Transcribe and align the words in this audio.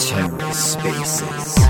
TerraSpaces. 0.00 1.60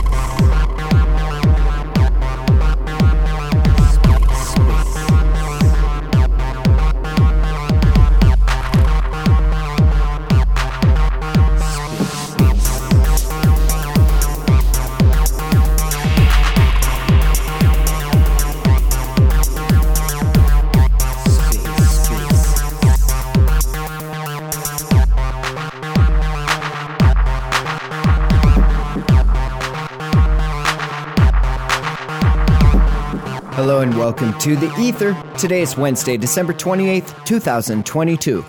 Hello 33.80 33.88
and 33.92 33.98
welcome 33.98 34.38
to 34.40 34.56
The 34.56 34.70
Ether. 34.78 35.16
Today 35.38 35.62
is 35.62 35.74
Wednesday, 35.74 36.18
December 36.18 36.52
28th, 36.52 37.24
2022. 37.24 38.44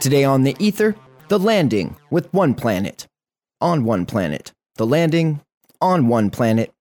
Today 0.00 0.24
on 0.24 0.42
The 0.42 0.56
Ether, 0.58 0.96
the 1.28 1.38
landing 1.38 1.94
with 2.10 2.34
one 2.34 2.52
planet. 2.52 3.06
On 3.60 3.84
one 3.84 4.06
planet. 4.06 4.52
The 4.74 4.84
landing 4.84 5.40
on 5.80 6.08
one 6.08 6.30
planet. 6.30 6.72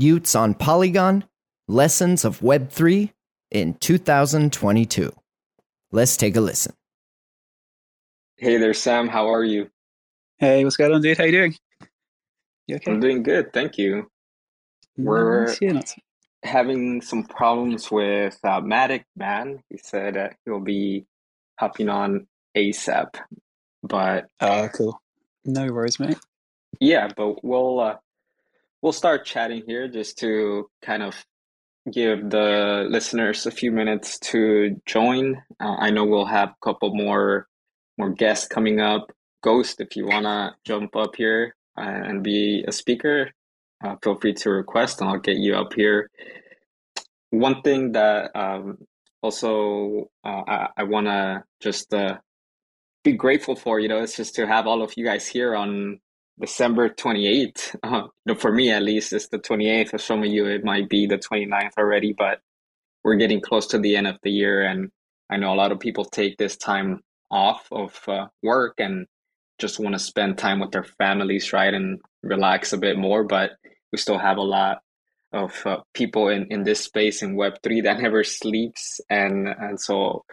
y00ts 0.00 0.38
on 0.38 0.54
Polygon. 0.54 1.24
Lessons 1.66 2.24
of 2.24 2.38
Web3 2.38 3.10
in 3.50 3.74
2022. 3.74 5.12
Let's 5.90 6.16
take 6.16 6.36
a 6.36 6.40
listen. 6.40 6.74
Hey 8.36 8.58
there, 8.58 8.74
Sam. 8.74 9.08
How 9.08 9.26
are 9.26 9.42
you? 9.42 9.68
Hey, 10.38 10.62
what's 10.62 10.76
going 10.76 10.92
on, 10.92 11.02
dude? 11.02 11.18
How 11.18 11.24
you 11.24 11.32
doing? 11.32 11.56
You 12.68 12.76
okay? 12.76 12.92
I'm 12.92 13.00
doing 13.00 13.24
good, 13.24 13.52
thank 13.52 13.76
you. 13.76 14.08
We're 14.96 15.46
Nice, 15.46 15.58
yeah, 15.60 15.72
not- 15.72 15.94
having 16.42 17.00
some 17.02 17.24
problems 17.24 17.90
with 17.90 18.38
uh, 18.44 18.60
Matic 18.60 19.04
Man. 19.16 19.62
He 19.68 19.78
said 19.78 20.16
uh, 20.16 20.28
he'll 20.44 20.60
be 20.60 21.06
hopping 21.58 21.88
on 21.88 22.26
ASAP, 22.56 23.14
but 23.82 24.26
Ah, 24.40 24.68
cool. 24.74 25.00
No 25.44 25.66
worries, 25.72 25.98
mate. 26.00 26.18
yeah, 26.80 27.08
but 27.16 27.44
we'll 27.44 27.80
uh, 27.80 27.96
we'll 28.82 28.92
start 28.92 29.24
chatting 29.24 29.62
here 29.66 29.88
just 29.88 30.18
to 30.18 30.68
kind 30.82 31.02
of 31.02 31.24
give 31.90 32.28
the 32.30 32.86
listeners 32.88 33.46
a 33.46 33.50
few 33.50 33.72
minutes 33.72 34.18
to 34.18 34.80
join. 34.86 35.42
Uh, 35.58 35.76
I 35.78 35.90
know 35.90 36.04
we'll 36.04 36.26
have 36.26 36.50
a 36.50 36.64
couple 36.64 36.94
more 36.94 37.46
more 37.98 38.10
guests 38.10 38.46
coming 38.48 38.80
up. 38.80 39.10
Ghost, 39.42 39.80
if 39.80 39.96
you 39.96 40.06
wanna 40.06 40.54
jump 40.66 40.94
up 40.96 41.16
here 41.16 41.54
uh, 41.78 41.80
and 41.82 42.22
be 42.22 42.64
a 42.68 42.72
speaker, 42.72 43.30
uh, 43.84 43.96
feel 44.02 44.18
free 44.20 44.34
to 44.34 44.50
request, 44.50 45.00
and 45.00 45.10
I'll 45.10 45.18
get 45.18 45.36
you 45.36 45.56
up 45.56 45.74
here. 45.74 46.10
One 47.30 47.62
thing 47.62 47.92
that 47.92 48.30
um, 48.34 48.78
also 49.22 50.10
uh, 50.24 50.42
I, 50.48 50.68
I 50.78 50.82
wanna 50.84 51.44
just 51.60 51.92
uh, 51.94 52.18
be 53.04 53.12
grateful 53.12 53.56
for, 53.56 53.80
you 53.80 53.88
know, 53.88 54.02
it's 54.02 54.16
just 54.16 54.34
to 54.36 54.46
have 54.46 54.66
all 54.66 54.82
of 54.82 54.92
you 54.96 55.04
guys 55.04 55.26
here 55.26 55.54
on 55.54 56.00
December 56.40 56.88
28th. 56.88 57.76
Uh, 57.84 58.02
you 58.26 58.34
know, 58.34 58.34
for 58.34 58.52
me 58.52 58.70
at 58.70 58.82
least, 58.82 59.12
it's 59.12 59.28
the 59.28 59.38
28th. 59.38 59.90
For 59.90 59.98
some 59.98 60.20
of 60.22 60.26
you, 60.26 60.46
it 60.46 60.64
might 60.64 60.88
be 60.88 61.06
the 61.06 61.18
29th 61.18 61.72
already, 61.78 62.12
but 62.16 62.40
we're 63.04 63.16
getting 63.16 63.40
close 63.40 63.68
to 63.68 63.78
the 63.78 63.96
end 63.96 64.06
of 64.06 64.18
the 64.22 64.30
year. 64.30 64.62
And 64.62 64.90
I 65.30 65.36
know 65.38 65.52
a 65.52 65.56
lot 65.56 65.72
of 65.72 65.80
people 65.80 66.04
take 66.04 66.36
this 66.36 66.56
time 66.56 67.00
off 67.30 67.66
of 67.72 67.98
uh, 68.08 68.26
work 68.42 68.74
and 68.78 69.06
just 69.58 69.80
want 69.80 69.94
to 69.94 69.98
spend 69.98 70.38
time 70.38 70.60
with 70.60 70.72
their 70.72 70.84
families, 70.84 71.52
right? 71.52 71.72
And 71.72 72.00
relax 72.22 72.72
a 72.72 72.78
bit 72.78 72.98
more. 72.98 73.24
But 73.24 73.52
we 73.92 73.98
still 73.98 74.18
have 74.18 74.36
a 74.36 74.42
lot 74.42 74.78
of 75.32 75.66
uh, 75.66 75.78
people 75.94 76.28
in, 76.28 76.46
in 76.50 76.64
this 76.64 76.80
space 76.80 77.22
in 77.22 77.36
Web3 77.36 77.82
that 77.84 78.00
never 78.00 78.24
sleeps. 78.24 79.00
And, 79.08 79.48
and 79.48 79.80
so, 79.80 80.24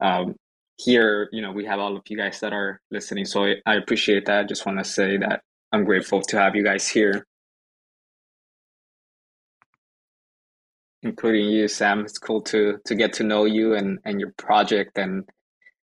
um, 0.00 0.34
here, 0.78 1.28
you 1.32 1.42
know, 1.42 1.52
we 1.52 1.64
have 1.66 1.78
all 1.78 1.96
of 1.96 2.02
you 2.08 2.16
guys 2.16 2.40
that 2.40 2.52
are 2.52 2.80
listening. 2.90 3.24
So 3.24 3.46
I, 3.66 3.74
appreciate 3.74 4.26
that. 4.26 4.40
I 4.40 4.44
just 4.44 4.66
want 4.66 4.78
to 4.78 4.84
say 4.84 5.16
that 5.18 5.42
I'm 5.72 5.84
grateful 5.84 6.20
to 6.22 6.38
have 6.40 6.56
you 6.56 6.64
guys 6.64 6.88
here, 6.88 7.26
including 11.02 11.48
you, 11.48 11.68
Sam. 11.68 12.00
It's 12.00 12.18
cool 12.18 12.42
to 12.42 12.78
to 12.86 12.94
get 12.94 13.12
to 13.14 13.24
know 13.24 13.44
you 13.44 13.74
and 13.74 13.98
and 14.04 14.18
your 14.18 14.32
project. 14.36 14.98
And 14.98 15.24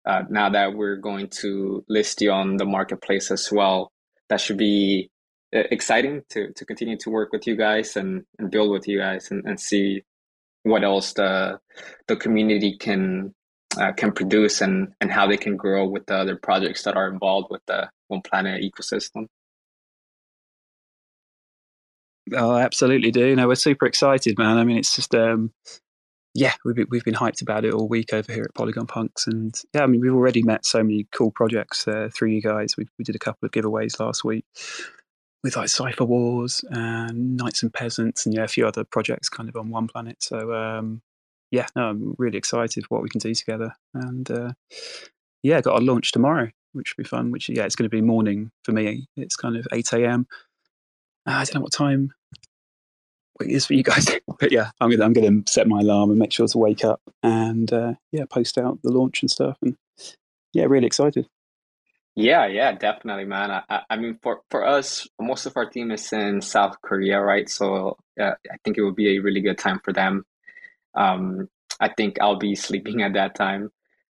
uh, 0.06 0.24
now 0.30 0.50
that 0.50 0.74
we're 0.75 0.97
going 0.97 1.30
to 1.41 1.84
list 1.90 2.22
you 2.22 2.31
on 2.31 2.57
the 2.57 2.66
marketplace 2.66 3.31
as 3.31 3.50
well, 3.51 3.91
that 4.30 4.41
should 4.41 4.57
be 4.57 5.09
exciting 5.53 6.24
to 6.30 6.52
to 6.53 6.66
continue 6.66 6.97
to 6.97 7.09
work 7.09 7.31
with 7.31 7.46
you 7.47 7.56
guys 7.56 7.96
and 7.96 8.24
and 8.40 8.50
build 8.50 8.72
with 8.72 8.88
you 8.88 8.97
guys 8.97 9.30
and, 9.31 9.46
and 9.46 9.59
see 9.59 10.03
what 10.64 10.84
else 10.84 11.14
the 11.14 11.59
the 12.08 12.16
community 12.16 12.78
can 12.78 13.34
uh, 13.78 13.92
can 13.94 14.12
produce 14.12 14.62
and 14.62 14.94
and 15.00 15.12
how 15.12 15.28
they 15.28 15.38
can 15.38 15.56
grow 15.56 15.88
with 15.88 16.06
the 16.08 16.16
other 16.16 16.36
projects 16.36 16.84
that 16.84 16.96
are 16.97 17.08
involved 17.08 17.47
with 17.50 17.62
the 17.68 17.90
One 18.08 18.22
Planet 18.22 18.63
ecosystem. 18.63 19.28
Oh, 22.34 22.56
absolutely, 22.56 23.12
do. 23.12 23.36
No, 23.36 23.47
we're 23.47 23.56
super 23.56 23.86
excited, 23.86 24.38
man. 24.38 24.58
I 24.58 24.63
mean, 24.63 24.78
it's 24.78 24.96
just, 24.96 25.13
um, 25.13 25.52
yeah, 26.34 26.53
we've 26.63 26.74
been, 26.74 26.88
we've 26.90 27.03
been 27.03 27.13
hyped 27.13 27.42
about 27.42 27.66
it 27.66 27.74
all 27.74 27.90
week 27.90 28.13
over 28.13 28.31
here 28.31 28.46
at 28.46 28.56
Polygon 28.56 28.88
Punks, 28.88 29.28
and 29.28 29.53
yeah, 29.74 29.84
I 29.84 29.88
mean, 29.88 30.00
we've 30.00 30.13
already 30.13 30.42
met 30.42 30.66
so 30.66 30.81
many 30.81 31.06
cool 31.12 31.31
projects 31.31 31.86
uh, 31.86 32.09
through 32.16 32.30
you 32.30 32.42
guys. 32.42 32.75
We 32.78 32.88
we 32.97 33.03
did 33.03 33.16
a 33.16 33.19
couple 33.19 33.46
of 33.46 33.52
giveaways 33.52 34.00
last 34.00 34.24
week 34.24 34.46
with 35.44 35.56
like 35.56 35.70
Cipher 35.70 36.06
Wars 36.06 36.64
and 36.70 37.38
Knights 37.38 37.64
and 37.64 37.74
Peasants, 37.74 38.26
and 38.26 38.34
yeah, 38.34 38.44
a 38.44 38.48
few 38.48 38.66
other 38.66 38.84
projects 38.84 39.30
kind 39.30 39.50
of 39.50 39.56
on 39.56 39.70
one 39.70 39.88
planet. 39.88 40.24
So 40.24 40.54
um, 40.54 41.02
yeah, 41.52 41.68
no, 41.76 41.90
I'm 41.90 42.16
really 42.18 42.38
excited 42.38 42.86
for 42.86 42.96
what 42.96 43.04
we 43.04 43.09
can 43.09 43.20
do 43.20 43.34
together, 43.34 43.74
and 43.94 44.30
uh, 44.31 44.54
yeah, 45.44 45.62
got 45.62 45.76
our 45.76 45.81
launch 45.81 46.12
tomorrow, 46.12 46.50
which 46.72 46.96
will 46.96 47.04
be 47.04 47.08
fun. 47.08 47.31
Which 47.31 47.50
yeah, 47.50 47.66
it's 47.66 47.76
going 47.76 47.90
to 47.90 47.96
be 47.96 48.02
morning 48.02 48.52
for 48.64 48.72
me. 48.72 49.08
It's 49.18 49.36
kind 49.36 49.58
of 49.58 49.68
eight 49.74 49.92
a.m. 49.94 50.28
Uh, 51.26 51.31
I 51.31 51.44
don't 51.44 51.56
know 51.56 51.62
what 51.62 51.74
time 51.74 52.14
it 53.42 53.50
is 53.50 53.66
for 53.66 53.74
you 53.74 53.84
guys, 53.84 54.08
but 54.40 54.52
yeah, 54.52 54.72
I'm 54.80 54.90
gonna 54.90 55.04
I'm 55.04 55.14
gonna 55.14 55.42
set 55.48 55.68
my 55.68 55.81
alarm 55.81 56.10
and 56.10 56.20
make 56.20 56.31
sure 56.31 56.48
to 56.48 56.58
wake 56.58 56.86
up 56.86 57.02
and 57.22 57.72
uh, 57.72 57.94
yeah, 58.12 58.25
post 58.30 58.58
out 58.58 58.80
the 58.81 58.92
launch 58.92 59.22
and 59.22 59.30
stuff, 59.30 59.58
and 59.62 59.75
yeah, 60.54 60.64
really 60.66 60.88
excited. 60.88 61.28
Yeah, 62.16 62.46
yeah, 62.46 62.74
definitely, 62.74 63.25
man. 63.25 63.50
I, 63.50 63.63
I 63.69 63.81
I 63.90 63.97
mean, 63.97 64.19
for 64.22 64.41
for 64.51 64.66
us, 64.66 65.07
most 65.19 65.47
of 65.47 65.57
our 65.57 65.68
team 65.68 65.90
is 65.91 66.13
in 66.13 66.41
South 66.41 66.78
Korea, 66.84 67.19
right? 67.19 67.50
So 67.50 67.97
uh, 68.19 68.34
I 68.51 68.57
think 68.63 68.78
it 68.78 68.84
would 68.84 68.96
be 68.96 69.18
a 69.18 69.22
really 69.22 69.41
good 69.41 69.57
time 69.57 69.79
for 69.84 69.94
them. 69.94 70.25
Um, 70.94 71.50
I 71.79 71.90
think 71.90 72.19
I'll 72.22 72.38
be 72.38 72.56
sleeping 72.68 73.01
at 73.01 73.13
that 73.13 73.35
time. 73.35 73.72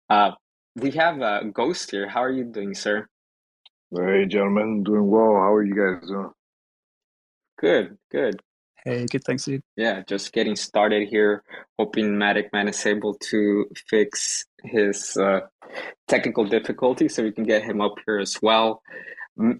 Uh, 0.10 0.32
we 0.76 0.92
have 0.92 1.22
a 1.22 1.46
Ghost 1.54 1.92
here. 1.92 2.08
How 2.10 2.24
are 2.24 2.32
you 2.32 2.46
doing, 2.46 2.74
sir? 2.74 3.08
Hey, 3.96 4.26
gentlemen, 4.26 4.84
doing 4.84 5.08
well. 5.08 5.36
How 5.36 5.54
are 5.54 5.64
you 5.64 5.76
guys 5.76 6.08
doing? 6.08 6.32
Good, 7.60 7.98
good. 8.12 8.42
Hey, 8.84 9.06
good, 9.06 9.24
thanks, 9.24 9.46
dude. 9.46 9.62
Yeah, 9.78 10.02
just 10.08 10.34
getting 10.34 10.56
started 10.56 11.08
here. 11.08 11.44
Hoping 11.78 12.16
Matic 12.16 12.52
Man 12.52 12.68
is 12.68 12.86
able 12.86 13.14
to 13.30 13.68
fix 13.88 14.46
his 14.64 15.16
uh, 15.16 15.42
technical 16.14 16.46
difficulty 16.46 17.10
so 17.10 17.24
we 17.24 17.32
can 17.32 17.44
get 17.44 17.64
him 17.64 17.82
up 17.82 17.96
here 18.06 18.20
as 18.20 18.38
well. 18.42 18.84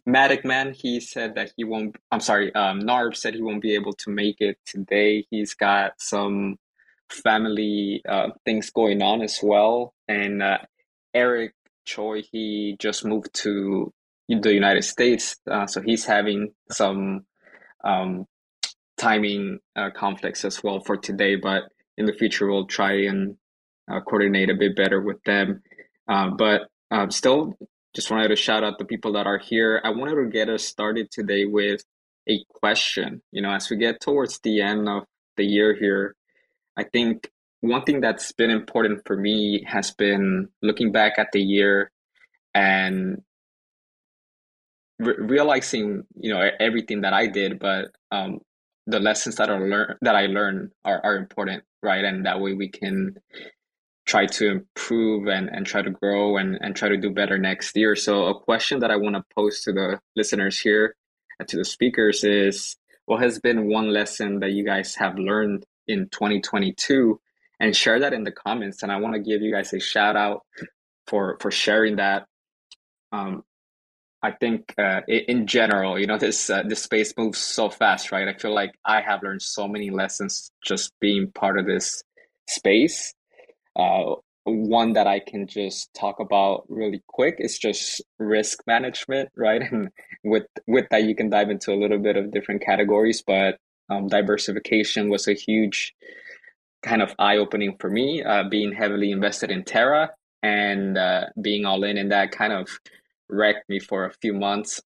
Matic 0.08 0.46
Man, 0.46 0.72
he 0.72 1.00
said 1.00 1.34
that 1.36 1.52
he 1.58 1.64
won't. 1.64 1.96
I'm 2.12 2.20
sorry, 2.20 2.54
um, 2.54 2.82
Narv 2.82 3.16
said 3.16 3.34
he 3.34 3.42
won't 3.42 3.62
be 3.62 3.74
able 3.74 3.94
to 4.04 4.12
make 4.12 4.40
it 4.40 4.58
today. 4.66 5.26
He's 5.32 5.56
got 5.56 5.94
some 5.98 6.58
family 7.10 8.04
uh, 8.08 8.30
things 8.46 8.70
going 8.70 9.02
on 9.02 9.24
as 9.24 9.40
well. 9.42 9.96
And 10.08 10.44
uh, 10.44 10.60
Eric 11.14 11.54
Choi, 11.86 12.22
he 12.32 12.76
just 12.80 13.04
moved 13.04 13.34
to 13.46 13.92
the 14.30 14.54
United 14.54 14.84
States, 14.84 15.36
uh, 15.50 15.68
so 15.68 15.82
he's 15.82 16.06
having 16.06 16.54
some 16.72 17.26
um, 17.84 18.26
timing 18.98 19.60
uh, 19.76 19.90
conflicts 19.96 20.46
as 20.46 20.64
well 20.64 20.80
for 20.80 20.98
today. 20.98 21.36
But 21.36 21.64
in 21.98 22.06
the 22.06 22.14
future, 22.14 22.48
we'll 22.48 22.68
try 22.68 23.06
and 23.06 23.38
uh, 23.92 24.02
coordinate 24.02 24.50
a 24.52 24.56
bit 24.56 24.76
better 24.76 25.02
with 25.02 25.22
them. 25.24 25.64
Uh, 26.08 26.30
but 26.30 26.70
um, 26.92 27.12
still, 27.12 27.58
just 27.96 28.10
wanted 28.10 28.30
to 28.30 28.36
shout 28.36 28.64
out 28.64 28.80
the 28.80 28.86
people 28.86 29.14
that 29.14 29.28
are 29.28 29.38
here. 29.38 29.82
I 29.84 29.92
wanted 29.92 30.16
to 30.16 30.30
get 30.30 30.50
us 30.50 30.64
started 30.64 31.12
today 31.12 31.46
with 31.46 31.84
a 32.30 32.44
question. 32.50 33.22
You 33.32 33.42
know, 33.42 33.52
as 33.52 33.70
we 33.70 33.78
get 33.78 34.02
towards 34.02 34.40
the 34.40 34.62
end 34.62 34.90
of 34.90 35.04
the 35.38 35.46
year 35.46 35.76
here, 35.76 36.16
I 36.78 36.84
think 36.84 37.30
one 37.62 37.84
thing 37.84 38.02
that's 38.02 38.32
been 38.32 38.50
important 38.50 39.02
for 39.06 39.16
me 39.16 39.64
has 39.66 39.92
been 39.92 40.50
looking 40.62 40.92
back 40.92 41.18
at 41.18 41.32
the 41.32 41.42
year 41.42 41.92
and 42.54 43.22
re- 45.00 45.16
realizing, 45.18 46.04
you 46.20 46.34
know, 46.34 46.50
everything 46.60 47.02
that 47.02 47.14
I 47.14 47.28
did, 47.28 47.60
but 47.60 47.92
um, 48.12 48.40
the 48.88 49.00
lessons 49.00 49.36
that 49.38 49.50
are 49.50 49.66
learned 49.66 49.96
that 50.02 50.16
I 50.16 50.26
learned 50.26 50.72
are, 50.84 51.00
are 51.04 51.16
important, 51.16 51.64
right? 51.82 52.04
And 52.04 52.26
that 52.26 52.42
way 52.42 52.54
we 52.54 52.70
can 52.70 53.16
try 54.06 54.26
to 54.26 54.50
improve 54.50 55.28
and, 55.28 55.50
and 55.50 55.66
try 55.66 55.82
to 55.82 55.90
grow 55.90 56.38
and, 56.38 56.58
and 56.62 56.76
try 56.76 56.90
to 56.90 56.98
do 56.98 57.10
better 57.10 57.38
next 57.38 57.76
year. 57.76 57.96
So 57.96 58.26
a 58.26 58.40
question 58.40 58.80
that 58.80 58.92
I 58.92 58.98
want 58.98 59.16
to 59.16 59.24
pose 59.36 59.62
to 59.62 59.72
the 59.72 60.00
listeners 60.16 60.60
here 60.60 60.96
and 61.40 61.48
to 61.48 61.58
the 61.58 61.66
speakers 61.66 62.24
is 62.24 62.76
what 63.06 63.22
has 63.22 63.40
been 63.40 63.70
one 63.70 63.92
lesson 63.92 64.40
that 64.40 64.52
you 64.52 64.66
guys 64.66 64.96
have 64.96 65.18
learned 65.18 65.66
in 65.88 66.10
2022 66.10 67.20
and 67.60 67.76
share 67.76 68.00
that 68.00 68.14
in 68.14 68.24
the 68.24 68.32
comments. 68.32 68.84
And 68.84 68.92
I 68.92 68.98
want 68.98 69.14
to 69.16 69.20
give 69.20 69.42
you 69.42 69.52
guys 69.52 69.74
a 69.74 69.80
shout 69.80 70.16
out 70.16 70.42
for, 71.08 71.38
for 71.40 71.52
sharing 71.52 71.98
that. 71.98 72.26
Um, 73.12 73.44
I 74.22 74.32
think 74.32 74.74
uh, 74.78 75.02
in 75.08 75.48
general, 75.48 76.00
you 76.00 76.08
know, 76.08 76.18
this 76.18 76.50
uh, 76.50 76.64
this 76.66 76.82
space 76.82 77.14
moves 77.18 77.40
so 77.40 77.70
fast, 77.70 78.14
right? 78.14 78.26
I 78.30 78.34
feel 78.34 78.56
like 78.56 78.72
I 78.86 79.02
have 79.02 79.22
learned 79.22 79.42
so 79.42 79.68
many 79.68 79.90
lessons 79.90 80.50
just 80.66 80.94
being 81.02 81.30
part 81.34 81.60
of 81.60 81.66
this 81.66 82.02
space. 82.48 83.14
Uh, 83.76 84.16
one 84.46 84.94
that 84.94 85.08
I 85.08 85.20
can 85.20 85.48
just 85.48 85.94
talk 85.94 86.20
about 86.20 86.66
really 86.68 87.02
quick 87.08 87.36
is 87.40 87.58
just 87.58 88.02
risk 88.20 88.60
management, 88.68 89.30
right? 89.36 89.62
And 89.72 89.90
with 90.24 90.46
with 90.68 90.86
that, 90.92 91.04
you 91.04 91.16
can 91.16 91.30
dive 91.30 91.50
into 91.50 91.72
a 91.72 91.80
little 91.80 92.00
bit 92.00 92.18
of 92.18 92.32
different 92.32 92.62
categories, 92.62 93.24
but 93.26 93.58
um, 93.90 94.08
diversification 94.08 95.10
was 95.10 95.28
a 95.28 95.34
huge 95.34 95.94
kind 96.82 97.02
of 97.02 97.14
eye 97.20 97.38
opening 97.38 97.78
for 97.80 97.90
me. 97.90 98.24
Uh, 98.24 98.44
being 98.50 98.74
heavily 98.74 99.12
invested 99.12 99.50
in 99.52 99.64
Terra 99.64 100.12
and 100.42 100.98
uh, 100.98 101.26
being 101.42 101.66
all 101.66 101.84
in 101.84 101.98
in 101.98 102.10
that 102.10 102.32
kind 102.32 102.54
of 102.54 102.68
wrecked 103.30 103.68
me 103.70 103.80
for 103.80 104.06
a 104.06 104.14
few 104.22 104.34
months. 104.34 104.82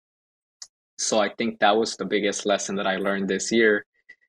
So 0.98 1.20
I 1.20 1.28
think 1.28 1.60
that 1.60 1.76
was 1.76 1.96
the 1.96 2.04
biggest 2.04 2.46
lesson 2.46 2.76
that 2.76 2.86
I 2.86 2.96
learned 2.96 3.28
this 3.28 3.50
year 3.50 3.84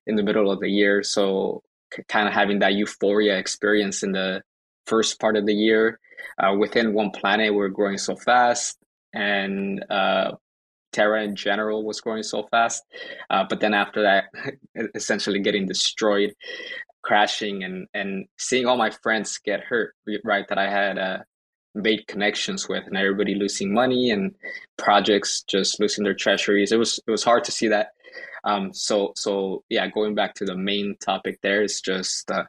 in 0.06 0.16
the 0.16 0.22
middle 0.22 0.50
of 0.50 0.60
the 0.60 0.70
year. 0.70 1.02
So 1.02 1.62
kind 2.08 2.28
of 2.28 2.34
having 2.34 2.58
that 2.60 2.74
euphoria 2.74 3.36
experience 3.38 4.02
in 4.02 4.12
the 4.12 4.42
first 4.86 5.20
part 5.20 5.36
of 5.36 5.46
the 5.46 5.54
year. 5.54 5.98
Uh, 6.38 6.54
within 6.58 6.92
one 6.92 7.10
planet, 7.10 7.54
we're 7.54 7.68
growing 7.68 7.98
so 7.98 8.14
fast, 8.16 8.78
and 9.14 9.84
uh, 9.90 10.32
Terra 10.92 11.22
in 11.22 11.34
general 11.34 11.84
was 11.84 12.00
growing 12.00 12.22
so 12.22 12.46
fast. 12.50 12.82
Uh, 13.30 13.44
but 13.48 13.60
then 13.60 13.74
after 13.74 14.02
that, 14.02 14.24
essentially 14.94 15.40
getting 15.40 15.66
destroyed, 15.66 16.34
crashing, 17.02 17.64
and 17.64 17.86
and 17.94 18.26
seeing 18.38 18.66
all 18.66 18.76
my 18.76 18.90
friends 18.90 19.38
get 19.38 19.60
hurt, 19.60 19.94
right? 20.24 20.46
That 20.48 20.58
I 20.58 20.70
had 20.70 20.98
uh, 20.98 21.18
made 21.76 22.06
connections 22.06 22.68
with 22.68 22.86
and 22.86 22.96
everybody 22.96 23.34
losing 23.34 23.72
money 23.72 24.10
and 24.10 24.34
projects 24.78 25.42
just 25.42 25.78
losing 25.78 26.04
their 26.04 26.14
treasuries 26.14 26.72
it 26.72 26.78
was 26.78 26.98
it 27.06 27.10
was 27.10 27.22
hard 27.22 27.44
to 27.44 27.52
see 27.52 27.68
that 27.68 27.88
um, 28.46 28.72
so 28.72 29.12
so 29.14 29.62
yeah 29.68 29.86
going 29.88 30.14
back 30.14 30.32
to 30.34 30.46
the 30.46 30.56
main 30.56 30.96
topic 31.00 31.38
there 31.42 31.62
is 31.62 31.82
just 31.82 32.30
uh, 32.30 32.44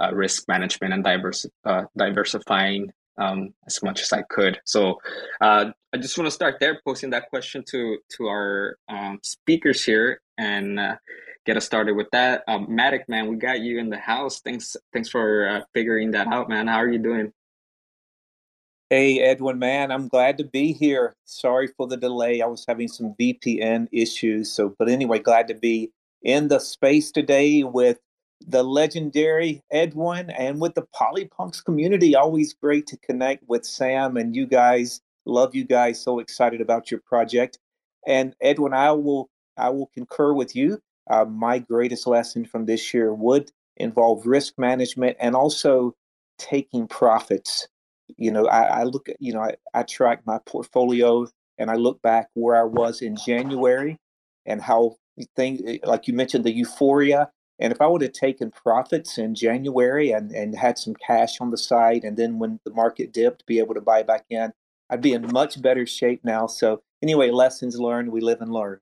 uh, 0.00 0.12
risk 0.12 0.48
management 0.48 0.92
and 0.92 1.04
diverse, 1.04 1.46
uh, 1.64 1.84
diversifying 1.96 2.92
um, 3.18 3.54
as 3.66 3.82
much 3.82 4.02
as 4.02 4.12
I 4.12 4.22
could. 4.22 4.58
So 4.64 4.98
uh, 5.40 5.70
I 5.92 5.96
just 5.98 6.18
want 6.18 6.26
to 6.26 6.32
start 6.32 6.56
there, 6.60 6.80
posing 6.84 7.10
that 7.10 7.30
question 7.30 7.62
to 7.70 7.98
to 8.16 8.26
our 8.26 8.78
um, 8.88 9.20
speakers 9.22 9.84
here, 9.84 10.20
and 10.36 10.80
uh, 10.80 10.96
get 11.46 11.56
us 11.56 11.64
started 11.64 11.94
with 11.94 12.10
that. 12.12 12.42
Um, 12.48 12.66
Matic, 12.66 13.08
man, 13.08 13.28
we 13.28 13.36
got 13.36 13.60
you 13.60 13.78
in 13.78 13.90
the 13.90 13.98
house. 13.98 14.40
Thanks, 14.40 14.76
thanks 14.92 15.08
for 15.08 15.48
uh, 15.48 15.60
figuring 15.72 16.10
that 16.12 16.26
out, 16.26 16.48
man. 16.48 16.66
How 16.66 16.78
are 16.78 16.90
you 16.90 16.98
doing? 16.98 17.32
Hey, 18.96 19.18
Edwin, 19.18 19.58
man, 19.58 19.90
I'm 19.90 20.06
glad 20.06 20.38
to 20.38 20.44
be 20.44 20.72
here. 20.72 21.16
Sorry 21.24 21.66
for 21.66 21.88
the 21.88 21.96
delay. 21.96 22.40
I 22.40 22.46
was 22.46 22.64
having 22.68 22.86
some 22.86 23.16
VPN 23.18 23.88
issues. 23.90 24.52
So, 24.52 24.72
but 24.78 24.88
anyway, 24.88 25.18
glad 25.18 25.48
to 25.48 25.54
be 25.54 25.90
in 26.22 26.46
the 26.46 26.60
space 26.60 27.10
today 27.10 27.64
with 27.64 27.98
the 28.46 28.62
legendary 28.62 29.64
Edwin 29.72 30.30
and 30.30 30.60
with 30.60 30.76
the 30.76 30.86
Polypunks 30.94 31.64
community. 31.64 32.14
Always 32.14 32.54
great 32.54 32.86
to 32.86 32.96
connect 32.98 33.42
with 33.48 33.66
Sam 33.66 34.16
and 34.16 34.36
you 34.36 34.46
guys. 34.46 35.00
Love 35.26 35.56
you 35.56 35.64
guys. 35.64 36.00
So 36.00 36.20
excited 36.20 36.60
about 36.60 36.92
your 36.92 37.00
project. 37.00 37.58
And 38.06 38.36
Edwin, 38.40 38.74
I 38.74 38.92
will 38.92 39.28
I 39.56 39.70
will 39.70 39.90
concur 39.92 40.34
with 40.34 40.54
you. 40.54 40.78
Uh, 41.10 41.24
my 41.24 41.58
greatest 41.58 42.06
lesson 42.06 42.44
from 42.44 42.66
this 42.66 42.94
year 42.94 43.12
would 43.12 43.50
involve 43.76 44.24
risk 44.24 44.54
management 44.56 45.16
and 45.18 45.34
also 45.34 45.96
taking 46.38 46.86
profits 46.86 47.66
you 48.16 48.30
know, 48.30 48.46
I, 48.46 48.80
I 48.80 48.82
look 48.84 49.08
at, 49.08 49.16
you 49.20 49.32
know, 49.32 49.40
I, 49.40 49.54
I 49.72 49.82
track 49.82 50.22
my 50.26 50.38
portfolio 50.46 51.26
and 51.58 51.70
I 51.70 51.74
look 51.74 52.02
back 52.02 52.28
where 52.34 52.56
I 52.56 52.64
was 52.64 53.00
in 53.02 53.16
January 53.16 53.98
and 54.46 54.60
how 54.60 54.96
things, 55.36 55.60
eh, 55.66 55.78
like 55.84 56.08
you 56.08 56.14
mentioned, 56.14 56.44
the 56.44 56.52
euphoria. 56.52 57.30
And 57.58 57.72
if 57.72 57.80
I 57.80 57.86
would 57.86 58.02
have 58.02 58.12
taken 58.12 58.50
profits 58.50 59.16
in 59.16 59.34
January 59.34 60.10
and, 60.10 60.32
and 60.32 60.56
had 60.56 60.76
some 60.76 60.94
cash 60.94 61.40
on 61.40 61.50
the 61.50 61.56
side, 61.58 62.02
and 62.02 62.16
then 62.16 62.38
when 62.38 62.58
the 62.64 62.72
market 62.72 63.12
dipped, 63.12 63.46
be 63.46 63.60
able 63.60 63.74
to 63.74 63.80
buy 63.80 64.02
back 64.02 64.24
in, 64.28 64.52
I'd 64.90 65.00
be 65.00 65.12
in 65.12 65.32
much 65.32 65.62
better 65.62 65.86
shape 65.86 66.24
now. 66.24 66.46
So, 66.46 66.82
anyway, 67.02 67.30
lessons 67.30 67.78
learned, 67.78 68.10
we 68.10 68.20
live 68.20 68.40
and 68.40 68.52
learn. 68.52 68.80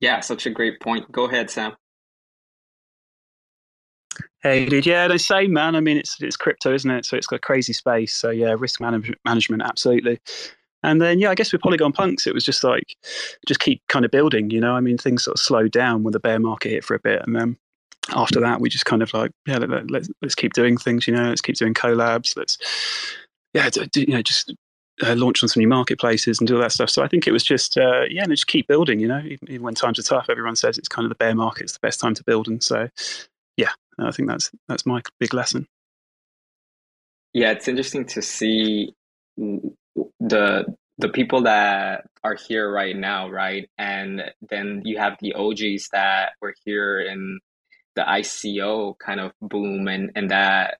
Yeah, 0.00 0.20
such 0.20 0.46
a 0.46 0.50
great 0.50 0.80
point. 0.80 1.10
Go 1.12 1.24
ahead, 1.24 1.50
Sam. 1.50 1.76
Hey, 4.42 4.66
dude. 4.66 4.86
Yeah, 4.86 5.08
the 5.08 5.18
same, 5.18 5.52
man. 5.52 5.74
I 5.74 5.80
mean, 5.80 5.96
it's 5.96 6.20
it's 6.20 6.36
crypto, 6.36 6.72
isn't 6.72 6.90
it? 6.90 7.04
So 7.04 7.16
it's 7.16 7.26
got 7.26 7.36
a 7.36 7.40
crazy 7.40 7.72
space. 7.72 8.14
So 8.14 8.30
yeah, 8.30 8.54
risk 8.56 8.80
management, 8.80 9.62
absolutely. 9.62 10.20
And 10.84 11.02
then 11.02 11.18
yeah, 11.18 11.30
I 11.30 11.34
guess 11.34 11.52
with 11.52 11.60
Polygon 11.60 11.92
Punks, 11.92 12.26
it 12.26 12.34
was 12.34 12.44
just 12.44 12.62
like 12.62 12.96
just 13.46 13.60
keep 13.60 13.82
kind 13.88 14.04
of 14.04 14.12
building. 14.12 14.50
You 14.50 14.60
know, 14.60 14.74
I 14.74 14.80
mean, 14.80 14.96
things 14.96 15.24
sort 15.24 15.36
of 15.36 15.42
slowed 15.42 15.72
down 15.72 16.04
when 16.04 16.12
the 16.12 16.20
bear 16.20 16.38
market 16.38 16.70
hit 16.70 16.84
for 16.84 16.94
a 16.94 17.00
bit, 17.00 17.22
and 17.26 17.34
then 17.34 17.56
after 18.14 18.40
that, 18.40 18.60
we 18.60 18.68
just 18.68 18.86
kind 18.86 19.02
of 19.02 19.12
like 19.12 19.32
yeah, 19.46 19.58
let, 19.58 19.72
us 19.72 19.84
let's, 19.88 20.10
let's 20.22 20.34
keep 20.36 20.52
doing 20.52 20.76
things. 20.76 21.08
You 21.08 21.14
know, 21.14 21.28
let's 21.28 21.40
keep 21.40 21.56
doing 21.56 21.74
collabs. 21.74 22.36
Let's 22.36 22.58
yeah, 23.54 23.68
do, 23.70 24.02
you 24.02 24.14
know, 24.14 24.22
just 24.22 24.54
uh, 25.02 25.14
launch 25.14 25.42
on 25.42 25.48
some 25.48 25.60
new 25.60 25.68
marketplaces 25.68 26.38
and 26.38 26.46
do 26.46 26.54
all 26.54 26.60
that 26.60 26.72
stuff. 26.72 26.90
So 26.90 27.02
I 27.02 27.08
think 27.08 27.26
it 27.26 27.32
was 27.32 27.44
just, 27.44 27.78
uh, 27.78 28.02
yeah, 28.10 28.22
and 28.22 28.30
just 28.30 28.46
keep 28.46 28.66
building, 28.68 29.00
you 29.00 29.08
know, 29.08 29.20
even, 29.20 29.48
even, 29.48 29.62
when 29.62 29.74
times 29.74 29.98
are 29.98 30.02
tough, 30.02 30.26
everyone 30.28 30.56
says 30.56 30.78
it's 30.78 30.88
kind 30.88 31.06
of 31.06 31.08
the 31.08 31.14
bear 31.14 31.34
market, 31.34 31.64
it's 31.64 31.72
the 31.72 31.78
best 31.80 32.00
time 32.00 32.14
to 32.14 32.24
build. 32.24 32.48
And 32.48 32.62
so, 32.62 32.88
yeah, 33.98 34.08
I 34.08 34.10
think 34.10 34.28
that's 34.28 34.50
that's 34.68 34.86
my 34.86 35.02
big 35.18 35.34
lesson. 35.34 35.66
Yeah, 37.32 37.52
it's 37.52 37.68
interesting 37.68 38.06
to 38.06 38.22
see 38.22 38.94
the 39.36 40.64
the 40.98 41.08
people 41.08 41.42
that 41.42 42.06
are 42.24 42.34
here 42.34 42.70
right 42.70 42.96
now, 42.96 43.28
right? 43.28 43.68
And 43.78 44.22
then 44.50 44.82
you 44.84 44.98
have 44.98 45.16
the 45.20 45.34
OGs 45.34 45.90
that 45.92 46.32
were 46.40 46.54
here 46.64 47.00
in 47.00 47.38
the 47.94 48.02
ICO 48.02 48.98
kind 48.98 49.20
of 49.20 49.32
boom 49.40 49.88
and 49.88 50.10
and 50.14 50.30
that 50.30 50.78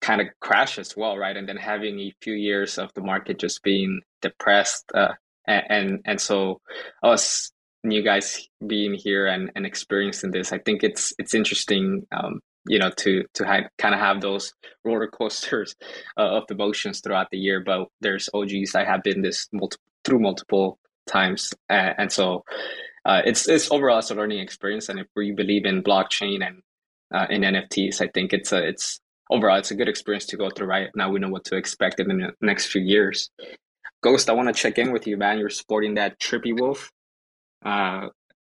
kind 0.00 0.20
of 0.20 0.28
crash 0.40 0.78
as 0.78 0.96
well, 0.96 1.16
right? 1.16 1.36
And 1.36 1.48
then 1.48 1.56
having 1.56 1.98
a 2.00 2.14
few 2.22 2.34
years 2.34 2.78
of 2.78 2.92
the 2.94 3.00
market 3.00 3.38
just 3.38 3.62
being 3.62 4.00
depressed, 4.22 4.84
uh, 4.94 5.14
and, 5.46 5.64
and 5.68 6.00
and 6.04 6.20
so 6.20 6.60
us 7.02 7.52
you 7.90 8.02
guys 8.02 8.48
being 8.66 8.94
here 8.94 9.26
and, 9.26 9.50
and 9.54 9.66
experiencing 9.66 10.30
this. 10.30 10.52
I 10.52 10.58
think 10.58 10.82
it's 10.82 11.12
it's 11.18 11.34
interesting, 11.34 12.06
um, 12.12 12.40
you 12.66 12.78
know, 12.78 12.90
to 12.98 13.24
to 13.34 13.46
ha- 13.46 13.68
kind 13.78 13.94
of 13.94 14.00
have 14.00 14.20
those 14.20 14.52
roller 14.84 15.08
coasters 15.08 15.74
uh, 16.16 16.36
of 16.36 16.44
emotions 16.50 17.00
throughout 17.00 17.28
the 17.30 17.38
year. 17.38 17.60
But 17.64 17.88
there's 18.00 18.28
OGs 18.34 18.74
I 18.74 18.84
have 18.84 19.02
been 19.02 19.22
this 19.22 19.48
multiple 19.52 19.84
through 20.04 20.20
multiple 20.20 20.78
times, 21.06 21.52
and, 21.68 21.94
and 21.98 22.12
so 22.12 22.44
uh, 23.04 23.22
it's 23.24 23.48
it's 23.48 23.70
overall 23.70 23.98
it's 23.98 24.10
a 24.10 24.14
learning 24.14 24.40
experience. 24.40 24.88
And 24.88 24.98
if 24.98 25.06
we 25.16 25.32
believe 25.32 25.64
in 25.64 25.82
blockchain 25.82 26.46
and 26.46 26.62
uh, 27.12 27.26
in 27.30 27.42
NFTs, 27.42 28.00
I 28.00 28.08
think 28.12 28.32
it's 28.32 28.52
a 28.52 28.66
it's 28.66 29.00
overall 29.30 29.58
it's 29.58 29.70
a 29.70 29.76
good 29.76 29.88
experience 29.88 30.26
to 30.26 30.36
go 30.36 30.50
through. 30.50 30.66
Right 30.66 30.88
now, 30.94 31.10
we 31.10 31.20
know 31.20 31.28
what 31.28 31.44
to 31.46 31.56
expect 31.56 32.00
in 32.00 32.08
the 32.08 32.32
next 32.40 32.66
few 32.66 32.82
years. 32.82 33.30
Ghost, 34.02 34.30
I 34.30 34.32
want 34.32 34.48
to 34.48 34.54
check 34.54 34.78
in 34.78 34.92
with 34.92 35.06
you, 35.06 35.16
man. 35.16 35.38
You're 35.38 35.50
sporting 35.50 35.94
that 35.94 36.20
trippy 36.20 36.58
wolf 36.58 36.92
uh, 37.64 38.08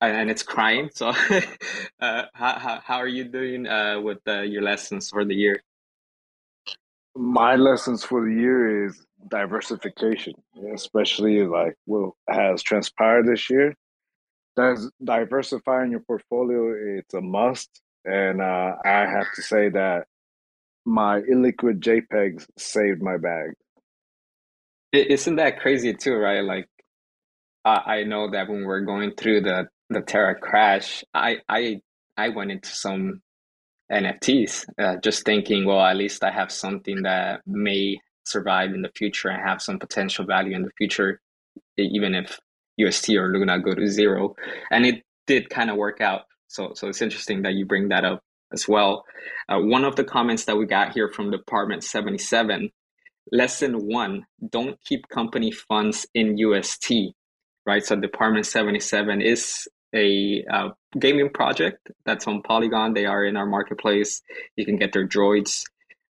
and 0.02 0.30
it's 0.30 0.44
crying. 0.44 0.90
So, 0.94 1.10
uh, 2.00 2.24
how, 2.34 2.82
how 2.84 2.98
are 2.98 3.08
you 3.08 3.26
doing 3.26 3.68
uh, 3.68 4.00
with 4.02 4.20
uh, 4.28 4.42
your 4.42 4.62
lessons 4.62 5.10
for 5.10 5.26
the 5.26 5.36
year? 5.36 5.62
My 7.16 7.56
lessons 7.56 8.04
for 8.04 8.26
the 8.26 8.34
year 8.34 8.86
is 8.86 9.06
diversification, 9.28 10.34
especially 10.74 11.44
like 11.46 11.76
what 11.86 12.12
has 12.30 12.64
transpired 12.64 13.28
this 13.28 13.50
year. 13.50 13.76
Does 14.56 14.92
diversifying 15.04 15.92
your 15.92 16.02
portfolio 16.02 16.98
it's 16.98 17.14
a 17.14 17.22
must, 17.22 17.82
and 18.06 18.42
uh, 18.42 18.76
I 18.84 19.06
have 19.06 19.28
to 19.36 19.42
say 19.42 19.70
that 19.70 20.06
my 20.86 21.22
illiquid 21.22 21.80
JPEGs 21.80 22.48
saved 22.58 23.02
my 23.02 23.18
bag. 23.18 23.52
Isn't 24.92 25.36
that 25.36 25.60
crazy 25.60 25.94
too, 25.94 26.16
right? 26.16 26.44
Like 26.44 26.68
uh, 27.70 27.82
I 27.86 28.04
know 28.04 28.32
that 28.32 28.50
when 28.50 28.64
we're 28.66 28.82
going 28.82 29.14
through 29.16 29.42
the 29.42 29.68
the 29.90 30.02
Terra 30.02 30.36
crash, 30.36 31.04
I 31.14 31.38
I 31.48 31.82
I 32.18 32.30
went 32.30 32.52
into 32.52 32.70
some 32.70 33.22
NFTs, 33.92 34.66
uh, 34.80 34.98
just 35.04 35.26
thinking, 35.26 35.66
well, 35.66 35.82
at 35.82 35.98
least 35.98 36.24
I 36.24 36.32
have 36.32 36.52
something 36.52 37.04
that 37.04 37.42
may 37.46 38.00
survive 38.26 38.72
in 38.72 38.82
the 38.82 38.92
future 38.96 39.30
and 39.30 39.42
have 39.42 39.62
some 39.62 39.80
potential 39.80 40.26
value 40.26 40.56
in 40.56 40.64
the 40.64 40.72
future, 40.78 41.22
even 41.78 42.14
if 42.14 42.40
UST 42.78 43.10
or 43.16 43.32
Luna 43.32 43.60
go 43.60 43.74
to 43.74 43.88
zero. 43.88 44.36
And 44.72 44.86
it 44.86 45.04
did 45.28 45.50
kind 45.50 45.70
of 45.70 45.78
work 45.78 46.02
out. 46.02 46.22
So 46.48 46.74
so 46.76 46.88
it's 46.88 47.02
interesting 47.02 47.44
that 47.44 47.54
you 47.54 47.66
bring 47.66 47.90
that 47.90 48.06
up 48.06 48.22
as 48.54 48.68
well. 48.68 49.06
Uh, 49.48 49.60
one 49.60 49.86
of 49.86 49.96
the 49.96 50.04
comments 50.04 50.46
that 50.46 50.58
we 50.58 50.66
got 50.66 50.94
here 50.94 51.10
from 51.10 51.32
Department 51.32 51.84
77 51.84 52.72
lesson 53.32 53.88
one 53.88 54.26
don't 54.50 54.80
keep 54.84 55.08
company 55.10 55.52
funds 55.52 56.08
in 56.16 56.38
UST, 56.38 57.14
right? 57.66 57.84
So, 57.84 57.96
Department 57.96 58.46
77 58.46 59.22
is 59.22 59.68
a 59.94 60.44
uh, 60.52 60.70
gaming 61.00 61.30
project 61.30 61.90
that's 62.06 62.28
on 62.28 62.42
Polygon. 62.42 62.94
They 62.94 63.06
are 63.06 63.26
in 63.26 63.38
our 63.38 63.46
marketplace. 63.46 64.22
You 64.56 64.66
can 64.66 64.78
get 64.78 64.94
their 64.94 65.08
droids 65.08 65.64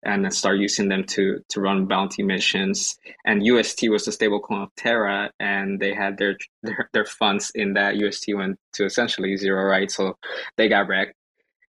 and 0.04 0.34
start 0.34 0.58
using 0.60 0.88
them 0.88 1.04
to 1.04 1.40
to 1.50 1.62
run 1.62 1.86
bounty 1.86 2.24
missions. 2.24 2.98
And 3.26 3.46
UST 3.46 3.90
was 3.90 4.06
the 4.06 4.12
stablecoin 4.12 4.64
of 4.64 4.76
Terra, 4.76 5.32
and 5.40 5.80
they 5.80 5.94
had 5.94 6.18
their, 6.18 6.38
their 6.64 6.90
their 6.94 7.06
funds 7.06 7.52
in 7.54 7.74
that 7.74 7.98
UST 7.98 8.34
went 8.34 8.58
to 8.74 8.86
essentially 8.86 9.36
zero, 9.38 9.64
right? 9.64 9.92
So 9.92 10.18
they 10.58 10.70
got 10.70 10.88
wrecked. 10.88 11.14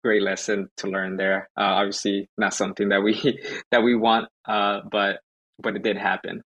Great 0.02 0.22
lesson 0.22 0.68
to 0.78 0.88
learn 0.88 1.16
there. 1.16 1.48
Uh, 1.56 1.80
obviously, 1.80 2.28
not 2.36 2.54
something 2.54 2.90
that 2.90 3.02
we 3.02 3.14
that 3.70 3.82
we 3.82 3.94
want, 3.94 4.28
uh, 4.46 4.80
but 4.90 5.20
but 5.58 5.76
it 5.76 5.82
did 5.82 5.96
happen. 5.96 6.42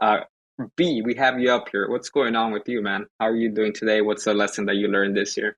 Uh, 0.00 0.20
B, 0.76 1.02
we 1.02 1.14
have 1.14 1.38
you 1.38 1.50
up 1.50 1.68
here. 1.70 1.88
What's 1.88 2.10
going 2.10 2.36
on 2.36 2.52
with 2.52 2.68
you, 2.68 2.82
man? 2.82 3.06
How 3.18 3.26
are 3.26 3.36
you 3.36 3.50
doing 3.50 3.72
today? 3.72 4.00
What's 4.00 4.24
the 4.24 4.34
lesson 4.34 4.66
that 4.66 4.76
you 4.76 4.88
learned 4.88 5.16
this 5.16 5.36
year? 5.36 5.56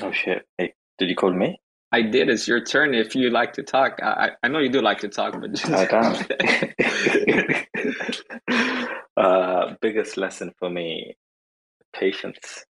Oh 0.00 0.12
shit! 0.12 0.46
Hey, 0.58 0.74
did 0.98 1.08
you 1.08 1.16
call 1.16 1.32
me? 1.32 1.60
I 1.92 2.02
did. 2.02 2.28
It's 2.28 2.46
your 2.46 2.62
turn. 2.62 2.94
If 2.94 3.14
you 3.14 3.30
like 3.30 3.54
to 3.54 3.62
talk, 3.62 4.00
I 4.02 4.32
I 4.42 4.48
know 4.48 4.58
you 4.58 4.68
do 4.68 4.82
like 4.82 4.98
to 4.98 5.08
talk, 5.08 5.40
but 5.40 5.52
just... 5.52 5.70
I 5.70 5.86
don't. 5.86 6.32
uh, 9.16 9.74
biggest 9.80 10.16
lesson 10.16 10.52
for 10.58 10.68
me: 10.68 11.16
patience, 11.94 12.64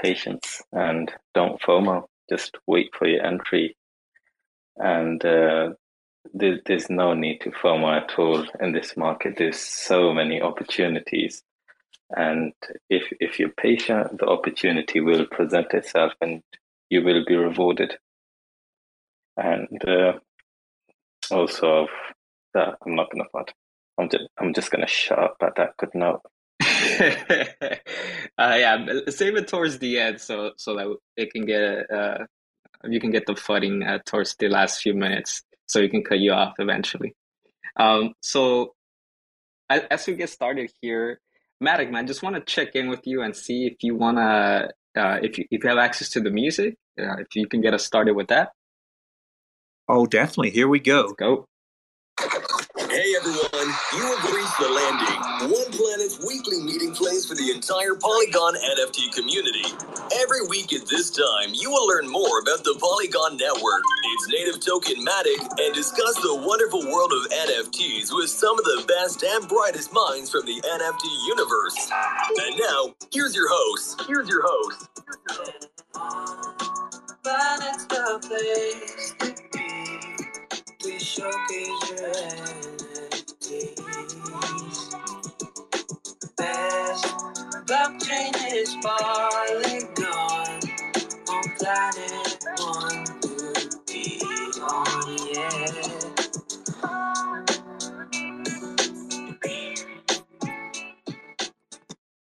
patience, 0.00 0.60
and 0.72 1.10
don't 1.34 1.60
FOMO. 1.62 2.04
Just 2.28 2.56
wait 2.66 2.90
for 2.96 3.06
your 3.08 3.24
entry, 3.24 3.76
and 4.76 5.24
uh, 5.24 5.70
there, 6.32 6.60
there's 6.66 6.88
no 6.88 7.14
need 7.14 7.40
to 7.42 7.50
FOMO 7.50 8.02
at 8.02 8.18
all 8.18 8.44
in 8.60 8.72
this 8.72 8.96
market. 8.96 9.34
There's 9.36 9.58
so 9.58 10.12
many 10.12 10.40
opportunities. 10.40 11.42
And 12.14 12.52
if, 12.90 13.04
if 13.20 13.38
you're 13.38 13.50
patient, 13.50 14.18
the 14.18 14.26
opportunity 14.26 15.00
will 15.00 15.26
present 15.26 15.72
itself 15.72 16.12
and 16.20 16.42
you 16.90 17.02
will 17.02 17.24
be 17.26 17.36
rewarded. 17.36 17.96
And 19.36 19.82
uh, 19.88 20.12
also, 21.30 21.88
that 22.54 22.76
I'm 22.84 22.94
not 22.94 23.08
to 23.10 23.24
fight. 23.32 23.52
I'm 23.98 24.08
just, 24.08 24.24
I'm 24.38 24.54
just 24.54 24.70
to 24.70 24.86
shut 24.86 25.18
up 25.18 25.36
at 25.42 25.56
that 25.56 25.76
good 25.78 25.94
note. 25.94 26.20
uh, 26.60 27.76
yeah, 28.38 28.86
save 29.08 29.36
it 29.36 29.48
towards 29.48 29.78
the 29.78 29.98
end 29.98 30.20
so 30.20 30.52
so 30.56 30.74
that 30.76 30.96
it 31.16 31.32
can 31.32 31.44
get 31.44 31.90
uh, 31.90 32.18
you 32.88 33.00
can 33.00 33.10
get 33.10 33.26
the 33.26 33.34
footing 33.34 33.82
uh, 33.82 33.98
towards 34.04 34.36
the 34.36 34.48
last 34.48 34.82
few 34.82 34.94
minutes 34.94 35.42
so 35.72 35.80
we 35.80 35.88
can 35.88 36.04
cut 36.04 36.18
you 36.18 36.32
off 36.32 36.54
eventually. 36.58 37.14
Um, 37.76 38.12
so 38.20 38.74
as, 39.70 39.82
as, 39.90 40.06
we 40.06 40.14
get 40.14 40.28
started 40.28 40.70
here, 40.82 41.18
Matic, 41.64 41.90
man, 41.90 42.06
just 42.06 42.22
want 42.22 42.36
to 42.36 42.42
check 42.42 42.74
in 42.74 42.90
with 42.90 43.06
you 43.06 43.22
and 43.22 43.34
see 43.34 43.66
if 43.66 43.82
you 43.82 43.96
want 43.96 44.18
to, 44.18 44.68
uh, 45.00 45.18
if, 45.22 45.38
you, 45.38 45.46
if 45.50 45.64
you 45.64 45.70
have 45.70 45.78
access 45.78 46.10
to 46.10 46.20
the 46.20 46.30
music, 46.30 46.76
uh, 47.00 47.16
if 47.16 47.28
you 47.34 47.46
can 47.46 47.62
get 47.62 47.72
us 47.72 47.86
started 47.86 48.14
with 48.14 48.28
that. 48.28 48.50
Oh, 49.88 50.04
definitely. 50.04 50.50
Here 50.50 50.68
we 50.68 50.78
go. 50.78 51.00
Let's 51.00 51.12
go. 51.14 51.46
Hey 52.92 53.14
everyone, 53.16 53.68
you 53.96 54.02
have 54.04 54.34
reached 54.34 54.58
the 54.60 54.68
landing, 54.68 55.50
One 55.50 55.72
Planet's 55.72 56.18
weekly 56.24 56.60
for 57.26 57.34
the 57.34 57.50
entire 57.50 57.94
Polygon 57.94 58.54
NFT 58.54 59.12
community. 59.14 59.64
Every 60.20 60.46
week 60.46 60.72
at 60.72 60.86
this 60.86 61.10
time, 61.10 61.52
you 61.52 61.70
will 61.70 61.86
learn 61.86 62.08
more 62.08 62.40
about 62.40 62.64
the 62.64 62.74
Polygon 62.80 63.36
network, 63.36 63.82
its 64.14 64.28
native 64.28 64.60
token 64.64 65.04
Matic, 65.04 65.40
and 65.60 65.74
discuss 65.74 66.14
the 66.16 66.34
wonderful 66.46 66.82
world 66.90 67.12
of 67.12 67.30
NFTs 67.30 68.14
with 68.14 68.30
some 68.30 68.58
of 68.58 68.64
the 68.64 68.84
best 68.88 69.22
and 69.22 69.48
brightest 69.48 69.92
minds 69.92 70.30
from 70.30 70.46
the 70.46 70.60
NFT 70.60 71.06
universe. 71.28 71.90
And 72.46 72.58
now, 72.58 72.94
here's 73.12 73.34
your 73.34 73.48
host. 73.50 74.02
Here's 74.06 74.28
your 74.28 74.42
host. 74.44 74.88
Showcase 80.98 81.90
your 81.90 82.12
Best 82.12 82.71
is 88.62 88.74
on 88.74 88.82
planet 91.58 92.44
one 92.58 93.04
be 93.86 94.20
on 94.62 95.16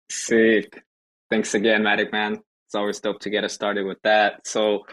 Sick. 0.10 0.84
Thanks 1.30 1.54
again, 1.54 1.84
Matic 1.84 2.12
Man. 2.12 2.42
It's 2.65 2.75
always 2.75 3.00
dope 3.00 3.22
to 3.22 3.30
get 3.30 3.46
us 3.46 3.54
started 3.54 3.86
with 3.86 4.01
that. 4.04 4.46
So 4.46 4.86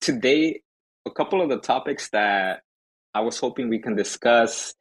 today, 0.00 0.60
a 1.06 1.10
couple 1.10 1.42
of 1.42 1.48
the 1.48 1.58
topics 1.58 2.10
that 2.10 2.60
I 3.12 3.22
was 3.22 3.40
hoping 3.40 3.68
we 3.68 3.80
can 3.80 3.96
discuss 3.96 4.74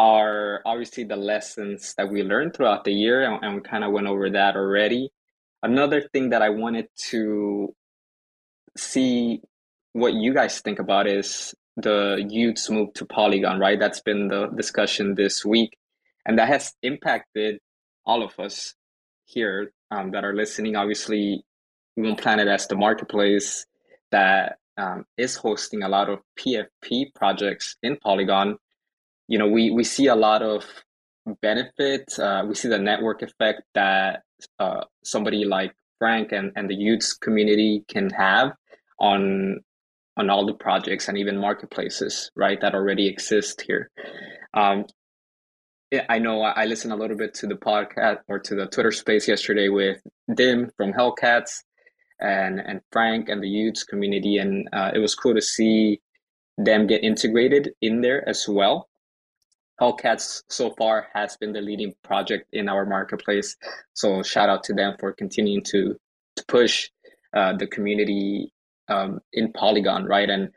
are 0.00 0.62
obviously 0.66 1.04
the 1.04 1.16
lessons 1.16 1.94
that 1.96 2.10
we 2.10 2.24
learned 2.24 2.54
throughout 2.56 2.82
the 2.84 2.92
year, 2.92 3.22
and, 3.22 3.44
and 3.44 3.54
we 3.54 3.60
kind 3.60 3.84
of 3.84 3.92
went 3.92 4.08
over 4.08 4.30
that 4.30 4.56
already. 4.56 5.10
Another 5.64 6.02
thing 6.12 6.30
that 6.30 6.42
I 6.42 6.50
wanted 6.50 6.86
to 7.10 7.74
see 8.76 9.40
what 9.92 10.14
you 10.14 10.32
guys 10.34 10.60
think 10.60 10.78
about 10.78 11.06
is 11.06 11.54
the 11.76 12.24
youth's 12.28 12.70
move 12.70 12.92
to 12.94 13.04
Polygon, 13.06 13.58
right? 13.58 13.80
That's 13.80 14.00
been 14.00 14.28
the 14.28 14.46
discussion 14.48 15.14
this 15.14 15.44
week, 15.44 15.76
and 16.26 16.38
that 16.38 16.48
has 16.48 16.72
impacted 16.82 17.58
all 18.06 18.22
of 18.22 18.38
us 18.38 18.74
here 19.24 19.72
um, 19.90 20.12
that 20.12 20.24
are 20.24 20.34
listening. 20.34 20.76
Obviously, 20.76 21.42
One 21.96 22.16
Planet 22.16 22.46
as 22.46 22.68
the 22.68 22.76
marketplace 22.76 23.66
that 24.12 24.58
um, 24.76 25.06
is 25.16 25.34
hosting 25.34 25.82
a 25.82 25.88
lot 25.88 26.08
of 26.08 26.20
PFP 26.38 27.14
projects 27.14 27.76
in 27.82 27.96
Polygon 27.96 28.58
you 29.28 29.38
know, 29.38 29.48
we, 29.48 29.70
we 29.70 29.84
see 29.84 30.06
a 30.06 30.14
lot 30.14 30.42
of 30.42 30.64
benefit. 31.40 32.18
Uh, 32.18 32.44
we 32.46 32.54
see 32.54 32.68
the 32.68 32.78
network 32.78 33.22
effect 33.22 33.62
that 33.74 34.22
uh, 34.58 34.84
somebody 35.04 35.44
like 35.44 35.74
Frank 35.98 36.32
and, 36.32 36.52
and 36.56 36.68
the 36.68 36.76
y00ts 36.76 37.18
community 37.20 37.84
can 37.88 38.10
have 38.10 38.52
on 38.98 39.60
on 40.16 40.30
all 40.30 40.46
the 40.46 40.54
projects 40.54 41.08
and 41.08 41.18
even 41.18 41.36
marketplaces, 41.36 42.30
right, 42.36 42.60
that 42.60 42.74
already 42.74 43.08
exist 43.08 43.62
here. 43.66 43.90
Um, 44.54 44.86
I 46.08 46.18
know 46.18 46.42
I 46.42 46.66
listened 46.66 46.92
a 46.92 46.96
little 46.96 47.16
bit 47.16 47.34
to 47.34 47.46
the 47.46 47.56
podcast 47.56 48.18
or 48.28 48.38
to 48.38 48.54
the 48.54 48.66
Twitter 48.66 48.92
space 48.92 49.26
yesterday 49.28 49.68
with 49.68 50.00
Dim 50.32 50.70
from 50.76 50.92
Hellcats 50.92 51.62
and 52.20 52.60
and 52.60 52.80
Frank 52.92 53.28
and 53.28 53.42
the 53.42 53.48
y00ts 53.48 53.86
community, 53.86 54.38
and 54.38 54.68
uh, 54.72 54.90
it 54.94 54.98
was 54.98 55.14
cool 55.14 55.34
to 55.34 55.42
see 55.42 56.00
them 56.56 56.86
get 56.86 57.02
integrated 57.02 57.72
in 57.80 58.00
there 58.00 58.26
as 58.28 58.46
well. 58.48 58.88
Hellcats 59.80 60.42
so 60.48 60.74
far 60.78 61.08
has 61.14 61.36
been 61.36 61.52
the 61.52 61.60
leading 61.60 61.94
project 62.02 62.46
in 62.52 62.68
our 62.68 62.86
marketplace. 62.86 63.56
So 63.94 64.22
shout 64.22 64.48
out 64.48 64.62
to 64.64 64.74
them 64.74 64.96
for 64.98 65.12
continuing 65.12 65.62
to 65.64 65.96
to 66.36 66.44
push 66.46 66.90
uh, 67.32 67.56
the 67.56 67.66
community 67.66 68.52
um, 68.88 69.20
in 69.32 69.52
Polygon, 69.52 70.04
right? 70.04 70.28
And 70.28 70.50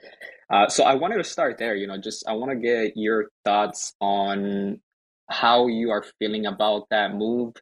uh, 0.49 0.67
so 0.69 0.83
I 0.83 0.95
wanted 0.95 1.17
to 1.17 1.23
start 1.23 1.57
there. 1.57 1.75
You 1.75 1.87
know, 1.87 1.97
just 1.97 2.27
I 2.27 2.33
want 2.33 2.51
to 2.51 2.57
get 2.57 2.93
your 2.95 3.27
thoughts 3.45 3.93
on 3.99 4.81
how 5.29 5.67
you 5.67 5.91
are 5.91 6.05
feeling 6.19 6.45
about 6.45 6.87
that 6.89 7.13
move, 7.13 7.53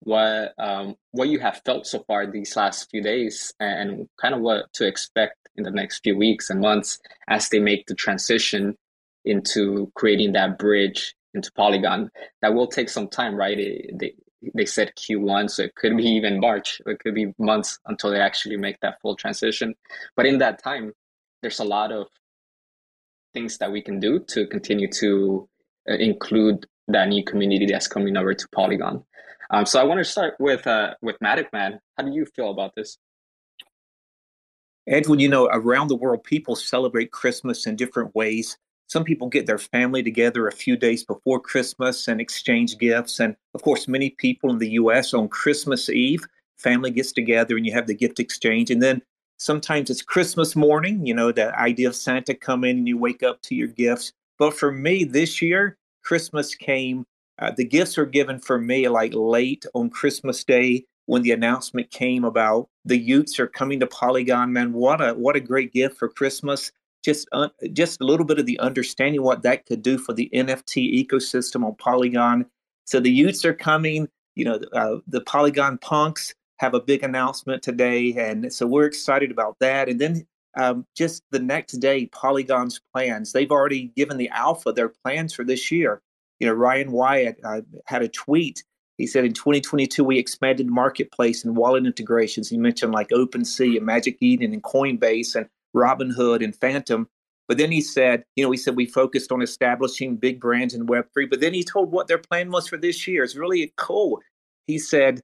what 0.00 0.54
um, 0.58 0.96
what 1.12 1.28
you 1.28 1.38
have 1.40 1.60
felt 1.64 1.86
so 1.86 2.04
far 2.06 2.26
these 2.26 2.56
last 2.56 2.90
few 2.90 3.02
days, 3.02 3.52
and 3.60 4.08
kind 4.20 4.34
of 4.34 4.40
what 4.40 4.72
to 4.74 4.86
expect 4.86 5.36
in 5.56 5.64
the 5.64 5.70
next 5.70 6.00
few 6.02 6.16
weeks 6.16 6.50
and 6.50 6.60
months 6.60 6.98
as 7.28 7.48
they 7.50 7.58
make 7.58 7.86
the 7.86 7.94
transition 7.94 8.76
into 9.24 9.90
creating 9.94 10.32
that 10.32 10.58
bridge 10.58 11.14
into 11.34 11.50
Polygon. 11.52 12.10
That 12.40 12.54
will 12.54 12.66
take 12.66 12.88
some 12.88 13.08
time, 13.08 13.34
right? 13.34 13.58
It, 13.58 13.98
they 13.98 14.14
they 14.54 14.66
said 14.66 14.92
Q1, 14.96 15.50
so 15.50 15.62
it 15.62 15.74
could 15.76 15.96
be 15.96 16.04
even 16.04 16.40
March. 16.40 16.80
It 16.84 16.98
could 16.98 17.14
be 17.14 17.32
months 17.38 17.78
until 17.86 18.10
they 18.10 18.20
actually 18.20 18.56
make 18.56 18.80
that 18.80 19.00
full 19.00 19.14
transition. 19.14 19.74
But 20.16 20.26
in 20.26 20.38
that 20.38 20.62
time, 20.62 20.92
there's 21.42 21.60
a 21.60 21.64
lot 21.64 21.92
of 21.92 22.08
things 23.32 23.58
that 23.58 23.70
we 23.70 23.80
can 23.80 24.00
do 24.00 24.18
to 24.18 24.46
continue 24.46 24.88
to 24.88 25.48
uh, 25.88 25.94
include 25.94 26.66
that 26.88 27.08
new 27.08 27.24
community 27.24 27.66
that's 27.66 27.86
coming 27.86 28.16
over 28.16 28.34
to 28.34 28.48
Polygon. 28.52 29.04
Um, 29.50 29.66
so 29.66 29.80
I 29.80 29.84
want 29.84 29.98
to 29.98 30.04
start 30.04 30.34
with 30.38 30.66
uh, 30.66 30.94
with 31.02 31.16
Matic 31.20 31.52
Man. 31.52 31.80
How 31.96 32.04
do 32.04 32.12
you 32.12 32.26
feel 32.26 32.50
about 32.50 32.74
this? 32.74 32.98
Edwin, 34.86 35.20
you 35.20 35.28
know, 35.28 35.48
around 35.52 35.88
the 35.88 35.96
world, 35.96 36.24
people 36.24 36.56
celebrate 36.56 37.12
Christmas 37.12 37.66
in 37.66 37.76
different 37.76 38.14
ways. 38.14 38.58
Some 38.92 39.04
people 39.04 39.30
get 39.30 39.46
their 39.46 39.56
family 39.56 40.02
together 40.02 40.46
a 40.46 40.52
few 40.52 40.76
days 40.76 41.02
before 41.02 41.40
Christmas 41.40 42.08
and 42.08 42.20
exchange 42.20 42.76
gifts. 42.76 43.20
And 43.20 43.34
of 43.54 43.62
course, 43.62 43.88
many 43.88 44.10
people 44.10 44.50
in 44.50 44.58
the 44.58 44.72
US 44.72 45.14
on 45.14 45.30
Christmas 45.30 45.88
Eve, 45.88 46.26
family 46.58 46.90
gets 46.90 47.10
together 47.10 47.56
and 47.56 47.64
you 47.64 47.72
have 47.72 47.86
the 47.86 47.94
gift 47.94 48.20
exchange. 48.20 48.70
And 48.70 48.82
then 48.82 49.00
sometimes 49.38 49.88
it's 49.88 50.02
Christmas 50.02 50.54
morning, 50.54 51.06
you 51.06 51.14
know, 51.14 51.32
the 51.32 51.58
idea 51.58 51.88
of 51.88 51.96
Santa 51.96 52.34
coming 52.34 52.76
and 52.76 52.86
you 52.86 52.98
wake 52.98 53.22
up 53.22 53.40
to 53.44 53.54
your 53.54 53.68
gifts. 53.68 54.12
But 54.38 54.52
for 54.52 54.70
me 54.70 55.04
this 55.04 55.40
year, 55.40 55.78
Christmas 56.04 56.54
came, 56.54 57.06
uh, 57.38 57.52
the 57.56 57.64
gifts 57.64 57.96
were 57.96 58.04
given 58.04 58.38
for 58.38 58.58
me 58.58 58.90
like 58.90 59.14
late 59.14 59.64
on 59.72 59.88
Christmas 59.88 60.44
Day 60.44 60.84
when 61.06 61.22
the 61.22 61.32
announcement 61.32 61.90
came 61.92 62.24
about 62.24 62.68
the 62.84 63.08
y00ts 63.08 63.38
are 63.38 63.46
coming 63.46 63.80
to 63.80 63.86
Polygon. 63.86 64.52
Man, 64.52 64.74
what 64.74 65.00
a 65.00 65.14
what 65.14 65.36
a 65.36 65.40
great 65.40 65.72
gift 65.72 65.96
for 65.96 66.10
Christmas. 66.10 66.72
Just 67.04 67.28
uh, 67.32 67.48
just 67.72 68.00
a 68.00 68.04
little 68.04 68.26
bit 68.26 68.38
of 68.38 68.46
the 68.46 68.58
understanding 68.60 69.22
what 69.22 69.42
that 69.42 69.66
could 69.66 69.82
do 69.82 69.98
for 69.98 70.12
the 70.12 70.30
NFT 70.32 71.06
ecosystem 71.06 71.64
on 71.64 71.74
Polygon. 71.76 72.46
So 72.84 73.00
the 73.00 73.16
y00ts 73.16 73.44
are 73.44 73.54
coming. 73.54 74.08
You 74.34 74.44
know, 74.44 74.60
uh, 74.72 74.96
the 75.06 75.20
Polygon 75.20 75.78
punks 75.78 76.34
have 76.58 76.74
a 76.74 76.80
big 76.80 77.02
announcement 77.02 77.62
today, 77.62 78.14
and 78.16 78.52
so 78.52 78.66
we're 78.66 78.86
excited 78.86 79.30
about 79.30 79.56
that. 79.60 79.88
And 79.88 80.00
then 80.00 80.26
um, 80.56 80.86
just 80.96 81.22
the 81.30 81.38
next 81.38 81.74
day, 81.74 82.06
Polygon's 82.06 82.80
plans. 82.92 83.32
They've 83.32 83.50
already 83.50 83.92
given 83.96 84.16
the 84.16 84.28
alpha 84.30 84.72
their 84.72 84.90
plans 85.04 85.32
for 85.32 85.44
this 85.44 85.70
year. 85.70 86.02
You 86.40 86.46
know, 86.48 86.54
Ryan 86.54 86.92
Wyatt 86.92 87.38
uh, 87.44 87.62
had 87.86 88.02
a 88.02 88.08
tweet. 88.08 88.64
He 88.98 89.06
said 89.06 89.24
in 89.24 89.32
2022 89.32 90.04
we 90.04 90.18
expanded 90.18 90.68
marketplace 90.68 91.44
and 91.44 91.56
wallet 91.56 91.86
integrations. 91.86 92.48
He 92.48 92.58
mentioned 92.58 92.92
like 92.92 93.08
OpenSea 93.08 93.76
and 93.76 93.86
Magic 93.86 94.16
Eden 94.20 94.52
and 94.52 94.62
Coinbase 94.62 95.34
and 95.34 95.48
Robinhood 95.74 96.42
and 96.44 96.54
Phantom. 96.56 97.08
But 97.48 97.58
then 97.58 97.72
he 97.72 97.80
said, 97.80 98.24
you 98.36 98.44
know, 98.44 98.50
he 98.50 98.56
said 98.56 98.76
we 98.76 98.86
focused 98.86 99.32
on 99.32 99.42
establishing 99.42 100.16
big 100.16 100.40
brands 100.40 100.74
in 100.74 100.86
Web3. 100.86 101.28
But 101.28 101.40
then 101.40 101.52
he 101.52 101.64
told 101.64 101.92
what 101.92 102.06
their 102.06 102.18
plan 102.18 102.50
was 102.50 102.68
for 102.68 102.76
this 102.76 103.06
year. 103.06 103.24
It's 103.24 103.36
really 103.36 103.72
cool. 103.76 104.20
He 104.66 104.78
said 104.78 105.20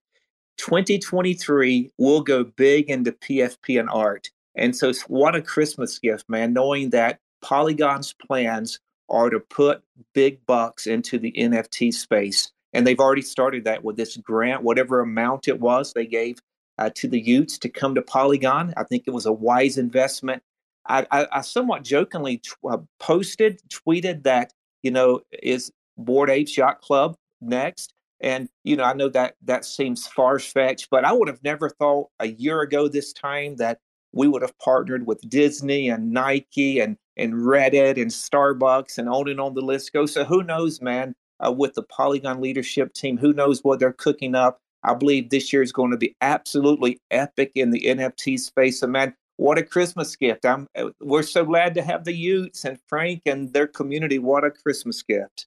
2023 0.59 1.93
will 1.99 2.21
go 2.21 2.45
big 2.45 2.91
into 2.91 3.13
PFP 3.13 3.79
and 3.79 3.89
art. 3.91 4.31
And 4.57 4.75
so, 4.75 4.93
what 5.07 5.37
a 5.37 5.43
Christmas 5.43 5.99
gift, 5.99 6.29
man, 6.29 6.53
knowing 6.53 6.91
that 6.91 7.21
Polygon's 7.43 8.13
plans 8.27 8.81
are 9.09 9.31
to 9.31 9.41
put 9.41 9.83
big 10.15 10.45
bucks 10.47 10.87
into 10.87 11.19
the 11.19 11.33
NFT 11.33 11.95
space. 11.95 12.51
And 12.73 12.87
they've 12.87 12.99
already 12.99 13.23
started 13.23 13.65
that 13.65 13.85
with 13.85 13.97
this 13.97 14.17
grant, 14.17 14.63
whatever 14.63 15.01
amount 15.01 15.49
it 15.49 15.61
was 15.61 15.93
they 15.93 16.07
gave 16.07 16.39
uh, 16.79 16.91
to 16.95 17.09
the 17.09 17.23
y00ts 17.23 17.59
to 17.61 17.69
come 17.69 17.95
to 17.95 18.03
Polygon. 18.03 18.73
I 18.77 18.85
think 18.85 19.05
it 19.07 19.13
was 19.13 19.27
a 19.27 19.33
wise 19.33 19.79
investment. 19.79 20.43
I, 20.87 21.07
I, 21.11 21.27
I 21.33 21.41
somewhat 21.43 21.85
jokingly 21.85 22.39
t- 22.39 22.51
uh, 22.69 22.79
posted, 22.99 23.61
tweeted 23.69 24.23
that, 24.23 24.53
you 24.83 24.91
know, 24.91 25.21
is 25.43 25.71
Bored 25.97 26.31
Apes 26.31 26.57
Yacht 26.57 26.81
Club 26.81 27.17
next? 27.41 27.93
And 28.21 28.49
you 28.65 28.77
know, 28.77 28.85
I 28.85 28.95
know 28.95 29.09
that 29.11 29.37
that 29.45 29.65
seems 29.65 30.07
far 30.07 30.39
fetched, 30.39 30.89
but 30.91 31.05
I 31.05 31.13
would 31.13 31.29
have 31.29 31.43
never 31.45 31.71
thought 31.71 32.09
a 32.19 32.27
year 32.27 32.63
ago 32.63 32.89
this 32.89 33.13
time 33.13 33.57
that 33.57 33.79
we 34.13 34.27
would 34.27 34.43
have 34.43 34.59
partnered 34.59 35.07
with 35.07 35.29
Disney 35.29 35.89
and 35.89 36.13
Nike 36.13 36.81
and 36.81 36.97
and 37.17 37.35
Reddit 37.35 38.01
and 38.01 38.11
Starbucks 38.11 38.99
and 38.99 39.09
on 39.09 39.29
and 39.29 39.41
on 39.41 39.55
the 39.55 39.61
list 39.61 39.93
goes. 39.93 40.13
So 40.13 40.25
who 40.25 40.43
knows, 40.43 40.81
man? 40.81 41.15
Uh, 41.45 41.53
with 41.53 41.75
the 41.75 41.85
Polygon 41.85 42.41
leadership 42.41 42.93
team, 42.95 43.17
who 43.17 43.33
knows 43.33 43.63
what 43.63 43.79
they're 43.79 43.93
cooking 43.93 44.35
up? 44.35 44.61
I 44.83 44.95
believe 44.95 45.31
this 45.31 45.53
year 45.53 45.63
is 45.63 45.73
going 45.73 45.91
to 45.91 45.97
be 45.97 46.17
absolutely 46.21 47.01
epic 47.11 47.53
in 47.55 47.71
the 47.71 47.83
NFT 47.85 48.39
space. 48.39 48.81
So, 48.81 48.87
man, 48.87 49.15
what 49.37 49.59
a 49.59 49.63
Christmas 49.63 50.17
gift! 50.17 50.45
I'm 50.45 50.67
uh, 50.77 50.91
we're 51.01 51.23
so 51.23 51.45
glad 51.45 51.75
to 51.75 51.83
have 51.83 52.05
the 52.05 52.13
y00ts 52.13 52.65
and 52.65 52.79
Frank 52.89 53.23
and 53.27 53.53
their 53.53 53.67
community. 53.67 54.19
What 54.19 54.45
a 54.45 54.51
Christmas 54.51 55.03
gift! 55.03 55.47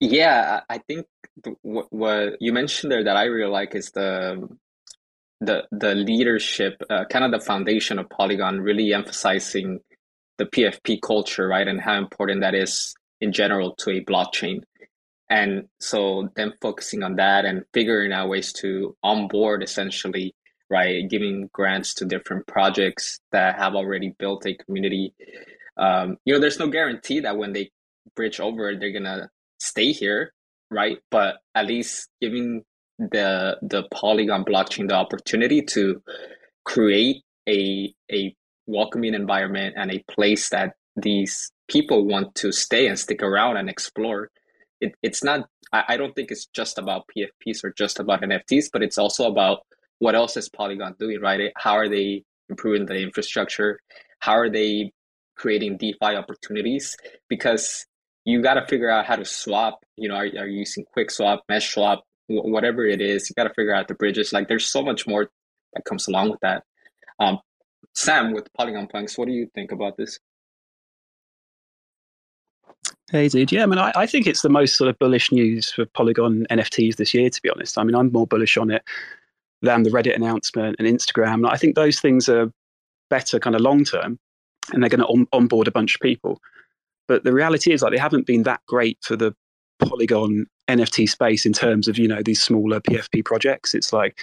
Yeah, 0.00 0.60
I 0.68 0.78
think 0.78 1.06
what, 1.62 1.92
what 1.92 2.40
you 2.40 2.52
mentioned 2.52 2.90
there 2.90 3.04
that 3.04 3.16
I 3.16 3.24
really 3.24 3.50
like 3.50 3.74
is 3.74 3.90
the 3.90 4.48
the 5.40 5.64
the 5.70 5.94
leadership, 5.94 6.82
uh, 6.88 7.04
kind 7.10 7.24
of 7.24 7.30
the 7.30 7.44
foundation 7.44 7.98
of 7.98 8.08
Polygon, 8.08 8.60
really 8.60 8.94
emphasizing 8.94 9.80
the 10.38 10.46
PFP 10.46 11.00
culture, 11.02 11.46
right, 11.46 11.68
and 11.68 11.80
how 11.80 11.98
important 11.98 12.40
that 12.40 12.54
is 12.54 12.94
in 13.20 13.32
general 13.32 13.74
to 13.76 13.90
a 13.90 14.04
blockchain. 14.04 14.62
And 15.32 15.68
so 15.80 16.28
them 16.36 16.52
focusing 16.60 17.02
on 17.02 17.16
that 17.16 17.46
and 17.46 17.64
figuring 17.72 18.12
out 18.12 18.28
ways 18.28 18.52
to 18.60 18.94
onboard 19.02 19.62
essentially, 19.62 20.34
right, 20.68 21.08
giving 21.08 21.48
grants 21.54 21.94
to 21.94 22.04
different 22.04 22.46
projects 22.46 23.18
that 23.32 23.58
have 23.58 23.74
already 23.74 24.14
built 24.18 24.44
a 24.44 24.54
community. 24.54 25.14
Um, 25.78 26.18
you 26.26 26.34
know, 26.34 26.38
there's 26.38 26.58
no 26.58 26.66
guarantee 26.66 27.20
that 27.20 27.38
when 27.38 27.54
they 27.54 27.70
bridge 28.14 28.40
over, 28.40 28.76
they're 28.76 28.92
gonna 28.92 29.30
stay 29.58 29.92
here, 29.92 30.34
right? 30.70 30.98
But 31.10 31.36
at 31.54 31.64
least 31.64 32.10
giving 32.20 32.64
the 32.98 33.56
the 33.62 33.84
Polygon 33.90 34.44
blockchain 34.44 34.86
the 34.86 34.96
opportunity 34.96 35.62
to 35.62 36.02
create 36.66 37.22
a 37.48 37.94
a 38.12 38.36
welcoming 38.66 39.14
environment 39.14 39.76
and 39.78 39.90
a 39.90 40.04
place 40.10 40.50
that 40.50 40.74
these 40.94 41.50
people 41.68 42.06
want 42.06 42.34
to 42.34 42.52
stay 42.52 42.86
and 42.86 42.98
stick 42.98 43.22
around 43.22 43.56
and 43.56 43.70
explore. 43.70 44.28
It, 44.82 44.94
it's 45.02 45.22
not. 45.22 45.48
I, 45.72 45.84
I 45.90 45.96
don't 45.96 46.14
think 46.14 46.30
it's 46.30 46.46
just 46.46 46.76
about 46.76 47.04
PFPs 47.16 47.64
or 47.64 47.72
just 47.72 48.00
about 48.00 48.22
NFTs, 48.22 48.66
but 48.72 48.82
it's 48.82 48.98
also 48.98 49.28
about 49.28 49.60
what 50.00 50.16
else 50.16 50.36
is 50.36 50.48
Polygon 50.48 50.96
doing, 50.98 51.20
right? 51.20 51.52
How 51.56 51.74
are 51.74 51.88
they 51.88 52.24
improving 52.50 52.86
the 52.86 53.00
infrastructure? 53.00 53.78
How 54.18 54.32
are 54.32 54.50
they 54.50 54.92
creating 55.36 55.78
DeFi 55.78 56.16
opportunities? 56.16 56.96
Because 57.28 57.86
you 58.24 58.42
got 58.42 58.54
to 58.54 58.66
figure 58.66 58.90
out 58.90 59.06
how 59.06 59.16
to 59.16 59.24
swap. 59.24 59.78
You 59.96 60.08
know, 60.08 60.16
are, 60.16 60.24
are 60.24 60.48
you 60.48 60.58
using 60.60 60.84
QuickSwap, 60.96 61.38
Mesh 61.48 61.72
Swap, 61.72 62.02
whatever 62.26 62.84
it 62.84 63.00
is? 63.00 63.30
You 63.30 63.34
got 63.34 63.48
to 63.48 63.54
figure 63.54 63.74
out 63.74 63.86
the 63.88 63.94
bridges. 63.94 64.32
Like, 64.32 64.48
there's 64.48 64.66
so 64.66 64.82
much 64.82 65.06
more 65.06 65.30
that 65.74 65.84
comes 65.84 66.08
along 66.08 66.30
with 66.30 66.40
that. 66.42 66.64
Um, 67.20 67.38
Sam, 67.94 68.32
with 68.32 68.48
Polygon 68.56 68.88
Punks, 68.88 69.16
what 69.16 69.28
do 69.28 69.32
you 69.32 69.48
think 69.54 69.70
about 69.70 69.96
this? 69.96 70.18
Hey, 73.12 73.28
dude. 73.28 73.52
Yeah, 73.52 73.64
I 73.64 73.66
mean, 73.66 73.78
I, 73.78 73.92
I 73.94 74.06
think 74.06 74.26
it's 74.26 74.40
the 74.40 74.48
most 74.48 74.74
sort 74.74 74.88
of 74.88 74.98
bullish 74.98 75.30
news 75.30 75.70
for 75.70 75.84
Polygon 75.84 76.46
NFTs 76.50 76.96
this 76.96 77.12
year, 77.12 77.28
to 77.28 77.42
be 77.42 77.50
honest. 77.50 77.76
I 77.76 77.84
mean, 77.84 77.94
I'm 77.94 78.10
more 78.10 78.26
bullish 78.26 78.56
on 78.56 78.70
it 78.70 78.82
than 79.60 79.82
the 79.82 79.90
Reddit 79.90 80.16
announcement 80.16 80.76
and 80.78 80.88
Instagram. 80.88 81.46
I 81.46 81.58
think 81.58 81.74
those 81.74 82.00
things 82.00 82.30
are 82.30 82.50
better 83.10 83.38
kind 83.38 83.54
of 83.54 83.60
long 83.60 83.84
term 83.84 84.18
and 84.72 84.82
they're 84.82 84.88
going 84.88 85.00
to 85.00 85.06
on- 85.08 85.28
onboard 85.30 85.68
a 85.68 85.70
bunch 85.70 85.94
of 85.94 86.00
people. 86.00 86.40
But 87.06 87.22
the 87.22 87.34
reality 87.34 87.70
is, 87.70 87.82
like, 87.82 87.92
they 87.92 87.98
haven't 87.98 88.26
been 88.26 88.44
that 88.44 88.62
great 88.66 88.96
for 89.02 89.14
the 89.14 89.34
Polygon 89.78 90.46
NFT 90.68 91.06
space 91.06 91.44
in 91.44 91.52
terms 91.52 91.88
of 91.88 91.98
you 91.98 92.08
know 92.08 92.22
these 92.22 92.40
smaller 92.40 92.80
PFP 92.80 93.26
projects. 93.26 93.74
It's 93.74 93.92
like 93.92 94.18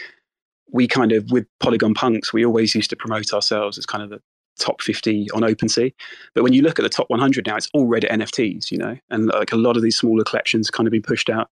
we 0.72 0.88
kind 0.88 1.12
of 1.12 1.30
with 1.30 1.46
Polygon 1.60 1.94
Punks, 1.94 2.34
we 2.34 2.44
always 2.44 2.74
used 2.74 2.90
to 2.90 2.96
promote 2.96 3.34
ourselves 3.34 3.78
as 3.78 3.86
kind 3.86 4.04
of 4.04 4.10
the 4.10 4.22
top 4.60 4.82
50 4.82 5.32
on 5.32 5.42
OpenSea. 5.42 5.94
But 6.36 6.44
when 6.44 6.54
you 6.54 6.62
look 6.62 6.80
at 6.80 6.84
the 6.84 6.90
top 6.90 7.10
100 7.10 7.48
now, 7.48 7.56
it's 7.56 7.70
all 7.74 7.84
already 7.84 8.08
NFTs, 8.08 8.72
you 8.72 8.78
know, 8.78 8.98
and 9.10 9.28
like 9.28 9.52
a 9.52 9.58
lot 9.58 9.78
of 9.78 9.84
these 9.84 9.98
smaller 9.98 10.24
collections 10.24 10.70
kind 10.70 10.88
of 10.88 10.92
been 10.92 11.02
pushed 11.02 11.30
out 11.30 11.50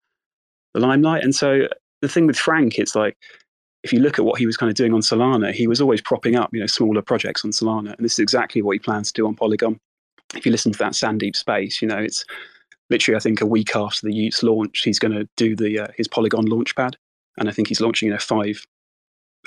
the 0.74 0.80
limelight. 0.80 1.24
And 1.24 1.34
so 1.34 1.68
the 2.02 2.10
thing 2.10 2.28
with 2.28 2.38
Frank, 2.38 2.78
it's 2.78 2.96
like 2.96 3.18
if 3.84 3.94
you 3.94 4.00
look 4.00 4.20
at 4.20 4.26
what 4.26 4.40
he 4.40 4.46
was 4.46 4.58
kind 4.58 4.70
of 4.70 4.76
doing 4.76 4.94
on 4.94 5.02
Solana, 5.02 5.54
he 5.54 5.68
was 5.68 5.82
always 5.82 6.02
propping 6.02 6.36
up, 6.36 6.50
you 6.54 6.60
know, 6.60 6.68
smaller 6.68 7.02
projects 7.02 7.44
on 7.44 7.52
Solana, 7.52 7.96
and 7.96 8.06
this 8.06 8.14
is 8.14 8.20
exactly 8.20 8.62
what 8.62 8.74
he 8.74 8.80
plans 8.80 9.12
to 9.12 9.22
do 9.22 9.28
on 9.28 9.36
Polygon 9.36 9.80
if 10.36 10.46
you 10.46 10.52
listen 10.52 10.72
to 10.72 10.80
that 10.80 10.94
Sandeep 10.94 11.36
space, 11.36 11.82
you 11.82 11.88
know, 11.88 11.98
it's 11.98 12.26
literally 12.90 13.16
I 13.16 13.20
think 13.20 13.42
a 13.42 13.46
week 13.46 13.76
after 13.76 14.06
the 14.06 14.14
y00ts 14.14 14.44
launch, 14.44 14.82
he's 14.84 15.00
going 15.00 15.14
to 15.14 15.28
do 15.38 15.56
the 15.56 15.80
uh, 15.80 15.88
his 15.96 16.08
Polygon 16.08 16.46
launchpad, 16.46 16.96
and 17.38 17.50
I 17.50 17.52
think 17.52 17.68
he's 17.68 17.82
launching 17.82 18.08
you 18.08 18.14
know 18.14 18.20
five 18.20 18.66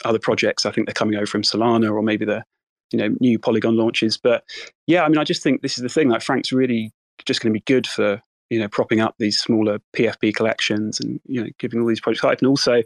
other 0.04 0.18
projects. 0.18 0.64
I 0.64 0.70
think 0.70 0.86
they're 0.86 0.94
coming 0.94 1.16
over 1.16 1.26
from 1.26 1.42
Solana 1.42 1.92
or 1.92 2.02
maybe 2.02 2.24
they're 2.24 2.44
you 2.92 2.98
know 2.98 3.14
new 3.20 3.38
Polygon 3.38 3.76
launches. 3.76 4.16
But 4.16 4.44
yeah, 4.86 5.02
I 5.02 5.08
mean, 5.08 5.18
I 5.18 5.24
just 5.24 5.42
think 5.42 5.62
this 5.62 5.76
is 5.76 5.82
the 5.82 5.88
thing. 5.88 6.08
Like 6.08 6.22
Frank's 6.22 6.52
really 6.52 6.92
just 7.26 7.40
going 7.40 7.52
to 7.52 7.56
be 7.56 7.64
good 7.66 7.86
for 7.86 8.22
you 8.50 8.58
know 8.58 8.68
propping 8.68 9.00
up 9.00 9.14
these 9.18 9.38
smaller 9.38 9.78
PFP 9.96 10.34
collections 10.34 11.00
and 11.00 11.20
you 11.26 11.42
know 11.42 11.50
giving 11.58 11.80
all 11.80 11.86
these 11.86 12.00
projects 12.00 12.22
hype 12.22 12.38
and 12.38 12.48
also 12.48 12.82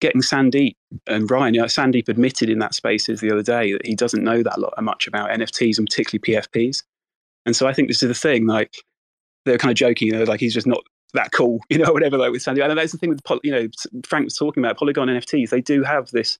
getting 0.00 0.22
Sandeep 0.22 0.76
and 1.06 1.30
Ryan. 1.30 1.54
You 1.54 1.60
know, 1.60 1.66
Sandeep 1.66 2.08
admitted 2.08 2.48
in 2.48 2.58
that 2.60 2.74
spaces 2.74 3.20
the 3.20 3.30
other 3.30 3.42
day 3.42 3.72
that 3.72 3.86
he 3.86 3.94
doesn't 3.94 4.22
know 4.22 4.42
that 4.42 4.58
lot 4.58 4.74
much 4.82 5.06
about 5.06 5.30
NFTs 5.30 5.78
and 5.78 5.88
particularly 5.88 6.20
PFPs. 6.20 6.82
And 7.46 7.56
so 7.56 7.66
I 7.66 7.72
think 7.72 7.88
this 7.88 8.02
is 8.02 8.08
the 8.08 8.14
thing. 8.14 8.46
Like 8.46 8.74
they're 9.44 9.58
kind 9.58 9.72
of 9.72 9.76
joking, 9.76 10.08
you 10.08 10.12
know, 10.12 10.24
like 10.24 10.40
he's 10.40 10.54
just 10.54 10.66
not 10.66 10.84
that 11.14 11.32
cool, 11.32 11.60
you 11.68 11.78
know, 11.78 11.92
whatever. 11.92 12.18
Like 12.18 12.32
with 12.32 12.44
Sandeep, 12.44 12.68
and 12.68 12.78
that's 12.78 12.92
the 12.92 12.98
thing 12.98 13.10
with 13.10 13.22
you 13.42 13.52
know 13.52 13.68
Frank 14.06 14.24
was 14.24 14.36
talking 14.36 14.62
about 14.62 14.76
Polygon 14.76 15.08
NFTs. 15.08 15.50
They 15.50 15.60
do 15.60 15.82
have 15.82 16.10
this 16.10 16.38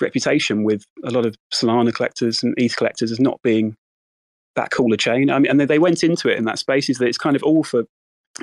reputation 0.00 0.64
with 0.64 0.84
a 1.04 1.10
lot 1.10 1.26
of 1.26 1.36
Solana 1.52 1.92
collectors 1.94 2.42
and 2.42 2.54
ETH 2.56 2.76
collectors 2.76 3.12
as 3.12 3.20
not 3.20 3.40
being 3.42 3.76
that 4.56 4.70
cool 4.70 4.92
a 4.92 4.96
chain. 4.96 5.30
I 5.30 5.38
mean, 5.38 5.50
and 5.50 5.60
they 5.60 5.78
went 5.78 6.02
into 6.02 6.28
it 6.28 6.38
in 6.38 6.44
that 6.44 6.58
space 6.58 6.88
is 6.88 6.98
that 6.98 7.06
it's 7.06 7.18
kind 7.18 7.36
of 7.36 7.42
all 7.42 7.64
for 7.64 7.84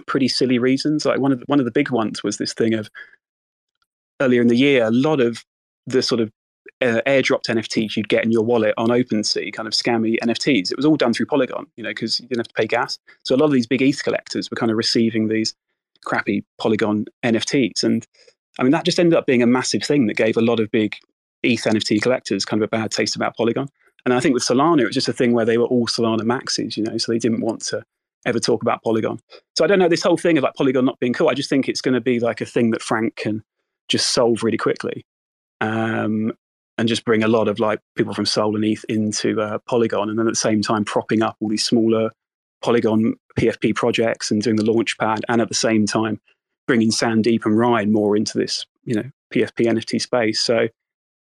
pretty 0.08 0.28
silly 0.28 0.60
reasons. 0.60 1.06
Like 1.06 1.20
one 1.20 1.32
of 1.32 1.40
the, 1.40 1.46
one 1.48 1.60
of 1.60 1.66
the 1.66 1.72
big 1.72 1.92
ones 1.92 2.24
was 2.24 2.38
this 2.38 2.54
thing 2.54 2.74
of 2.74 2.90
earlier 4.22 4.42
in 4.42 4.48
the 4.48 4.56
year, 4.56 4.86
a 4.86 4.92
lot 4.92 5.20
of 5.20 5.44
the 5.86 6.02
sort 6.02 6.22
of 6.22 6.32
uh, 6.82 7.02
airdropped 7.06 7.50
NFTs 7.50 7.96
you'd 7.96 8.10
get 8.10 8.24
in 8.24 8.32
your 8.32 8.44
wallet 8.44 8.74
on 8.78 8.90
OpenSea, 8.90 9.54
kind 9.54 9.68
of 9.68 9.74
scammy 9.74 10.18
NFTs. 10.24 10.72
It 10.72 10.78
was 10.78 10.86
all 10.86 10.98
done 10.98 11.14
through 11.14 11.28
Polygon, 11.28 11.66
you 11.78 11.84
know, 11.84 11.92
because 11.92 12.20
you 12.20 12.28
didn't 12.28 12.40
have 12.40 12.48
to 12.48 12.54
pay 12.54 12.68
gas. 12.68 12.98
So 13.24 13.36
a 13.36 13.38
lot 13.38 13.46
of 13.46 13.52
these 13.52 13.68
big 13.68 13.82
ETH 13.82 14.04
collectors 14.04 14.50
were 14.50 14.58
kind 14.58 14.72
of 14.72 14.78
receiving 14.78 15.28
these 15.28 15.54
crappy 16.04 16.44
Polygon 16.60 17.06
NFTs, 17.24 17.84
and 17.84 18.06
I 18.60 18.64
mean 18.64 18.72
that 18.72 18.86
just 18.86 19.00
ended 19.00 19.18
up 19.18 19.26
being 19.26 19.42
a 19.42 19.48
massive 19.48 19.84
thing 19.84 20.08
that 20.08 20.18
gave 20.18 20.38
a 20.38 20.42
lot 20.42 20.60
of 20.60 20.70
big 20.72 20.96
ETH 21.46 21.64
NFT 21.64 22.02
collectors 22.02 22.46
kind 22.46 22.62
of 22.62 22.68
a 22.68 22.70
bad 22.70 22.92
taste 22.92 23.16
about 23.16 23.36
Polygon. 23.36 23.68
And 24.06 24.14
I 24.14 24.20
think 24.20 24.34
with 24.34 24.44
Solana, 24.44 24.82
it 24.82 24.86
was 24.86 24.94
just 24.94 25.08
a 25.08 25.14
thing 25.14 25.34
where 25.34 25.46
they 25.46 25.58
were 25.58 25.66
all 25.66 25.88
Solana 25.88 26.24
maxes, 26.24 26.78
you 26.78 26.84
know, 26.84 26.98
so 26.98 27.12
they 27.12 27.18
didn't 27.18 27.42
want 27.42 27.62
to 27.68 27.84
ever 28.26 28.40
talk 28.40 28.62
about 28.62 28.84
Polygon. 28.84 29.20
So 29.58 29.64
I 29.64 29.68
don't 29.68 29.80
know 29.80 29.90
this 29.90 30.04
whole 30.04 30.18
thing 30.18 30.38
of 30.38 30.44
like 30.44 30.56
Polygon 30.56 30.86
not 30.86 31.00
being 31.00 31.14
cool. 31.14 31.30
I 31.30 31.34
just 31.34 31.50
think 31.50 31.68
it's 31.68 31.82
going 31.82 31.94
to 31.94 32.02
be 32.02 32.20
like 32.20 32.42
a 32.42 32.46
thing 32.46 32.72
that 32.72 32.82
Frank 32.82 33.16
can 33.16 33.44
just 33.88 34.14
solve 34.14 34.44
really 34.44 34.58
quickly, 34.58 35.06
um, 35.62 36.32
and 36.78 36.88
just 36.88 37.06
bring 37.06 37.24
a 37.24 37.28
lot 37.28 37.48
of 37.48 37.60
like 37.60 37.80
people 37.96 38.14
from 38.14 38.26
Sol 38.26 38.56
and 38.56 38.66
ETH 38.66 38.84
into 38.90 39.40
uh, 39.40 39.60
Polygon, 39.68 40.10
and 40.10 40.20
then 40.20 40.28
at 40.28 40.32
the 40.32 40.36
same 40.36 40.62
time 40.62 40.84
propping 40.84 41.22
up 41.22 41.38
all 41.40 41.50
these 41.50 41.64
smaller 41.64 42.10
Polygon 42.62 43.16
PFP 43.40 43.76
projects 43.76 44.32
and 44.32 44.42
doing 44.42 44.56
the 44.56 44.66
launch 44.66 44.98
pad, 44.98 45.24
and 45.30 45.42
at 45.42 45.50
the 45.50 45.56
same 45.56 45.86
time 45.86 46.20
bringing 46.68 46.90
Sandeep 46.90 47.46
and 47.46 47.58
Ryan 47.58 47.94
more 47.94 48.18
into 48.18 48.38
this, 48.38 48.66
you 48.84 48.96
know, 48.96 49.10
PFP 49.34 49.68
NFT 49.68 50.02
space. 50.02 50.44
So 50.44 50.68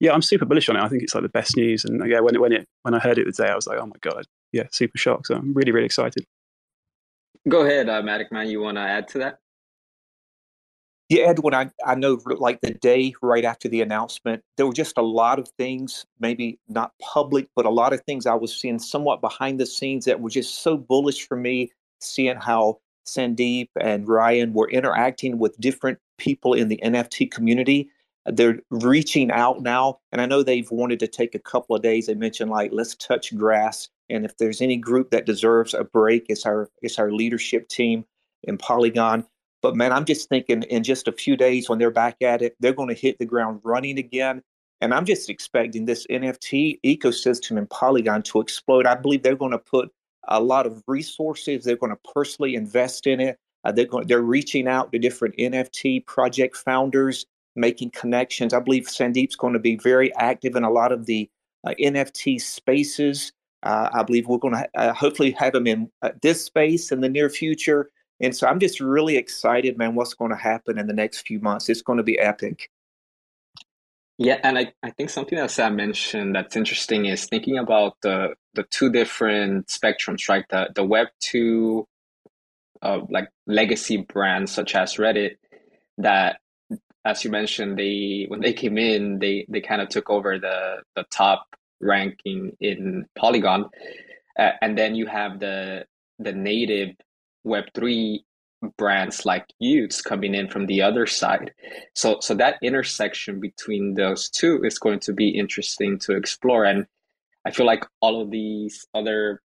yeah, 0.04 0.12
I'm 0.12 0.20
super 0.20 0.44
bullish 0.44 0.68
on 0.68 0.76
it. 0.76 0.82
I 0.82 0.88
think 0.88 1.02
it's 1.02 1.14
like 1.14 1.22
the 1.22 1.30
best 1.30 1.56
news. 1.56 1.82
And 1.86 2.06
yeah, 2.06 2.20
when 2.20 2.34
it, 2.34 2.40
when 2.40 2.52
it 2.52 2.68
when 2.82 2.92
I 2.92 2.98
heard 2.98 3.16
it 3.16 3.24
the 3.24 3.32
day, 3.32 3.48
I 3.48 3.54
was 3.54 3.66
like, 3.66 3.78
oh 3.80 3.86
my 3.86 3.96
god, 4.02 4.26
yeah, 4.52 4.64
super 4.70 4.98
shocked. 4.98 5.28
So 5.28 5.34
I'm 5.34 5.54
really 5.54 5.72
really 5.72 5.86
excited. 5.86 6.26
Go 7.48 7.62
ahead, 7.64 7.88
uh, 7.88 8.02
Matic 8.02 8.30
Man. 8.30 8.48
You 8.48 8.60
want 8.60 8.76
to 8.76 8.82
add 8.82 9.08
to 9.08 9.18
that? 9.18 9.38
Yeah, 11.08 11.24
Edwin, 11.24 11.54
I, 11.54 11.70
I 11.86 11.94
know 11.94 12.18
like 12.26 12.60
the 12.60 12.72
day 12.74 13.14
right 13.22 13.44
after 13.44 13.66
the 13.68 13.80
announcement, 13.80 14.42
there 14.56 14.66
were 14.66 14.74
just 14.74 14.98
a 14.98 15.02
lot 15.02 15.38
of 15.38 15.48
things, 15.58 16.04
maybe 16.20 16.58
not 16.68 16.92
public, 17.00 17.48
but 17.56 17.66
a 17.66 17.70
lot 17.70 17.92
of 17.92 18.02
things 18.02 18.26
I 18.26 18.34
was 18.34 18.54
seeing 18.54 18.78
somewhat 18.78 19.20
behind 19.22 19.60
the 19.60 19.66
scenes 19.66 20.04
that 20.06 20.20
were 20.20 20.30
just 20.30 20.62
so 20.62 20.76
bullish 20.76 21.26
for 21.26 21.36
me, 21.36 21.70
seeing 22.00 22.36
how 22.36 22.78
Sandeep 23.06 23.68
and 23.80 24.08
Ryan 24.08 24.52
were 24.54 24.68
interacting 24.70 25.38
with 25.38 25.58
different 25.60 25.98
people 26.18 26.54
in 26.54 26.68
the 26.68 26.80
NFT 26.82 27.30
community. 27.30 27.90
They're 28.26 28.60
reaching 28.70 29.30
out 29.30 29.62
now, 29.62 29.98
and 30.10 30.20
I 30.20 30.26
know 30.26 30.42
they've 30.42 30.70
wanted 30.70 31.00
to 31.00 31.06
take 31.06 31.34
a 31.34 31.38
couple 31.38 31.76
of 31.76 31.82
days. 31.82 32.06
They 32.06 32.14
mentioned 32.14 32.50
like 32.50 32.70
let's 32.72 32.94
touch 32.94 33.36
grass, 33.36 33.88
and 34.08 34.24
if 34.24 34.36
there's 34.38 34.62
any 34.62 34.76
group 34.76 35.10
that 35.10 35.26
deserves 35.26 35.74
a 35.74 35.84
break, 35.84 36.26
it's 36.28 36.46
our 36.46 36.70
it's 36.80 36.98
our 36.98 37.12
leadership 37.12 37.68
team 37.68 38.04
in 38.44 38.56
Polygon. 38.56 39.26
But 39.62 39.76
man, 39.76 39.92
I'm 39.92 40.04
just 40.04 40.28
thinking 40.28 40.62
in 40.64 40.84
just 40.84 41.08
a 41.08 41.12
few 41.12 41.36
days 41.36 41.68
when 41.68 41.78
they're 41.78 41.90
back 41.90 42.16
at 42.22 42.42
it, 42.42 42.54
they're 42.60 42.74
going 42.74 42.88
to 42.90 42.94
hit 42.94 43.18
the 43.18 43.26
ground 43.26 43.60
running 43.64 43.98
again. 43.98 44.42
And 44.80 44.92
I'm 44.92 45.06
just 45.06 45.30
expecting 45.30 45.86
this 45.86 46.06
NFT 46.08 46.80
ecosystem 46.84 47.56
in 47.56 47.66
Polygon 47.68 48.22
to 48.24 48.40
explode. 48.40 48.86
I 48.86 48.94
believe 48.94 49.22
they're 49.22 49.36
going 49.36 49.52
to 49.52 49.58
put 49.58 49.90
a 50.28 50.40
lot 50.40 50.66
of 50.66 50.82
resources. 50.86 51.64
They're 51.64 51.76
going 51.76 51.96
to 51.96 52.12
personally 52.12 52.54
invest 52.54 53.06
in 53.06 53.20
it. 53.20 53.38
Uh, 53.64 53.72
they're 53.72 53.86
going, 53.86 54.06
they're 54.06 54.20
reaching 54.20 54.68
out 54.68 54.92
to 54.92 54.98
different 54.98 55.34
NFT 55.38 56.04
project 56.04 56.56
founders, 56.56 57.24
making 57.56 57.90
connections. 57.90 58.52
I 58.52 58.60
believe 58.60 58.84
Sandeep's 58.84 59.36
going 59.36 59.52
to 59.52 59.58
be 59.58 59.76
very 59.76 60.14
active 60.16 60.56
in 60.56 60.64
a 60.64 60.70
lot 60.70 60.92
of 60.92 61.06
the 61.06 61.28
uh, 61.66 61.74
NFT 61.80 62.40
spaces. 62.40 63.32
Uh, 63.62 63.88
I 63.92 64.02
believe 64.02 64.26
we're 64.26 64.38
going 64.38 64.54
to 64.54 64.68
uh, 64.74 64.92
hopefully 64.92 65.30
have 65.32 65.54
him 65.54 65.66
in 65.66 65.90
uh, 66.02 66.10
this 66.22 66.44
space 66.44 66.92
in 66.92 67.00
the 67.00 67.08
near 67.08 67.30
future. 67.30 67.90
And 68.20 68.36
so 68.36 68.46
I'm 68.46 68.60
just 68.60 68.80
really 68.80 69.16
excited, 69.16 69.78
man, 69.78 69.94
what's 69.94 70.14
going 70.14 70.30
to 70.30 70.36
happen 70.36 70.78
in 70.78 70.86
the 70.86 70.92
next 70.92 71.26
few 71.26 71.40
months. 71.40 71.68
It's 71.68 71.82
going 71.82 71.96
to 71.96 72.02
be 72.02 72.18
epic. 72.18 72.70
Yeah, 74.16 74.38
and 74.44 74.56
I, 74.58 74.72
I 74.82 74.90
think 74.90 75.10
something 75.10 75.36
that 75.36 75.58
I 75.58 75.70
mentioned 75.70 76.36
that's 76.36 76.54
interesting 76.54 77.06
is 77.06 77.26
thinking 77.26 77.58
about 77.58 77.96
the 78.02 78.34
the 78.54 78.62
two 78.70 78.90
different 78.90 79.66
spectrums, 79.66 80.28
right? 80.28 80.44
The 80.50 80.70
the 80.72 80.84
Web 80.84 81.08
two, 81.18 81.88
uh, 82.80 83.00
like 83.10 83.28
legacy 83.48 83.96
brands 83.96 84.52
such 84.52 84.76
as 84.76 84.94
Reddit, 84.94 85.36
that 85.98 86.38
as 87.04 87.24
you 87.24 87.30
mentioned, 87.30 87.78
they 87.78 88.26
when 88.28 88.40
they 88.40 88.52
came 88.52 88.78
in, 88.78 89.18
they 89.18 89.46
they 89.48 89.60
kind 89.60 89.82
of 89.82 89.88
took 89.88 90.08
over 90.10 90.38
the 90.38 90.82
the 90.96 91.04
top 91.10 91.46
ranking 91.80 92.56
in 92.60 93.06
Polygon, 93.16 93.66
uh, 94.38 94.52
and 94.62 94.76
then 94.78 94.94
you 94.94 95.06
have 95.06 95.40
the 95.40 95.86
the 96.18 96.32
native 96.32 96.90
Web 97.44 97.64
three 97.74 98.24
brands 98.78 99.26
like 99.26 99.44
y00ts 99.62 100.02
coming 100.02 100.34
in 100.34 100.48
from 100.48 100.66
the 100.66 100.80
other 100.80 101.06
side. 101.06 101.52
So 101.94 102.18
so 102.20 102.34
that 102.34 102.56
intersection 102.62 103.40
between 103.40 103.94
those 103.94 104.30
two 104.30 104.62
is 104.64 104.78
going 104.78 105.00
to 105.00 105.12
be 105.12 105.28
interesting 105.28 105.98
to 106.00 106.16
explore. 106.16 106.64
And 106.64 106.86
I 107.44 107.50
feel 107.50 107.66
like 107.66 107.84
all 108.00 108.22
of 108.22 108.30
these 108.30 108.86
other 108.94 109.42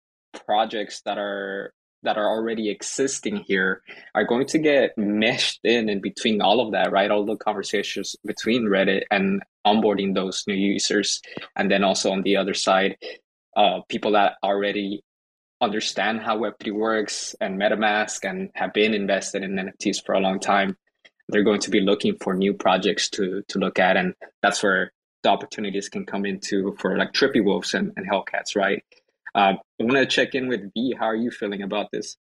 projects 0.44 1.00
that 1.06 1.16
are 1.16 1.72
that 2.02 2.16
are 2.16 2.28
already 2.28 2.70
existing 2.70 3.36
here 3.46 3.82
are 4.14 4.24
going 4.24 4.46
to 4.46 4.58
get 4.58 4.96
meshed 4.96 5.60
in 5.64 5.88
in 5.88 6.00
between 6.00 6.40
all 6.40 6.60
of 6.60 6.72
that, 6.72 6.92
right? 6.92 7.10
All 7.10 7.24
the 7.24 7.36
conversations 7.36 8.14
between 8.24 8.64
Reddit 8.64 9.02
and 9.10 9.42
onboarding 9.66 10.14
those 10.14 10.44
new 10.46 10.54
users, 10.54 11.20
and 11.56 11.70
then 11.70 11.82
also 11.82 12.12
on 12.12 12.22
the 12.22 12.36
other 12.36 12.54
side, 12.54 12.96
uh, 13.56 13.80
people 13.88 14.12
that 14.12 14.34
already 14.42 15.02
understand 15.60 16.20
how 16.20 16.38
Web3 16.38 16.72
works 16.72 17.34
and 17.40 17.60
MetaMask 17.60 18.28
and 18.28 18.50
have 18.54 18.72
been 18.72 18.94
invested 18.94 19.42
in 19.42 19.56
NFTs 19.56 20.04
for 20.04 20.14
a 20.14 20.20
long 20.20 20.38
time, 20.38 20.76
they're 21.28 21.42
going 21.42 21.60
to 21.60 21.70
be 21.70 21.80
looking 21.80 22.16
for 22.20 22.34
new 22.34 22.54
projects 22.54 23.08
to 23.10 23.42
to 23.48 23.58
look 23.58 23.78
at. 23.78 23.96
And 23.96 24.14
that's 24.42 24.62
where 24.62 24.92
the 25.22 25.30
opportunities 25.30 25.88
can 25.88 26.06
come 26.06 26.24
into 26.24 26.76
for 26.78 26.96
like 26.96 27.12
Trippy 27.12 27.42
Wolves 27.44 27.74
and, 27.74 27.92
and 27.96 28.08
Hellcats, 28.08 28.54
right? 28.54 28.84
Uh, 29.36 29.52
I 29.78 29.84
want 29.84 29.98
to 29.98 30.06
check 30.06 30.34
in 30.34 30.48
with 30.48 30.72
V. 30.72 30.94
How 30.98 31.04
are 31.04 31.14
you 31.14 31.30
feeling 31.30 31.60
about 31.60 31.88
this? 31.92 32.16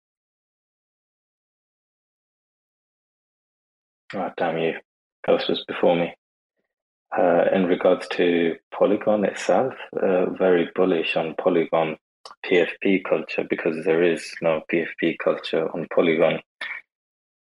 Oh, 4.13 4.31
damn 4.35 4.57
you. 4.57 4.73
Ghost 5.25 5.47
was 5.47 5.63
before 5.65 5.95
me. 5.95 6.13
Uh, 7.17 7.45
in 7.53 7.67
regards 7.67 8.05
to 8.09 8.55
Polygon 8.77 9.23
itself, 9.23 9.73
uh, 9.95 10.25
very 10.31 10.69
bullish 10.75 11.15
on 11.15 11.35
Polygon 11.41 11.95
PFP 12.45 13.05
culture 13.07 13.45
because 13.49 13.85
there 13.85 14.03
is 14.03 14.29
no 14.41 14.63
PFP 14.69 15.15
culture 15.23 15.69
on 15.73 15.87
Polygon. 15.95 16.41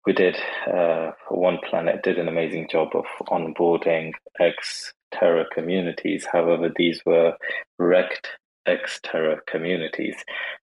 We 0.04 0.12
did, 0.12 0.36
uh, 0.70 1.12
One 1.30 1.58
Planet 1.70 2.02
did 2.02 2.18
an 2.18 2.28
amazing 2.28 2.68
job 2.68 2.88
of 2.92 3.06
onboarding 3.28 4.12
ex 4.38 4.92
Terra 5.10 5.46
communities. 5.54 6.26
However, 6.30 6.70
these 6.76 7.00
were 7.06 7.34
wrecked 7.78 8.28
ex 8.66 9.00
Terra 9.02 9.40
communities, 9.46 10.16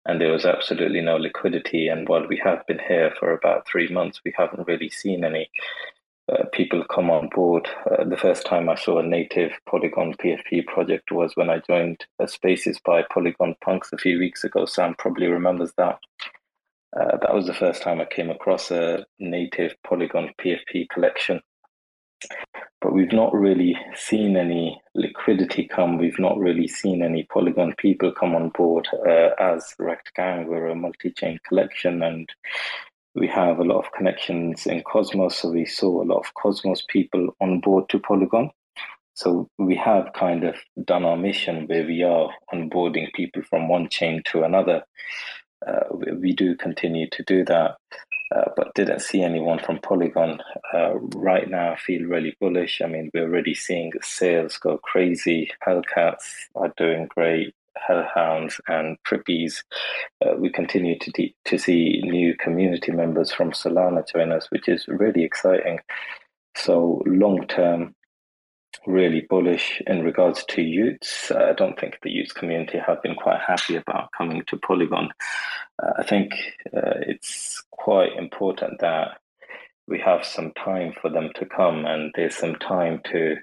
and 0.05 0.19
there 0.19 0.31
was 0.31 0.45
absolutely 0.45 1.01
no 1.01 1.17
liquidity. 1.17 1.88
And 1.88 2.07
while 2.07 2.27
we 2.27 2.41
have 2.43 2.65
been 2.67 2.79
here 2.79 3.13
for 3.19 3.33
about 3.33 3.67
three 3.67 3.88
months, 3.89 4.21
we 4.23 4.33
haven't 4.38 4.67
really 4.67 4.89
seen 4.89 5.23
any 5.23 5.49
uh, 6.31 6.45
people 6.53 6.83
come 6.83 7.09
on 7.09 7.29
board. 7.29 7.67
Uh, 7.89 8.03
the 8.03 8.17
first 8.17 8.45
time 8.45 8.69
I 8.69 8.75
saw 8.75 8.99
a 8.99 9.03
native 9.03 9.51
Polygon 9.67 10.13
PFP 10.13 10.67
project 10.67 11.12
was 11.12 11.35
when 11.35 11.49
I 11.49 11.59
joined 11.59 12.05
Spaces 12.27 12.79
by 12.85 13.03
Polygon 13.12 13.55
Punks 13.63 13.91
a 13.93 13.97
few 13.97 14.19
weeks 14.19 14.43
ago. 14.43 14.65
Sam 14.65 14.95
probably 14.97 15.27
remembers 15.27 15.73
that. 15.77 15.99
Uh, 16.95 17.17
that 17.21 17.33
was 17.33 17.45
the 17.45 17.53
first 17.53 17.81
time 17.81 18.01
I 18.01 18.05
came 18.05 18.29
across 18.29 18.71
a 18.71 19.05
native 19.19 19.75
Polygon 19.83 20.31
PFP 20.39 20.89
collection. 20.89 21.41
But 22.82 22.93
we've 22.93 23.12
not 23.12 23.34
really 23.34 23.77
seen 23.95 24.38
any 24.38 24.82
liquidity 24.95 25.67
come. 25.67 25.97
We've 25.97 26.19
not 26.19 26.38
really 26.38 26.67
seen 26.67 27.01
any 27.01 27.23
Polygon 27.23 27.75
people 27.77 28.12
come 28.12 28.36
on 28.36 28.49
board 28.49 28.88
uh, 29.05 29.32
as 29.39 29.75
Rekt 29.79 30.13
Gang. 30.15 30.47
We're 30.47 30.67
a 30.67 30.75
multi 30.75 31.12
chain 31.12 31.39
collection 31.47 32.01
and 32.03 32.29
we 33.15 33.27
have 33.27 33.60
a 33.60 33.63
lot 33.63 33.86
of 33.86 33.91
connections 33.91 34.65
in 34.65 34.84
Cosmos, 34.84 35.38
so 35.38 35.49
we 35.49 35.65
saw 35.65 36.01
a 36.01 36.05
lot 36.05 36.19
of 36.19 36.34
Cosmos 36.36 36.84
people 36.88 37.36
on 37.41 37.60
board 37.60 37.89
to 37.89 37.99
Polygon. 37.99 38.51
So 39.13 39.49
we 39.58 39.75
have 39.75 40.13
kind 40.13 40.45
of 40.45 40.55
done 40.86 41.03
our 41.03 41.17
mission 41.17 41.67
where 41.67 41.86
we 41.86 42.03
are 42.03 42.29
onboarding 42.53 43.12
people 43.13 43.41
from 43.41 43.67
one 43.67 43.89
chain 43.89 44.21
to 44.27 44.43
another. 44.43 44.84
Uh, 45.67 45.82
we, 46.17 46.32
do 46.32 46.55
continue 46.55 47.10
to 47.10 47.23
do 47.23 47.43
that, 47.43 47.75
uh, 48.35 48.49
but 48.55 48.73
didn't 48.75 49.01
see 49.01 49.23
anyone 49.23 49.59
from 49.59 49.79
Polygon. 49.79 50.39
Uh, 50.73 50.95
right 51.15 51.49
now, 51.49 51.73
I 51.73 51.75
feel 51.77 52.03
really 52.07 52.35
bullish. 52.39 52.81
I 52.81 52.87
mean, 52.87 53.09
we're 53.13 53.23
already 53.23 53.53
seeing 53.53 53.91
sales 54.01 54.57
go 54.57 54.77
crazy. 54.77 55.51
Hellcats 55.65 56.23
are 56.55 56.73
doing 56.77 57.07
great 57.07 57.53
hellhounds 57.75 58.59
and 58.67 58.97
trippies. 59.07 59.63
Uh, 60.23 60.35
we 60.37 60.49
continue 60.49 60.97
to 60.99 61.11
de- 61.11 61.35
to 61.45 61.57
see 61.57 62.01
new 62.03 62.35
community 62.35 62.91
members 62.91 63.31
from 63.31 63.51
Solana 63.51 64.07
join 64.11 64.31
us, 64.31 64.47
which 64.51 64.67
is 64.67 64.87
really 64.87 65.23
exciting. 65.23 65.79
So 66.55 67.01
long 67.05 67.47
term, 67.47 67.95
really 68.87 69.21
bullish 69.29 69.81
in 69.87 70.03
regards 70.03 70.43
to 70.45 70.61
y00ts. 70.61 71.31
Uh, 71.31 71.49
I 71.49 71.53
don't 71.53 71.79
think 71.79 71.97
the 72.01 72.09
y00ts 72.09 72.33
community 72.33 72.77
have 72.77 73.01
been 73.01 73.15
quite 73.15 73.39
happy 73.39 73.75
about 73.75 74.11
coming 74.17 74.43
to 74.47 74.57
Polygon. 74.57 75.09
Uh, 75.81 75.91
I 75.97 76.03
think 76.03 76.33
uh, 76.75 76.99
it's 77.07 77.63
quite 77.71 78.13
important 78.17 78.79
that 78.81 79.19
we 79.87 79.99
have 79.99 80.23
some 80.25 80.51
time 80.53 80.93
for 81.01 81.09
them 81.09 81.29
to 81.35 81.45
come 81.45 81.85
and 81.85 82.11
there's 82.15 82.35
some 82.35 82.55
time 82.55 83.01
to 83.11 83.37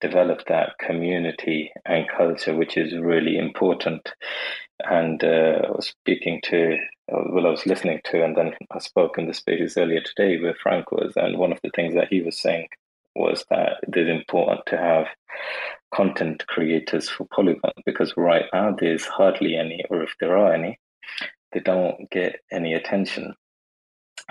develop 0.00 0.44
that 0.46 0.76
community 0.78 1.72
and 1.86 2.06
culture, 2.08 2.54
which 2.54 2.76
is 2.76 2.98
really 2.98 3.38
important. 3.38 4.12
And 4.80 5.22
uh, 5.22 5.62
I 5.68 5.70
was 5.70 5.86
speaking 5.86 6.40
to, 6.44 6.76
well, 7.08 7.46
I 7.46 7.50
was 7.50 7.64
listening 7.64 8.00
to, 8.06 8.24
and 8.24 8.36
then 8.36 8.52
I 8.70 8.80
spoke 8.80 9.18
in 9.18 9.28
the 9.28 9.34
spaces 9.34 9.78
earlier 9.78 10.02
today 10.02 10.40
where 10.40 10.56
Frank 10.60 10.90
was, 10.90 11.12
and 11.16 11.38
one 11.38 11.52
of 11.52 11.60
the 11.62 11.70
things 11.74 11.94
that 11.94 12.08
he 12.08 12.20
was 12.20 12.40
saying 12.40 12.66
was 13.14 13.44
that 13.50 13.78
it 13.82 13.96
is 13.96 14.08
important 14.08 14.60
to 14.66 14.76
have 14.76 15.06
content 15.94 16.44
creators 16.46 17.08
for 17.08 17.26
Polygon 17.26 17.72
because 17.86 18.12
right 18.16 18.46
now 18.52 18.74
there's 18.78 19.04
hardly 19.04 19.56
any, 19.56 19.84
or 19.90 20.02
if 20.02 20.14
there 20.20 20.36
are 20.36 20.52
any, 20.52 20.78
they 21.52 21.60
don't 21.60 22.10
get 22.10 22.40
any 22.50 22.74
attention. 22.74 23.34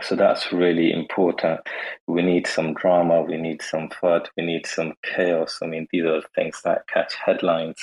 So 0.01 0.15
that's 0.15 0.51
really 0.51 0.91
important. 0.91 1.61
We 2.07 2.21
need 2.21 2.47
some 2.47 2.73
drama, 2.73 3.21
we 3.21 3.37
need 3.37 3.61
some 3.61 3.89
fun, 3.89 4.23
we 4.35 4.45
need 4.45 4.65
some 4.65 4.93
chaos. 5.03 5.59
I 5.61 5.67
mean, 5.67 5.87
these 5.91 6.05
are 6.05 6.21
things 6.35 6.59
that 6.63 6.87
catch 6.87 7.13
headlines. 7.15 7.77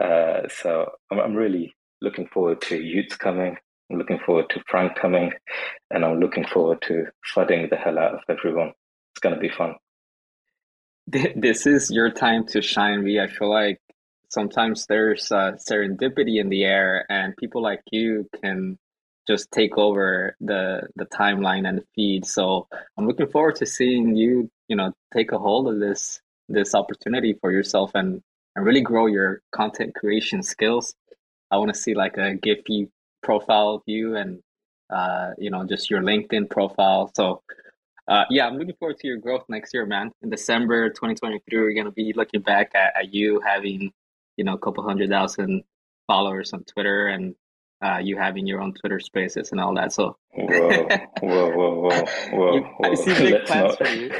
Uh, 0.00 0.42
so 0.48 0.90
I'm, 1.10 1.20
I'm 1.20 1.34
really 1.34 1.74
looking 2.00 2.26
forward 2.26 2.60
to 2.62 2.78
y00ts 2.78 3.18
coming. 3.18 3.56
I'm 3.90 3.98
looking 3.98 4.18
forward 4.18 4.50
to 4.50 4.62
Frank 4.68 4.96
coming, 4.96 5.32
and 5.90 6.04
I'm 6.04 6.18
looking 6.18 6.46
forward 6.46 6.82
to 6.82 7.06
flooding 7.24 7.68
the 7.68 7.76
hell 7.76 7.98
out 7.98 8.14
of 8.14 8.20
everyone. 8.28 8.72
It's 9.12 9.20
going 9.20 9.34
to 9.34 9.40
be 9.40 9.50
fun. 9.50 9.74
This 11.06 11.66
is 11.66 11.90
your 11.90 12.10
time 12.10 12.46
to 12.48 12.62
shine, 12.62 13.04
V. 13.04 13.20
I 13.20 13.26
feel 13.26 13.50
like 13.50 13.80
sometimes 14.28 14.86
there's 14.86 15.30
uh, 15.30 15.52
serendipity 15.52 16.40
in 16.40 16.48
the 16.48 16.64
air, 16.64 17.04
and 17.10 17.36
people 17.36 17.62
like 17.62 17.82
you 17.92 18.28
can 18.42 18.78
just 19.26 19.50
take 19.52 19.76
over 19.78 20.36
the 20.40 20.88
the 20.96 21.06
timeline 21.06 21.68
and 21.68 21.78
the 21.78 21.84
feed. 21.94 22.24
So 22.26 22.66
I'm 22.96 23.06
looking 23.06 23.28
forward 23.28 23.56
to 23.56 23.66
seeing 23.66 24.16
you, 24.16 24.50
you 24.68 24.76
know, 24.76 24.92
take 25.14 25.32
a 25.32 25.38
hold 25.38 25.68
of 25.68 25.78
this 25.78 26.20
this 26.48 26.74
opportunity 26.74 27.34
for 27.40 27.52
yourself 27.52 27.90
and 27.94 28.22
and 28.56 28.64
really 28.64 28.80
grow 28.82 29.06
your 29.06 29.42
content 29.52 29.94
creation 29.94 30.42
skills. 30.42 30.94
I 31.50 31.58
want 31.58 31.72
to 31.72 31.78
see 31.78 31.94
like 31.94 32.16
a 32.16 32.36
Giphy 32.36 32.88
profile 33.22 33.70
of 33.74 33.82
you 33.86 34.16
and 34.16 34.40
uh, 34.90 35.32
you 35.38 35.50
know 35.50 35.64
just 35.66 35.90
your 35.90 36.00
LinkedIn 36.00 36.48
profile. 36.50 37.10
So 37.14 37.42
uh, 38.08 38.24
yeah, 38.30 38.46
I'm 38.46 38.58
looking 38.58 38.74
forward 38.78 38.98
to 38.98 39.06
your 39.06 39.16
growth 39.16 39.44
next 39.48 39.72
year, 39.72 39.86
man. 39.86 40.10
In 40.22 40.30
December 40.30 40.90
2023, 40.90 41.58
we're 41.58 41.72
gonna 41.74 41.90
be 41.90 42.12
looking 42.14 42.42
back 42.42 42.72
at, 42.74 42.96
at 42.96 43.14
you 43.14 43.40
having 43.40 43.92
you 44.36 44.44
know 44.44 44.54
a 44.54 44.58
couple 44.58 44.84
hundred 44.84 45.10
thousand 45.10 45.64
followers 46.06 46.52
on 46.52 46.64
Twitter 46.64 47.08
and 47.08 47.34
uh, 47.82 47.98
you 47.98 48.16
having 48.16 48.46
your 48.46 48.60
own 48.60 48.74
Twitter 48.74 49.00
Spaces 49.00 49.52
and 49.52 49.60
all 49.60 49.74
that. 49.74 49.92
So 49.92 50.16
whoa, 50.34 50.86
whoa, 51.22 51.50
whoa, 51.50 52.04
whoa, 52.32 52.62
whoa! 52.62 52.90
I 52.90 52.94
see 52.94 53.14
big 53.14 53.32
let's 53.32 53.50
plans 53.50 53.76
not, 53.78 53.88
for 53.88 53.94
you. 53.94 54.10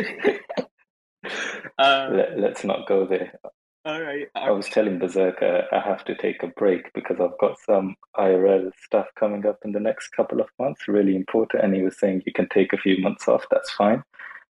uh, 1.79 2.09
Let, 2.39 2.57
us 2.57 2.65
not 2.65 2.87
go 2.87 3.07
there. 3.07 3.39
All 3.87 4.01
right. 4.01 4.29
I 4.35 4.51
was 4.51 4.69
telling 4.69 4.99
Berserker 4.99 5.67
I 5.71 5.79
have 5.79 6.07
to 6.07 6.15
take 6.15 6.43
a 6.43 6.47
break 6.47 6.91
because 6.95 7.21
I've 7.21 7.37
got 7.39 7.59
some 7.59 7.97
IRL 8.17 8.71
stuff 8.83 9.09
coming 9.15 9.45
up 9.45 9.59
in 9.63 9.73
the 9.73 9.81
next 9.81 10.09
couple 10.09 10.41
of 10.41 10.49
months, 10.59 10.89
really 10.89 11.15
important. 11.15 11.63
And 11.63 11.75
he 11.75 11.83
was 11.83 11.99
saying 11.99 12.23
you 12.25 12.33
can 12.33 12.49
take 12.49 12.73
a 12.73 12.79
few 12.79 13.03
months 13.03 13.29
off, 13.29 13.45
that's 13.51 13.71
fine. 13.73 14.03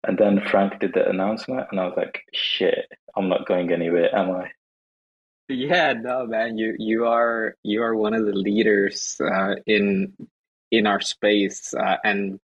And 0.03 0.17
then 0.17 0.41
Frank 0.49 0.79
did 0.79 0.93
the 0.93 1.07
announcement, 1.07 1.67
and 1.69 1.79
I 1.79 1.85
was 1.85 1.97
like, 1.97 2.23
shit, 2.33 2.87
I'm 3.15 3.29
not 3.29 3.45
going 3.45 3.71
anywhere, 3.71 4.15
am 4.15 4.31
I? 4.31 4.51
Yeah, 5.49 5.93
no, 5.93 6.25
man, 6.25 6.57
you 6.57 6.75
you 6.79 7.05
are 7.05 7.55
you 7.63 7.83
are 7.83 7.95
one 7.95 8.13
of 8.13 8.25
the 8.25 8.33
leaders 8.33 9.19
uh, 9.19 9.55
in 9.65 10.13
in 10.71 10.87
our 10.87 11.01
space, 11.01 11.73
uh, 11.73 11.97
and 12.03 12.39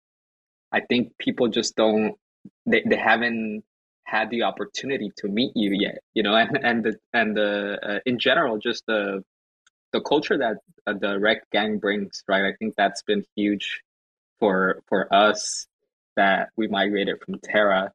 I 0.73 0.81
think 0.81 1.18
people 1.18 1.49
just 1.49 1.77
don't 1.77 2.16
they, 2.64 2.83
they 2.88 2.97
haven't 2.97 3.64
had 4.12 4.27
the 4.31 4.42
opportunity 4.51 5.11
to 5.16 5.27
meet 5.38 5.53
you 5.55 5.70
yet 5.87 5.98
you 6.16 6.22
know 6.22 6.35
and 6.42 6.59
and 6.68 6.79
the 6.87 6.94
and 7.12 7.37
the 7.37 7.53
uh, 7.88 7.98
in 8.11 8.16
general 8.18 8.59
just 8.59 8.83
the 8.87 9.22
the 9.92 10.01
culture 10.01 10.38
that 10.38 10.57
uh, 10.87 10.94
the 10.94 11.18
Rekt 11.18 11.42
Gang 11.53 11.79
brings 11.79 12.25
right? 12.27 12.44
I 12.44 12.53
think 12.59 12.75
that's 12.77 13.03
been 13.03 13.25
huge 13.37 13.83
for 14.40 14.83
for 14.88 15.12
us 15.14 15.66
that 16.16 16.48
we 16.57 16.68
migrated 16.68 17.16
from 17.25 17.38
terra. 17.42 17.92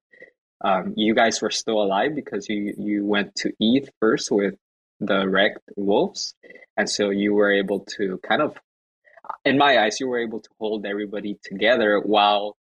Um, 0.63 0.93
you 0.95 1.13
guys 1.13 1.41
were 1.41 1.51
still 1.51 1.81
alive 1.81 2.15
because 2.15 2.47
you 2.49 2.73
you 2.77 3.05
went 3.05 3.35
to 3.35 3.51
eth 3.61 3.89
first 3.99 4.31
with 4.31 4.55
the 4.99 5.25
Rekt 5.25 5.65
Wolves 5.75 6.33
and 6.77 6.89
so 6.89 7.11
you 7.11 7.33
were 7.35 7.51
able 7.51 7.81
to 7.97 8.19
kind 8.27 8.41
of 8.41 8.57
in 9.45 9.57
my 9.57 9.77
eyes 9.83 9.99
you 9.99 10.07
were 10.07 10.19
able 10.19 10.39
to 10.39 10.49
hold 10.59 10.85
everybody 10.87 11.37
together 11.43 11.99
while 11.99 12.55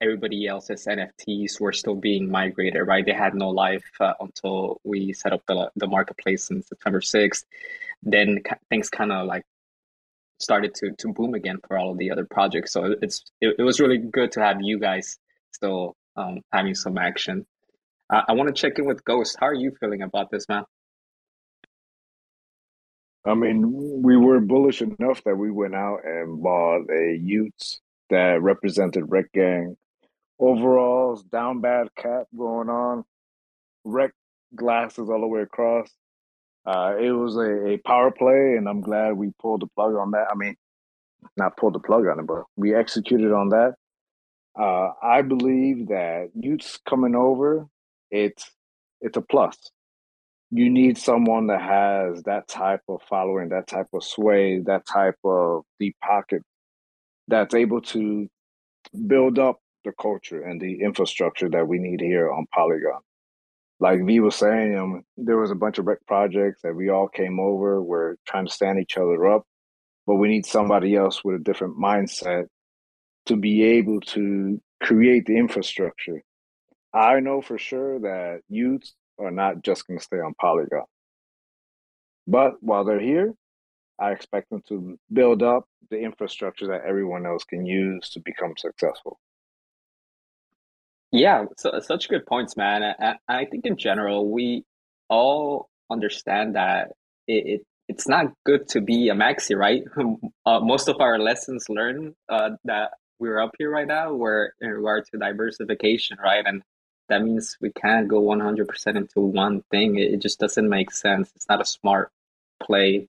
everybody 0.00 0.46
else's 0.46 0.86
NFTs 0.86 1.60
were 1.60 1.72
still 1.72 1.94
being 1.94 2.30
migrated, 2.30 2.86
right? 2.86 3.04
They 3.04 3.12
had 3.12 3.34
no 3.34 3.48
life 3.48 3.84
uh, 4.00 4.14
until 4.20 4.80
we 4.84 5.12
set 5.12 5.32
up 5.32 5.42
the 5.46 5.70
the 5.76 5.86
marketplace 5.86 6.50
in 6.50 6.62
September 6.62 7.00
sixth. 7.00 7.44
Then 8.02 8.42
things 8.70 8.90
kind 8.90 9.12
of 9.12 9.26
like 9.26 9.44
started 10.40 10.74
to 10.76 10.92
to 10.92 11.12
boom 11.12 11.34
again 11.34 11.58
for 11.66 11.78
all 11.78 11.92
of 11.92 11.98
the 11.98 12.10
other 12.10 12.24
projects. 12.24 12.72
So 12.72 12.94
it's 13.02 13.24
it, 13.40 13.56
it 13.58 13.62
was 13.62 13.80
really 13.80 13.98
good 13.98 14.32
to 14.32 14.40
have 14.40 14.58
you 14.60 14.78
guys 14.78 15.18
still 15.52 15.94
um, 16.16 16.40
having 16.52 16.74
some 16.74 16.98
action. 16.98 17.46
I 18.10 18.32
want 18.32 18.48
to 18.48 18.58
check 18.58 18.78
in 18.78 18.86
with 18.86 19.04
Ghost. 19.04 19.36
How 19.38 19.48
are 19.48 19.54
you 19.54 19.70
feeling 19.78 20.00
about 20.00 20.30
this, 20.30 20.48
man? 20.48 20.64
I 23.26 23.34
mean, 23.34 24.02
we 24.02 24.16
were 24.16 24.40
bullish 24.40 24.80
enough 24.80 25.22
that 25.24 25.36
we 25.36 25.50
went 25.50 25.74
out 25.74 26.06
and 26.06 26.42
bought 26.42 26.88
a 26.90 27.20
y00ts 27.20 27.80
that 28.10 28.42
represented 28.42 29.04
Rekt 29.04 29.32
Gang. 29.34 29.76
Overalls, 30.40 31.24
down 31.24 31.60
bad 31.60 31.88
cap 31.96 32.26
going 32.36 32.68
on, 32.68 33.04
Rec 33.84 34.12
glasses 34.54 35.08
all 35.10 35.20
the 35.20 35.26
way 35.26 35.42
across. 35.42 35.88
Uh, 36.64 36.94
it 37.00 37.10
was 37.10 37.36
a, 37.36 37.66
a 37.68 37.78
power 37.78 38.10
play, 38.10 38.54
and 38.56 38.68
I'm 38.68 38.80
glad 38.80 39.14
we 39.14 39.32
pulled 39.40 39.62
the 39.62 39.66
plug 39.68 39.94
on 39.94 40.12
that. 40.12 40.28
I 40.30 40.34
mean, 40.34 40.54
not 41.36 41.56
pulled 41.56 41.74
the 41.74 41.80
plug 41.80 42.06
on 42.06 42.20
it, 42.20 42.26
but 42.26 42.44
we 42.56 42.74
executed 42.74 43.32
on 43.32 43.48
that. 43.50 43.74
Uh, 44.58 44.90
I 45.02 45.22
believe 45.22 45.88
that 45.88 46.30
y00ts 46.36 46.80
coming 46.88 47.14
over, 47.14 47.66
it's 48.10 48.50
it's 49.00 49.16
a 49.16 49.20
plus. 49.22 49.56
You 50.50 50.70
need 50.70 50.98
someone 50.98 51.48
that 51.48 51.60
has 51.60 52.22
that 52.24 52.48
type 52.48 52.80
of 52.88 53.02
following, 53.08 53.50
that 53.50 53.66
type 53.66 53.88
of 53.92 54.02
sway, 54.02 54.60
that 54.60 54.86
type 54.86 55.18
of 55.24 55.64
deep 55.78 55.96
pocket 56.02 56.42
that's 57.28 57.54
able 57.54 57.80
to 57.82 58.28
build 59.06 59.38
up 59.38 59.60
the 59.84 59.92
culture 60.00 60.42
and 60.42 60.60
the 60.60 60.82
infrastructure 60.82 61.48
that 61.48 61.68
we 61.68 61.78
need 61.78 62.00
here 62.00 62.30
on 62.30 62.46
Polygon. 62.52 63.00
Like 63.80 64.04
V 64.04 64.20
was 64.20 64.34
saying, 64.34 64.76
um, 64.76 65.04
there 65.16 65.36
was 65.36 65.52
a 65.52 65.54
bunch 65.54 65.78
of 65.78 65.86
rec 65.86 66.04
projects 66.06 66.62
that 66.62 66.74
we 66.74 66.88
all 66.88 67.06
came 67.06 67.38
over. 67.38 67.80
We're 67.80 68.16
trying 68.26 68.46
to 68.46 68.52
stand 68.52 68.80
each 68.80 68.96
other 68.96 69.26
up, 69.28 69.44
but 70.06 70.16
we 70.16 70.28
need 70.28 70.46
somebody 70.46 70.96
else 70.96 71.22
with 71.22 71.36
a 71.36 71.44
different 71.44 71.78
mindset 71.78 72.46
to 73.26 73.36
be 73.36 73.62
able 73.62 74.00
to 74.00 74.60
create 74.82 75.26
the 75.26 75.36
infrastructure. 75.36 76.22
I 76.92 77.20
know 77.20 77.40
for 77.40 77.58
sure 77.58 78.00
that 78.00 78.40
y00ts 78.50 78.92
are 79.18 79.30
not 79.30 79.62
just 79.62 79.86
going 79.86 79.98
to 79.98 80.04
stay 80.04 80.18
on 80.18 80.34
Polygon. 80.40 80.84
But 82.26 82.54
while 82.60 82.84
they're 82.84 83.00
here, 83.00 83.34
I 83.98 84.12
expect 84.12 84.50
them 84.50 84.62
to 84.68 84.98
build 85.12 85.42
up 85.42 85.66
the 85.90 85.98
infrastructure 85.98 86.68
that 86.68 86.82
everyone 86.86 87.26
else 87.26 87.44
can 87.44 87.66
use 87.66 88.10
to 88.10 88.20
become 88.20 88.54
successful. 88.56 89.18
Yeah, 91.10 91.46
so, 91.56 91.78
such 91.80 92.08
good 92.08 92.26
points, 92.26 92.56
man. 92.56 92.82
I, 92.82 93.14
I 93.26 93.44
think 93.46 93.64
in 93.64 93.76
general, 93.78 94.30
we 94.30 94.64
all 95.08 95.70
understand 95.90 96.54
that 96.54 96.92
it, 97.26 97.46
it 97.46 97.62
it's 97.88 98.06
not 98.06 98.26
good 98.44 98.68
to 98.68 98.82
be 98.82 99.08
a 99.08 99.14
maxi, 99.14 99.56
right? 99.56 99.82
Uh, 100.46 100.60
most 100.60 100.88
of 100.88 100.98
our 100.98 101.18
lessons 101.18 101.68
learned 101.68 102.14
uh, 102.30 102.48
that 102.64 102.92
we're 103.18 103.38
up 103.38 103.50
here 103.58 103.70
right 103.70 103.86
now 103.86 104.14
were 104.14 104.54
in 104.62 104.70
regard 104.70 105.04
to 105.04 105.18
diversification, 105.18 106.16
right? 106.22 106.42
And 106.46 106.62
that 107.10 107.22
means 107.22 107.58
we 107.60 107.70
can't 107.70 108.08
go 108.08 108.22
100% 108.22 108.96
into 108.96 109.20
one 109.20 109.62
thing. 109.70 109.98
It, 109.98 110.14
it 110.14 110.22
just 110.22 110.40
doesn't 110.40 110.66
make 110.66 110.90
sense. 110.90 111.30
It's 111.36 111.48
not 111.50 111.60
a 111.60 111.66
smart 111.66 112.10
play 112.62 113.08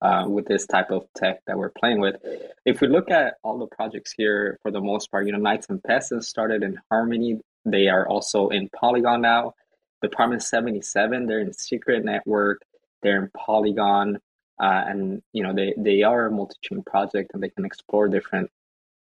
uh, 0.00 0.24
with 0.28 0.46
this 0.46 0.66
type 0.66 0.90
of 0.90 1.06
tech 1.16 1.40
that 1.46 1.56
we're 1.56 1.70
playing 1.70 2.00
with. 2.00 2.16
If 2.64 2.80
we 2.80 2.88
look 2.88 3.10
at 3.10 3.34
all 3.42 3.58
the 3.58 3.66
projects 3.66 4.12
here, 4.12 4.58
for 4.62 4.70
the 4.70 4.80
most 4.80 5.10
part, 5.10 5.26
you 5.26 5.32
know, 5.32 5.38
Knights 5.38 5.66
and 5.68 5.82
Peasants 5.82 6.28
started 6.28 6.62
in 6.62 6.78
Harmony. 6.90 7.40
They 7.64 7.88
are 7.88 8.08
also 8.08 8.48
in 8.48 8.68
Polygon 8.70 9.20
now. 9.20 9.54
Department 10.00 10.42
77, 10.42 11.26
they're 11.26 11.40
in 11.40 11.52
Secret 11.52 12.04
Network. 12.04 12.62
They're 13.02 13.22
in 13.22 13.30
Polygon. 13.36 14.18
Uh, 14.60 14.84
and, 14.86 15.22
you 15.32 15.42
know, 15.42 15.54
they, 15.54 15.74
they 15.76 16.02
are 16.02 16.26
a 16.26 16.30
multi-chain 16.30 16.82
project 16.84 17.30
and 17.34 17.42
they 17.42 17.50
can 17.50 17.64
explore 17.64 18.08
different 18.08 18.50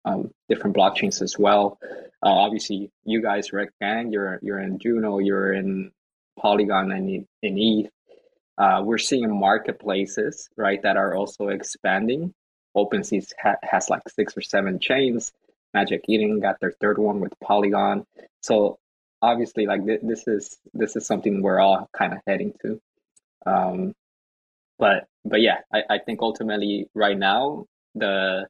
um, 0.04 0.32
different 0.48 0.76
blockchains 0.76 1.22
as 1.22 1.38
well. 1.38 1.78
Uh, 2.24 2.28
obviously, 2.28 2.90
you 3.04 3.22
guys, 3.22 3.50
Rekt 3.50 3.70
Gang, 3.80 4.10
you're, 4.10 4.38
you're 4.42 4.58
in 4.58 4.78
Juno, 4.78 5.18
you're 5.18 5.52
in 5.52 5.92
Polygon 6.38 6.90
and 6.90 7.08
in, 7.08 7.28
in 7.42 7.58
ETH. 7.58 7.90
Uh, 8.58 8.82
we're 8.84 8.98
seeing 8.98 9.38
marketplaces, 9.38 10.48
right, 10.56 10.82
that 10.82 10.96
are 10.96 11.14
also 11.14 11.48
expanding. 11.48 12.34
OpenSea 12.76 13.26
ha- 13.42 13.56
has 13.62 13.90
like 13.90 14.02
six 14.08 14.36
or 14.36 14.42
seven 14.42 14.78
chains. 14.78 15.32
Magic 15.74 16.02
Eden 16.08 16.40
got 16.40 16.60
their 16.60 16.72
third 16.80 16.98
one 16.98 17.20
with 17.20 17.32
Polygon. 17.42 18.04
So 18.42 18.78
obviously, 19.22 19.66
like 19.66 19.86
th- 19.86 20.00
this 20.02 20.26
is 20.28 20.58
this 20.74 20.96
is 20.96 21.06
something 21.06 21.42
we're 21.42 21.60
all 21.60 21.88
kind 21.96 22.12
of 22.12 22.20
heading 22.26 22.52
to. 22.62 22.80
Um, 23.46 23.94
but 24.78 25.06
but 25.24 25.40
yeah, 25.40 25.58
I, 25.72 25.82
I 25.90 25.98
think 25.98 26.20
ultimately 26.22 26.88
right 26.94 27.18
now 27.18 27.66
the 27.94 28.46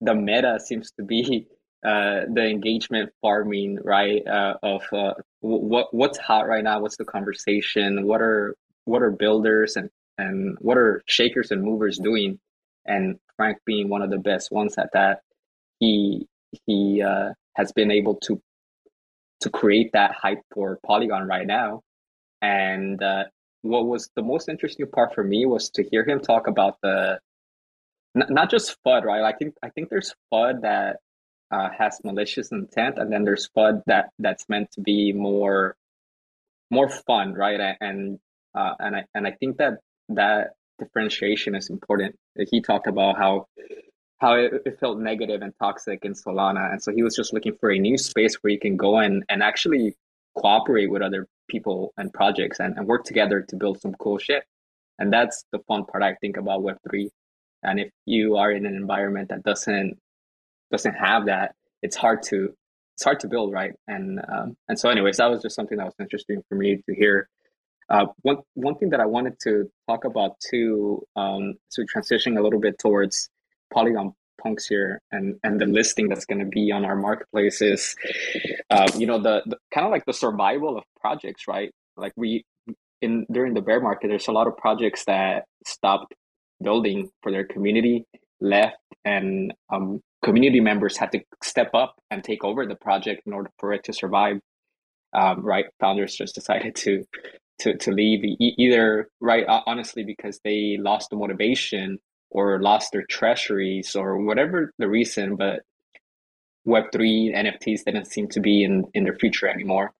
the 0.00 0.14
meta 0.14 0.60
seems 0.60 0.90
to 0.92 1.04
be 1.04 1.46
uh, 1.84 2.22
the 2.32 2.46
engagement 2.46 3.10
farming, 3.22 3.78
right? 3.82 4.26
Uh, 4.26 4.54
of 4.62 4.82
uh, 4.92 5.14
what 5.40 5.92
what's 5.94 6.18
hot 6.18 6.46
right 6.48 6.64
now? 6.64 6.80
What's 6.80 6.96
the 6.96 7.04
conversation? 7.04 8.06
What 8.06 8.20
are 8.20 8.54
what 8.84 9.02
are 9.02 9.10
builders 9.10 9.76
and 9.76 9.90
and 10.18 10.56
what 10.60 10.76
are 10.78 11.02
shakers 11.06 11.50
and 11.50 11.62
movers 11.62 11.98
doing? 11.98 12.38
And 12.86 13.18
Frank 13.36 13.58
being 13.64 13.88
one 13.88 14.02
of 14.02 14.10
the 14.10 14.18
best 14.18 14.50
ones 14.50 14.76
at 14.78 14.90
that, 14.92 15.20
he 15.78 16.26
he 16.66 17.02
uh, 17.02 17.30
has 17.54 17.72
been 17.72 17.90
able 17.90 18.16
to 18.24 18.40
to 19.40 19.50
create 19.50 19.90
that 19.92 20.12
hype 20.12 20.40
for 20.54 20.78
Polygon 20.86 21.26
right 21.26 21.46
now. 21.46 21.82
And 22.40 23.02
uh, 23.02 23.24
what 23.62 23.86
was 23.86 24.08
the 24.16 24.22
most 24.22 24.48
interesting 24.48 24.86
part 24.86 25.14
for 25.14 25.24
me 25.24 25.46
was 25.46 25.70
to 25.70 25.84
hear 25.84 26.04
him 26.04 26.20
talk 26.20 26.46
about 26.48 26.76
the 26.82 27.18
n- 28.16 28.26
not 28.30 28.50
just 28.50 28.76
FUD, 28.84 29.04
right? 29.04 29.22
I 29.22 29.32
think 29.36 29.54
I 29.62 29.70
think 29.70 29.88
there's 29.88 30.14
FUD 30.32 30.62
that 30.62 30.96
uh, 31.50 31.68
has 31.76 32.00
malicious 32.04 32.50
intent, 32.52 32.98
and 32.98 33.12
then 33.12 33.24
there's 33.24 33.48
FUD 33.56 33.82
that 33.86 34.10
that's 34.18 34.48
meant 34.48 34.70
to 34.72 34.80
be 34.80 35.12
more 35.12 35.76
more 36.70 36.88
fun, 36.88 37.34
right? 37.34 37.76
And 37.80 38.18
uh, 38.54 38.74
and 38.78 38.96
I 38.96 39.04
and 39.14 39.26
I 39.26 39.32
think 39.32 39.58
that 39.58 39.74
that 40.10 40.50
differentiation 40.78 41.54
is 41.54 41.70
important. 41.70 42.16
He 42.50 42.60
talked 42.60 42.86
about 42.86 43.16
how 43.16 43.46
how 44.18 44.34
it, 44.34 44.62
it, 44.64 44.78
felt 44.78 44.98
negative 44.98 45.42
and 45.42 45.52
toxic 45.60 46.04
in 46.04 46.14
Solana, 46.14 46.70
and 46.70 46.82
so 46.82 46.92
he 46.92 47.02
was 47.02 47.16
just 47.16 47.32
looking 47.32 47.56
for 47.60 47.70
a 47.70 47.78
new 47.78 47.98
space 47.98 48.36
where 48.36 48.52
you 48.52 48.58
can 48.58 48.76
go 48.76 48.98
and 48.98 49.24
and 49.28 49.42
actually 49.42 49.94
cooperate 50.36 50.90
with 50.90 51.02
other 51.02 51.26
people 51.48 51.92
and 51.98 52.12
projects 52.12 52.58
and, 52.60 52.76
and 52.76 52.86
work 52.86 53.04
together 53.04 53.42
to 53.42 53.56
build 53.56 53.80
some 53.80 53.94
cool 53.94 54.18
shit. 54.18 54.44
And 54.98 55.12
that's 55.12 55.44
the 55.52 55.58
fun 55.68 55.84
part 55.84 56.02
I 56.02 56.14
think 56.20 56.36
about 56.36 56.62
Web 56.62 56.78
three. 56.88 57.10
And 57.62 57.78
if 57.80 57.90
you 58.06 58.36
are 58.36 58.50
in 58.50 58.66
an 58.66 58.74
environment 58.74 59.28
that 59.28 59.42
doesn't 59.42 59.98
doesn't 60.70 60.94
have 60.94 61.26
that, 61.26 61.54
it's 61.82 61.96
hard 61.96 62.22
to 62.24 62.54
it's 62.94 63.04
hard 63.04 63.20
to 63.20 63.28
build, 63.28 63.52
right? 63.52 63.72
And 63.88 64.20
um, 64.28 64.56
and 64.68 64.78
so, 64.78 64.88
anyways, 64.88 65.16
that 65.16 65.30
was 65.30 65.42
just 65.42 65.56
something 65.56 65.78
that 65.78 65.84
was 65.84 65.94
interesting 65.98 66.42
for 66.48 66.54
me 66.54 66.76
to 66.76 66.94
hear. 66.94 67.28
Uh, 67.92 68.06
one 68.22 68.38
one 68.54 68.76
thing 68.76 68.90
that 68.90 69.00
I 69.00 69.06
wanted 69.06 69.38
to 69.42 69.70
talk 69.88 70.06
about 70.06 70.40
too, 70.40 71.02
um, 71.16 71.54
so 71.70 71.84
transitioning 71.84 72.38
a 72.38 72.42
little 72.42 72.60
bit 72.60 72.78
towards 72.80 73.30
Polygon 73.74 74.14
punks 74.42 74.66
here 74.66 75.00
and 75.12 75.36
and 75.44 75.60
the 75.60 75.66
listing 75.66 76.08
that's 76.08 76.26
going 76.26 76.40
to 76.40 76.46
be 76.46 76.72
on 76.72 76.86
our 76.86 76.96
marketplace 76.96 77.62
is, 77.62 77.96
uh, 78.70 78.88
you 78.98 79.06
know, 79.06 79.20
the, 79.22 79.42
the 79.46 79.58
kind 79.74 79.86
of 79.86 79.92
like 79.92 80.06
the 80.06 80.14
survival 80.14 80.78
of 80.78 80.84
projects, 81.00 81.48
right? 81.48 81.70
Like 81.98 82.14
we 82.16 82.44
in 83.02 83.26
during 83.32 83.54
the 83.54 83.62
bear 83.62 83.80
market, 83.80 84.08
there's 84.08 84.28
a 84.28 84.32
lot 84.32 84.48
of 84.48 84.56
projects 84.58 85.04
that 85.06 85.44
stopped 85.66 86.14
building 86.62 87.10
for 87.22 87.32
their 87.32 87.44
community, 87.44 88.06
left, 88.40 88.78
and 89.04 89.54
um, 89.72 90.00
community 90.24 90.60
members 90.60 90.96
had 90.96 91.12
to 91.12 91.20
step 91.42 91.74
up 91.74 91.96
and 92.10 92.24
take 92.24 92.44
over 92.44 92.66
the 92.66 92.76
project 92.76 93.22
in 93.26 93.34
order 93.34 93.50
for 93.58 93.74
it 93.74 93.84
to 93.84 93.94
survive. 93.94 94.38
Um, 95.14 95.42
right, 95.42 95.66
founders 95.80 96.14
just 96.16 96.34
decided 96.36 96.74
to 96.76 97.04
to 97.60 97.76
to 97.76 97.90
leave 97.92 98.20
either 98.40 99.08
right 99.20 99.44
honestly 99.66 100.04
because 100.04 100.40
they 100.44 100.76
lost 100.80 101.10
the 101.10 101.16
motivation 101.16 101.98
or 102.32 102.60
lost 102.60 102.92
their 102.92 103.04
treasuries 103.08 103.94
or 103.94 104.18
whatever 104.18 104.72
the 104.78 104.88
reason, 104.88 105.36
but 105.36 105.60
Web3 106.66 107.34
NFTs 107.36 107.84
didn't 107.84 108.06
seem 108.06 108.28
to 108.28 108.40
be 108.40 108.64
in, 108.64 108.84
in 108.94 109.04
their 109.04 109.16
future 109.16 109.48
anymore. 109.48 109.92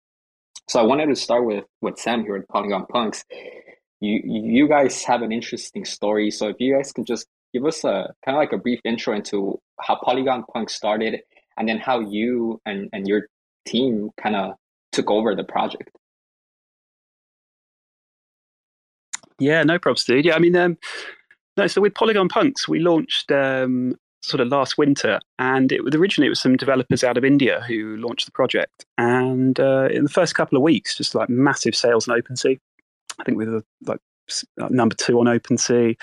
So 0.69 0.81
I 0.81 0.85
wanted 0.85 1.07
to 1.07 1.17
start 1.17 1.45
with, 1.45 1.65
with 1.81 1.99
Sam 1.99 2.23
here 2.23 2.37
at 2.37 2.49
Polygon 2.49 2.87
Punks. 2.87 3.25
You 4.01 4.21
you 4.25 4.69
guys 4.69 5.05
have 5.05 5.23
an 5.23 5.33
interesting 5.33 5.85
story. 5.85 6.31
So 6.31 6.49
if 6.49 6.57
you 6.59 6.75
guys 6.77 6.93
can 6.93 7.05
just 7.05 7.27
give 7.53 7.65
us 7.67 7.85
a 7.85 8.13
kind 8.25 8.37
of 8.37 8.41
like 8.41 8.53
a 8.53 8.59
brief 8.59 8.81
intro 8.85 9.15
into 9.15 9.61
how 9.81 9.99
Polygon 10.03 10.45
Punks 10.53 10.75
started 10.75 11.21
and 11.57 11.69
then 11.69 11.79
how 11.79 12.01
you 12.01 12.61
and, 12.65 12.89
and 12.93 13.07
your 13.07 13.27
team 13.67 14.11
kind 14.21 14.37
of 14.37 14.55
took 14.93 15.11
over 15.11 15.35
the 15.35 15.45
project. 15.45 15.91
Yeah, 19.43 19.65
no 19.65 19.79
problems, 19.79 20.05
dude. 20.05 20.25
Yeah, 20.25 20.37
I 20.37 20.39
mean, 20.39 20.55
um, 20.55 20.79
no, 21.57 21.67
so 21.67 21.81
with 21.81 21.95
Polygon 21.95 22.29
Punks, 22.29 22.69
we 22.69 22.79
launched 22.79 23.33
um, 23.33 23.97
sort 24.23 24.41
of 24.41 24.49
last 24.49 24.79
winter, 24.79 25.19
and 25.41 25.73
it 25.73 25.83
was 25.83 25.95
originally 25.97 26.27
it 26.27 26.31
was 26.31 26.41
some 26.41 26.57
developers 26.57 27.03
out 27.03 27.17
of 27.19 27.25
India 27.25 27.61
who 27.67 27.97
launched 27.97 28.27
the 28.27 28.33
project. 28.33 28.87
And 28.99 29.59
uh, 29.59 29.89
in 29.91 30.05
the 30.05 30.11
first 30.11 30.37
couple 30.37 30.57
of 30.57 30.63
weeks, 30.63 30.97
just 30.97 31.15
like 31.17 31.29
massive 31.29 31.75
sales 31.75 32.07
on 32.09 32.21
OpenSea. 32.21 32.59
I 33.19 33.25
think 33.25 33.37
we 33.37 33.47
were 33.47 33.63
like 33.85 34.01
number 34.71 34.95
two 34.95 35.19
on 35.19 35.27
OpenSea. 35.27 35.97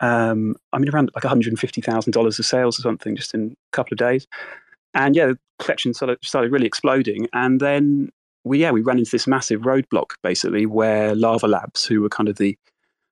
Um, 0.00 0.56
I 0.72 0.78
mean, 0.78 0.92
around 0.92 1.10
like 1.14 1.24
one 1.24 1.30
hundred 1.30 1.50
and 1.50 1.60
fifty 1.60 1.80
thousand 1.80 2.12
dollars 2.12 2.40
of 2.40 2.44
sales 2.44 2.78
or 2.78 2.82
something 2.82 3.14
just 3.14 3.34
in 3.34 3.52
a 3.52 3.76
couple 3.76 3.94
of 3.94 3.98
days. 3.98 4.26
And 4.94 5.14
yeah, 5.14 5.26
the 5.26 5.38
collection 5.60 5.94
started, 5.94 6.18
started 6.24 6.50
really 6.50 6.66
exploding. 6.66 7.28
And 7.32 7.60
then 7.60 8.10
we 8.42 8.58
yeah 8.58 8.70
we 8.70 8.80
ran 8.80 8.98
into 8.98 9.10
this 9.10 9.26
massive 9.26 9.60
roadblock 9.60 10.12
basically 10.22 10.66
where 10.66 11.14
Larva 11.14 11.46
Labs, 11.46 11.86
who 11.86 12.00
were 12.00 12.08
kind 12.08 12.28
of 12.28 12.36
the 12.36 12.58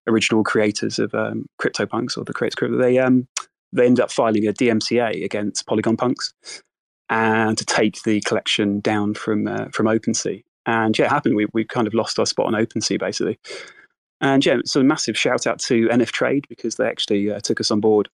original 0.09 0.43
creators 0.43 0.99
of 0.99 1.15
um, 1.15 1.47
CryptoPunks 1.61 2.17
or 2.17 2.25
the 2.25 2.33
creators 2.33 2.55
crypto, 2.55 2.79
they 2.79 2.99
um, 2.99 3.29
they 3.73 3.87
ended 3.87 4.03
up 4.03 4.11
filing 4.11 4.47
a 4.47 4.53
DMCA 4.53 5.25
against 5.25 5.67
Polygon 5.67 5.97
Punks 5.97 6.33
and 7.11 7.57
to 7.57 7.65
take 7.65 8.03
the 8.03 8.21
collection 8.23 8.81
down 8.81 9.15
from 9.15 9.47
uh, 9.47 9.67
from 9.73 9.87
OpenSea. 9.87 10.43
And 10.67 10.99
yeah, 10.99 11.07
it 11.07 11.11
happened. 11.11 11.37
We 11.37 11.47
we 11.53 11.65
kind 11.65 11.87
of 11.87 11.95
lost 11.95 12.19
our 12.19 12.27
spot 12.27 12.47
on 12.47 12.55
OpenSea 12.55 12.99
basically. 12.99 13.39
And 14.21 14.45
yeah, 14.45 14.59
so 14.65 14.81
a 14.81 14.85
massive 14.85 15.17
shout 15.17 15.47
out 15.47 15.61
to 15.61 15.89
NFTrade 15.89 16.49
because 16.49 16.75
they 16.75 16.87
actually 16.87 17.31
uh, 17.31 17.41
took 17.41 17.61
us 17.61 17.71
on 17.71 17.81
board. 17.81 18.09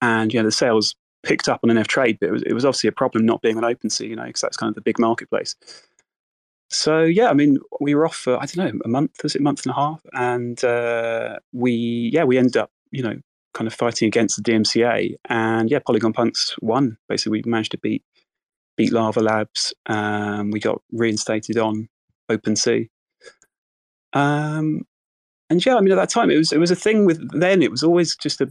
And 0.00 0.32
yeah, 0.32 0.42
the 0.42 0.52
sales 0.52 0.94
picked 1.24 1.48
up 1.48 1.60
on 1.64 1.70
NFTrade, 1.70 2.18
but 2.20 2.28
it 2.28 2.32
was, 2.32 2.42
it 2.44 2.52
was 2.52 2.64
obviously 2.64 2.88
a 2.88 2.92
problem 2.92 3.26
not 3.26 3.42
being 3.42 3.56
on 3.56 3.64
OpenSea, 3.64 4.08
you 4.08 4.16
know, 4.16 4.24
because 4.24 4.40
that's 4.40 4.56
kind 4.56 4.68
of 4.68 4.76
the 4.76 4.80
big 4.80 4.98
marketplace. 4.98 5.56
So 6.70 7.02
yeah, 7.02 7.30
I 7.30 7.34
mean, 7.34 7.58
we 7.80 7.94
were 7.94 8.06
off 8.06 8.16
for 8.16 8.36
I 8.36 8.46
don't 8.46 8.58
know 8.58 8.80
a 8.84 8.88
month, 8.88 9.22
was 9.22 9.34
it 9.34 9.40
a 9.40 9.44
month 9.44 9.64
and 9.64 9.72
a 9.72 9.76
half, 9.76 10.02
and 10.12 10.62
uh, 10.64 11.38
we 11.52 12.10
yeah 12.12 12.24
we 12.24 12.36
ended 12.38 12.56
up 12.56 12.70
you 12.90 13.02
know 13.02 13.16
kind 13.54 13.66
of 13.66 13.74
fighting 13.74 14.06
against 14.06 14.36
the 14.36 14.50
DMCA, 14.50 15.14
and 15.28 15.70
yeah, 15.70 15.78
Polygon 15.84 16.12
Punks 16.12 16.56
won. 16.60 16.98
Basically, 17.08 17.40
we 17.42 17.50
managed 17.50 17.72
to 17.72 17.78
beat 17.78 18.02
beat 18.76 18.92
Larva 18.92 19.20
Labs. 19.20 19.72
Um, 19.86 20.50
we 20.50 20.60
got 20.60 20.82
reinstated 20.92 21.56
on 21.58 21.88
OpenSea. 22.30 22.88
Um, 24.12 24.82
and 25.50 25.64
yeah, 25.64 25.76
I 25.76 25.80
mean, 25.80 25.92
at 25.92 25.96
that 25.96 26.10
time, 26.10 26.30
it 26.30 26.36
was 26.36 26.52
it 26.52 26.58
was 26.58 26.70
a 26.70 26.76
thing 26.76 27.06
with 27.06 27.38
then. 27.38 27.62
It 27.62 27.70
was 27.70 27.82
always 27.82 28.14
just 28.16 28.40
a 28.42 28.48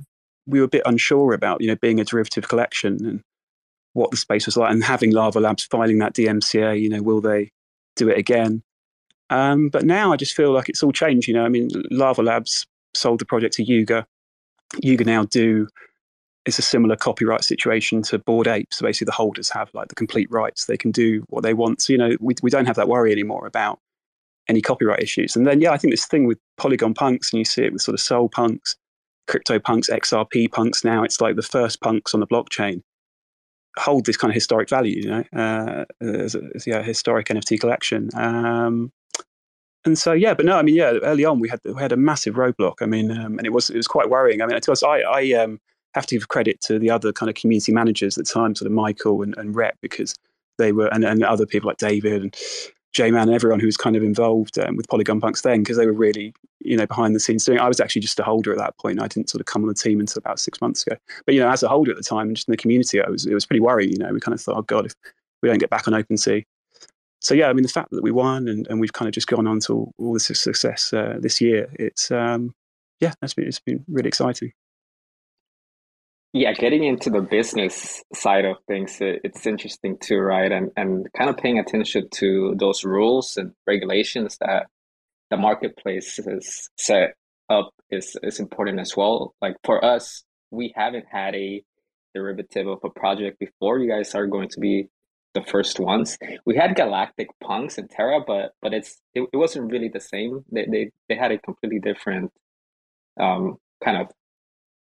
we 0.47 0.59
were 0.59 0.65
a 0.65 0.69
bit 0.69 0.83
unsure 0.85 1.33
about 1.33 1.61
you 1.61 1.67
know 1.67 1.75
being 1.75 1.99
a 1.99 2.05
derivative 2.05 2.47
collection 2.47 3.05
and 3.05 3.21
what 3.93 4.09
the 4.09 4.17
space 4.17 4.47
was 4.47 4.57
like, 4.57 4.71
and 4.71 4.83
having 4.83 5.11
Larva 5.11 5.39
Labs 5.39 5.63
filing 5.65 5.99
that 5.99 6.15
DMCA. 6.15 6.81
You 6.81 6.89
know, 6.89 7.03
will 7.03 7.21
they 7.21 7.51
do 7.97 8.09
it 8.09 8.17
again. 8.17 8.63
Um, 9.29 9.69
but 9.69 9.83
now 9.83 10.13
I 10.13 10.15
just 10.15 10.35
feel 10.35 10.51
like 10.51 10.69
it's 10.69 10.83
all 10.83 10.91
changed. 10.91 11.27
You 11.27 11.33
know, 11.33 11.45
I 11.45 11.49
mean, 11.49 11.69
Larva 11.91 12.21
Labs 12.21 12.65
sold 12.93 13.19
the 13.19 13.25
project 13.25 13.53
to 13.55 13.63
Yuga. 13.63 14.05
Yuga 14.81 15.03
now 15.03 15.25
do 15.25 15.67
it's 16.47 16.57
a 16.57 16.63
similar 16.63 16.95
copyright 16.95 17.43
situation 17.43 18.01
to 18.03 18.17
Bored 18.17 18.47
Ape. 18.47 18.73
So 18.73 18.85
basically, 18.85 19.05
the 19.05 19.11
holders 19.11 19.49
have 19.49 19.69
like 19.73 19.89
the 19.89 19.95
complete 19.95 20.31
rights; 20.31 20.65
they 20.65 20.77
can 20.77 20.91
do 20.91 21.23
what 21.27 21.43
they 21.43 21.53
want. 21.53 21.81
So 21.81 21.93
you 21.93 21.99
know, 21.99 22.15
we 22.21 22.35
we 22.41 22.49
don't 22.49 22.65
have 22.65 22.77
that 22.77 22.87
worry 22.87 23.11
anymore 23.11 23.45
about 23.45 23.79
any 24.47 24.61
copyright 24.61 25.03
issues. 25.03 25.35
And 25.35 25.45
then 25.45 25.59
yeah, 25.59 25.71
I 25.71 25.77
think 25.77 25.91
this 25.93 26.05
thing 26.05 26.25
with 26.25 26.39
Polygon 26.57 26.93
punks, 26.93 27.31
and 27.31 27.39
you 27.39 27.45
see 27.45 27.63
it 27.63 27.73
with 27.73 27.81
sort 27.81 27.93
of 27.93 27.99
Sol 27.99 28.29
punks, 28.29 28.77
crypto 29.27 29.59
punks, 29.59 29.89
XRP 29.89 30.49
punks. 30.49 30.85
Now 30.85 31.03
it's 31.03 31.19
like 31.19 31.35
the 31.35 31.41
first 31.41 31.81
punks 31.81 32.13
on 32.13 32.21
the 32.21 32.27
blockchain 32.27 32.81
hold 33.77 34.05
this 34.05 34.17
kind 34.17 34.31
of 34.31 34.35
historic 34.35 34.69
value, 34.69 35.01
you 35.01 35.09
know, 35.09 35.23
uh, 35.33 35.85
as, 36.01 36.35
a, 36.35 36.41
as 36.55 36.67
yeah, 36.67 36.81
historic 36.81 37.27
NFT 37.27 37.59
collection. 37.59 38.09
Um, 38.15 38.91
and 39.85 39.97
so 39.97 40.11
yeah, 40.11 40.33
but 40.33 40.45
no, 40.45 40.57
I 40.57 40.63
mean 40.63 40.75
yeah, 40.75 40.93
early 41.03 41.23
on 41.23 41.39
we 41.39 41.47
had 41.47 41.61
we 41.63 41.81
had 41.81 41.91
a 41.91 41.97
massive 41.97 42.35
roadblock. 42.35 42.81
I 42.81 42.85
mean, 42.85 43.11
um, 43.11 43.37
and 43.37 43.45
it 43.45 43.53
was 43.53 43.69
it 43.69 43.77
was 43.77 43.87
quite 43.87 44.09
worrying. 44.09 44.41
I 44.41 44.45
mean, 44.45 44.59
to 44.59 44.71
us, 44.71 44.83
I 44.83 44.99
I 44.99 45.31
um, 45.33 45.59
have 45.93 46.05
to 46.07 46.15
give 46.15 46.27
credit 46.27 46.59
to 46.61 46.77
the 46.77 46.89
other 46.89 47.13
kind 47.13 47.29
of 47.29 47.35
community 47.35 47.71
managers 47.71 48.17
at 48.17 48.25
the 48.25 48.31
time, 48.31 48.53
sort 48.53 48.67
of 48.67 48.73
Michael 48.73 49.21
and, 49.21 49.37
and 49.37 49.55
Rep, 49.55 49.77
because 49.81 50.15
they 50.57 50.71
were 50.71 50.87
and, 50.87 51.05
and 51.05 51.23
other 51.23 51.45
people 51.45 51.67
like 51.67 51.77
David 51.77 52.21
and 52.21 52.35
J-Man 52.93 53.23
and 53.23 53.33
everyone 53.33 53.59
who 53.59 53.65
was 53.65 53.77
kind 53.77 53.95
of 53.95 54.03
involved 54.03 54.57
um, 54.57 54.75
with 54.75 54.87
Polygon 54.87 55.19
Punks 55.19 55.41
then, 55.41 55.61
because 55.61 55.77
they 55.77 55.85
were 55.85 55.93
really, 55.93 56.33
you 56.59 56.77
know, 56.77 56.87
behind 56.87 57.15
the 57.15 57.19
scenes 57.19 57.45
doing. 57.45 57.59
I 57.59 57.67
was 57.67 57.79
actually 57.79 58.01
just 58.01 58.19
a 58.19 58.23
holder 58.23 58.51
at 58.51 58.57
that 58.57 58.77
point. 58.77 59.01
I 59.01 59.07
didn't 59.07 59.29
sort 59.29 59.41
of 59.41 59.45
come 59.45 59.63
on 59.63 59.67
the 59.67 59.75
team 59.75 59.99
until 59.99 60.19
about 60.19 60.39
six 60.39 60.61
months 60.61 60.85
ago. 60.85 60.97
But 61.25 61.35
you 61.35 61.41
know, 61.41 61.49
as 61.49 61.63
a 61.63 61.67
holder 61.67 61.91
at 61.91 61.97
the 61.97 62.03
time, 62.03 62.27
and 62.27 62.35
just 62.35 62.47
in 62.47 62.53
the 62.53 62.57
community, 62.57 63.01
I 63.01 63.09
was 63.09 63.25
it 63.25 63.33
was 63.33 63.45
pretty 63.45 63.59
worrying. 63.59 63.91
You 63.91 63.99
know, 63.99 64.11
we 64.13 64.19
kind 64.19 64.33
of 64.33 64.41
thought, 64.41 64.57
oh 64.57 64.63
god, 64.63 64.85
if 64.85 64.95
we 65.41 65.49
don't 65.49 65.59
get 65.59 65.69
back 65.69 65.87
on 65.87 65.93
OpenSea. 65.93 66.43
So 67.19 67.33
yeah, 67.33 67.49
I 67.49 67.53
mean, 67.53 67.63
the 67.63 67.69
fact 67.69 67.89
that 67.91 68.03
we 68.03 68.11
won 68.11 68.47
and, 68.47 68.67
and 68.67 68.79
we've 68.79 68.93
kind 68.93 69.07
of 69.07 69.13
just 69.13 69.27
gone 69.27 69.47
on 69.47 69.59
to 69.61 69.73
all, 69.73 69.93
all 69.97 70.13
this 70.13 70.25
success 70.25 70.93
uh, 70.93 71.17
this 71.19 71.41
year, 71.41 71.67
it's 71.73 72.11
um, 72.11 72.53
yeah, 72.99 73.13
it's 73.21 73.33
been 73.33 73.47
it's 73.47 73.59
been 73.59 73.83
really 73.87 74.07
exciting 74.07 74.53
yeah 76.37 76.53
getting 76.53 76.83
into 76.83 77.09
the 77.09 77.21
business 77.21 78.03
side 78.13 78.45
of 78.45 78.57
things 78.67 78.97
it's 78.99 79.45
interesting 79.45 79.97
too 79.99 80.19
right 80.19 80.51
and 80.51 80.71
and 80.75 81.07
kind 81.17 81.29
of 81.29 81.37
paying 81.37 81.59
attention 81.59 82.07
to 82.11 82.55
those 82.57 82.83
rules 82.83 83.37
and 83.37 83.51
regulations 83.65 84.37
that 84.39 84.67
the 85.29 85.37
marketplace 85.37 86.17
has 86.17 86.69
set 86.77 87.15
up 87.49 87.73
is 87.89 88.15
is 88.23 88.39
important 88.39 88.79
as 88.79 88.95
well 88.95 89.33
like 89.41 89.55
for 89.63 89.83
us 89.83 90.23
we 90.51 90.73
haven't 90.75 91.05
had 91.11 91.35
a 91.35 91.63
derivative 92.17 92.67
of 92.67 92.79
a 92.83 92.89
project 92.89 93.39
before. 93.39 93.79
You 93.79 93.89
guys 93.89 94.15
are 94.15 94.27
going 94.27 94.49
to 94.49 94.59
be 94.59 94.89
the 95.33 95.43
first 95.43 95.79
ones. 95.79 96.17
We 96.45 96.55
had 96.55 96.75
Galactic 96.75 97.27
Punks 97.43 97.77
and 97.77 97.89
Terra, 97.89 98.21
but 98.25 98.53
but 98.61 98.73
it's 98.73 98.99
it, 99.13 99.27
it 99.33 99.37
wasn't 99.37 99.71
really 99.71 99.89
the 99.89 99.99
same. 99.99 100.43
They 100.51 100.65
they 100.65 100.91
they 101.07 101.15
had 101.15 101.31
a 101.31 101.37
completely 101.37 101.79
different 101.79 102.31
um, 103.19 103.57
kind 103.83 103.97
of 104.01 104.07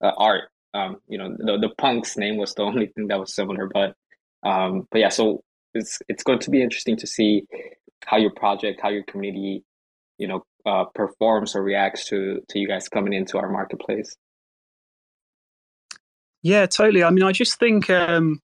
uh, 0.04 0.14
art. 0.18 0.50
Um, 0.76 0.98
you 1.08 1.18
know, 1.18 1.36
the 1.38 1.58
the 1.58 1.70
Punks 1.78 2.18
name 2.18 2.38
was 2.38 2.54
the 2.54 2.64
only 2.70 2.88
thing 2.88 3.08
that 3.08 3.20
was 3.20 3.34
similar, 3.34 3.70
but 3.74 3.96
um, 4.44 4.88
but 4.92 5.00
yeah. 5.00 5.10
So 5.10 5.44
it's 5.74 6.00
it's 6.10 6.24
going 6.24 6.40
to 6.40 6.50
be 6.50 6.62
interesting 6.62 6.98
to 6.98 7.08
see 7.08 7.44
how 8.06 8.18
your 8.18 8.32
project, 8.32 8.82
how 8.82 8.90
your 8.90 9.04
community, 9.04 9.64
you 10.18 10.28
know, 10.28 10.44
uh, 10.66 10.86
performs 10.94 11.56
or 11.56 11.64
reacts 11.64 12.06
to 12.10 12.42
to 12.50 12.60
you 12.60 12.68
guys 12.68 12.90
coming 12.90 13.14
into 13.14 13.38
our 13.38 13.50
marketplace. 13.50 14.16
Yeah, 16.42 16.68
totally. 16.68 17.04
I 17.04 17.10
mean, 17.10 17.24
I 17.24 17.32
just 17.32 17.58
think, 17.58 17.90
um, 17.90 18.40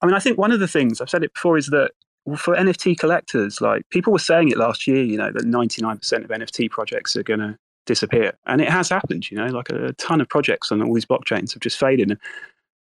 I 0.00 0.06
mean, 0.06 0.14
I 0.14 0.20
think 0.20 0.38
one 0.38 0.52
of 0.52 0.60
the 0.60 0.68
things 0.68 1.00
I've 1.00 1.10
said 1.10 1.24
it 1.24 1.34
before 1.34 1.58
is 1.58 1.66
that 1.66 1.90
for 2.36 2.54
NFT 2.54 2.96
collectors, 2.96 3.60
like 3.60 3.88
people 3.90 4.12
were 4.12 4.20
saying 4.20 4.50
it 4.50 4.56
last 4.56 4.86
year, 4.86 5.02
you 5.02 5.16
know, 5.16 5.32
that 5.32 5.44
99% 5.44 6.24
of 6.24 6.30
NFT 6.30 6.70
projects 6.70 7.16
are 7.16 7.24
going 7.24 7.40
to 7.40 7.58
disappear. 7.88 8.32
And 8.46 8.60
it 8.60 8.68
has 8.68 8.88
happened, 8.88 9.30
you 9.30 9.36
know, 9.36 9.46
like 9.46 9.70
a, 9.70 9.92
ton 9.94 10.20
of 10.20 10.28
projects 10.28 10.70
on 10.70 10.80
all 10.80 10.94
these 10.94 11.06
blockchains 11.06 11.52
have 11.54 11.62
just 11.62 11.78
faded. 11.78 12.12
And, 12.12 12.20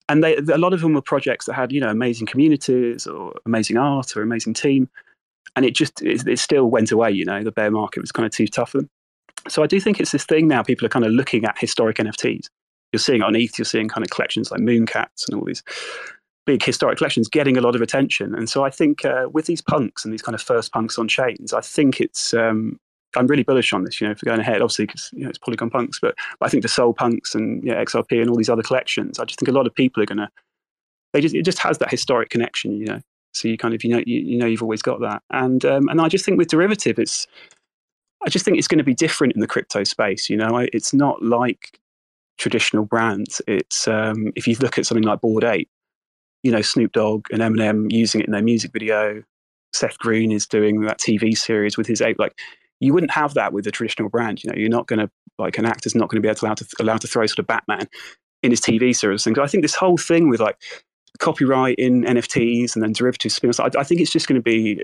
and 0.10 0.24
they, 0.24 0.36
a 0.38 0.58
lot 0.58 0.74
of 0.74 0.82
them 0.82 0.94
were 0.94 1.02
projects 1.02 1.46
that 1.46 1.54
had, 1.54 1.72
you 1.72 1.80
know, 1.80 1.90
amazing 1.90 2.28
communities 2.28 3.06
or 3.06 3.34
amazing 3.46 3.78
art 3.78 4.18
or 4.18 4.24
amazing 4.24 4.56
team. 4.56 4.90
And 5.56 5.66
it 5.66 5.76
just, 5.76 6.02
it, 6.02 6.28
it 6.28 6.40
still 6.40 6.66
went 6.66 6.92
away, 6.92 7.12
you 7.12 7.26
know, 7.26 7.44
the 7.44 7.52
bear 7.52 7.70
market 7.70 8.02
was 8.02 8.12
kind 8.12 8.26
of 8.26 8.32
too 8.32 8.48
tough 8.48 8.72
for 8.72 8.80
them. 8.80 8.90
So 9.48 9.62
I 9.62 9.68
do 9.68 9.80
think 9.80 10.00
it's 10.00 10.12
this 10.12 10.26
thing 10.26 10.48
now, 10.48 10.64
people 10.64 10.86
are 10.86 10.90
kind 10.90 11.06
of 11.06 11.12
looking 11.12 11.46
at 11.46 11.58
historic 11.60 11.98
NFTs 11.98 12.48
you're 12.96 13.00
seeing 13.00 13.22
on 13.22 13.36
ETH, 13.36 13.60
you're 13.60 13.66
seeing 13.66 13.90
kind 13.90 14.06
of 14.06 14.10
collections 14.10 14.52
like 14.52 14.62
Mooncats 14.62 15.28
and 15.28 15.38
all 15.38 15.44
these 15.44 15.64
big 16.46 16.64
historic 16.64 16.98
collections 16.98 17.28
getting 17.28 17.58
a 17.58 17.62
lot 17.62 17.76
of 17.76 17.82
attention. 17.82 18.34
And 18.34 18.50
so 18.50 18.64
I 18.64 18.70
think 18.70 19.04
uh, 19.04 19.28
with 19.32 19.48
these 19.48 19.62
punks 19.62 20.06
and 20.06 20.14
these 20.14 20.22
kind 20.22 20.34
of 20.34 20.42
first 20.42 20.72
punks 20.72 20.98
on 20.98 21.10
chains, 21.10 21.52
I 21.52 21.60
think 21.60 22.00
it's 22.00 22.34
um, 22.34 22.80
I'm 23.16 23.28
really 23.28 23.44
bullish 23.44 23.74
on 23.74 23.84
this. 23.84 24.00
You 24.00 24.08
know, 24.08 24.16
for 24.16 24.26
going 24.26 24.40
ahead, 24.40 24.62
obviously 24.62 24.86
because 24.86 25.10
you 25.14 25.24
know 25.24 25.30
it's 25.30 25.38
Polygon 25.38 25.70
punks, 25.70 26.00
but, 26.00 26.16
but 26.40 26.46
I 26.46 26.50
think 26.50 26.64
the 26.64 26.70
Sol 26.70 26.94
punks 26.94 27.36
and 27.36 27.64
yeah, 27.64 27.84
XRP 27.84 28.22
and 28.22 28.30
all 28.30 28.36
these 28.36 28.50
other 28.50 28.64
collections, 28.64 29.20
I 29.20 29.26
just 29.26 29.40
think 29.40 29.50
a 29.50 29.54
lot 29.54 29.68
of 29.68 29.76
people 29.76 30.02
are 30.04 30.06
going 30.06 30.20
to. 30.20 30.30
They 31.14 31.22
just 31.22 31.36
it 31.36 31.44
just 31.44 31.60
has 31.60 31.78
that 31.80 31.92
historic 31.92 32.30
connection, 32.30 32.80
you 32.80 32.86
know. 32.86 33.02
So 33.34 33.48
you 33.48 33.58
kind 33.58 33.74
of 33.74 33.84
you 33.84 33.90
know 33.92 34.04
you, 34.06 34.20
you 34.20 34.38
know 34.38 34.46
you've 34.46 34.64
always 34.64 34.82
got 34.82 35.02
that, 35.02 35.22
and 35.32 35.64
um, 35.66 35.88
and 35.90 36.02
I 36.02 36.08
just 36.08 36.26
think 36.26 36.38
with 36.38 36.48
derivative, 36.48 37.00
it's 37.00 37.28
I 38.26 38.30
just 38.30 38.46
think 38.46 38.58
it's 38.58 38.68
going 38.68 38.80
to 38.80 38.84
be 38.84 38.96
different 38.96 39.34
in 39.34 39.42
the 39.42 39.48
crypto 39.48 39.84
space. 39.84 40.30
You 40.30 40.38
know, 40.38 40.66
it's 40.74 40.94
not 40.94 41.22
like 41.22 41.80
traditional 42.38 42.86
brands. 42.86 43.42
It's 43.48 43.88
um, 43.88 44.32
if 44.36 44.48
you 44.48 44.56
look 44.60 44.78
at 44.78 44.86
something 44.86 45.04
like 45.04 45.22
Bored 45.22 45.44
Ape, 45.44 45.70
you 46.44 46.52
know 46.52 46.62
Snoop 46.62 46.92
Dogg 46.92 47.28
and 47.32 47.42
Eminem 47.42 47.92
using 47.92 48.22
it 48.22 48.28
in 48.28 48.32
their 48.32 48.44
music 48.44 48.72
video. 48.72 49.24
Seth 49.74 49.98
Green 49.98 50.32
is 50.32 50.48
doing 50.48 50.82
that 50.82 51.00
TV 51.00 51.38
series 51.38 51.76
with 51.76 51.88
his 51.88 52.02
ape. 52.02 52.18
Like 52.18 52.38
you 52.80 52.94
wouldn't 52.94 53.12
have 53.12 53.34
that 53.36 53.54
with 53.54 53.68
a 53.68 53.72
traditional 53.72 54.10
brand. 54.10 54.44
You 54.44 54.50
know, 54.50 54.58
you're 54.58 54.70
not 54.70 54.88
going 54.88 55.00
to 55.00 55.10
like 55.38 55.58
an 55.58 55.66
actor's 55.66 55.96
not 55.96 56.10
going 56.10 56.18
to 56.18 56.22
be 56.22 56.30
able 56.30 56.56
to 56.56 56.68
allow 56.80 56.98
to 56.98 57.08
throw 57.08 57.26
sort 57.26 57.40
of 57.40 57.48
Batman 57.48 57.88
in 58.44 58.52
his 58.52 58.62
TV 58.62 58.96
series. 58.96 59.24
Things. 59.24 59.38
I 59.40 59.48
think 59.48 59.64
this 59.64 59.76
whole 59.76 59.98
thing 59.98 60.30
with 60.30 60.40
like 60.40 60.58
copyright 61.20 61.76
in 61.78 62.04
NFTs 62.04 62.76
and 62.76 62.84
then 62.84 62.92
derivative 62.94 63.32
spin-offs. 63.32 63.60
I, 63.60 63.70
I 63.78 63.84
think 63.84 64.02
it's 64.02 64.12
just 64.12 64.28
going 64.28 64.40
to 64.40 64.44
be. 64.44 64.84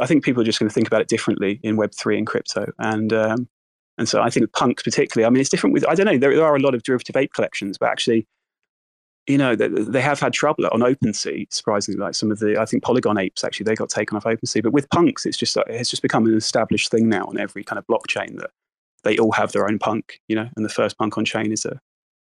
I 0.00 0.06
think 0.06 0.22
people 0.22 0.42
are 0.42 0.46
just 0.46 0.58
going 0.58 0.68
to 0.68 0.74
think 0.74 0.86
about 0.86 1.00
it 1.00 1.08
differently 1.08 1.60
in 1.62 1.76
Web 1.76 1.92
three 1.94 2.18
and 2.18 2.26
crypto, 2.26 2.66
and 2.78 3.12
um, 3.12 3.48
and 3.98 4.08
so 4.08 4.22
I 4.22 4.30
think 4.30 4.52
punks 4.52 4.82
particularly, 4.82 5.26
I 5.26 5.30
mean, 5.30 5.40
it's 5.40 5.50
different 5.50 5.74
with, 5.74 5.86
I 5.86 5.94
don't 5.94 6.06
know, 6.06 6.16
there, 6.16 6.34
there 6.34 6.44
are 6.44 6.54
a 6.54 6.60
lot 6.60 6.74
of 6.74 6.84
derivative 6.84 7.16
ape 7.16 7.32
collections, 7.34 7.76
but 7.76 7.88
actually, 7.88 8.26
you 9.28 9.38
know, 9.38 9.54
they, 9.54 9.68
they 9.68 10.00
have 10.00 10.18
had 10.18 10.32
trouble 10.32 10.66
on 10.72 10.80
OpenSea, 10.80 11.46
surprisingly, 11.52 12.00
like 12.00 12.14
some 12.14 12.32
of 12.32 12.38
the, 12.38 12.58
I 12.58 12.64
think 12.64 12.82
Polygon 12.82 13.18
apes, 13.18 13.44
actually, 13.44 13.64
they 13.64 13.74
got 13.74 13.90
taken 13.90 14.16
off 14.16 14.24
OpenSea. 14.24 14.62
But 14.62 14.72
with 14.72 14.88
punks, 14.88 15.26
it's 15.26 15.36
just, 15.36 15.56
it's 15.68 15.90
just 15.90 16.02
become 16.02 16.26
an 16.26 16.34
established 16.34 16.90
thing 16.90 17.08
now 17.08 17.26
on 17.26 17.38
every 17.38 17.62
kind 17.62 17.78
of 17.78 17.86
blockchain 17.86 18.38
that 18.38 18.50
they 19.04 19.18
all 19.18 19.32
have 19.32 19.52
their 19.52 19.68
own 19.68 19.78
punk, 19.78 20.20
you 20.28 20.34
know, 20.34 20.48
and 20.56 20.64
the 20.64 20.70
first 20.70 20.96
punk 20.98 21.18
on 21.18 21.24
chain 21.24 21.52
is 21.52 21.66
a 21.66 21.78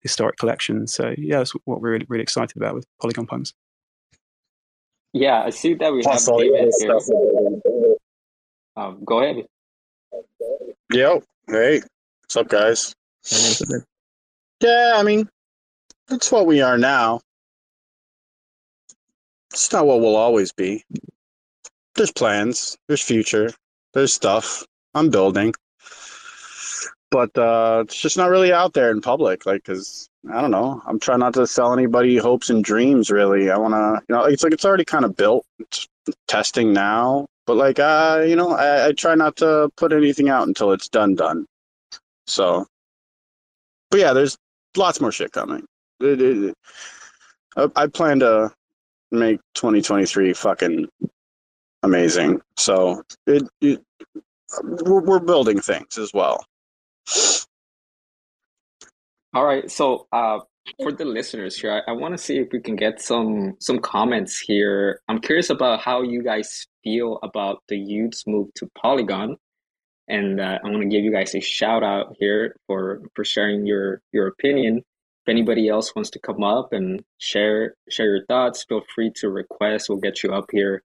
historic 0.02 0.38
collection. 0.38 0.88
So 0.88 1.16
yeah, 1.18 1.38
that's 1.38 1.52
what 1.66 1.82
we're 1.82 1.92
really, 1.92 2.06
really 2.10 2.22
excited 2.22 2.58
about 2.58 2.76
with 2.76 2.86
Polygon 3.02 3.26
punks. 3.26 3.54
Yeah, 5.14 5.42
I 5.42 5.50
see 5.50 5.74
that 5.74 5.92
we 5.92 6.04
have 6.04 6.24
David 6.24 6.72
here. 6.80 7.96
Um, 8.76 9.04
go 9.04 9.22
ahead. 9.22 9.46
Yep. 10.94 11.24
Hey, 11.48 11.82
what's 12.22 12.36
up, 12.38 12.48
guys? 12.48 12.94
Yeah, 14.62 14.94
I 14.96 15.04
mean, 15.04 15.28
that's 16.10 16.32
what 16.32 16.48
we 16.48 16.62
are 16.62 16.78
now. 16.78 17.22
It's 19.52 19.72
not 19.72 19.86
what 19.86 20.02
we'll 20.02 20.16
always 20.16 20.52
be. 20.52 20.84
There's 21.96 22.12
plans, 22.12 22.78
there's 22.88 23.02
future, 23.02 23.52
there's 23.94 24.14
stuff. 24.14 24.66
I'm 24.94 25.10
building. 25.10 25.54
But 27.12 27.36
uh, 27.38 27.84
it's 27.86 28.00
just 28.00 28.18
not 28.18 28.30
really 28.30 28.54
out 28.54 28.74
there 28.74 28.92
in 28.92 29.02
public. 29.02 29.46
Like, 29.46 29.64
because 29.64 30.08
I 30.32 30.42
don't 30.42 30.52
know. 30.52 30.82
I'm 30.86 31.00
trying 31.00 31.20
not 31.20 31.34
to 31.36 31.48
sell 31.48 31.74
anybody 31.74 32.18
hopes 32.18 32.50
and 32.50 32.64
dreams, 32.64 33.10
really. 33.10 33.50
I 33.50 33.58
want 33.58 33.74
to, 33.74 34.02
you 34.08 34.16
know, 34.16 34.26
it's 34.26 34.44
like 34.44 34.54
it's 34.54 34.66
already 34.66 34.86
kind 34.86 35.06
of 35.06 35.16
built. 35.16 35.46
It's 35.60 35.88
testing 36.28 36.72
now. 36.74 37.26
But, 37.48 37.58
like, 37.58 37.80
uh, 37.80 38.24
you 38.28 38.36
know, 38.36 38.52
I, 38.52 38.88
I 38.88 38.92
try 38.92 39.16
not 39.16 39.36
to 39.38 39.70
put 39.76 39.92
anything 39.92 40.30
out 40.30 40.48
until 40.48 40.72
it's 40.72 40.88
done, 40.88 41.16
done. 41.16 41.48
So, 42.28 42.68
but 43.90 44.00
yeah, 44.00 44.14
there's 44.14 44.38
lots 44.78 45.02
more 45.02 45.12
shit 45.12 45.32
coming. 45.32 45.66
It, 46.00 46.22
it, 46.22 46.58
I, 47.56 47.68
I 47.76 47.88
plan 47.88 48.20
to 48.20 48.52
make 49.12 49.40
2023 49.56 50.34
fucking 50.34 50.88
amazing. 51.84 52.42
So 52.58 53.04
it, 53.28 53.44
it 53.62 53.84
we're, 54.64 55.02
we're 55.02 55.20
building 55.20 55.62
things 55.62 55.98
as 55.98 56.14
well. 56.14 56.46
All 59.34 59.46
right. 59.46 59.70
So 59.70 60.08
uh, 60.12 60.40
for 60.82 60.92
the 60.92 61.06
listeners 61.06 61.60
here, 61.60 61.84
I, 61.88 61.92
I 61.92 61.94
want 61.94 62.16
to 62.16 62.18
see 62.18 62.38
if 62.38 62.50
we 62.52 62.60
can 62.60 62.76
get 62.76 63.02
some 63.02 63.56
some 63.60 63.80
comments 63.80 64.40
here. 64.40 65.02
I'm 65.08 65.20
curious 65.20 65.50
about 65.50 65.82
how 65.82 66.02
you 66.02 66.24
guys 66.24 66.68
feel 66.84 67.20
about 67.22 67.62
the 67.68 67.76
y00ts 67.76 68.26
move 68.26 68.54
to 68.56 68.68
Polygon 68.76 69.38
and 70.10 70.42
uh, 70.42 70.58
I 70.64 70.68
want 70.68 70.82
to 70.82 70.90
give 70.90 71.04
you 71.04 71.12
guys 71.12 71.36
a 71.36 71.40
shout 71.40 71.84
out 71.84 72.16
here 72.20 72.56
for 72.68 73.02
for 73.14 73.24
sharing 73.24 73.66
your 73.66 74.02
your 74.12 74.28
opinion. 74.28 74.84
If 75.26 75.32
anybody 75.32 75.68
else 75.68 75.96
wants 75.96 76.10
to 76.12 76.20
come 76.20 76.44
up 76.44 76.74
and 76.74 77.04
share 77.18 77.76
share 77.90 78.16
your 78.16 78.26
thoughts, 78.26 78.64
feel 78.64 78.82
free 78.94 79.12
to 79.18 79.30
request. 79.30 79.90
We'll 79.90 80.00
get 80.00 80.24
you 80.24 80.34
up 80.34 80.46
here. 80.52 80.84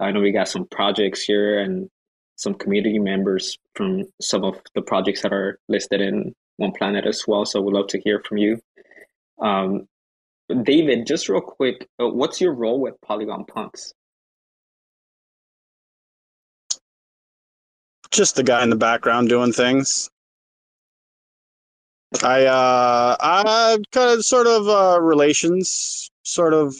I 0.00 0.10
know 0.10 0.20
we 0.20 0.32
got 0.32 0.48
some 0.48 0.66
projects 0.66 1.22
here 1.22 1.58
and 1.58 1.88
some 2.36 2.54
community 2.54 2.98
members 2.98 3.56
from 3.74 4.04
some 4.20 4.44
of 4.44 4.60
the 4.74 4.82
projects 4.82 5.22
that 5.22 5.32
are 5.32 5.58
listed 5.68 6.00
in 6.00 6.34
One 6.56 6.72
Planet 6.72 7.06
as 7.06 7.24
well. 7.26 7.44
So 7.44 7.60
we'd 7.60 7.74
love 7.74 7.88
to 7.88 8.00
hear 8.00 8.22
from 8.26 8.38
you. 8.38 8.60
Um, 9.40 9.88
David, 10.62 11.06
just 11.06 11.28
real 11.28 11.40
quick, 11.40 11.88
uh, 12.00 12.08
what's 12.08 12.40
your 12.40 12.54
role 12.54 12.80
with 12.80 13.00
Polygon 13.00 13.44
Punks? 13.46 13.94
just 18.16 18.36
the 18.36 18.42
guy 18.42 18.62
in 18.62 18.70
the 18.70 18.76
background 18.76 19.28
doing 19.28 19.52
things. 19.52 20.10
I 22.22 22.46
uh 22.46 23.16
I 23.20 23.78
kind 23.92 24.10
of 24.10 24.24
sort 24.24 24.46
of 24.46 24.68
uh 24.68 25.00
relations 25.00 26.10
sort 26.22 26.54
of 26.54 26.74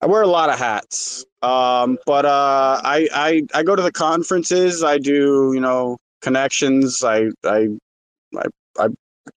I 0.00 0.06
wear 0.06 0.22
a 0.22 0.26
lot 0.26 0.50
of 0.50 0.58
hats. 0.58 1.24
Um 1.42 1.98
but 2.06 2.24
uh 2.24 2.80
I 2.84 3.08
I 3.12 3.42
I 3.54 3.62
go 3.62 3.76
to 3.76 3.82
the 3.82 3.92
conferences, 3.92 4.84
I 4.84 4.98
do, 4.98 5.52
you 5.54 5.60
know, 5.60 5.98
connections, 6.22 7.02
I 7.02 7.30
I 7.44 7.68
I 8.36 8.44
I 8.78 8.88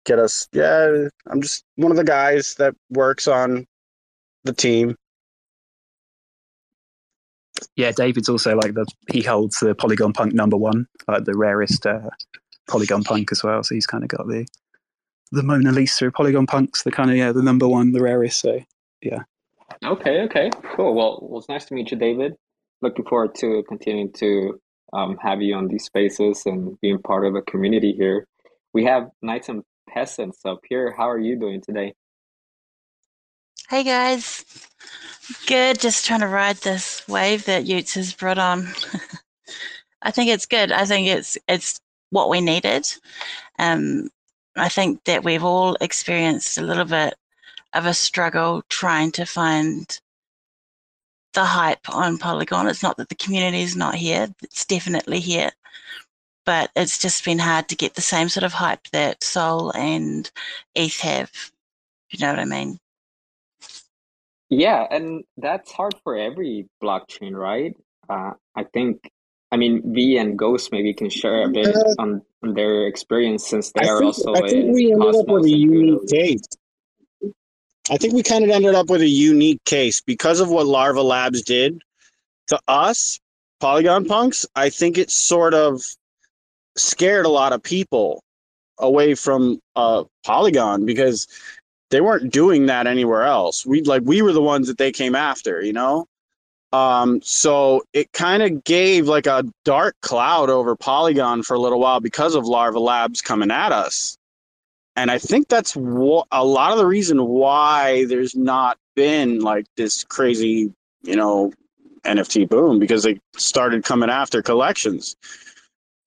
get 0.05 0.19
us 0.19 0.47
yeah, 0.53 1.07
I'm 1.27 1.41
just 1.41 1.63
one 1.75 1.91
of 1.91 1.97
the 1.97 2.03
guys 2.03 2.55
that 2.55 2.75
works 2.91 3.27
on 3.27 3.65
the 4.43 4.53
team 4.53 4.95
yeah, 7.75 7.91
David's 7.91 8.29
also 8.29 8.55
like 8.55 8.73
the 8.73 8.85
he 9.11 9.21
holds 9.21 9.59
the 9.59 9.75
Polygon 9.75 10.13
Punk 10.13 10.33
number 10.33 10.57
one, 10.57 10.87
like 11.07 11.25
the 11.25 11.35
rarest 11.35 11.85
uh, 11.85 12.09
Polygon 12.69 13.03
Punk 13.03 13.31
as 13.31 13.43
well. 13.43 13.63
So 13.63 13.75
he's 13.75 13.87
kind 13.87 14.03
of 14.03 14.09
got 14.09 14.27
the 14.27 14.47
the 15.31 15.43
Mona 15.43 15.71
Lisa 15.71 16.07
of 16.07 16.13
Polygon 16.13 16.47
Punks, 16.47 16.83
the 16.83 16.91
kind 16.91 17.11
of 17.11 17.17
yeah, 17.17 17.31
the 17.31 17.43
number 17.43 17.67
one, 17.67 17.91
the 17.91 18.01
rarest. 18.01 18.39
So 18.39 18.59
yeah. 19.01 19.23
Okay. 19.83 20.21
Okay. 20.21 20.49
Cool. 20.75 20.95
Well, 20.95 21.19
well, 21.21 21.39
it's 21.39 21.49
nice 21.49 21.65
to 21.65 21.73
meet 21.73 21.91
you, 21.91 21.97
David. 21.97 22.33
Looking 22.81 23.05
forward 23.05 23.35
to 23.35 23.63
continuing 23.67 24.11
to 24.13 24.59
um, 24.93 25.17
have 25.21 25.41
you 25.41 25.55
on 25.55 25.67
these 25.67 25.85
spaces 25.85 26.43
and 26.45 26.79
being 26.81 26.99
part 26.99 27.25
of 27.25 27.35
a 27.35 27.41
community 27.41 27.93
here. 27.93 28.25
We 28.73 28.85
have 28.85 29.09
Knights 29.21 29.49
and 29.49 29.63
Peasants 29.89 30.39
up 30.45 30.59
here. 30.67 30.93
How 30.95 31.09
are 31.09 31.19
you 31.19 31.37
doing 31.37 31.61
today? 31.61 31.93
Hey 33.69 33.83
guys. 33.83 34.45
Good. 35.45 35.79
Just 35.79 36.05
trying 36.05 36.21
to 36.21 36.27
ride 36.27 36.57
this 36.57 37.07
wave 37.07 37.45
that 37.45 37.65
y00ts 37.65 37.93
has 37.95 38.13
brought 38.13 38.39
on. 38.39 38.67
I 40.01 40.11
think 40.11 40.29
it's 40.29 40.45
good. 40.45 40.71
I 40.71 40.85
think 40.85 41.07
it's 41.07 41.37
it's 41.47 41.79
what 42.11 42.29
we 42.29 42.41
needed. 42.41 42.87
Um, 43.57 44.09
I 44.55 44.69
think 44.69 45.03
that 45.05 45.23
we've 45.23 45.43
all 45.43 45.75
experienced 45.81 46.57
a 46.57 46.63
little 46.63 46.85
bit 46.85 47.15
of 47.73 47.85
a 47.85 47.93
struggle 47.93 48.63
trying 48.69 49.11
to 49.13 49.25
find 49.25 49.99
the 51.33 51.45
hype 51.45 51.87
on 51.89 52.17
Polygon. 52.17 52.67
It's 52.67 52.83
not 52.83 52.97
that 52.97 53.09
the 53.09 53.15
community 53.15 53.61
is 53.61 53.75
not 53.75 53.95
here, 53.95 54.27
it's 54.41 54.65
definitely 54.65 55.19
here. 55.19 55.51
But 56.45 56.71
it's 56.75 56.97
just 56.97 57.23
been 57.25 57.39
hard 57.39 57.67
to 57.69 57.75
get 57.75 57.93
the 57.93 58.01
same 58.01 58.27
sort 58.27 58.43
of 58.43 58.53
hype 58.53 58.87
that 58.91 59.23
Sol 59.23 59.71
and 59.75 60.29
ETH 60.73 60.99
have. 61.01 61.31
You 62.09 62.19
know 62.19 62.31
what 62.31 62.39
I 62.39 62.45
mean? 62.45 62.79
Yeah, 64.49 64.87
and 64.89 65.23
that's 65.37 65.71
hard 65.71 65.93
for 66.03 66.17
every 66.17 66.67
blockchain, 66.81 67.33
right? 67.33 67.75
Uh, 68.09 68.31
I 68.55 68.63
think, 68.63 69.11
I 69.51 69.57
mean, 69.57 69.81
V 69.93 70.17
and 70.17 70.37
Ghost 70.37 70.71
maybe 70.71 70.93
can 70.93 71.09
share 71.09 71.43
a 71.43 71.49
bit 71.49 71.75
Uh, 71.75 71.95
on, 71.97 72.21
on 72.43 72.53
their 72.53 72.87
experience 72.87 73.47
since 73.47 73.71
they 73.71 73.87
I 73.87 73.89
are 73.89 73.99
think, 73.99 74.05
also 74.05 74.33
I 74.33 74.49
think 74.49 74.65
in 74.65 74.73
we 74.73 74.91
ended 74.91 75.15
up 75.15 75.27
with 75.27 75.45
a 75.45 75.49
unique 75.49 76.07
case. 76.07 76.41
I 77.89 77.97
think 77.97 78.13
we 78.13 78.21
kind 78.21 78.43
of 78.43 78.51
ended 78.51 78.75
up 78.75 78.89
with 78.89 79.01
a 79.01 79.07
unique 79.07 79.63
case 79.65 79.99
because 80.01 80.39
of 80.39 80.49
what 80.49 80.67
Larva 80.67 81.01
Labs 81.01 81.41
did 81.41 81.81
to 82.47 82.59
us, 82.67 83.19
Polygon 83.59 84.05
punks. 84.05 84.45
I 84.55 84.69
think 84.69 84.99
it 84.99 85.09
sort 85.09 85.55
of 85.55 85.81
scared 86.77 87.25
a 87.25 87.29
lot 87.29 87.51
of 87.51 87.63
people 87.63 88.23
away 88.77 89.15
from 89.15 89.59
uh, 89.75 90.03
Polygon 90.23 90.85
because 90.85 91.27
they 91.89 92.01
weren't 92.01 92.31
doing 92.31 92.67
that 92.67 92.85
anywhere 92.85 93.23
else. 93.23 93.65
We 93.65 93.81
like 93.81 94.03
we 94.05 94.21
were 94.21 94.33
the 94.33 94.41
ones 94.41 94.67
that 94.67 94.77
they 94.77 94.91
came 94.91 95.15
after, 95.15 95.61
you 95.61 95.73
know. 95.73 96.05
Um, 96.71 97.21
so 97.23 97.83
it 97.93 98.11
kind 98.13 98.43
of 98.43 98.63
gave 98.63 99.07
like 99.07 99.25
a 99.25 99.43
dark 99.65 99.95
cloud 100.01 100.49
over 100.49 100.75
Polygon 100.75 101.41
for 101.41 101.55
a 101.55 101.59
little 101.59 101.79
while 101.79 101.99
because 101.99 102.35
of 102.35 102.45
Larva 102.45 102.79
Labs 102.79 103.21
coming 103.21 103.49
at 103.49 103.71
us. 103.71 104.17
And 104.95 105.09
I 105.09 105.17
think 105.17 105.47
that's 105.47 105.75
wha- 105.75 106.25
a 106.31 106.45
lot 106.45 106.71
of 106.71 106.77
the 106.77 106.85
reason 106.85 107.25
why 107.25 108.05
there's 108.05 108.35
not 108.35 108.77
been 108.95 109.39
like 109.39 109.65
this 109.77 110.03
crazy, 110.03 110.71
you 111.03 111.15
know, 111.15 111.51
NFT 112.03 112.47
boom 112.47 112.79
because 112.79 113.03
they 113.03 113.19
started 113.35 113.83
coming 113.83 114.09
after 114.09 114.41
collections. 114.41 115.15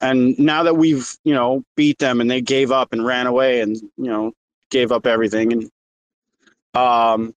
And 0.01 0.39
now 0.39 0.63
that 0.65 0.77
we've, 0.77 1.17
you 1.25 1.35
know, 1.35 1.65
beat 1.77 1.99
them 1.99 2.21
and 2.21 2.31
they 2.31 2.41
gave 2.41 2.71
up 2.71 2.93
and 2.93 3.05
ran 3.05 3.27
away 3.27 3.61
and, 3.61 3.77
you 3.77 4.11
know, 4.11 4.33
gave 4.71 4.93
up 4.93 5.07
everything 5.07 5.53
and 5.53 5.71
um 6.75 7.35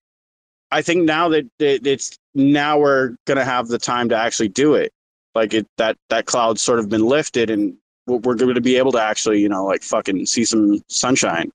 I 0.71 0.82
think 0.82 1.03
now 1.05 1.30
that 1.30 1.47
it's 1.59 2.17
now 2.36 2.77
we're 2.77 3.15
going 3.25 3.38
to 3.38 3.45
have 3.45 3.69
the 3.69 3.79
time 3.79 4.09
to 4.09 4.15
actually 4.15 4.49
do 4.49 4.75
it. 4.75 4.93
Like 5.33 5.53
it 5.53 5.67
that 5.77 5.97
that 6.09 6.25
cloud's 6.25 6.61
sort 6.61 6.79
of 6.79 6.89
been 6.89 7.05
lifted 7.05 7.49
and 7.49 7.75
we're 8.07 8.36
going 8.36 8.53
to 8.53 8.61
be 8.61 8.77
able 8.77 8.91
to 8.91 9.01
actually, 9.01 9.41
you 9.41 9.49
know, 9.49 9.65
like 9.65 9.81
fucking 9.81 10.25
see 10.27 10.45
some 10.45 10.81
sunshine. 10.88 11.51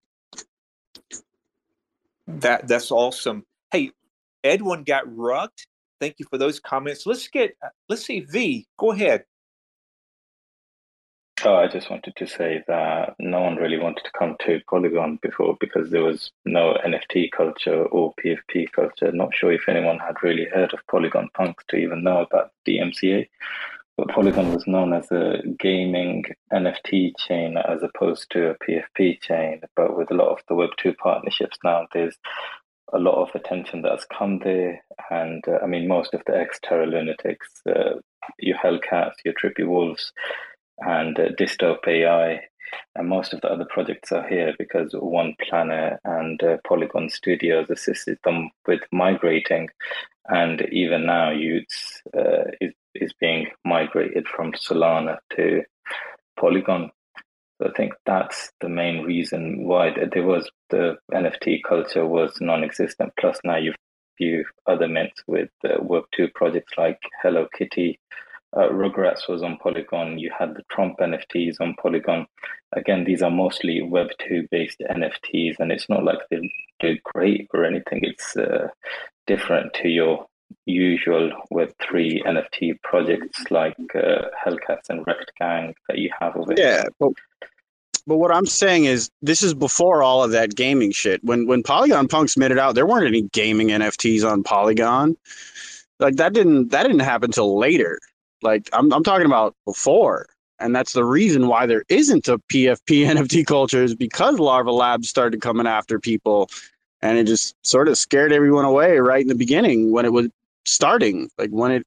That 2.26 2.66
that's 2.66 2.91
awesome. 2.91 3.45
Hey, 3.72 3.93
Edwin 4.43 4.85
got 4.85 5.05
rugged. 5.16 5.53
Thank 6.01 6.16
you 6.18 6.26
for 6.31 6.39
those 6.39 6.59
comments. 6.59 7.07
Let's 7.07 7.28
get 7.28 7.57
uh, 7.62 7.68
let's 7.89 8.05
see 8.05 8.20
V. 8.20 8.66
Go 8.78 8.93
ahead. 8.93 9.24
Oh, 11.43 11.55
I 11.55 11.68
just 11.68 11.88
wanted 11.88 12.16
to 12.16 12.26
say 12.26 12.62
that 12.68 13.14
no 13.18 13.41
one 13.41 13.57
really 13.57 13.78
wanted 13.78 14.05
to 14.05 14.11
come 14.18 14.36
to 14.45 14.61
Polygon 14.68 15.18
before 15.22 15.57
because 15.59 15.88
there 15.88 16.03
was 16.03 16.32
no 16.45 16.76
NFT 16.84 17.30
culture 17.30 17.84
or 17.84 18.12
PFP 18.22 18.72
culture. 18.72 19.11
Not 19.11 19.34
sure 19.34 19.51
if 19.51 19.66
anyone 19.66 19.99
had 19.99 20.22
really 20.22 20.47
heard 20.53 20.74
of 20.74 20.86
Polygon 20.91 21.30
Punks 21.32 21.64
to 21.68 21.76
even 21.76 22.05
know 22.05 22.20
about 22.20 22.51
DMCA. 22.68 23.26
But 23.97 24.09
Polygon 24.09 24.53
was 24.53 24.66
known 24.66 24.93
as 24.93 25.11
a 25.11 25.38
gaming 25.59 26.24
NFT 26.53 27.12
chain 27.16 27.57
as 27.57 27.82
opposed 27.82 28.30
to 28.32 28.51
a 28.51 28.57
PFP 28.59 29.22
chain. 29.22 29.62
But 29.76 29.97
with 29.97 30.11
a 30.11 30.14
lot 30.14 30.28
of 30.28 30.41
the 30.47 30.55
Web2 30.55 30.99
partnerships 30.99 31.57
now, 31.64 31.86
there's 31.95 32.18
a 32.93 32.99
lot 32.99 33.14
of 33.14 33.34
attention 33.34 33.80
that's 33.80 34.05
come 34.07 34.41
there. 34.41 34.84
And 35.11 35.43
uh, 35.49 35.61
I 35.62 35.66
mean, 35.66 35.88
most 35.88 36.12
of 36.12 36.20
the 36.26 36.36
ex 36.36 36.61
Terra 36.62 36.86
Lunatics, 36.86 37.62
uh, 37.66 38.01
your 38.38 38.59
Hellcats, 38.59 39.14
your 39.24 39.34
Trippy 39.34 39.66
Wolves, 39.66 40.12
and 40.81 41.18
uh, 41.18 41.28
Dystope 41.39 41.87
AI, 41.87 42.41
and 42.95 43.09
most 43.09 43.33
of 43.33 43.41
the 43.41 43.49
other 43.49 43.66
projects 43.68 44.12
are 44.12 44.26
here 44.28 44.55
because 44.59 44.93
One 44.93 45.35
Planet 45.41 45.99
and 46.05 46.43
uh, 46.43 46.59
Polygon 46.66 47.11
Studios 47.11 47.70
assisted 47.70 48.18
them 48.24 48.51
with 48.66 48.81
migrating, 48.93 49.68
and 50.28 50.62
even 50.72 51.07
now, 51.07 51.31
y00ts 51.31 52.01
uh, 52.16 52.51
is 52.61 52.72
is 52.95 53.12
being 53.20 53.47
migrated 53.64 54.26
from 54.26 54.53
Solana 54.53 55.18
to 55.37 55.62
Polygon. 56.39 56.91
So 57.59 57.68
I 57.68 57.72
think 57.76 57.93
that's 58.07 58.51
the 58.61 58.68
main 58.68 59.05
reason 59.05 59.64
why 59.64 59.95
there 60.12 60.26
was 60.26 60.51
the 60.70 60.97
NFT 61.12 61.61
culture 61.62 62.07
was 62.07 62.37
non-existent. 62.41 63.12
Plus 63.18 63.39
now 63.45 63.59
you've 63.59 63.76
few 64.20 64.45
other 64.66 64.87
mints 64.87 65.22
with 65.26 65.49
uh, 65.64 65.78
Web2 65.78 66.35
projects 66.35 66.74
like 66.76 66.99
Hello 67.22 67.47
Kitty, 67.57 67.99
uh, 68.57 68.69
Rugrats 68.69 69.29
was 69.29 69.43
on 69.43 69.59
Polygon. 69.59 70.19
You 70.19 70.31
had 70.37 70.55
the 70.55 70.63
Trump 70.71 70.99
NFTs 70.99 71.61
on 71.61 71.75
Polygon. 71.81 72.27
Again, 72.73 73.05
these 73.05 73.23
are 73.23 73.31
mostly 73.31 73.81
Web2 73.81 74.51
based 74.51 74.83
NFTs, 74.91 75.57
and 75.61 75.71
it's 75.71 75.89
not 75.89 76.05
like 76.05 76.19
they 76.31 76.51
do 76.81 76.97
great 77.15 77.49
or 77.55 77.65
anything. 77.65 78.01
It's 78.03 78.37
uh, 78.37 78.69
different 79.27 79.73
to 79.75 79.89
your 79.89 80.27
usual 80.67 81.31
Web3 81.53 82.25
NFT 82.25 82.83
projects 82.83 83.51
like 83.51 83.77
uh, 83.95 84.29
Hellcats 84.45 84.89
and 84.89 85.05
Rekt 85.07 85.31
Gang 85.39 85.75
that 85.89 85.99
you 85.99 86.11
have 86.19 86.37
over. 86.37 86.55
Yeah, 86.57 86.83
here. 86.83 86.85
but, 86.99 87.13
but 88.07 88.17
what 88.17 88.35
I'm 88.35 88.47
saying 88.47 88.87
is 88.87 89.11
this 89.23 89.43
is 89.43 89.55
before 89.55 90.03
all 90.03 90.25
of 90.25 90.33
that 90.33 90.57
gaming 90.57 90.91
shit. 90.91 91.23
When 91.23 91.47
when 91.47 91.63
Polygon 91.63 92.09
Punks 92.09 92.37
made 92.37 92.51
it 92.51 92.59
out, 92.59 92.75
there 92.75 92.87
weren't 92.87 93.07
any 93.07 93.23
gaming 93.33 93.69
NFTs 93.69 94.29
on 94.29 94.43
Polygon. 94.43 95.17
Like 96.01 96.17
that 96.17 96.33
didn't 96.33 96.69
that 96.71 96.83
didn't 96.83 97.01
happen 97.01 97.31
till 97.31 97.57
later. 97.57 98.01
Like 98.43 98.68
I'm 98.72 98.93
I'm 98.93 99.05
talking 99.05 99.26
about 99.26 99.55
before. 99.64 100.26
And 100.59 100.76
that's 100.76 100.93
the 100.93 101.05
reason 101.05 101.49
why 101.49 101.64
there 101.64 101.84
isn't 101.88 102.28
a 102.28 102.38
PFP 102.38 103.07
NFT 103.07 103.47
culture 103.47 103.82
is 103.82 103.95
because 103.95 104.38
Larva 104.38 104.70
Labs 104.70 105.09
started 105.09 105.41
coming 105.41 105.66
after 105.66 105.99
people 105.99 106.51
and 107.03 107.16
it 107.16 107.24
just 107.26 107.55
sort 107.62 107.88
of 107.88 107.97
scared 107.97 108.32
everyone 108.32 108.66
away 108.66 108.99
right 108.99 109.22
in 109.22 109.28
the 109.28 109.34
beginning 109.34 109.91
when 109.91 110.05
it 110.05 110.12
was 110.12 110.28
starting. 110.66 111.30
Like 111.38 111.51
when 111.51 111.72
it 111.72 111.86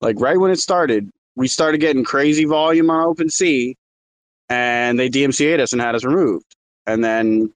like 0.00 0.18
right 0.20 0.38
when 0.38 0.50
it 0.50 0.58
started, 0.58 1.10
we 1.36 1.48
started 1.48 1.78
getting 1.78 2.04
crazy 2.04 2.44
volume 2.44 2.90
on 2.90 3.14
OpenSea 3.14 3.74
and 4.48 4.98
they 4.98 5.08
DMCA'd 5.08 5.60
us 5.60 5.72
and 5.72 5.80
had 5.80 5.94
us 5.94 6.04
removed. 6.04 6.56
And 6.86 7.04
then 7.04 7.52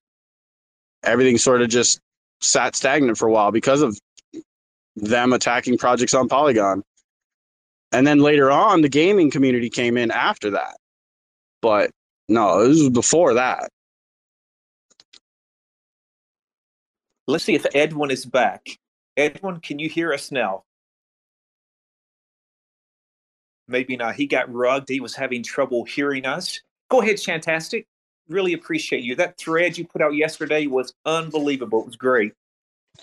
everything 1.03 1.39
sort 1.39 1.63
of 1.63 1.69
just 1.69 2.01
sat 2.41 2.77
stagnant 2.77 3.19
for 3.19 3.29
a 3.29 3.33
while 3.33 3.51
because 3.51 3.83
of 3.83 3.99
them 4.97 5.33
attacking 5.33 5.79
projects 5.79 6.15
on 6.15 6.29
Polygon. 6.29 6.83
And 7.93 8.07
then 8.07 8.19
later 8.19 8.51
on, 8.51 8.83
the 8.83 8.89
gaming 8.89 9.31
community 9.31 9.71
came 9.71 9.97
in 9.97 10.11
after 10.11 10.51
that. 10.51 10.77
But 11.63 11.91
no, 12.29 12.67
this 12.67 12.81
was 12.81 12.91
before 12.91 13.35
that. 13.35 13.71
Let's 17.27 17.45
see 17.45 17.55
if 17.55 17.67
Edwin 17.75 18.11
is 18.11 18.25
back. 18.25 18.67
Edwin, 19.17 19.61
can 19.61 19.79
you 19.79 19.89
hear 19.89 20.13
us 20.13 20.31
now? 20.31 20.65
Maybe 23.69 23.97
not. 23.97 24.15
He 24.15 24.27
got 24.27 24.53
rugged. 24.53 24.89
He 24.89 25.01
was 25.01 25.15
having 25.17 25.43
trouble 25.43 25.85
hearing 25.85 26.25
us. 26.25 26.61
Go 26.89 27.03
ahead, 27.03 27.17
Shantastic. 27.17 27.87
Really 28.29 28.53
appreciate 28.53 29.03
you. 29.03 29.17
That 29.17 29.39
thread 29.39 29.77
you 29.77 29.87
put 29.87 30.03
out 30.03 30.15
yesterday 30.15 30.67
was 30.67 30.95
unbelievable. 31.05 31.81
It 31.81 31.87
was 31.87 31.97
great. 31.97 32.33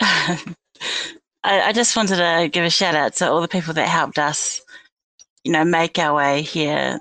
I, 1.44 1.60
I 1.60 1.72
just 1.72 1.94
wanted 1.94 2.16
to 2.16 2.48
give 2.50 2.64
a 2.64 2.70
shout 2.70 2.94
out 2.94 3.14
to 3.16 3.30
all 3.30 3.42
the 3.42 3.48
people 3.48 3.74
that 3.74 3.86
helped 3.86 4.18
us, 4.18 4.62
you 5.44 5.52
know, 5.52 5.64
make 5.64 5.98
our 5.98 6.14
way 6.14 6.42
here, 6.42 7.00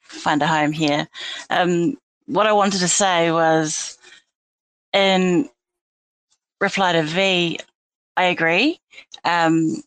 find 0.00 0.42
a 0.42 0.46
home 0.46 0.72
here. 0.72 1.06
Um, 1.50 1.98
what 2.26 2.46
I 2.46 2.52
wanted 2.52 2.78
to 2.80 2.88
say 2.88 3.30
was, 3.30 3.98
in 4.92 5.48
reply 6.60 6.92
to 6.92 7.02
V, 7.02 7.58
I 8.16 8.24
agree. 8.24 8.80
Um, 9.24 9.82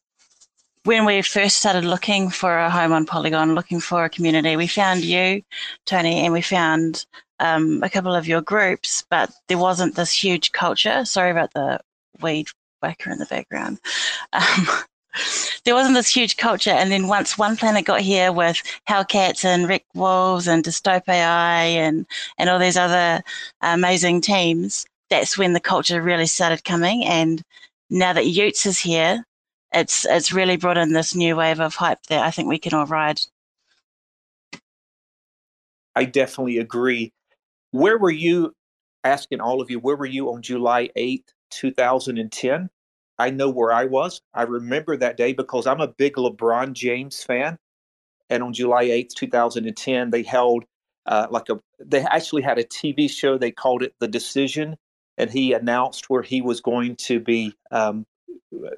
when 0.84 1.06
we 1.06 1.24
first 1.24 1.58
started 1.58 1.84
looking 1.84 2.30
for 2.30 2.60
a 2.60 2.70
home 2.70 2.94
on 2.94 3.08
Polygon, 3.08 3.56
looking 3.56 3.80
for 3.80 4.06
a 4.06 4.10
community, 4.10 4.56
we 4.56 4.68
found 4.68 5.04
you, 5.04 5.42
Tony, 5.86 6.24
and 6.24 6.32
we 6.32 6.42
found 6.42 7.06
um, 7.40 7.82
a 7.82 7.90
couple 7.90 8.14
of 8.14 8.28
your 8.28 8.42
groups, 8.42 9.04
but 9.10 9.32
there 9.48 9.58
wasn't 9.58 9.96
this 9.96 10.12
huge 10.12 10.52
culture. 10.52 11.04
Sorry 11.06 11.32
about 11.32 11.54
the 11.54 11.80
weed 12.22 12.48
in 13.06 13.20
the 13.20 13.26
background. 13.26 13.80
Um, 14.34 14.68
there 15.66 15.76
wasn't 15.76 15.96
this 15.96 16.14
huge 16.14 16.38
culture, 16.38 16.72
and 16.72 16.92
then 16.92 17.08
once 17.08 17.38
One 17.38 17.56
Planet 17.56 17.86
got 17.86 18.02
here 18.02 18.32
with 18.32 18.62
Hellcats 18.88 19.46
and 19.46 19.68
Rekt 19.68 19.86
Wolves 19.94 20.48
and 20.48 20.64
Dystope 20.64 21.08
AI 21.08 21.64
and 21.64 22.06
and 22.38 22.50
all 22.50 22.60
these 22.60 22.78
other 22.78 23.24
amazing 23.62 24.22
teams, 24.22 24.86
that's 25.10 25.38
when 25.38 25.54
the 25.54 25.60
culture 25.60 26.02
really 26.02 26.28
started 26.28 26.64
coming. 26.64 27.06
And 27.06 27.42
now 27.90 28.14
that 28.14 28.26
y00ts 28.26 28.66
is 28.66 28.80
here, 28.80 29.24
it's 29.72 30.06
it's 30.06 30.34
really 30.34 30.58
brought 30.58 30.78
in 30.78 30.94
this 30.94 31.16
new 31.16 31.36
wave 31.36 31.60
of 31.60 31.76
hype 31.76 32.04
that 32.10 32.24
I 32.24 32.32
think 32.32 32.48
we 32.48 32.60
can 32.60 32.74
all 32.74 32.86
ride. 32.86 33.20
I 35.96 36.06
definitely 36.06 36.58
agree. 36.58 37.14
Where 37.72 37.98
were 37.98 38.12
you, 38.12 38.54
asking 39.06 39.40
all 39.40 39.62
of 39.62 39.70
you, 39.72 39.80
where 39.80 39.96
were 39.96 40.06
you 40.06 40.32
on 40.34 40.42
July 40.42 40.90
8th 40.98 41.30
2010. 41.56 42.70
I 43.18 43.30
know 43.30 43.50
where 43.50 43.72
I 43.72 43.86
was. 43.86 44.22
I 44.34 44.44
remember 44.44 44.98
that 44.98 45.18
day 45.18 45.34
because 45.34 45.68
I'm 45.68 45.82
a 45.82 45.88
big 45.88 46.16
LeBron 46.16 46.74
James 46.74 47.24
fan. 47.24 47.58
And 48.30 48.44
on 48.44 48.54
July 48.54 48.86
8th, 48.86 49.14
2010, 49.16 50.10
they 50.10 50.24
held 50.24 50.66
uh, 51.06 51.28
like 51.30 51.50
a, 51.50 51.60
they 51.80 52.02
actually 52.02 52.42
had 52.42 52.58
a 52.58 52.64
TV 52.64 53.10
show. 53.10 53.38
They 53.38 53.52
called 53.52 53.84
it 53.84 53.94
The 54.00 54.08
Decision. 54.08 54.76
And 55.18 55.30
he 55.30 55.54
announced 55.54 56.10
where 56.10 56.24
he 56.24 56.42
was 56.42 56.60
going 56.60 56.98
to 56.98 57.20
be, 57.20 57.54
um, 57.72 58.06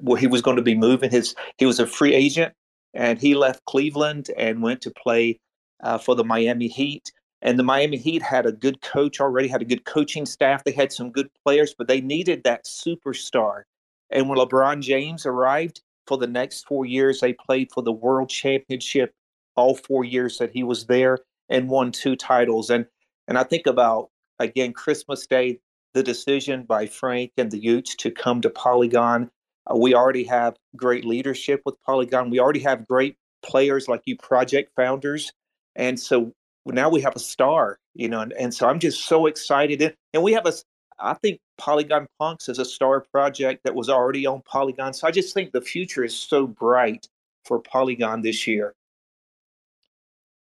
where 0.00 0.18
he 0.18 0.26
was 0.26 0.42
going 0.42 0.56
to 0.56 0.62
be 0.62 0.76
moving. 0.76 1.10
His, 1.10 1.34
he 1.56 1.66
was 1.66 1.80
a 1.80 1.86
free 1.86 2.14
agent 2.14 2.54
and 2.94 3.18
he 3.18 3.34
left 3.34 3.64
Cleveland 3.64 4.30
and 4.36 4.62
went 4.62 4.82
to 4.82 4.90
play 4.90 5.40
uh, 5.82 5.98
for 5.98 6.14
the 6.14 6.24
Miami 6.24 6.68
Heat. 6.68 7.12
And 7.42 7.58
the 7.58 7.64
Miami 7.64 7.96
Heat 7.96 8.22
had 8.22 8.46
a 8.46 8.52
good 8.52 8.80
coach 8.82 9.20
already, 9.20 9.48
had 9.48 9.62
a 9.62 9.66
good 9.66 9.84
coaching 9.84 10.26
staff. 10.26 10.64
They 10.64 10.72
had 10.72 10.92
some 10.92 11.10
good 11.10 11.30
players, 11.44 11.74
but 11.76 11.88
they 11.88 12.00
needed 12.00 12.44
that 12.44 12.66
superstar. 12.66 13.62
And 14.10 14.28
when 14.28 14.38
LeBron 14.38 14.80
James 14.80 15.26
arrived 15.26 15.82
for 16.06 16.16
the 16.16 16.26
next 16.26 16.66
four 16.66 16.86
years, 16.86 17.20
they 17.20 17.32
played 17.32 17.70
for 17.72 17.82
the 17.82 17.92
World 17.92 18.28
Championship 18.28 19.12
all 19.56 19.74
four 19.74 20.04
years 20.04 20.38
that 20.38 20.52
he 20.52 20.62
was 20.62 20.86
there 20.86 21.18
and 21.48 21.68
won 21.68 21.92
two 21.92 22.16
titles. 22.16 22.70
And 22.70 22.86
and 23.26 23.36
I 23.36 23.42
think 23.42 23.66
about 23.66 24.10
again 24.38 24.72
Christmas 24.72 25.26
Day, 25.26 25.60
the 25.94 26.02
decision 26.02 26.62
by 26.62 26.86
Frank 26.86 27.32
and 27.36 27.50
the 27.50 27.60
y00ts 27.60 27.96
to 27.98 28.10
come 28.10 28.40
to 28.40 28.50
Polygon. 28.50 29.30
Uh, 29.70 29.76
we 29.76 29.94
already 29.94 30.24
have 30.24 30.56
great 30.76 31.04
leadership 31.04 31.60
with 31.66 31.74
Polygon. 31.84 32.30
We 32.30 32.40
already 32.40 32.60
have 32.60 32.86
great 32.86 33.16
players 33.42 33.88
like 33.88 34.02
you, 34.06 34.16
project 34.16 34.72
founders, 34.76 35.32
and 35.76 35.98
so 35.98 36.32
now 36.66 36.88
we 36.88 37.00
have 37.00 37.16
a 37.16 37.20
star, 37.20 37.78
you 37.94 38.08
know, 38.08 38.20
and, 38.20 38.32
and 38.34 38.54
so 38.54 38.68
I'm 38.68 38.78
just 38.78 39.04
so 39.04 39.26
excited. 39.26 39.94
And 40.12 40.22
we 40.22 40.32
have 40.32 40.46
a, 40.46 40.52
I 41.00 41.14
think 41.14 41.40
Polygon 41.58 42.06
Punks 42.18 42.48
is 42.48 42.58
a 42.58 42.64
star 42.64 43.00
project 43.12 43.62
that 43.64 43.74
was 43.74 43.88
already 43.88 44.26
on 44.26 44.42
Polygon. 44.42 44.92
So 44.92 45.06
I 45.06 45.10
just 45.10 45.34
think 45.34 45.52
the 45.52 45.60
future 45.60 46.04
is 46.04 46.16
so 46.16 46.46
bright 46.46 47.08
for 47.44 47.60
Polygon 47.60 48.22
this 48.22 48.46
year. 48.46 48.74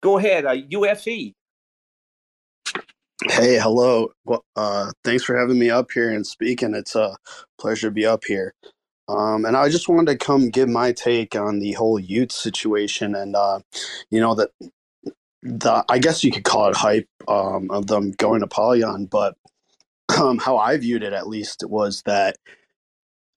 Go 0.00 0.18
ahead, 0.18 0.46
uh, 0.46 0.54
UFE. 0.54 1.34
Hey, 3.24 3.58
hello. 3.58 4.12
Uh, 4.54 4.92
thanks 5.02 5.24
for 5.24 5.36
having 5.36 5.58
me 5.58 5.70
up 5.70 5.90
here 5.92 6.10
and 6.10 6.26
speaking. 6.26 6.74
It's 6.74 6.94
a 6.94 7.16
pleasure 7.58 7.88
to 7.88 7.92
be 7.92 8.06
up 8.06 8.24
here. 8.24 8.54
Um, 9.08 9.44
and 9.44 9.56
I 9.56 9.68
just 9.70 9.88
wanted 9.88 10.12
to 10.12 10.24
come 10.24 10.50
give 10.50 10.68
my 10.68 10.92
take 10.92 11.34
on 11.34 11.58
the 11.58 11.72
whole 11.72 12.00
y00ts 12.00 12.32
situation 12.32 13.14
and, 13.14 13.34
uh, 13.34 13.60
you 14.10 14.20
know, 14.20 14.34
that 14.34 14.50
the 15.42 15.84
I 15.88 15.98
guess 15.98 16.22
you 16.22 16.30
could 16.30 16.44
call 16.44 16.68
it 16.68 16.76
hype 16.76 17.08
um, 17.26 17.70
of 17.70 17.86
them 17.86 18.12
going 18.12 18.40
to 18.40 18.46
Polygon, 18.46 19.06
but 19.06 19.36
um, 20.16 20.38
how 20.38 20.56
I 20.58 20.76
viewed 20.78 21.02
it 21.02 21.12
at 21.12 21.28
least 21.28 21.64
was 21.66 22.02
that 22.06 22.36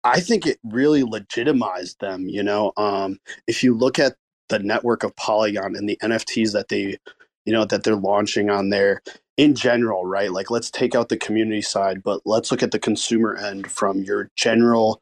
I 0.04 0.20
think 0.20 0.46
it 0.48 0.60
really 0.64 1.04
legitimized 1.04 2.00
them. 2.00 2.28
You 2.28 2.44
know, 2.44 2.74
um, 2.78 3.20
if 3.48 3.64
you 3.64 3.76
look 3.76 4.00
at 4.00 4.16
the 4.50 4.60
network 4.60 5.04
of 5.04 5.16
Polygon 5.16 5.76
and 5.76 5.88
the 5.88 5.98
NFTs 6.04 6.54
that 6.54 6.70
they, 6.70 6.98
you 7.46 7.54
know, 7.54 7.66
that 7.66 7.84
they're 7.84 7.96
launching 7.96 8.50
on 8.50 8.70
there 8.70 9.02
in 9.38 9.56
general, 9.56 10.06
right? 10.06 10.32
Like, 10.32 10.52
let's 10.52 10.72
take 10.72 10.96
out 10.96 11.10
the 11.10 11.18
community 11.18 11.62
side, 11.62 12.04
but 12.04 12.22
let's 12.26 12.52
look 12.52 12.64
at 12.64 12.72
the 12.72 12.80
consumer 12.80 13.36
end 13.36 13.72
from 13.72 14.04
your 14.04 14.30
general 14.36 15.02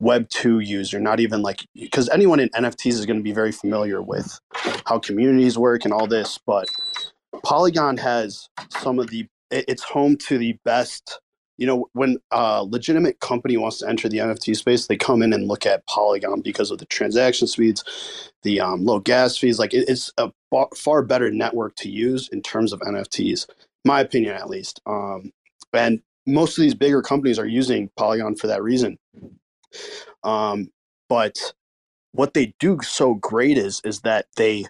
web 0.00 0.28
2 0.28 0.60
user 0.60 1.00
not 1.00 1.20
even 1.20 1.42
like 1.42 1.66
because 1.74 2.08
anyone 2.10 2.38
in 2.38 2.48
nfts 2.50 2.92
is 2.92 3.06
going 3.06 3.16
to 3.16 3.22
be 3.22 3.32
very 3.32 3.50
familiar 3.50 4.00
with 4.00 4.38
how 4.86 4.98
communities 4.98 5.58
work 5.58 5.84
and 5.84 5.92
all 5.92 6.06
this 6.06 6.38
but 6.46 6.68
polygon 7.44 7.96
has 7.96 8.48
some 8.70 9.00
of 9.00 9.08
the 9.08 9.26
it's 9.50 9.82
home 9.82 10.16
to 10.16 10.38
the 10.38 10.58
best 10.64 11.20
you 11.56 11.66
know 11.66 11.88
when 11.92 12.18
a 12.30 12.64
legitimate 12.64 13.18
company 13.20 13.56
wants 13.56 13.78
to 13.78 13.88
enter 13.88 14.08
the 14.08 14.18
nft 14.18 14.56
space 14.56 14.86
they 14.86 14.96
come 14.96 15.22
in 15.22 15.32
and 15.32 15.48
look 15.48 15.66
at 15.66 15.86
polygon 15.86 16.40
because 16.40 16.70
of 16.70 16.78
the 16.78 16.86
transaction 16.86 17.46
speeds 17.46 18.30
the 18.42 18.60
um, 18.60 18.84
low 18.84 19.00
gas 19.00 19.36
fees 19.36 19.58
like 19.58 19.72
it's 19.72 20.12
a 20.18 20.30
far 20.76 21.02
better 21.02 21.30
network 21.30 21.74
to 21.76 21.90
use 21.90 22.28
in 22.28 22.42
terms 22.42 22.72
of 22.72 22.80
nfts 22.80 23.48
my 23.84 24.00
opinion 24.00 24.34
at 24.34 24.50
least 24.50 24.80
um, 24.86 25.32
and 25.72 26.00
most 26.28 26.58
of 26.58 26.62
these 26.62 26.74
bigger 26.74 27.02
companies 27.02 27.38
are 27.38 27.46
using 27.46 27.90
polygon 27.96 28.36
for 28.36 28.46
that 28.46 28.62
reason. 28.62 28.98
Um, 30.22 30.70
but 31.08 31.38
what 32.12 32.34
they 32.34 32.54
do 32.60 32.78
so 32.82 33.14
great 33.14 33.56
is 33.58 33.80
is 33.84 34.02
that 34.02 34.26
they 34.36 34.66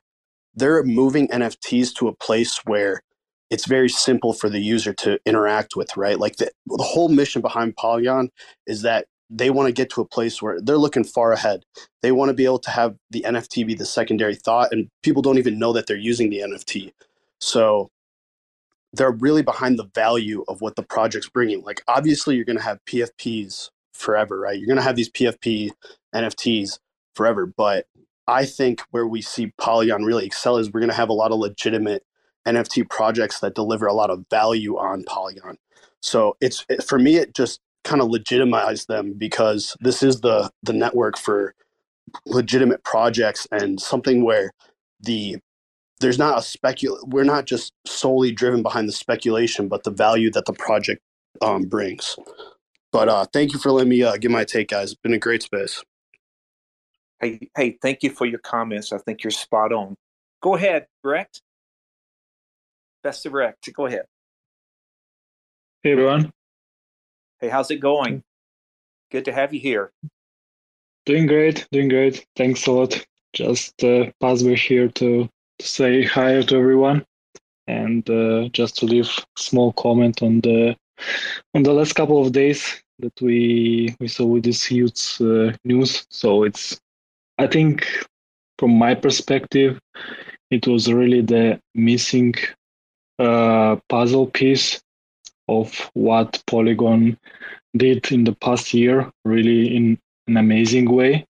they're 0.54 0.82
moving 0.84 1.28
NFTs 1.28 1.94
to 1.96 2.08
a 2.08 2.14
place 2.14 2.58
where 2.64 3.02
it's 3.50 3.66
very 3.66 3.88
simple 3.88 4.32
for 4.32 4.48
the 4.48 4.60
user 4.60 4.92
to 4.92 5.18
interact 5.24 5.74
with, 5.76 5.96
right? 5.96 6.18
Like 6.18 6.36
the, 6.36 6.50
the 6.66 6.82
whole 6.82 7.08
mission 7.08 7.40
behind 7.40 7.76
Polygon 7.76 8.30
is 8.66 8.82
that 8.82 9.06
they 9.30 9.50
want 9.50 9.66
to 9.68 9.72
get 9.72 9.90
to 9.90 10.00
a 10.00 10.06
place 10.06 10.40
where 10.40 10.60
they're 10.60 10.78
looking 10.78 11.04
far 11.04 11.32
ahead. 11.32 11.62
They 12.02 12.12
want 12.12 12.30
to 12.30 12.34
be 12.34 12.44
able 12.44 12.60
to 12.60 12.70
have 12.70 12.96
the 13.10 13.24
NFT 13.26 13.66
be 13.66 13.74
the 13.74 13.84
secondary 13.84 14.34
thought, 14.34 14.72
and 14.72 14.88
people 15.02 15.22
don't 15.22 15.38
even 15.38 15.58
know 15.58 15.72
that 15.72 15.86
they're 15.86 15.96
using 15.96 16.30
the 16.30 16.40
NFT. 16.40 16.92
So 17.40 17.90
they're 18.92 19.10
really 19.10 19.42
behind 19.42 19.78
the 19.78 19.88
value 19.94 20.44
of 20.48 20.60
what 20.60 20.76
the 20.76 20.82
project's 20.82 21.28
bringing. 21.28 21.62
Like, 21.62 21.82
obviously, 21.88 22.36
you're 22.36 22.46
going 22.46 22.58
to 22.58 22.64
have 22.64 22.84
PFPs 22.86 23.70
forever, 23.92 24.40
right? 24.40 24.58
You're 24.58 24.66
going 24.66 24.78
to 24.78 24.82
have 24.82 24.96
these 24.96 25.10
PFP 25.10 25.70
NFTs 26.14 26.78
forever. 27.14 27.46
But 27.46 27.86
I 28.26 28.46
think 28.46 28.82
where 28.90 29.06
we 29.06 29.20
see 29.20 29.52
Polygon 29.58 30.04
really 30.04 30.24
excel 30.24 30.56
is 30.56 30.72
we're 30.72 30.80
going 30.80 30.90
to 30.90 30.96
have 30.96 31.10
a 31.10 31.14
lot 31.14 31.32
of 31.32 31.38
legitimate 31.38 32.02
NFT 32.54 32.88
projects 32.90 33.40
that 33.40 33.54
deliver 33.54 33.86
a 33.86 33.92
lot 33.92 34.10
of 34.10 34.24
value 34.30 34.76
on 34.76 35.04
Polygon. 35.04 35.56
So 36.02 36.36
it's 36.40 36.64
it, 36.68 36.82
for 36.82 36.98
me, 36.98 37.16
it 37.16 37.34
just 37.34 37.60
kind 37.84 38.02
of 38.02 38.08
legitimized 38.08 38.88
them 38.88 39.14
because 39.16 39.76
this 39.80 40.02
is 40.02 40.20
the 40.20 40.50
the 40.62 40.72
network 40.72 41.18
for 41.18 41.54
legitimate 42.26 42.82
projects 42.84 43.46
and 43.52 43.80
something 43.80 44.24
where 44.24 44.50
the 45.00 45.36
there's 46.00 46.18
not 46.18 46.38
a 46.38 46.40
specul 46.40 46.96
we're 47.08 47.24
not 47.24 47.44
just 47.44 47.72
solely 47.86 48.32
driven 48.32 48.62
behind 48.62 48.88
the 48.88 48.92
speculation 48.92 49.68
but 49.68 49.84
the 49.84 49.90
value 49.90 50.30
that 50.30 50.46
the 50.46 50.52
project 50.54 51.02
um, 51.42 51.62
brings 51.62 52.16
but 52.92 53.08
uh, 53.08 53.26
thank 53.32 53.52
you 53.52 53.58
for 53.58 53.70
letting 53.70 53.90
me 53.90 54.02
uh, 54.02 54.16
give 54.16 54.30
my 54.30 54.44
take, 54.44 54.68
guys. 54.68 54.92
It's 54.92 55.00
been 55.00 55.12
a 55.12 55.18
great 55.18 55.42
space. 55.42 55.82
Hey, 57.20 57.48
hey, 57.56 57.78
thank 57.82 58.02
you 58.02 58.10
for 58.10 58.26
your 58.26 58.38
comments. 58.38 58.92
I 58.92 58.98
think 58.98 59.22
you're 59.22 59.30
spot 59.30 59.72
on. 59.72 59.96
Go 60.42 60.54
ahead, 60.54 60.86
Brett. 61.02 61.40
BessaRekt. 63.04 63.72
Go 63.72 63.86
ahead. 63.86 64.06
Hey, 65.82 65.92
everyone. 65.92 66.32
Hey, 67.40 67.48
how's 67.48 67.70
it 67.70 67.78
going? 67.78 68.22
Good 69.10 69.24
to 69.26 69.32
have 69.32 69.54
you 69.54 69.60
here. 69.60 69.92
Doing 71.06 71.26
great, 71.26 71.66
doing 71.72 71.88
great. 71.88 72.26
Thanks 72.36 72.66
a 72.66 72.72
lot. 72.72 73.06
Just 73.32 73.82
uh, 73.84 74.10
pass 74.20 74.42
by 74.42 74.54
here 74.54 74.88
to, 74.88 75.28
to 75.58 75.66
say 75.66 76.04
hi 76.04 76.42
to 76.42 76.56
everyone 76.56 77.04
and 77.66 78.08
uh, 78.10 78.48
just 78.48 78.76
to 78.78 78.86
leave 78.86 79.06
a 79.06 79.40
small 79.40 79.72
comment 79.74 80.22
on 80.22 80.40
the 80.40 80.74
on 81.54 81.62
the 81.62 81.72
last 81.72 81.92
couple 81.94 82.20
of 82.20 82.32
days 82.32 82.82
that 82.98 83.20
we 83.20 83.94
we 84.00 84.08
saw 84.08 84.24
with 84.24 84.44
this 84.44 84.64
huge 84.64 85.20
uh, 85.20 85.52
news. 85.64 86.06
So 86.10 86.42
it's, 86.42 86.80
I 87.38 87.46
think, 87.46 87.86
from 88.58 88.72
my 88.72 88.94
perspective, 88.94 89.78
it 90.50 90.66
was 90.66 90.92
really 90.92 91.20
the 91.20 91.60
missing 91.74 92.34
uh, 93.18 93.76
puzzle 93.88 94.26
piece 94.26 94.80
of 95.48 95.90
what 95.94 96.42
Polygon 96.46 97.18
did 97.76 98.10
in 98.12 98.24
the 98.24 98.34
past 98.34 98.74
year, 98.74 99.10
really 99.24 99.74
in 99.76 99.98
an 100.26 100.36
amazing 100.36 100.90
way. 100.90 101.26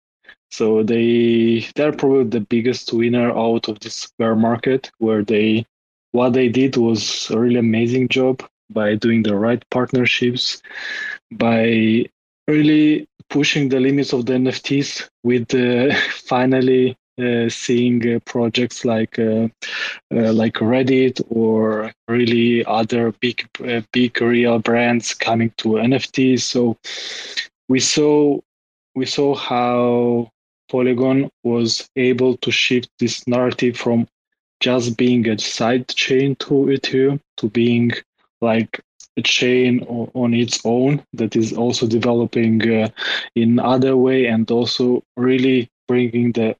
So 0.51 0.83
they 0.83 1.67
they're 1.75 1.93
probably 1.93 2.25
the 2.25 2.41
biggest 2.41 2.93
winner 2.93 3.31
out 3.31 3.69
of 3.69 3.81
this 3.81 4.11
bear 4.19 4.35
market, 4.35 4.91
where 4.99 5.23
they 5.23 5.67
what 6.13 6.33
they 6.33 6.49
did 6.49 6.77
was 6.77 7.31
a 7.31 7.39
really 7.39 7.59
amazing 7.59 8.09
job 8.09 8.43
by 8.71 8.95
doing 8.95 9.23
the 9.23 9.37
right 9.37 9.63
partnerships, 9.71 10.63
by 11.33 12.07
really 12.47 13.07
pushing 13.29 13.69
the 13.69 13.81
limits 13.81 14.13
of 14.13 14.25
the 14.27 14.33
NFTs 14.35 15.09
with 15.23 15.55
uh, 15.55 15.95
finally 16.11 16.97
seeing 17.49 18.15
uh, 18.15 18.19
projects 18.25 18.85
like 18.85 19.19
uh, 19.19 19.49
uh, 20.15 20.33
like 20.33 20.55
Reddit 20.55 21.21
or 21.31 21.93
really 22.07 22.65
other 22.65 23.13
big 23.21 23.49
uh, 23.67 23.81
big 23.93 24.21
real 24.21 24.59
brands 24.59 25.15
coming 25.15 25.53
to 25.59 25.69
NFTs. 25.71 26.41
So 26.43 26.77
we 27.69 27.81
saw 27.81 28.39
we 28.95 29.07
saw 29.07 29.35
how 29.35 30.31
Polygon 30.71 31.31
was 31.45 31.89
able 31.97 32.37
to 32.39 32.51
shift 32.51 32.89
this 32.99 33.27
narrative 33.27 33.77
from 33.77 34.07
just 34.61 34.97
being 34.97 35.29
a 35.29 35.39
side 35.39 35.89
chain 35.89 36.37
to 36.37 36.55
Ethereum 36.67 37.21
to 37.39 37.49
being 37.49 37.93
like 38.41 38.81
a 39.17 39.23
chain 39.23 39.83
on 40.15 40.35
its 40.35 40.61
own 40.65 41.03
that 41.13 41.35
is 41.37 41.53
also 41.53 41.87
developing 41.87 42.57
uh, 42.71 42.89
in 43.35 43.59
other 43.59 43.97
way 43.97 44.27
and 44.27 44.51
also 44.51 45.03
really 45.17 45.69
bringing 45.89 46.33
the 46.33 46.55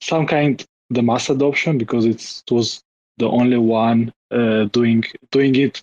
some 0.00 0.26
kind 0.26 0.64
the 0.90 1.02
mass 1.02 1.28
adoption 1.28 1.78
because 1.78 2.06
it 2.06 2.42
was 2.50 2.82
the 3.18 3.28
only 3.28 3.58
one 3.58 4.12
uh, 4.30 4.64
doing 4.64 5.04
doing 5.30 5.54
it 5.56 5.82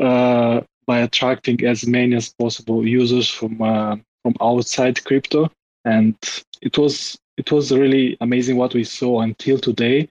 uh, 0.00 0.60
by 0.86 1.00
attracting 1.00 1.64
as 1.64 1.86
many 1.86 2.16
as 2.16 2.32
possible 2.32 2.86
users 2.86 3.28
from 3.28 3.60
uh, 3.60 3.96
from 4.22 4.34
outside 4.40 5.04
crypto, 5.04 5.50
and 5.84 6.16
it 6.62 6.78
was 6.78 7.18
it 7.36 7.50
was 7.52 7.72
really 7.72 8.16
amazing 8.20 8.56
what 8.56 8.74
we 8.74 8.84
saw 8.84 9.20
until 9.20 9.58
today. 9.58 10.08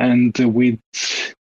And 0.00 0.36
with 0.38 0.78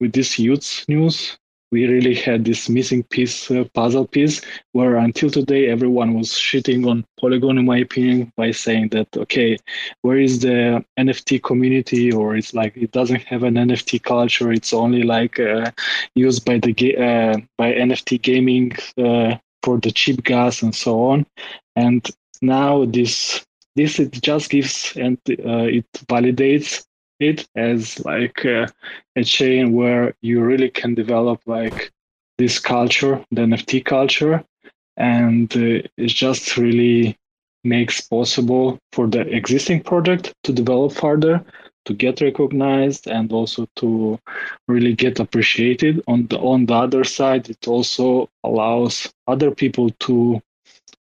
with 0.01 0.13
this 0.13 0.37
y00ts 0.37 0.89
news, 0.89 1.37
we 1.73 1.87
really 1.87 2.15
had 2.15 2.45
this 2.45 2.69
missing 2.69 3.03
piece, 3.03 3.51
uh, 3.51 3.65
puzzle 3.75 4.07
piece, 4.07 4.41
where 4.73 4.97
until 4.97 5.31
today 5.31 5.69
everyone 5.69 6.15
was 6.15 6.31
shitting 6.31 6.89
on 6.89 7.05
Polygon, 7.21 7.59
in 7.59 7.65
my 7.65 7.79
opinion, 7.79 8.33
by 8.37 8.51
saying 8.53 8.91
that 8.91 9.09
okay, 9.17 9.59
where 10.03 10.19
is 10.19 10.41
the 10.41 10.85
NFT 10.99 11.43
community, 11.43 12.13
or 12.13 12.37
it's 12.37 12.55
like 12.55 12.77
it 12.77 12.93
doesn't 12.93 13.23
have 13.23 13.43
an 13.43 13.55
NFT 13.55 14.03
culture. 14.03 14.53
It's 14.53 14.73
only 14.73 15.03
like 15.03 15.41
uh, 15.41 15.71
used 16.15 16.45
by 16.45 16.59
the 16.59 16.97
uh, 16.97 17.39
by 17.59 17.73
NFT 17.73 18.23
gaming 18.23 18.73
uh, 18.99 19.37
for 19.63 19.79
the 19.79 19.91
cheap 19.91 20.23
gas 20.25 20.63
and 20.63 20.75
so 20.75 21.03
on. 21.03 21.27
And 21.75 22.09
now 22.41 22.85
this 22.85 23.45
this 23.75 23.99
it 23.99 24.13
just 24.13 24.51
gives 24.51 24.97
and 24.97 25.19
uh, 25.29 25.69
it 25.69 25.87
validates 26.09 26.86
it 27.21 27.47
as 27.57 28.05
like 28.05 28.45
uh, 28.45 28.67
a 29.17 29.25
chain 29.25 29.73
where 29.73 30.15
you 30.21 30.43
really 30.43 30.71
can 30.71 30.95
develop 30.95 31.41
like 31.47 31.93
this 32.39 32.59
culture, 32.59 33.25
the 33.31 33.43
NFT 33.43 33.85
culture, 33.85 34.45
and 34.97 35.55
uh, 35.57 35.83
it 35.97 36.09
just 36.09 36.57
really 36.57 37.17
makes 37.65 38.01
possible 38.01 38.79
for 38.93 39.07
the 39.07 39.21
existing 39.21 39.83
project 39.83 40.33
to 40.45 40.53
develop 40.53 40.93
further, 40.93 41.45
to 41.85 41.95
get 41.95 42.21
recognized, 42.21 43.07
and 43.09 43.33
also 43.33 43.67
to 43.77 44.19
really 44.69 44.95
get 44.95 45.19
appreciated. 45.19 46.03
On 46.07 46.27
the 46.27 46.39
on 46.39 46.67
the 46.67 46.75
other 46.75 47.05
side, 47.05 47.49
it 47.49 47.67
also 47.67 48.29
allows 48.45 49.13
other 49.27 49.51
people 49.51 49.91
to 50.01 50.41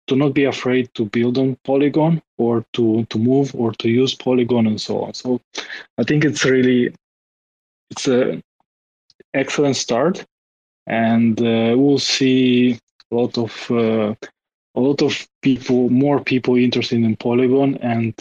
to 0.07 0.15
not 0.15 0.33
be 0.33 0.45
afraid 0.45 0.93
to 0.93 1.05
build 1.05 1.37
on 1.37 1.57
Polygon 1.63 2.21
or 2.37 2.65
to 2.73 3.05
to 3.05 3.17
move 3.17 3.55
or 3.55 3.71
to 3.73 3.89
use 3.89 4.13
Polygon 4.13 4.67
and 4.67 4.79
so 4.79 5.01
on. 5.01 5.13
So 5.13 5.41
I 5.97 6.03
think 6.03 6.25
it's 6.25 6.45
really 6.45 6.93
it's 7.91 8.07
a 8.07 8.41
excellent 9.33 9.75
start, 9.75 10.25
and 10.87 11.39
uh, 11.39 11.75
we'll 11.77 11.99
see 11.99 12.79
a 13.11 13.15
lot 13.15 13.37
of 13.37 13.71
uh, 13.71 14.13
a 14.75 14.79
lot 14.79 15.01
of 15.01 15.27
people, 15.41 15.89
more 15.89 16.19
people 16.19 16.55
interested 16.55 17.01
in 17.03 17.15
Polygon, 17.15 17.77
and 17.77 18.13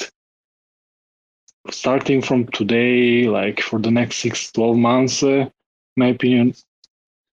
starting 1.71 2.23
from 2.23 2.47
today, 2.49 3.29
like 3.29 3.61
for 3.61 3.79
the 3.79 3.91
next 3.91 4.19
six, 4.19 4.53
12 4.53 4.77
months, 4.77 5.23
uh, 5.23 5.49
my 5.97 6.09
opinion, 6.09 6.55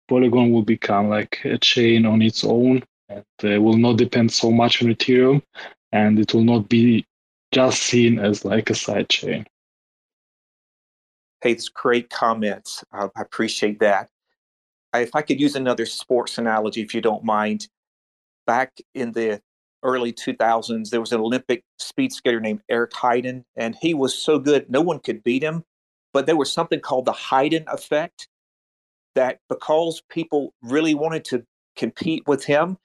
Polygon 0.07 0.51
will 0.51 0.63
become 0.63 1.09
like 1.09 1.39
a 1.43 1.57
chain 1.57 2.05
on 2.05 2.21
its 2.21 2.43
own 2.43 2.83
and 3.09 3.25
uh, 3.43 3.61
will 3.61 3.77
not 3.77 3.97
depend 3.97 4.31
so 4.31 4.51
much 4.51 4.81
on 4.81 4.89
Ethereum, 4.89 5.41
and 5.91 6.19
it 6.19 6.33
will 6.33 6.43
not 6.43 6.69
be 6.69 7.05
just 7.51 7.81
seen 7.81 8.19
as 8.19 8.45
like 8.45 8.69
a 8.69 8.75
side 8.75 9.09
chain. 9.09 9.45
Hey, 11.41 11.51
it's 11.51 11.69
great 11.69 12.09
comments. 12.09 12.83
I 12.91 13.07
appreciate 13.17 13.79
that. 13.79 14.09
If 14.93 15.15
I 15.15 15.21
could 15.21 15.39
use 15.39 15.55
another 15.55 15.85
sports 15.85 16.37
analogy, 16.37 16.81
if 16.81 16.93
you 16.93 17.01
don't 17.01 17.23
mind, 17.23 17.67
back 18.45 18.73
in 18.93 19.11
the 19.13 19.41
early 19.83 20.11
2000s, 20.11 20.89
there 20.89 20.99
was 20.99 21.13
an 21.13 21.21
Olympic 21.21 21.63
speed 21.77 22.11
skater 22.11 22.39
named 22.39 22.61
Eric 22.69 22.91
Heiden, 22.91 23.43
and 23.55 23.75
he 23.81 23.93
was 23.93 24.17
so 24.17 24.39
good, 24.39 24.69
no 24.69 24.81
one 24.81 24.99
could 24.99 25.23
beat 25.23 25.43
him. 25.43 25.63
But 26.11 26.25
there 26.25 26.35
was 26.35 26.51
something 26.51 26.79
called 26.79 27.05
the 27.05 27.13
Heiden 27.13 27.65
effect 27.67 28.27
that 29.15 29.39
because 29.47 30.01
people 30.09 30.53
really 30.61 30.95
wanted 30.95 31.23
to 31.25 31.45
compete 31.75 32.23
with 32.27 32.43
him, 32.43 32.77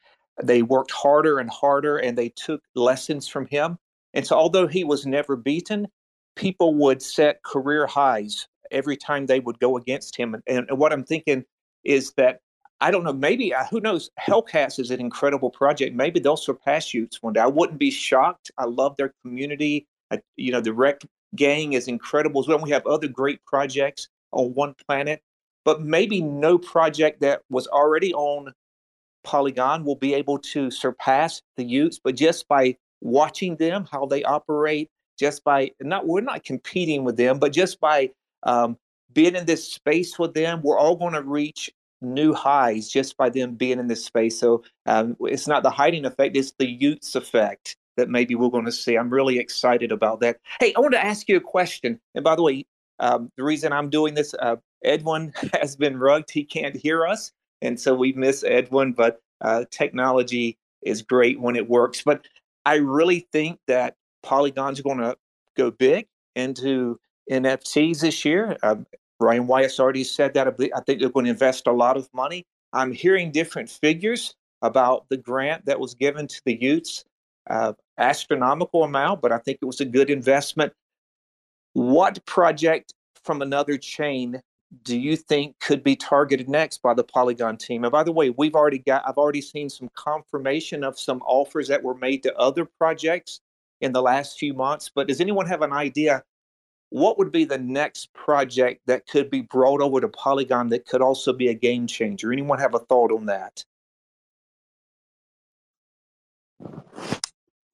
they 0.43 0.63
worked 0.63 0.91
harder 0.91 1.39
and 1.39 1.51
harder 1.51 1.99
and 1.99 2.19
they 2.19 2.31
took 2.31 2.63
lessons 2.75 3.29
from 3.29 3.47
him. 3.47 3.79
And 4.15 4.27
so, 4.27 4.37
although 4.37 4.67
he 4.67 4.85
was 4.85 5.07
never 5.07 5.37
beaten, 5.37 5.89
people 6.37 6.75
would 6.77 7.03
set 7.03 7.43
career 7.45 7.87
highs 7.87 8.47
every 8.71 8.97
time 8.97 9.27
they 9.27 9.41
would 9.41 9.59
go 9.59 9.77
against 9.77 10.17
him. 10.17 10.35
And, 10.47 10.69
and 10.69 10.79
what 10.79 10.93
I'm 10.93 11.05
thinking 11.05 11.45
is 11.85 12.13
that 12.17 12.41
I 12.81 12.91
don't 12.91 13.05
know, 13.05 13.13
maybe 13.13 13.55
uh, 13.55 13.65
who 13.71 13.81
knows? 13.81 14.11
Hellcats 14.21 14.79
is 14.79 14.91
an 14.91 15.01
incredible 15.01 15.51
project. 15.51 15.95
Maybe 15.95 16.21
they'll 16.21 16.37
surpass 16.37 16.89
y00ts 16.89 17.23
one 17.23 17.33
day. 17.33 17.41
I 17.41 17.47
wouldn't 17.47 17.79
be 17.79 17.91
shocked. 17.91 18.51
I 18.59 18.65
love 18.65 18.97
their 18.97 19.15
community. 19.23 19.87
I, 20.11 20.21
you 20.37 20.53
know, 20.53 20.61
the 20.61 20.71
Rekt 20.71 21.07
Gang 21.37 21.73
is 21.73 21.89
incredible 21.89 22.41
as 22.41 22.49
well. 22.49 22.59
We 22.59 22.71
have 22.71 22.87
other 22.87 23.09
great 23.09 23.45
projects 23.47 24.09
on 24.33 24.55
one 24.55 24.75
planet, 24.87 25.23
but 25.65 25.83
maybe 25.83 26.21
no 26.21 26.59
project 26.59 27.21
that 27.21 27.43
was 27.49 27.67
already 27.69 28.13
on 28.13 28.53
Polygon 29.25 29.85
will 29.85 29.97
be 29.97 30.15
able 30.15 30.39
to 30.39 30.71
surpass 30.71 31.43
the 31.57 31.65
y00ts, 31.65 31.99
but 32.03 32.15
just 32.15 32.47
by 32.47 32.77
watching 33.01 33.57
them, 33.57 33.87
how 33.91 34.07
they 34.07 34.23
operate, 34.23 34.91
just 35.19 35.45
by 35.45 35.71
not 35.81 36.07
we're 36.07 36.21
not 36.21 36.45
competing 36.45 37.05
with 37.05 37.17
them, 37.17 37.39
but 37.39 37.53
just 37.53 37.81
by 37.81 38.11
um, 38.45 38.77
being 39.13 39.35
in 39.35 39.47
this 39.47 39.67
space 39.67 40.19
with 40.19 40.35
them, 40.35 40.61
we're 40.63 40.79
all 40.79 40.97
going 40.97 41.15
to 41.15 41.23
reach 41.23 41.71
new 42.01 42.35
highs 42.35 42.89
just 42.89 43.17
by 43.17 43.31
them 43.31 43.55
being 43.55 43.79
in 43.79 43.87
this 43.87 44.05
space. 44.05 44.39
So 44.39 44.63
um, 44.87 45.17
it's 45.21 45.49
not 45.49 45.63
the 45.63 45.71
Heiden 45.71 46.05
effect; 46.05 46.37
it's 46.37 46.53
the 46.59 46.79
y00ts 46.79 47.17
effect 47.17 47.77
that 47.97 48.09
maybe 48.09 48.35
we're 48.35 48.51
going 48.51 48.65
to 48.65 48.73
see. 48.73 48.97
I'm 48.97 49.11
really 49.11 49.39
excited 49.39 49.93
about 49.93 50.21
that. 50.21 50.39
Hey, 50.61 50.75
I 50.77 50.81
want 50.81 50.95
to 50.95 51.05
ask 51.05 51.29
you 51.29 51.37
a 51.37 51.41
question. 51.41 52.01
And 52.15 52.25
by 52.25 52.35
the 52.35 52.43
way, 52.43 52.67
um, 52.99 53.31
the 53.37 53.45
reason 53.45 53.73
I'm 53.73 53.89
doing 53.89 54.15
this, 54.15 54.35
uh, 54.35 54.57
Edwin 54.85 55.33
has 55.61 55.77
been 55.77 55.99
rugged; 55.99 56.31
he 56.31 56.45
can't 56.45 56.77
hear 56.77 57.07
us 57.07 57.33
and 57.63 57.79
so 57.79 57.95
we 57.95 58.13
miss 58.13 58.45
Edwin. 58.45 58.93
But 58.93 59.21
uh, 59.41 59.65
technology 59.71 60.59
is 60.83 61.03
great 61.03 61.41
when 61.41 61.57
it 61.57 61.69
works. 61.69 62.03
But 62.03 62.27
I 62.65 62.77
really 62.77 63.21
think 63.33 63.59
that 63.67 63.97
Polygon's 64.23 64.81
going 64.81 64.99
to 64.99 65.17
go 65.57 65.71
big 65.71 66.07
into 66.35 66.99
NFTs 67.31 68.01
this 68.01 68.25
year. 68.25 68.57
Uh, 68.63 68.77
Ryan 69.21 69.47
Wyatt's 69.47 69.81
already 69.81 70.05
said 70.05 70.35
that. 70.35 70.49
I 70.49 70.81
think 70.81 71.01
they're 71.01 71.09
going 71.09 71.27
to 71.27 71.31
invest 71.31 71.67
a 71.67 71.73
lot 71.73 71.97
of 71.97 72.09
money. 72.13 72.47
I'm 72.73 72.93
hearing 72.93 73.31
different 73.31 73.71
figures 73.71 74.35
about 74.63 75.07
the 75.09 75.17
grant 75.17 75.67
that 75.67 75.79
was 75.79 75.95
given 75.95 76.27
to 76.27 76.41
the 76.45 76.59
y00ts, 76.59 77.05
uh, 77.49 77.73
astronomical 77.99 78.83
amount, 78.83 79.21
but 79.21 79.31
I 79.31 79.39
think 79.39 79.59
it 79.61 79.67
was 79.67 79.81
a 79.81 79.85
good 79.85 80.11
investment. 80.11 80.73
What 81.75 82.25
project 82.25 82.93
from 83.23 83.43
another 83.43 83.77
chain 83.79 84.41
do 84.83 84.99
you 84.99 85.17
think 85.17 85.59
could 85.61 85.83
be 85.83 85.97
targeted 85.97 86.49
next 86.49 86.83
by 86.83 86.95
the 86.95 87.05
Polygon 87.05 87.57
team? 87.57 87.85
And 87.85 87.93
by 87.93 88.03
the 88.03 88.13
way, 88.13 88.31
we've 88.31 88.55
already 88.55 88.79
got 88.79 89.03
I've 89.07 89.19
already 89.19 89.41
seen 89.41 89.69
some 89.69 89.91
confirmation 89.95 90.85
of 90.85 90.99
some 90.99 91.23
offers 91.23 91.69
that 91.69 91.83
were 91.83 91.95
made 91.95 92.23
to 92.25 92.37
other 92.37 92.65
projects 92.65 93.41
in 93.81 93.93
the 93.93 94.03
last 94.03 94.39
few 94.39 94.55
months. 94.55 94.91
But 94.95 95.09
does 95.09 95.21
anyone 95.21 95.47
have 95.47 95.63
an 95.63 95.73
idea 95.73 96.23
what 96.91 97.19
would 97.19 97.33
be 97.33 97.45
the 97.45 97.59
next 97.59 98.13
project 98.13 98.81
that 98.87 99.07
could 99.09 99.31
be 99.31 99.43
brought 99.43 99.81
over 99.81 100.01
to 100.01 100.09
Polygon 100.09 100.69
that 100.69 100.87
could 100.87 101.03
also 101.03 101.33
be 101.33 101.49
a 101.49 101.55
game 101.55 101.87
changer? 101.87 102.33
Anyone 102.33 102.59
have 102.59 102.75
a 102.75 102.79
thought 102.81 103.13
on 103.13 103.27
that? 103.27 103.65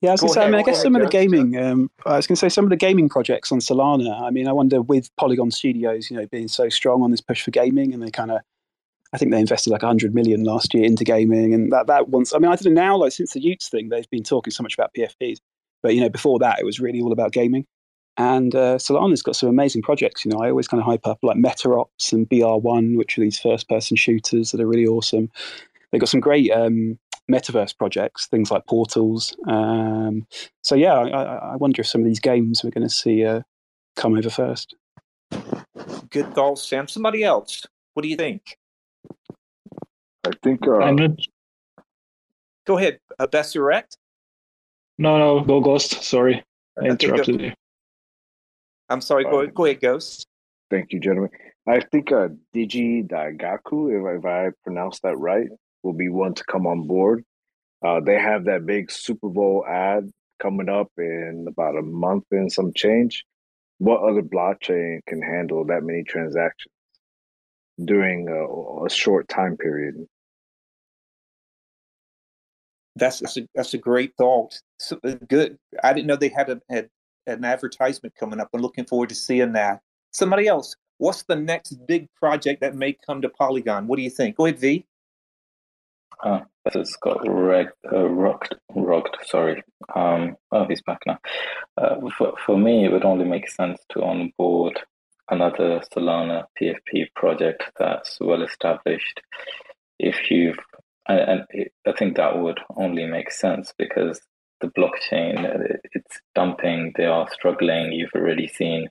Yeah, 0.00 0.10
I 0.10 0.12
was 0.12 0.20
going 0.22 0.28
to 0.30 0.34
say. 0.34 0.42
I 0.42 0.46
mean, 0.46 0.60
I 0.60 0.62
guess 0.62 0.80
some 0.80 0.96
of 0.96 1.02
the 1.02 1.08
gaming. 1.08 1.58
Um, 1.58 1.90
I 2.06 2.16
was 2.16 2.26
going 2.26 2.36
to 2.36 2.40
say 2.40 2.48
some 2.48 2.64
of 2.64 2.70
the 2.70 2.76
gaming 2.76 3.08
projects 3.10 3.52
on 3.52 3.58
Solana. 3.58 4.20
I 4.22 4.30
mean, 4.30 4.48
I 4.48 4.52
wonder 4.52 4.80
with 4.80 5.14
Polygon 5.16 5.50
Studios, 5.50 6.10
you 6.10 6.16
know, 6.16 6.26
being 6.26 6.48
so 6.48 6.70
strong 6.70 7.02
on 7.02 7.10
this 7.10 7.20
push 7.20 7.42
for 7.42 7.50
gaming, 7.50 7.92
and 7.92 8.02
they 8.02 8.10
kind 8.10 8.30
of, 8.30 8.40
I 9.12 9.18
think 9.18 9.30
they 9.30 9.40
invested 9.40 9.70
like 9.70 9.82
100 9.82 10.14
million 10.14 10.42
last 10.44 10.72
year 10.72 10.84
into 10.84 11.04
gaming, 11.04 11.52
and 11.52 11.70
that 11.72 11.86
that 11.88 12.08
once. 12.08 12.34
I 12.34 12.38
mean, 12.38 12.50
I 12.50 12.56
don't 12.56 12.72
know 12.72 12.80
now, 12.80 12.96
like 12.96 13.12
since 13.12 13.34
the 13.34 13.40
y00ts 13.40 13.68
thing, 13.68 13.90
they've 13.90 14.08
been 14.08 14.22
talking 14.22 14.52
so 14.52 14.62
much 14.62 14.72
about 14.72 14.94
PFPs, 14.94 15.38
but 15.82 15.94
you 15.94 16.00
know, 16.00 16.08
before 16.08 16.38
that, 16.38 16.58
it 16.58 16.64
was 16.64 16.80
really 16.80 17.02
all 17.02 17.12
about 17.12 17.32
gaming. 17.32 17.66
And 18.16 18.54
uh, 18.54 18.76
Solana's 18.76 19.22
got 19.22 19.36
some 19.36 19.48
amazing 19.48 19.82
projects. 19.82 20.24
You 20.24 20.30
know, 20.30 20.42
I 20.42 20.50
always 20.50 20.68
kind 20.68 20.80
of 20.80 20.86
hype 20.86 21.06
up 21.06 21.18
like 21.22 21.36
MetaOps 21.36 22.12
and 22.12 22.28
BR1, 22.28 22.96
which 22.96 23.16
are 23.16 23.20
these 23.22 23.38
first-person 23.38 23.96
shooters 23.96 24.50
that 24.50 24.60
are 24.60 24.66
really 24.66 24.86
awesome. 24.86 25.30
They've 25.90 26.00
got 26.00 26.08
some 26.08 26.20
great 26.20 26.50
um, 26.50 26.98
metaverse 27.30 27.76
projects, 27.76 28.26
things 28.26 28.50
like 28.50 28.66
portals. 28.66 29.36
Um, 29.46 30.26
so 30.62 30.74
yeah, 30.74 30.94
I, 30.94 31.52
I, 31.52 31.56
wonder 31.56 31.80
if 31.80 31.86
some 31.86 32.00
of 32.00 32.06
these 32.06 32.20
games 32.20 32.62
we're 32.62 32.70
going 32.70 32.88
to 32.88 32.94
see 32.94 33.24
uh, 33.24 33.42
come 33.96 34.16
over 34.16 34.30
first. 34.30 34.74
Good 36.10 36.34
thoughts, 36.34 36.68
Sam. 36.68 36.88
Somebody 36.88 37.22
else. 37.22 37.64
What 37.94 38.02
do 38.02 38.08
you 38.08 38.16
think? 38.16 38.56
I 40.24 40.30
think. 40.42 40.66
Uh, 40.66 40.78
I'm 40.78 40.96
not... 40.96 41.10
Go 42.66 42.78
ahead, 42.78 42.98
uh, 43.18 43.26
BessaRekt. 43.26 43.96
No, 44.98 45.18
no, 45.18 45.40
go 45.40 45.60
Ghost. 45.60 46.02
Sorry, 46.02 46.44
I, 46.78 46.86
I 46.86 46.88
interrupted 46.90 47.40
you. 47.40 47.52
I'm 48.88 49.00
sorry. 49.00 49.24
Go, 49.24 49.46
go 49.46 49.64
ahead, 49.64 49.80
Ghost. 49.80 50.26
Thank 50.70 50.92
you, 50.92 51.00
gentlemen. 51.00 51.30
I 51.66 51.80
think 51.80 52.12
uh, 52.12 52.28
Digi 52.54 53.08
Daigaku, 53.08 53.90
if, 53.90 54.18
if 54.18 54.24
I 54.24 54.50
pronounced 54.64 55.02
that 55.02 55.16
right, 55.18 55.48
will 55.82 55.92
be 55.92 56.08
one 56.08 56.34
to 56.34 56.44
come 56.44 56.66
on 56.66 56.86
board. 56.86 57.24
Uh, 57.84 58.00
they 58.00 58.18
have 58.18 58.44
that 58.44 58.66
big 58.66 58.90
Super 58.90 59.28
Bowl 59.28 59.64
ad 59.66 60.10
coming 60.40 60.68
up 60.68 60.88
in 60.98 61.46
about 61.48 61.76
a 61.76 61.82
month 61.82 62.24
and 62.30 62.52
some 62.52 62.72
change. 62.74 63.24
What 63.78 64.02
other 64.02 64.22
blockchain 64.22 65.00
can 65.06 65.22
handle 65.22 65.64
that 65.66 65.82
many 65.82 66.02
transactions 66.02 66.72
during 67.82 68.28
a, 68.28 68.84
a 68.84 68.90
short 68.90 69.28
time 69.28 69.56
period? 69.56 69.94
That's 72.96 73.20
that's 73.20 73.38
a, 73.38 73.48
that's 73.54 73.72
a 73.72 73.78
great 73.78 74.12
thought. 74.18 74.60
So, 74.78 74.98
uh, 75.04 75.14
good. 75.28 75.56
I 75.82 75.94
didn't 75.94 76.06
know 76.06 76.16
they 76.16 76.28
had, 76.28 76.50
a, 76.50 76.60
had 76.68 76.90
an 77.26 77.44
advertisement 77.44 78.14
coming 78.16 78.40
up. 78.40 78.50
I'm 78.52 78.60
looking 78.60 78.84
forward 78.84 79.08
to 79.10 79.14
seeing 79.14 79.52
that. 79.52 79.80
Somebody 80.12 80.46
else, 80.48 80.76
what's 80.98 81.22
the 81.22 81.36
next 81.36 81.76
big 81.86 82.08
project 82.16 82.60
that 82.60 82.74
may 82.74 82.92
come 83.06 83.22
to 83.22 83.30
Polygon? 83.30 83.86
What 83.86 83.96
do 83.96 84.02
you 84.02 84.10
think? 84.10 84.36
Go 84.36 84.44
ahead, 84.44 84.58
V. 84.58 84.84
Uh, 86.22 86.40
this 86.72 86.96
got 86.96 87.20
reg- 87.26 87.68
uh, 87.92 88.08
rocked, 88.08 88.54
rocked. 88.74 89.16
Sorry. 89.26 89.62
Um, 89.94 90.36
oh, 90.52 90.66
he's 90.66 90.82
back 90.82 91.00
now. 91.06 91.18
Uh, 91.76 91.96
for 92.16 92.34
for 92.44 92.58
me, 92.58 92.84
it 92.84 92.92
would 92.92 93.04
only 93.04 93.24
make 93.24 93.48
sense 93.48 93.80
to 93.92 94.02
onboard 94.02 94.80
another 95.30 95.80
Solana 95.92 96.44
PFP 96.60 97.06
project 97.14 97.62
that's 97.78 98.18
well 98.20 98.42
established. 98.42 99.20
If 99.98 100.30
you've, 100.30 100.58
and, 101.08 101.20
and 101.20 101.66
I 101.86 101.92
think 101.92 102.16
that 102.16 102.38
would 102.38 102.58
only 102.76 103.06
make 103.06 103.30
sense 103.30 103.72
because 103.78 104.20
the 104.60 104.68
blockchain 104.68 105.78
it's 105.94 106.20
dumping. 106.34 106.92
They 106.96 107.06
are 107.06 107.28
struggling. 107.30 107.92
You've 107.92 108.14
already 108.14 108.48
seen 108.48 108.88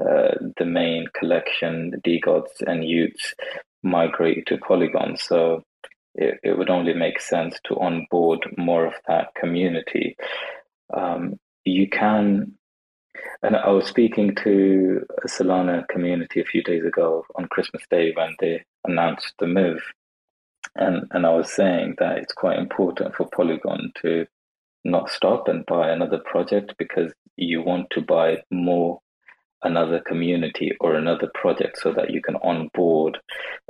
uh, 0.00 0.34
the 0.56 0.64
main 0.64 1.06
collection, 1.18 1.90
the 1.90 1.98
DeGods 1.98 2.60
and 2.66 2.82
y00ts, 2.82 3.34
migrate 3.82 4.46
to 4.46 4.58
Polygon. 4.58 5.16
So 5.16 5.62
it, 6.16 6.40
it 6.42 6.58
would 6.58 6.70
only 6.70 6.94
make 6.94 7.20
sense 7.20 7.58
to 7.64 7.78
onboard 7.78 8.40
more 8.56 8.86
of 8.86 8.94
that 9.06 9.34
community. 9.34 10.16
Um, 10.92 11.38
you 11.64 11.88
can, 11.88 12.52
and 13.42 13.56
I 13.56 13.70
was 13.70 13.86
speaking 13.86 14.34
to 14.36 15.04
a 15.22 15.28
Solana 15.28 15.86
community 15.88 16.40
a 16.40 16.44
few 16.44 16.62
days 16.62 16.84
ago 16.84 17.24
on 17.36 17.48
Christmas 17.48 17.82
Day 17.90 18.12
when 18.14 18.34
they 18.40 18.64
announced 18.84 19.34
the 19.38 19.46
move. 19.46 19.82
And, 20.74 21.06
and 21.10 21.26
I 21.26 21.30
was 21.30 21.52
saying 21.52 21.96
that 21.98 22.18
it's 22.18 22.32
quite 22.32 22.58
important 22.58 23.14
for 23.14 23.28
Polygon 23.34 23.92
to 24.02 24.26
not 24.84 25.10
stop 25.10 25.48
and 25.48 25.66
buy 25.66 25.90
another 25.90 26.18
project 26.18 26.74
because 26.78 27.12
you 27.36 27.62
want 27.62 27.90
to 27.90 28.00
buy 28.00 28.38
more 28.50 29.00
another 29.62 30.00
community 30.00 30.72
or 30.80 30.94
another 30.94 31.30
project 31.34 31.78
so 31.78 31.92
that 31.92 32.10
you 32.10 32.22
can 32.22 32.36
onboard 32.36 33.18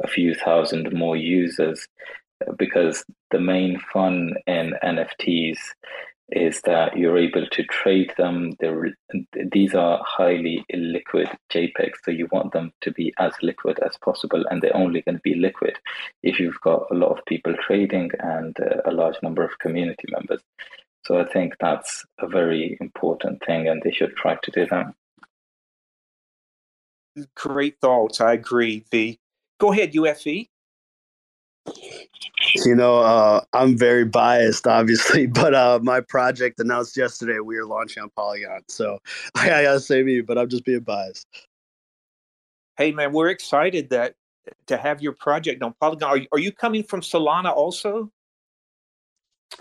a 0.03 0.09
few 0.09 0.35
thousand 0.35 0.93
more 0.93 1.17
users 1.17 1.89
because 2.59 3.05
the 3.31 3.41
main 3.41 3.81
fun 3.93 4.35
in 4.47 4.75
NFTs 4.83 5.59
is 6.31 6.61
that 6.63 6.97
you're 6.97 7.19
able 7.19 7.47
to 7.47 7.63
trade 7.65 8.13
them. 8.17 8.53
They're, 8.59 8.97
these 9.53 9.75
are 9.75 10.03
highly 10.05 10.65
illiquid 10.73 11.33
JPEGs, 11.53 11.95
so 12.05 12.11
you 12.11 12.27
want 12.33 12.53
them 12.53 12.73
to 12.81 12.91
be 12.91 13.15
as 13.19 13.33
liquid 13.43 13.79
as 13.85 13.97
possible, 13.99 14.45
and 14.51 14.61
they're 14.61 14.77
only 14.77 15.03
going 15.03 15.17
to 15.17 15.23
be 15.23 15.37
liquid 15.37 15.79
if 16.23 16.41
you've 16.41 16.61
got 16.63 16.87
a 16.91 16.95
lot 16.95 17.17
of 17.17 17.25
people 17.27 17.55
trading 17.55 18.11
and 18.19 18.57
uh, 18.61 18.91
a 18.91 18.93
large 18.93 19.17
number 19.23 19.45
of 19.45 19.59
community 19.61 20.09
members. 20.11 20.41
So 21.05 21.21
I 21.21 21.25
think 21.25 21.55
that's 21.61 22.05
a 22.19 22.27
very 22.27 22.77
important 22.81 23.43
thing, 23.47 23.69
and 23.69 23.81
they 23.83 23.93
should 23.93 24.17
try 24.17 24.37
to 24.43 24.51
do 24.51 24.67
that. 24.67 24.87
Great 27.37 27.79
thoughts. 27.81 28.21
I 28.21 28.33
agree, 28.33 28.85
V. 28.91 29.21
Go 29.59 29.73
ahead, 29.73 29.93
UFE. 29.93 30.49
You 32.55 32.75
know, 32.75 32.99
uh, 32.99 33.43
I'm 33.53 33.77
very 33.77 34.05
biased, 34.05 34.67
obviously, 34.67 35.27
but 35.27 35.55
uh, 35.55 35.81
my 35.83 36.01
project 36.01 36.61
announced 36.61 36.97
yesterday 36.97 37.39
we 37.41 37.57
are 37.57 37.67
launching 37.67 38.03
on 38.03 38.11
Polygon. 38.11 38.63
So 38.69 38.99
I, 39.35 39.51
I 39.53 39.63
gotta 39.65 39.81
say 39.81 40.03
me, 40.03 40.21
but 40.21 40.39
I'm 40.39 40.49
just 40.49 40.65
being 40.65 40.81
biased. 40.81 41.27
Hey, 42.77 42.93
man, 42.93 43.13
we're 43.13 43.31
excited 43.31 43.91
that 43.91 44.15
to 44.67 44.77
have 44.77 45.03
your 45.03 45.13
project 45.13 45.63
on 45.63 45.75
Polygon. 45.81 46.09
Are 46.09 46.17
you, 46.19 46.27
are 46.33 46.39
you 46.39 46.53
coming 46.53 46.83
from 46.83 47.01
Solana 47.01 47.53
also? 47.53 48.11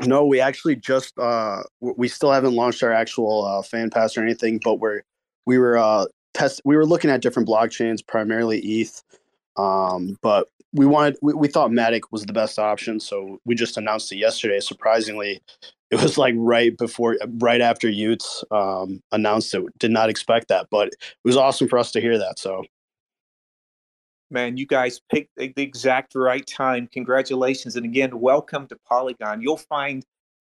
No, 0.02 0.26
we 0.26 0.40
actually 0.40 0.76
just 0.76 1.18
uh, 1.18 1.64
we 1.80 2.08
still 2.08 2.32
haven't 2.32 2.54
launched 2.54 2.84
our 2.84 2.92
actual 2.92 3.46
uh, 3.46 3.62
fan 3.62 3.90
pass 3.90 4.18
or 4.18 4.24
anything, 4.24 4.60
but 4.64 4.76
we're 4.76 5.02
we 5.46 5.58
were 5.58 5.78
uh, 5.78 6.06
test 6.34 6.62
we 6.66 6.76
were 6.76 6.86
looking 6.86 7.10
at 7.10 7.22
different 7.22 7.48
blockchains, 7.48 8.06
primarily 8.06 8.60
ETH. 8.60 9.04
Um, 9.58 10.18
but 10.22 10.50
we 10.76 10.86
wanted 10.86 11.18
we, 11.22 11.34
we 11.34 11.48
thought 11.48 11.72
Matic 11.72 12.02
was 12.12 12.26
the 12.26 12.34
best 12.34 12.60
option, 12.60 13.00
so 13.00 13.40
we 13.46 13.56
just 13.56 13.78
announced 13.78 14.12
it 14.12 14.18
yesterday. 14.18 14.60
Surprisingly, 14.60 15.42
it 15.90 16.02
was 16.02 16.18
like 16.18 16.36
right 16.38 16.78
before 16.78 17.18
right 17.40 17.62
after 17.62 17.88
y00ts 17.88 18.44
um, 18.52 19.02
announced 19.12 19.54
it. 19.54 19.64
Did 19.80 19.92
not 19.92 20.10
expect 20.10 20.50
that, 20.50 20.68
but 20.70 20.90
it 20.90 20.98
was 21.24 21.38
awesome 21.38 21.68
for 21.68 21.80
us 21.80 21.92
to 21.94 22.02
hear 22.02 22.18
that. 22.18 22.38
So 22.38 22.64
man, 24.32 24.58
you 24.58 24.66
guys 24.66 25.00
picked 25.12 25.36
the 25.38 25.54
exact 25.58 26.14
right 26.16 26.46
time. 26.46 26.90
Congratulations. 26.92 27.76
And 27.76 27.86
again, 27.86 28.20
welcome 28.20 28.68
to 28.68 28.78
Polygon. 28.88 29.42
You'll 29.42 29.58
find, 29.58 30.04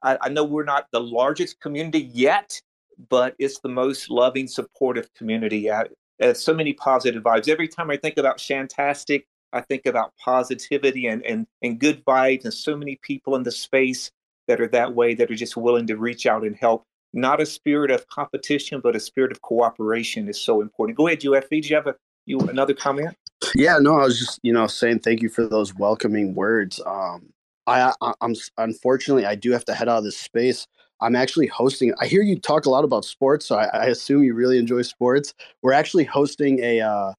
I, 0.03 0.18
I, 0.21 0.29
know 0.29 0.45
we're 0.45 0.64
not 0.64 0.87
the 0.93 1.01
largest 1.01 1.61
community 1.61 2.11
yet, 2.12 2.61
but 3.09 3.35
it's 3.39 3.61
the 3.61 3.68
most 3.68 4.11
loving, 4.11 4.49
supportive 4.49 5.09
community. 5.14 5.71
I, 5.71 5.87
so 6.35 6.53
many 6.53 6.73
positive 6.75 7.23
vibes. 7.23 7.49
Every 7.49 7.68
time 7.68 7.91
I 7.91 7.97
think 7.97 8.18
about 8.18 8.39
Shantastic, 8.39 9.27
I 9.53 9.61
think 9.61 9.86
about 9.86 10.12
positivity 10.16 11.07
and, 11.07 11.24
and, 11.24 11.46
and 11.62 11.78
good 11.78 12.05
vibes, 12.05 12.44
and 12.44 12.55
so 12.55 12.76
many 12.76 12.98
people 13.03 13.36
in 13.36 13.42
the 13.42 13.51
space 13.51 14.11
that 14.48 14.61
are 14.61 14.68
that 14.68 14.94
way, 14.94 15.14
that 15.14 15.30
are 15.30 15.36
just 15.36 15.57
willing 15.57 15.86
to 15.86 15.96
reach 15.96 16.26
out 16.26 16.44
and 16.44 16.57
help. 16.57 16.84
Not 17.12 17.40
a 17.40 17.46
spirit 17.46 17.90
of 17.90 18.07
competition, 18.09 18.80
but 18.80 18.94
a 18.94 19.01
spirit 19.01 19.32
of 19.32 19.42
cooperation 19.42 20.28
is 20.28 20.40
so 20.40 20.61
important. 20.61 20.96
Go 20.96 21.09
ahead, 21.09 21.20
UFE. 21.20 21.62
Do 21.62 21.68
you 21.68 21.74
have 21.74 21.88
a 21.88 21.96
you 22.26 22.38
another 22.40 22.74
comment? 22.74 23.16
Yeah, 23.55 23.78
no, 23.80 23.98
I 23.98 24.05
was 24.05 24.18
just 24.18 24.38
you 24.42 24.53
know 24.53 24.66
saying 24.66 25.01
thank 25.01 25.22
you 25.22 25.28
for 25.28 25.46
those 25.46 25.74
welcoming 25.74 26.34
words. 26.34 26.80
Um, 26.86 27.32
I, 27.66 27.92
I 28.01 28.12
I'm 28.20 28.34
unfortunately 28.59 29.26
I 29.26 29.34
do 29.34 29.51
have 29.51 29.64
to 29.66 29.74
head 29.74 29.88
out 29.88 29.98
of 29.98 30.05
this 30.05 30.16
space. 30.16 30.66
I'm 31.01 31.16
actually 31.16 31.46
hosting. 31.46 31.94
I 32.01 32.07
hear 32.07 32.22
you 32.22 32.38
talk 32.38 32.66
a 32.66 32.70
lot 32.70 32.84
about 32.84 33.05
sports, 33.05 33.46
so 33.46 33.57
I, 33.57 33.64
I 33.66 33.84
assume 33.86 34.22
you 34.22 34.34
really 34.34 34.59
enjoy 34.59 34.82
sports. 34.82 35.34
We're 35.62 35.72
actually 35.72 36.05
hosting 36.05 36.62
a 36.62 36.80
uh, 36.80 37.12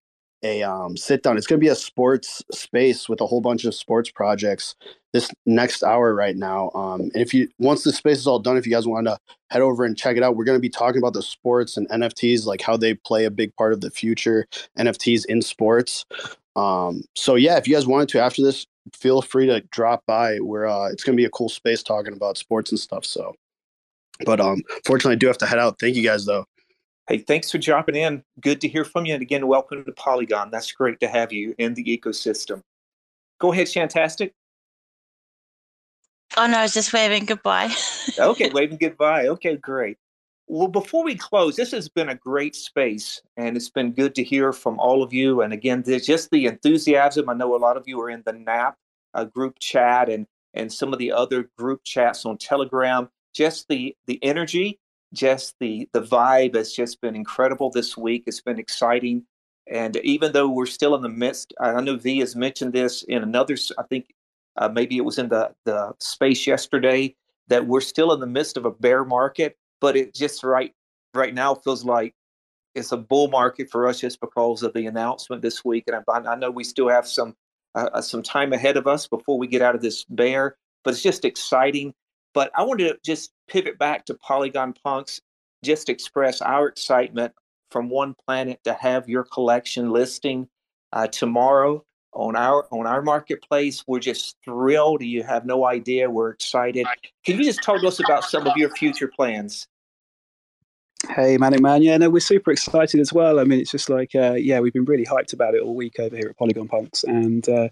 a 0.44 0.64
um, 0.64 0.98
sit 0.98 1.24
down. 1.24 1.38
It's 1.38 1.48
going 1.48 1.60
to 1.60 1.64
be 1.64 1.70
a 1.70 1.76
sports 1.76 2.44
space 2.52 3.08
with 3.08 3.22
a 3.22 3.26
whole 3.26 3.42
bunch 3.42 3.66
of 3.66 3.76
sports 3.76 4.10
projects 4.10 4.76
this 5.14 5.30
next 5.46 5.84
hour 5.84 6.14
right 6.14 6.36
now. 6.36 6.72
Um, 6.74 7.02
and 7.02 7.18
if 7.18 7.34
you 7.34 7.50
once 7.60 7.84
the 7.84 7.92
space 7.92 8.18
is 8.18 8.28
all 8.28 8.40
done, 8.40 8.58
if 8.58 8.66
you 8.66 8.72
guys 8.72 8.88
want 8.88 9.08
to 9.08 9.18
head 9.50 9.62
over 9.62 9.84
and 9.84 9.98
check 9.98 10.18
it 10.18 10.24
out, 10.24 10.36
we're 10.36 10.46
going 10.46 10.58
to 10.58 10.62
be 10.62 10.70
talking 10.70 11.00
about 11.00 11.14
the 11.14 11.22
sports 11.22 11.78
and 11.78 11.88
NFTs, 11.90 12.46
like 12.46 12.62
how 12.62 12.78
they 12.78 12.94
play 12.94 13.26
a 13.26 13.32
big 13.32 13.56
part 13.56 13.74
of 13.74 13.82
the 13.82 13.92
future 13.92 14.48
NFTs 14.78 15.26
in 15.26 15.42
sports. 15.42 16.06
Um, 16.56 17.04
so 17.16 17.36
yeah, 17.36 17.58
if 17.58 17.68
you 17.68 17.74
guys 17.76 17.88
wanted 17.88 18.10
to 18.10 18.22
after 18.22 18.42
this, 18.42 18.66
feel 18.94 19.22
free 19.22 19.46
to 19.48 19.62
drop 19.72 20.04
by. 20.08 20.38
Where 20.38 20.68
uh, 20.68 20.88
it's 20.88 21.04
going 21.04 21.16
to 21.16 21.22
be 21.22 21.26
a 21.26 21.30
cool 21.30 21.50
space 21.50 21.84
talking 21.84 22.14
about 22.14 22.38
sports 22.38 22.72
and 22.72 22.80
stuff. 22.80 23.06
So, 23.06 23.36
but 24.26 24.40
um, 24.40 24.64
fortunately, 24.86 25.14
I 25.14 25.20
do 25.20 25.28
have 25.28 25.38
to 25.40 25.46
head 25.46 25.60
out. 25.60 25.80
Thank 25.80 25.96
you 25.96 26.04
guys 26.04 26.26
though. 26.26 26.46
Hey, 27.08 27.18
thanks 27.18 27.52
for 27.52 27.58
dropping 27.58 27.96
in. 27.96 28.24
Good 28.40 28.62
to 28.62 28.68
hear 28.68 28.86
from 28.86 29.06
you. 29.06 29.14
And 29.14 29.22
again, 29.22 29.48
welcome 29.48 29.84
to 29.86 29.92
Polygon. 29.92 30.52
That's 30.52 30.72
great 30.72 31.00
to 31.00 31.08
have 31.08 31.34
you 31.34 31.56
in 31.58 31.74
the 31.74 31.84
ecosystem. 31.84 32.62
Go 33.40 33.52
ahead, 33.52 33.68
Shantastic. 33.68 34.34
Oh, 36.38 36.48
no, 36.48 36.60
I 36.60 36.62
was 36.62 36.74
just 36.74 36.94
waving 36.94 37.26
goodbye. 37.26 37.74
okay, 38.20 38.52
waving 38.52 38.78
goodbye. 38.78 39.28
Okay, 39.28 39.58
great. 39.58 39.98
Well, 40.48 40.68
before 40.68 41.04
we 41.04 41.16
close, 41.16 41.56
this 41.56 41.72
has 41.72 41.90
been 41.90 42.10
a 42.10 42.16
great 42.16 42.56
space, 42.56 43.22
and 43.36 43.56
it's 43.56 43.70
been 43.70 43.94
good 43.94 44.14
to 44.16 44.24
hear 44.24 44.52
from 44.54 44.80
all 44.80 45.02
of 45.02 45.14
you. 45.14 45.42
And 45.42 45.54
again, 45.54 45.82
there's 45.86 46.06
just 46.06 46.30
the 46.30 46.46
enthusiasm. 46.46 47.30
I 47.30 47.34
know 47.34 47.56
a 47.56 47.58
lot 47.58 47.78
of 47.78 47.88
you 47.88 48.00
are 48.02 48.10
in 48.10 48.22
the 48.26 48.34
NAP 48.34 48.76
uh, 49.14 49.26
group 49.26 49.60
chat 49.60 50.10
and 50.10 50.28
and 50.54 50.72
some 50.72 50.92
of 50.92 51.00
the 51.00 51.14
other 51.14 51.50
group 51.58 51.82
chats 51.86 52.26
on 52.26 52.38
Telegram. 52.38 53.10
Just 53.34 53.70
the 53.70 53.96
the 54.08 54.20
energy 54.22 54.81
just 55.14 55.56
the 55.60 55.90
the 55.94 56.02
vibe 56.02 56.56
has 56.56 56.74
just 56.74 57.02
been 57.02 57.16
incredible 57.16 57.70
this 57.70 57.98
week. 57.98 58.24
It's 58.28 58.42
been 58.42 58.60
exciting, 58.60 59.24
and 59.70 59.98
even 59.98 60.32
though 60.32 60.50
we're 60.50 60.66
still 60.66 60.96
in 60.96 61.02
the 61.02 61.10
midst, 61.10 61.54
I 61.60 61.80
know 61.82 61.98
V 61.98 62.20
has 62.20 62.36
mentioned 62.36 62.74
this 62.74 63.04
in 63.04 63.24
another. 63.24 63.58
I 63.78 63.84
think 63.84 64.14
uh, 64.58 64.70
maybe 64.70 64.98
it 64.98 65.06
was 65.06 65.18
in 65.18 65.30
the 65.30 65.54
the 65.66 65.94
space 66.00 66.48
yesterday 66.48 67.16
that 67.48 67.68
we're 67.68 67.82
still 67.82 68.14
in 68.14 68.20
the 68.20 68.28
midst 68.28 68.58
of 68.58 68.66
a 68.66 68.72
bear 68.72 69.04
market, 69.04 69.58
but 69.80 69.96
it 69.98 70.14
just 70.14 70.44
right 70.44 70.74
right 71.14 71.34
now 71.34 71.56
feels 71.56 71.84
like 71.84 72.14
it's 72.76 72.92
a 72.92 72.98
bull 72.98 73.28
market 73.28 73.70
for 73.70 73.88
us 73.88 74.00
just 74.00 74.22
because 74.22 74.64
of 74.64 74.74
the 74.74 74.86
announcement 74.86 75.42
this 75.42 75.66
week. 75.66 75.84
And 75.88 76.04
I, 76.08 76.32
I 76.32 76.36
know 76.36 76.50
we 76.50 76.64
still 76.64 76.90
have 76.90 77.08
some 77.08 77.36
uh, 77.76 77.90
uh, 77.94 78.02
some 78.02 78.24
time 78.24 78.54
ahead 78.54 78.78
of 78.78 78.88
us 78.88 79.08
before 79.08 79.38
we 79.38 79.48
get 79.48 79.62
out 79.62 79.76
of 79.76 79.82
this 79.82 80.04
bear, 80.06 80.58
but 80.84 80.94
it's 80.94 81.04
just 81.04 81.26
exciting. 81.26 81.94
But 82.34 82.52
I 82.56 82.64
wanted 82.64 82.90
to 82.90 82.98
just 83.04 83.32
pivot 83.48 83.78
back 83.78 84.06
to 84.06 84.14
Polygon 84.14 84.74
Punks, 84.84 85.22
just 85.64 85.90
express 85.90 86.42
our 86.42 86.68
excitement 86.68 87.34
from 87.70 87.90
One 87.90 88.16
Planet 88.26 88.60
to 88.64 88.74
have 88.74 89.10
your 89.10 89.24
collection 89.24 89.92
listing 89.92 90.48
uh, 90.94 91.08
tomorrow 91.08 91.84
on 92.14 92.36
our 92.36 92.68
on 92.72 92.86
our 92.88 93.02
marketplace. 93.02 93.84
We're 93.88 94.00
just 94.00 94.38
thrilled. 94.44 95.02
You 95.02 95.24
have 95.24 95.46
no 95.46 95.66
idea. 95.66 96.10
We're 96.10 96.32
excited. 96.32 96.86
Can 97.26 97.38
you 97.38 97.46
just 97.46 97.64
talk 97.64 97.82
to 97.82 97.88
us 97.88 98.00
about 98.00 98.26
some 98.26 98.48
of 98.48 98.56
your 98.58 98.70
future 98.72 99.08
plans? 99.08 99.68
Hey, 101.10 101.38
Matic 101.38 101.62
Man. 101.62 101.82
Yeah, 101.82 101.98
no, 101.98 102.10
we're 102.10 102.20
super 102.20 102.52
excited 102.52 103.00
as 103.00 103.12
well. 103.12 103.40
I 103.40 103.44
mean, 103.44 103.60
it's 103.60 103.72
just 103.72 103.90
like, 103.90 104.14
uh, 104.16 104.34
yeah, 104.34 104.60
we've 104.60 104.74
been 104.74 104.86
really 104.86 105.06
hyped 105.06 105.34
about 105.34 105.56
it 105.56 105.62
all 105.62 105.76
week 105.76 106.00
over 106.00 106.16
here 106.16 106.30
at 106.30 106.38
Polygon 106.38 106.68
Punks. 106.68 107.04
And 107.04 107.48
uh, 107.50 107.70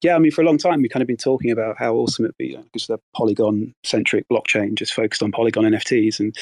yeah, 0.00 0.16
I 0.16 0.18
mean, 0.18 0.32
for 0.32 0.40
a 0.40 0.44
long 0.44 0.58
time, 0.58 0.80
we've 0.80 0.90
kind 0.90 1.02
of 1.02 1.06
been 1.06 1.16
talking 1.16 1.50
about 1.50 1.76
how 1.78 1.94
awesome 1.94 2.24
it'd 2.24 2.38
be 2.38 2.56
because 2.56 2.86
the 2.86 2.98
Polygon 3.14 3.74
centric 3.84 4.26
blockchain 4.28 4.74
just 4.74 4.94
focused 4.94 5.22
on 5.22 5.30
Polygon 5.30 5.64
NFTs. 5.64 6.18
And 6.20 6.34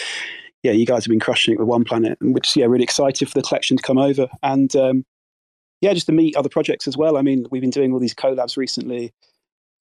yeah, 0.62 0.73
you 0.73 0.87
guys 0.87 1.05
have 1.05 1.11
been 1.11 1.20
crushing 1.20 1.55
it 1.55 1.59
with 1.59 1.68
One 1.68 1.85
Planet. 1.85 2.16
And 2.20 2.33
we're 2.33 2.41
just, 2.41 2.57
yeah, 2.57 2.66
really 2.66 2.85
excited 2.85 3.29
for 3.29 3.39
the 3.39 3.47
collection 3.47 3.77
to 3.77 3.83
come 3.83 3.99
over. 3.99 4.29
And 4.45 4.75
um, 4.77 5.05
yeah, 5.81 5.93
just 5.93 6.07
to 6.07 6.12
meet 6.12 6.37
other 6.37 6.49
projects 6.49 6.87
as 6.87 6.97
well. 6.97 7.16
I 7.16 7.23
mean, 7.23 7.47
we've 7.51 7.62
been 7.62 7.70
doing 7.70 7.93
all 7.93 7.99
these 7.99 8.14
collabs 8.14 8.57
recently 8.57 9.12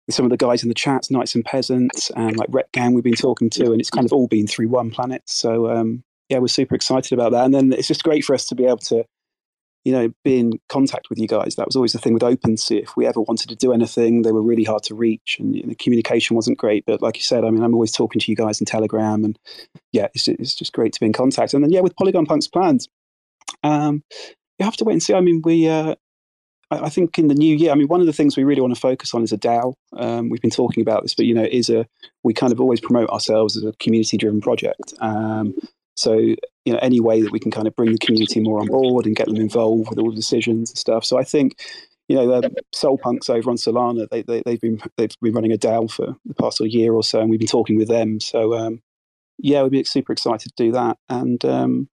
with 0.07 0.15
some 0.15 0.25
of 0.25 0.31
the 0.31 0.37
guys 0.37 0.63
in 0.63 0.69
the 0.69 0.75
chats, 0.75 1.11
Knights 1.11 1.35
and 1.35 1.45
Peasants, 1.45 2.09
and 2.15 2.35
like 2.35 2.49
Rekt 2.49 2.71
Gang 2.73 2.95
we've 2.95 3.03
been 3.03 3.13
talking 3.13 3.51
to, 3.51 3.71
and 3.71 3.79
it's 3.79 3.91
kind 3.91 4.05
of 4.05 4.11
all 4.11 4.27
been 4.27 4.47
through 4.47 4.69
One 4.69 4.89
Planet. 4.89 5.21
So 5.27 5.69
um, 5.69 6.03
yeah, 6.31 6.39
we're 6.39 6.47
super 6.47 6.73
excited 6.73 7.11
about 7.11 7.33
that. 7.33 7.43
And 7.43 7.53
then 7.53 7.73
it's 7.73 7.89
just 7.89 8.05
great 8.05 8.23
for 8.23 8.33
us 8.33 8.45
to 8.47 8.55
be 8.55 8.65
able 8.65 8.77
to, 8.77 9.03
you 9.83 9.91
know, 9.91 10.13
be 10.23 10.39
in 10.39 10.53
contact 10.69 11.09
with 11.09 11.19
you 11.19 11.27
guys. 11.27 11.55
That 11.55 11.67
was 11.67 11.75
always 11.75 11.91
the 11.91 11.99
thing 11.99 12.13
with 12.13 12.23
OpenSea. 12.23 12.83
If 12.83 12.95
we 12.95 13.05
ever 13.05 13.19
wanted 13.19 13.49
to 13.49 13.55
do 13.55 13.73
anything, 13.73 14.21
they 14.21 14.31
were 14.31 14.41
really 14.41 14.63
hard 14.63 14.83
to 14.83 14.95
reach, 14.95 15.37
and 15.39 15.53
you 15.53 15.63
know, 15.63 15.69
the 15.69 15.75
communication 15.75 16.37
wasn't 16.37 16.57
great. 16.57 16.85
But 16.85 17.01
like 17.01 17.17
you 17.17 17.23
said, 17.23 17.43
I 17.43 17.49
mean, 17.49 17.63
I'm 17.63 17.73
always 17.73 17.91
talking 17.91 18.21
to 18.21 18.31
you 18.31 18.37
guys 18.37 18.61
in 18.61 18.65
Telegram, 18.65 19.25
and 19.25 19.37
yeah, 19.91 20.07
it's 20.13 20.23
just, 20.23 20.39
it's 20.39 20.55
just 20.55 20.71
great 20.71 20.93
to 20.93 20.99
be 21.01 21.07
in 21.07 21.13
contact. 21.13 21.53
And 21.53 21.63
then 21.63 21.71
yeah, 21.71 21.81
with 21.81 21.97
Polygon 21.97 22.25
Punk's 22.25 22.47
plans, 22.47 22.87
um, 23.63 24.03
you 24.57 24.63
have 24.63 24.77
to 24.77 24.85
wait 24.85 24.93
and 24.93 25.03
see. 25.03 25.13
I 25.13 25.21
mean, 25.21 25.41
we. 25.43 25.67
Uh, 25.67 25.95
I 26.73 26.87
think 26.87 27.19
in 27.19 27.27
the 27.27 27.35
new 27.35 27.53
year, 27.53 27.73
I 27.73 27.75
mean, 27.75 27.89
one 27.89 27.99
of 27.99 28.05
the 28.05 28.13
things 28.13 28.37
we 28.37 28.45
really 28.45 28.61
want 28.61 28.73
to 28.73 28.79
focus 28.79 29.13
on 29.13 29.23
is 29.23 29.33
a 29.33 29.37
DAO. 29.37 29.73
Um, 29.91 30.29
we've 30.29 30.39
been 30.39 30.49
talking 30.49 30.81
about 30.81 31.01
this, 31.01 31.13
but 31.13 31.25
you 31.25 31.33
know, 31.33 31.43
is 31.43 31.69
a 31.69 31.85
we 32.23 32.33
kind 32.33 32.53
of 32.53 32.61
always 32.61 32.79
promote 32.79 33.09
ourselves 33.09 33.57
as 33.57 33.65
a 33.65 33.73
community-driven 33.73 34.39
project. 34.39 34.93
Um, 35.01 35.53
so, 35.95 36.13
you 36.17 36.37
know, 36.73 36.79
any 36.81 36.99
way 36.99 37.21
that 37.21 37.31
we 37.31 37.39
can 37.39 37.51
kind 37.51 37.67
of 37.67 37.75
bring 37.75 37.91
the 37.91 37.97
community 37.97 38.39
more 38.39 38.59
on 38.59 38.67
board 38.67 39.05
and 39.05 39.15
get 39.15 39.27
them 39.27 39.37
involved 39.37 39.89
with 39.89 39.99
all 39.99 40.09
the 40.09 40.15
decisions 40.15 40.71
and 40.71 40.77
stuff. 40.77 41.05
So 41.05 41.17
I 41.17 41.23
think, 41.23 41.59
you 42.07 42.15
know, 42.15 42.41
the 42.41 42.51
Sol 42.73 42.97
Punks 42.97 43.29
over 43.29 43.49
on 43.49 43.57
Solana, 43.57 44.07
they, 44.09 44.21
they, 44.21 44.41
have 44.45 44.61
been 44.61 44.81
they've 44.97 45.11
been 45.21 45.33
running 45.33 45.53
a 45.53 45.57
DAO 45.57 45.89
for 45.89 46.15
the 46.25 46.33
past 46.35 46.57
sort 46.57 46.69
of 46.69 46.73
year 46.73 46.93
or 46.93 47.03
so, 47.03 47.19
and 47.19 47.29
we've 47.29 47.39
been 47.39 47.47
talking 47.47 47.77
with 47.77 47.87
them. 47.87 48.19
So, 48.19 48.53
um, 48.53 48.81
yeah, 49.37 49.63
we'd 49.63 49.71
be 49.71 49.83
super 49.83 50.13
excited 50.13 50.51
to 50.55 50.63
do 50.63 50.71
that. 50.73 50.97
And 51.09 51.43
um, 51.45 51.89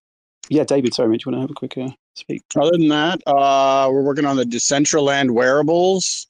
yeah, 0.49 0.63
David, 0.63 0.93
sorry, 0.93 1.17
do 1.17 1.23
you 1.25 1.31
want 1.31 1.37
to 1.37 1.41
have 1.41 1.51
a 1.51 1.53
quick 1.53 1.77
uh, 1.77 1.95
speak? 2.15 2.41
Other 2.55 2.71
than 2.71 2.89
that, 2.89 3.21
uh, 3.27 3.87
we're 3.91 4.03
working 4.03 4.25
on 4.25 4.37
the 4.37 4.43
Decentraland 4.43 5.31
wearables. 5.31 6.27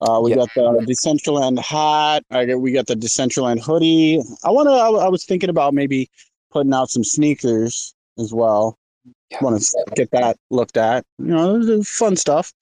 Uh, 0.00 0.20
we 0.20 0.30
yeah. 0.30 0.36
got 0.36 0.48
the 0.54 0.84
Decentraland 0.88 1.58
hat. 1.60 2.24
I 2.30 2.44
get, 2.44 2.60
we 2.60 2.72
got 2.72 2.86
the 2.88 2.96
Decentraland 2.96 3.60
hoodie. 3.60 4.20
I 4.42 4.50
want 4.50 4.68
to. 4.68 4.72
I, 4.72 5.06
I, 5.06 5.08
was 5.08 5.24
thinking 5.24 5.48
about 5.48 5.74
maybe 5.74 6.10
putting 6.52 6.72
out 6.72 6.90
some 6.90 7.04
sneakers 7.04 7.94
as 8.18 8.32
well. 8.32 8.78
Yeah. 9.30 9.38
Want 9.40 9.60
to 9.60 9.84
get 9.94 10.10
that 10.12 10.36
looked 10.50 10.76
at. 10.76 11.04
You 11.18 11.26
know, 11.26 11.82
fun 11.82 12.16
stuff. 12.16 12.52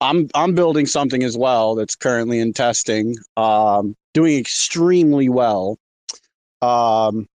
I'm 0.00 0.28
I'm 0.34 0.54
building 0.54 0.86
something 0.86 1.22
as 1.22 1.36
well 1.36 1.74
that's 1.74 1.96
currently 1.96 2.38
in 2.40 2.52
testing, 2.52 3.16
um, 3.36 3.96
doing 4.14 4.38
extremely 4.38 5.28
well, 5.28 5.78
um, 6.62 7.26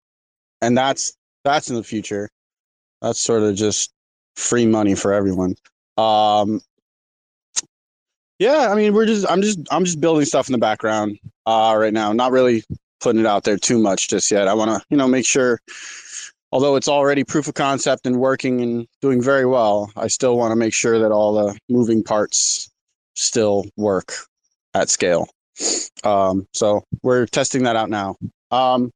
and 0.61 0.76
that's 0.76 1.12
that's 1.44 1.70
in 1.70 1.76
the 1.76 1.82
future. 1.82 2.28
That's 3.00 3.18
sort 3.18 3.42
of 3.42 3.57
just 3.57 3.92
free 4.36 4.66
money 4.66 4.94
for 4.94 5.12
everyone. 5.12 5.57
Um, 5.96 6.61
yeah, 8.38 8.68
I 8.70 8.74
mean, 8.74 8.94
we're 8.94 9.07
just 9.07 9.28
I'm 9.28 9.42
just 9.42 9.59
I'm 9.70 9.84
just 9.84 10.00
building 10.00 10.24
stuff 10.24 10.48
in 10.48 10.53
the 10.53 10.59
background 10.59 11.18
uh, 11.46 11.74
right 11.76 11.92
now. 11.92 12.12
Not 12.12 12.32
really 12.32 12.64
putting 13.03 13.20
it 13.20 13.26
out 13.26 13.44
there 13.44 13.59
too 13.59 13.78
much 13.78 14.09
just 14.09 14.30
yet. 14.30 14.48
I 14.48 14.55
want 14.55 14.70
to, 14.70 14.80
you 14.88 14.96
know, 14.96 15.09
make 15.09 15.26
sure, 15.26 15.61
although 16.53 16.76
it's 16.76 16.88
already 16.88 17.24
proof 17.24 17.48
of 17.48 17.55
concept 17.55 18.07
and 18.07 18.16
working 18.16 18.61
and 18.62 18.86
doing 19.00 19.20
very 19.20 19.44
well, 19.44 19.90
I 19.96 20.07
still 20.09 20.36
want 20.36 20.53
to 20.53 20.57
make 20.57 20.72
sure 20.72 20.98
that 20.98 21.12
all 21.12 21.34
the 21.34 21.59
moving 21.68 22.03
parts 22.03 22.70
still 23.14 23.64
work 23.76 24.14
at 24.74 24.88
scale. 24.88 25.28
Um, 26.05 26.46
so 26.53 26.82
we're 27.03 27.26
testing 27.26 27.64
that 27.64 27.76
out 27.76 27.90
now. 27.90 28.16
Um, 28.50 28.90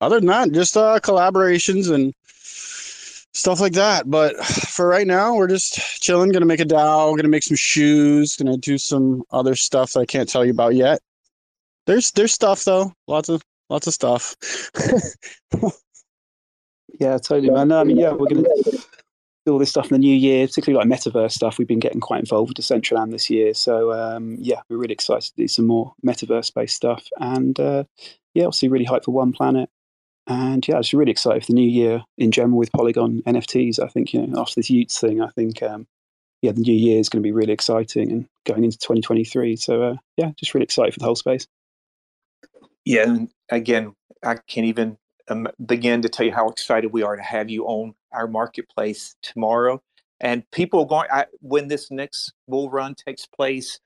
other 0.00 0.20
than 0.20 0.26
that, 0.26 0.52
just 0.52 0.76
uh, 0.76 1.00
collaborations 1.02 1.92
and 1.92 2.12
stuff 3.32 3.60
like 3.60 3.72
that. 3.74 4.10
But 4.10 4.36
for 4.44 4.86
right 4.86 5.06
now, 5.06 5.34
we're 5.34 5.48
just 5.48 5.74
chilling. 6.02 6.32
Gonna 6.32 6.46
make 6.46 6.60
a 6.60 6.64
DAO. 6.64 7.16
Gonna 7.16 7.28
make 7.28 7.42
some 7.42 7.56
shoes. 7.56 8.36
Gonna 8.36 8.58
do 8.58 8.78
some 8.78 9.22
other 9.30 9.54
stuff 9.54 9.92
that 9.92 10.00
I 10.00 10.06
can't 10.06 10.28
tell 10.28 10.44
you 10.44 10.50
about 10.50 10.74
yet. 10.74 11.00
There's 11.86 12.10
there's 12.12 12.32
stuff 12.32 12.64
though. 12.64 12.92
Lots 13.06 13.28
of 13.28 13.42
lots 13.70 13.86
of 13.86 13.94
stuff. 13.94 14.36
yeah, 17.00 17.18
totally, 17.18 17.50
man. 17.50 17.72
I 17.72 17.84
mean, 17.84 17.96
yeah, 17.96 18.12
we're 18.12 18.28
gonna 18.28 18.44
do 19.46 19.52
all 19.52 19.58
this 19.58 19.70
stuff 19.70 19.90
in 19.90 19.94
the 19.94 19.98
new 19.98 20.14
year, 20.14 20.46
particularly 20.46 20.84
like 20.84 20.98
metaverse 20.98 21.32
stuff. 21.32 21.58
We've 21.58 21.68
been 21.68 21.78
getting 21.78 22.00
quite 22.00 22.20
involved 22.20 22.50
with 22.50 22.66
Decentraland 22.66 23.12
this 23.12 23.30
year, 23.30 23.54
so 23.54 23.92
um, 23.92 24.36
yeah, 24.40 24.60
we're 24.68 24.78
really 24.78 24.94
excited 24.94 25.28
to 25.28 25.36
do 25.36 25.48
some 25.48 25.66
more 25.66 25.94
metaverse 26.04 26.52
based 26.52 26.76
stuff. 26.76 27.06
And 27.18 27.58
uh, 27.60 27.84
yeah, 28.34 28.44
obviously, 28.44 28.68
really 28.68 28.86
hyped 28.86 29.04
for 29.04 29.12
One 29.12 29.32
Planet. 29.32 29.70
And 30.26 30.66
yeah, 30.66 30.74
I 30.74 30.78
was 30.78 30.92
really 30.92 31.12
excited 31.12 31.44
for 31.44 31.52
the 31.52 31.54
new 31.54 31.68
year 31.68 32.02
in 32.18 32.32
general 32.32 32.58
with 32.58 32.72
Polygon 32.72 33.22
NFTs. 33.26 33.78
I 33.78 33.86
think 33.86 34.12
you 34.12 34.26
know 34.26 34.40
after 34.40 34.56
this 34.56 34.70
y00ts 34.70 34.98
thing, 34.98 35.22
I 35.22 35.28
think 35.28 35.62
um, 35.62 35.86
yeah, 36.42 36.50
the 36.50 36.62
new 36.62 36.74
year 36.74 36.98
is 36.98 37.08
going 37.08 37.22
to 37.22 37.26
be 37.26 37.32
really 37.32 37.52
exciting 37.52 38.10
and 38.10 38.28
going 38.44 38.64
into 38.64 38.78
2023. 38.78 39.54
So 39.54 39.82
uh, 39.82 39.96
yeah, 40.16 40.32
just 40.36 40.52
really 40.52 40.64
excited 40.64 40.94
for 40.94 40.98
the 40.98 41.04
whole 41.04 41.14
space. 41.14 41.46
Yeah, 42.86 43.02
and 43.02 43.28
again, 43.50 43.94
I 44.24 44.36
can't 44.46 44.66
even 44.66 44.96
um, 45.28 45.48
begin 45.66 46.02
to 46.02 46.08
tell 46.08 46.24
you 46.24 46.32
how 46.32 46.48
excited 46.48 46.92
we 46.92 47.02
are 47.02 47.16
to 47.16 47.22
have 47.22 47.50
you 47.50 47.66
on 47.66 47.94
our 48.12 48.28
marketplace 48.28 49.16
tomorrow. 49.22 49.82
And 50.20 50.48
people 50.52 50.80
are 50.80 50.86
going 50.86 51.08
I, 51.12 51.26
when 51.40 51.68
this 51.68 51.90
next 51.90 52.32
bull 52.48 52.70
run 52.70 52.94
takes 52.94 53.26
place. 53.26 53.80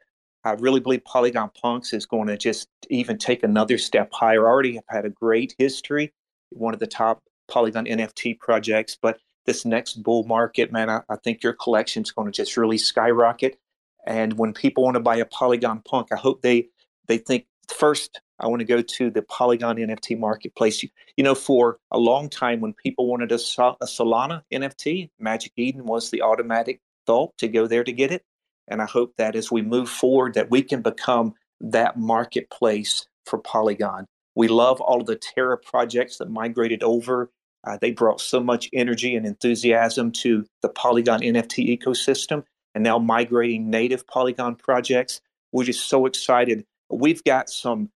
I 0.44 0.52
really 0.52 0.80
believe 0.80 1.04
Polygon 1.04 1.50
Punks 1.60 1.92
is 1.92 2.06
going 2.06 2.28
to 2.28 2.36
just 2.36 2.68
even 2.88 3.18
take 3.18 3.42
another 3.42 3.78
step 3.78 4.10
higher. 4.12 4.46
Already 4.46 4.74
have 4.74 4.84
had 4.88 5.04
a 5.06 5.10
great 5.10 5.54
history, 5.58 6.12
one 6.50 6.72
of 6.74 6.80
the 6.80 6.86
top 6.86 7.22
Polygon 7.48 7.86
NFT 7.86 8.38
projects, 8.38 8.96
but 9.00 9.18
this 9.46 9.64
next 9.64 10.02
bull 10.02 10.24
market, 10.24 10.72
man, 10.72 10.88
I, 10.88 11.00
I 11.08 11.16
think 11.16 11.42
your 11.42 11.54
collection 11.54 12.02
is 12.02 12.12
going 12.12 12.26
to 12.26 12.32
just 12.32 12.56
really 12.56 12.78
skyrocket. 12.78 13.58
And 14.06 14.38
when 14.38 14.52
people 14.52 14.84
want 14.84 14.94
to 14.94 15.00
buy 15.00 15.16
a 15.16 15.24
Polygon 15.24 15.82
Punk, 15.86 16.08
I 16.12 16.16
hope 16.16 16.42
they 16.42 16.68
they 17.06 17.18
think 17.18 17.46
first 17.72 18.20
I 18.40 18.46
want 18.46 18.60
to 18.60 18.66
go 18.66 18.80
to 18.80 19.10
the 19.10 19.22
Polygon 19.22 19.76
NFT 19.76 20.18
marketplace. 20.18 20.82
You, 20.82 20.88
you 21.16 21.24
know, 21.24 21.34
for 21.34 21.78
a 21.90 21.98
long 21.98 22.28
time, 22.28 22.60
when 22.60 22.72
people 22.72 23.06
wanted 23.06 23.32
a, 23.32 23.34
a 23.34 23.86
Solana 23.86 24.42
NFT, 24.52 25.10
Magic 25.18 25.52
Eden 25.56 25.84
was 25.84 26.10
the 26.10 26.22
automatic 26.22 26.80
thought 27.06 27.36
to 27.38 27.48
go 27.48 27.66
there 27.66 27.84
to 27.84 27.92
get 27.92 28.10
it. 28.10 28.24
And 28.68 28.80
I 28.80 28.86
hope 28.86 29.14
that 29.18 29.36
as 29.36 29.50
we 29.50 29.62
move 29.62 29.90
forward, 29.90 30.34
that 30.34 30.50
we 30.50 30.62
can 30.62 30.80
become 30.80 31.34
that 31.60 31.98
marketplace 31.98 33.06
for 33.26 33.38
Polygon. 33.38 34.06
We 34.34 34.48
love 34.48 34.80
all 34.80 35.00
of 35.00 35.06
the 35.06 35.16
Terra 35.16 35.58
projects 35.58 36.18
that 36.18 36.30
migrated 36.30 36.82
over. 36.82 37.30
Uh, 37.66 37.76
they 37.78 37.90
brought 37.90 38.20
so 38.20 38.40
much 38.40 38.70
energy 38.72 39.14
and 39.16 39.26
enthusiasm 39.26 40.12
to 40.12 40.46
the 40.62 40.70
Polygon 40.70 41.20
NFT 41.20 41.78
ecosystem. 41.78 42.44
And 42.74 42.84
now 42.84 42.98
migrating 42.98 43.68
native 43.68 44.06
Polygon 44.06 44.54
projects. 44.54 45.20
We're 45.52 45.64
just 45.64 45.88
so 45.88 46.06
excited. 46.06 46.64
We've 46.90 47.22
got 47.24 47.48
some 47.50 47.90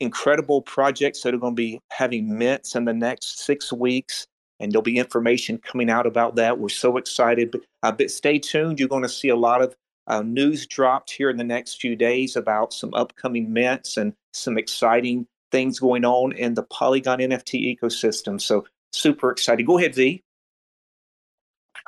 incredible 0.00 0.62
projects 0.62 1.22
that 1.22 1.34
are 1.34 1.38
going 1.38 1.54
to 1.54 1.56
be 1.56 1.80
having 1.90 2.36
mints 2.36 2.74
in 2.74 2.84
the 2.84 2.92
next 2.92 3.40
six 3.40 3.72
weeks, 3.72 4.26
and 4.60 4.70
there'll 4.70 4.82
be 4.82 4.98
information 4.98 5.58
coming 5.58 5.90
out 5.90 6.06
about 6.06 6.36
that. 6.36 6.58
We're 6.58 6.68
so 6.68 6.96
excited. 6.96 7.50
But, 7.50 7.62
uh, 7.82 7.92
but 7.92 8.10
stay 8.10 8.38
tuned. 8.38 8.78
You're 8.78 8.88
going 8.88 9.02
to 9.02 9.08
see 9.08 9.28
a 9.28 9.36
lot 9.36 9.62
of 9.62 9.74
uh, 10.06 10.22
news 10.22 10.66
dropped 10.66 11.10
here 11.10 11.30
in 11.30 11.36
the 11.36 11.44
next 11.44 11.80
few 11.80 11.96
days 11.96 12.36
about 12.36 12.72
some 12.72 12.92
upcoming 12.94 13.52
mints 13.52 13.96
and 13.96 14.12
some 14.32 14.58
exciting 14.58 15.26
things 15.50 15.78
going 15.78 16.04
on 16.04 16.32
in 16.32 16.54
the 16.54 16.62
Polygon 16.64 17.20
NFT 17.20 17.78
ecosystem. 17.78 18.40
So 18.40 18.66
super 18.92 19.30
excited. 19.30 19.66
Go 19.66 19.78
ahead, 19.78 19.94
V. 19.94 20.22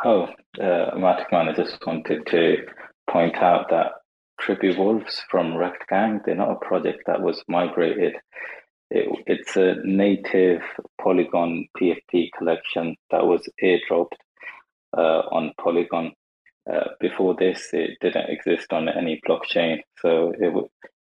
Oh, 0.05 0.29
uh, 0.61 0.91
I 0.95 1.53
just 1.57 1.87
wanted 1.87 2.27
to 2.27 2.57
point 3.11 3.37
out 3.37 3.69
that 3.71 3.93
Trippy 4.47 4.79
Wolves 4.79 5.23
from 5.29 5.55
Rekt 5.55 5.89
Gang. 5.89 6.21
They're 6.25 6.37
not 6.37 6.53
a 6.53 6.65
project 6.65 7.03
that 7.07 7.21
was 7.21 7.43
migrated. 7.49 8.15
It, 8.91 9.09
it's 9.27 9.57
a 9.57 9.75
native 9.85 10.63
Polygon 11.03 11.67
PFP 11.77 12.29
collection 12.39 12.95
that 13.11 13.27
was 13.27 13.49
airdropped 13.61 14.15
uh, 14.97 15.23
on 15.33 15.53
Polygon. 15.61 16.13
Uh, 16.73 16.91
before 17.01 17.35
this, 17.35 17.71
it 17.73 17.99
didn't 18.01 18.31
exist 18.31 18.73
on 18.73 18.89
any 18.89 19.21
blockchain, 19.29 19.79
so 20.01 20.33
it 20.39 20.53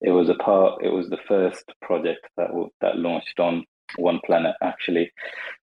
it 0.01 0.11
was 0.11 0.29
a 0.29 0.35
part. 0.35 0.83
It 0.83 0.89
was 0.89 1.09
the 1.09 1.19
first 1.25 1.63
project 1.81 2.27
that 2.35 2.49
that 2.81 2.97
launched 2.97 3.39
on 3.39 3.63
One 3.97 4.19
Planet 4.25 4.55
actually. 4.61 5.11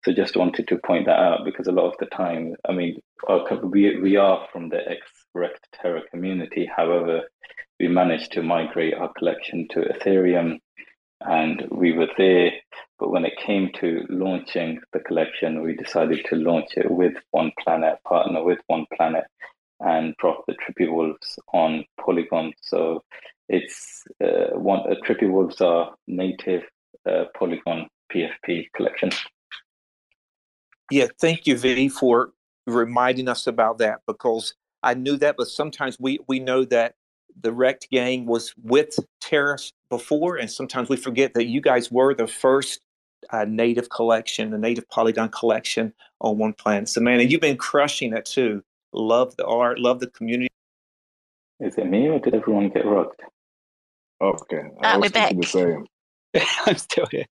So 0.03 0.13
just 0.13 0.37
wanted 0.37 0.69
to 0.69 0.79
point 0.85 1.07
that 1.07 1.19
out 1.19 1.43
because 1.43 1.67
a 1.67 1.73
lot 1.73 1.87
of 1.87 1.97
the 1.99 2.07
time, 2.07 2.55
I 2.67 2.71
mean, 2.71 3.01
we 3.63 3.99
we 3.99 4.15
are 4.15 4.47
from 4.51 4.69
the 4.69 4.79
ex 4.89 5.01
Rekt 5.35 5.63
Terra 5.73 6.01
community. 6.09 6.69
However, 6.73 7.23
we 7.79 7.87
managed 7.87 8.31
to 8.33 8.41
migrate 8.41 8.93
our 8.93 9.11
collection 9.13 9.67
to 9.71 9.81
Ethereum 9.81 10.59
and 11.21 11.67
we 11.71 11.93
were 11.93 12.07
there. 12.17 12.51
But 12.99 13.11
when 13.11 13.25
it 13.25 13.37
came 13.37 13.71
to 13.79 14.05
launching 14.09 14.79
the 14.93 14.99
collection, 14.99 15.61
we 15.61 15.75
decided 15.75 16.25
to 16.29 16.35
launch 16.35 16.77
it 16.77 16.89
with 16.89 17.13
One 17.31 17.51
Planet, 17.61 17.97
partner 18.07 18.43
with 18.43 18.59
One 18.67 18.85
Planet, 18.95 19.25
and 19.81 20.15
drop 20.17 20.45
the 20.47 20.53
Trippy 20.53 20.91
Wolves 20.91 21.37
on 21.53 21.83
Polygon. 21.99 22.53
So 22.61 23.03
it's 23.49 24.03
uh, 24.23 24.57
one 24.57 24.79
uh, 24.89 24.95
Trippy 25.05 25.29
Wolves 25.29 25.59
are 25.59 25.93
native 26.07 26.63
uh, 27.09 27.25
Polygon 27.37 27.87
PFP 28.13 28.67
collection. 28.75 29.11
Yeah, 30.91 31.07
thank 31.19 31.47
you, 31.47 31.57
V, 31.57 31.89
for 31.89 32.31
reminding 32.67 33.27
us 33.27 33.47
about 33.47 33.79
that 33.79 34.01
because 34.07 34.53
I 34.83 34.93
knew 34.93 35.17
that, 35.17 35.35
but 35.37 35.47
sometimes 35.47 35.99
we 35.99 36.19
we 36.27 36.39
know 36.39 36.63
that 36.65 36.95
the 37.41 37.49
Rekt 37.51 37.89
Gang 37.91 38.25
was 38.25 38.53
with 38.63 38.97
Terrace 39.21 39.71
before, 39.89 40.37
and 40.37 40.49
sometimes 40.49 40.89
we 40.89 40.97
forget 40.97 41.33
that 41.33 41.45
you 41.45 41.61
guys 41.61 41.91
were 41.91 42.13
the 42.13 42.27
first 42.27 42.81
uh, 43.31 43.45
native 43.47 43.89
collection, 43.89 44.51
the 44.51 44.57
native 44.57 44.87
Polygon 44.89 45.29
collection 45.29 45.93
on 46.21 46.37
One 46.37 46.53
Planet. 46.53 46.89
So, 46.89 47.01
man, 47.01 47.19
and 47.19 47.31
you've 47.31 47.41
been 47.41 47.57
crushing 47.57 48.13
it 48.13 48.25
too. 48.25 48.63
Love 48.93 49.35
the 49.37 49.45
art, 49.45 49.79
love 49.79 49.99
the 49.99 50.07
community. 50.07 50.47
Is 51.59 51.77
it 51.77 51.87
me 51.89 52.07
or 52.07 52.19
did 52.19 52.33
everyone 52.35 52.69
get 52.69 52.85
rocked? 52.85 53.21
Okay, 54.21 54.57
I 54.81 54.93
Ah, 54.93 54.97
was 54.97 55.09
we're 55.09 55.13
back. 55.13 55.29
thinking 55.29 55.41
the 55.41 55.47
same. 55.47 55.87
I'm 56.65 56.77
still 56.77 57.07
here. 57.11 57.25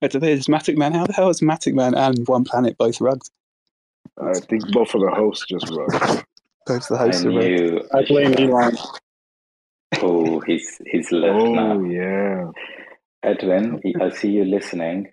But 0.00 0.12
there's 0.12 0.46
Matic 0.46 0.76
Man. 0.76 0.92
How 0.92 1.06
the 1.06 1.12
hell 1.12 1.28
is 1.28 1.40
Matic 1.40 1.74
Man 1.74 1.94
and 1.94 2.26
One 2.28 2.44
Planet 2.44 2.76
both 2.78 3.00
rugged? 3.00 3.28
I 4.20 4.34
think 4.34 4.70
both 4.72 4.94
of 4.94 5.00
the 5.00 5.10
hosts 5.10 5.46
just 5.48 5.68
rugged. 5.70 6.24
Both 6.66 6.90
of 6.90 6.98
the 6.98 6.98
I 6.98 7.06
hosts 7.06 7.24
are 7.24 7.30
rugged. 7.30 7.60
knew. 7.72 7.82
I 7.92 8.04
blame 8.04 8.34
Elon. 8.34 8.76
Oh, 9.98 10.40
he's 10.40 10.80
he's 10.86 11.10
left 11.12 11.46
now. 11.46 11.72
Oh 11.72 11.80
now. 11.80 11.90
yeah. 11.90 12.50
Edwin, 13.22 13.80
I 14.00 14.10
see 14.10 14.30
you 14.30 14.44
listening. 14.44 15.12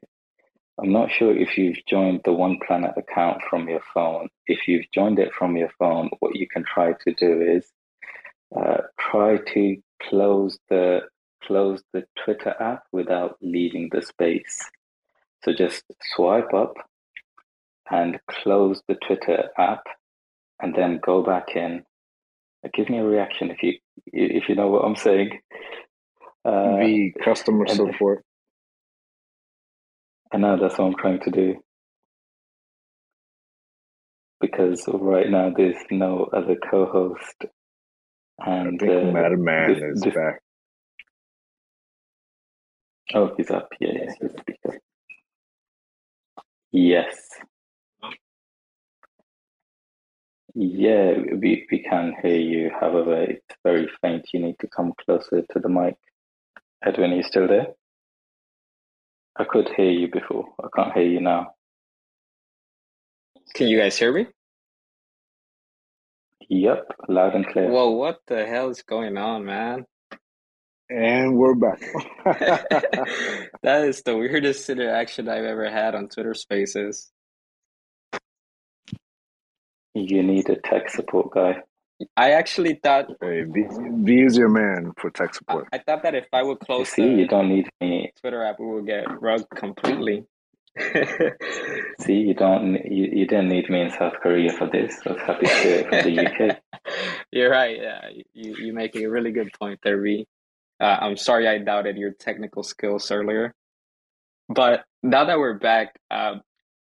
I'm 0.80 0.92
not 0.92 1.12
sure 1.12 1.36
if 1.36 1.58
you've 1.58 1.84
joined 1.90 2.22
the 2.24 2.34
One 2.34 2.60
Planet 2.66 2.92
account 2.98 3.42
from 3.50 3.68
your 3.68 3.82
phone. 3.94 4.30
If 4.46 4.68
you've 4.68 4.86
joined 4.94 5.20
it 5.20 5.34
from 5.34 5.58
your 5.58 5.72
phone, 5.80 6.10
what 6.20 6.36
you 6.36 6.48
can 6.48 6.64
try 6.64 6.94
to 6.94 7.14
do 7.14 7.42
is 7.42 7.66
uh, 8.56 8.82
try 9.00 9.38
to 9.54 9.78
close 10.04 10.60
the 10.70 11.02
close 11.44 11.82
the 11.94 12.06
Twitter 12.24 12.56
app 12.60 12.84
without 12.92 13.38
leaving 13.42 13.90
the 13.92 14.02
space. 14.02 14.62
So 15.44 15.54
just 15.54 15.84
swipe 16.16 16.54
up 16.54 16.74
and 17.90 18.20
close 18.30 18.82
the 18.88 18.96
Twitter 18.96 19.50
app, 19.58 19.84
and 20.62 20.76
then 20.76 21.00
go 21.04 21.24
back 21.24 21.56
in. 21.56 21.84
Give 22.74 22.90
me 22.90 22.98
a 23.00 23.04
reaction 23.04 23.50
if 23.52 23.64
you 23.64 23.74
if 24.08 24.50
you 24.50 24.56
know 24.56 24.68
what 24.68 24.84
I'm 24.84 24.96
saying. 24.96 25.40
Uh, 26.46 26.78
the 26.78 27.14
customer 27.24 27.66
and- 27.66 27.76
support. 27.76 28.24
I 30.34 30.38
know 30.38 30.58
that's 30.60 30.78
what 30.78 30.86
I'm 30.86 30.96
trying 30.96 31.22
to 31.22 31.32
do. 31.32 31.56
Because 34.42 34.84
right 34.88 35.30
now 35.30 35.52
there's 35.56 35.78
no 35.90 36.26
other 36.34 36.56
co-host, 36.70 37.46
I 38.40 38.52
and 38.52 38.80
think 38.80 38.92
uh, 38.92 39.18
Matic 39.18 39.40
Man 39.40 39.74
this- 39.74 39.84
is 39.98 40.02
this- 40.02 40.14
back. 40.14 40.42
Oh, 43.14 43.34
he's 43.38 43.50
up. 43.50 43.70
Yeah, 43.80 43.92
yeah, 43.94 44.12
he's 44.22 44.32
speaker. 44.32 44.80
Yes. 46.72 47.16
Yeah, 50.60 51.14
we, 51.40 51.68
we 51.72 51.86
can 51.88 52.16
hear 52.20 52.40
you. 52.40 52.72
However, 52.82 53.22
it's 53.22 53.56
very 53.64 53.88
faint. 54.02 54.26
You 54.34 54.40
need 54.40 54.56
to 54.62 54.68
come 54.68 54.92
closer 55.06 55.44
to 55.52 55.60
the 55.60 55.70
mic. 55.70 55.98
Edwin, 56.84 57.14
are 57.14 57.18
you 57.18 57.24
still 57.24 57.48
there? 57.48 57.68
I 59.38 59.44
could 59.44 59.70
hear 59.78 59.92
you 59.92 60.08
before. 60.08 60.46
I 60.60 60.68
can't 60.76 60.94
hear 60.98 61.06
you 61.06 61.22
now. 61.22 61.54
Can 63.54 63.68
you 63.68 63.78
guys 63.78 64.00
hear 64.00 64.12
me? 64.12 64.26
Yep, 66.50 66.88
loud 67.08 67.36
and 67.36 67.46
clear. 67.48 67.70
Whoa, 67.70 67.92
what 67.92 68.18
the 68.26 68.48
hell 68.48 68.72
is 68.72 68.82
going 68.82 69.16
on, 69.16 69.46
man? 69.46 69.86
And 70.90 71.38
we're 71.38 71.54
back. 71.54 71.84
That 73.62 73.86
is 73.86 74.02
the 74.02 74.18
weirdest 74.18 74.68
interaction 74.72 75.30
I've 75.30 75.46
ever 75.46 75.70
had 75.70 75.94
on 75.94 76.08
Twitter 76.08 76.34
Spaces. 76.34 77.12
You 80.02 80.24
need 80.24 80.50
a 80.50 80.56
tech 80.56 80.90
support 80.90 81.32
guy. 81.32 81.62
I 82.16 82.32
actually 82.32 82.80
thought 82.84 83.08
hey, 83.22 83.44
be, 83.44 83.66
be 84.04 84.22
is 84.22 84.38
your 84.38 84.50
man 84.50 84.94
for 84.98 85.10
tech 85.10 85.34
support. 85.34 85.68
I 85.74 85.80
thought 85.80 86.04
that 86.04 86.14
if 86.14 86.26
I 86.32 86.44
would 86.44 86.60
You 86.62 86.66
close 86.66 86.90
see, 86.90 87.04
you 87.04 87.18
the 87.18 87.28
don't 87.28 87.50
need 87.50 87.68
me. 87.82 88.12
Twitter 88.22 88.44
app, 88.44 88.60
we 88.60 88.68
would 88.68 88.86
get 88.86 89.06
rugged 89.20 89.50
completely. 89.50 90.26
See, 92.02 92.14
you 92.14 92.34
don't. 92.36 92.74
You, 92.86 93.10
you 93.12 93.26
didn't 93.28 93.50
need 93.50 93.70
me 93.70 93.82
in 93.82 93.92
South 93.92 94.14
Korea 94.22 94.52
for 94.52 94.70
this. 94.70 94.96
I 95.06 95.12
was 95.14 95.22
happy 95.22 95.46
to 95.48 95.64
do 95.64 95.70
it 95.70 95.90
from 95.90 96.14
the 96.14 96.28
UK. 96.28 96.58
You're 97.32 97.50
right. 97.50 97.78
Yeah, 97.82 98.10
you 98.34 98.56
you 98.58 98.74
make 98.74 98.96
a 98.96 99.08
really 99.08 99.32
good 99.32 99.50
point 99.60 99.80
there, 99.84 100.00
V. 100.02 100.28
Uh, 100.80 100.98
I'm 101.02 101.18
sorry 101.18 101.48
I 101.48 101.58
doubted 101.58 101.98
your 101.98 102.12
technical 102.12 102.62
skills 102.62 103.10
earlier, 103.10 103.56
but 104.50 104.84
now 105.02 105.26
that 105.26 105.40
we're 105.40 105.58
back, 105.58 105.96
um, 106.12 106.42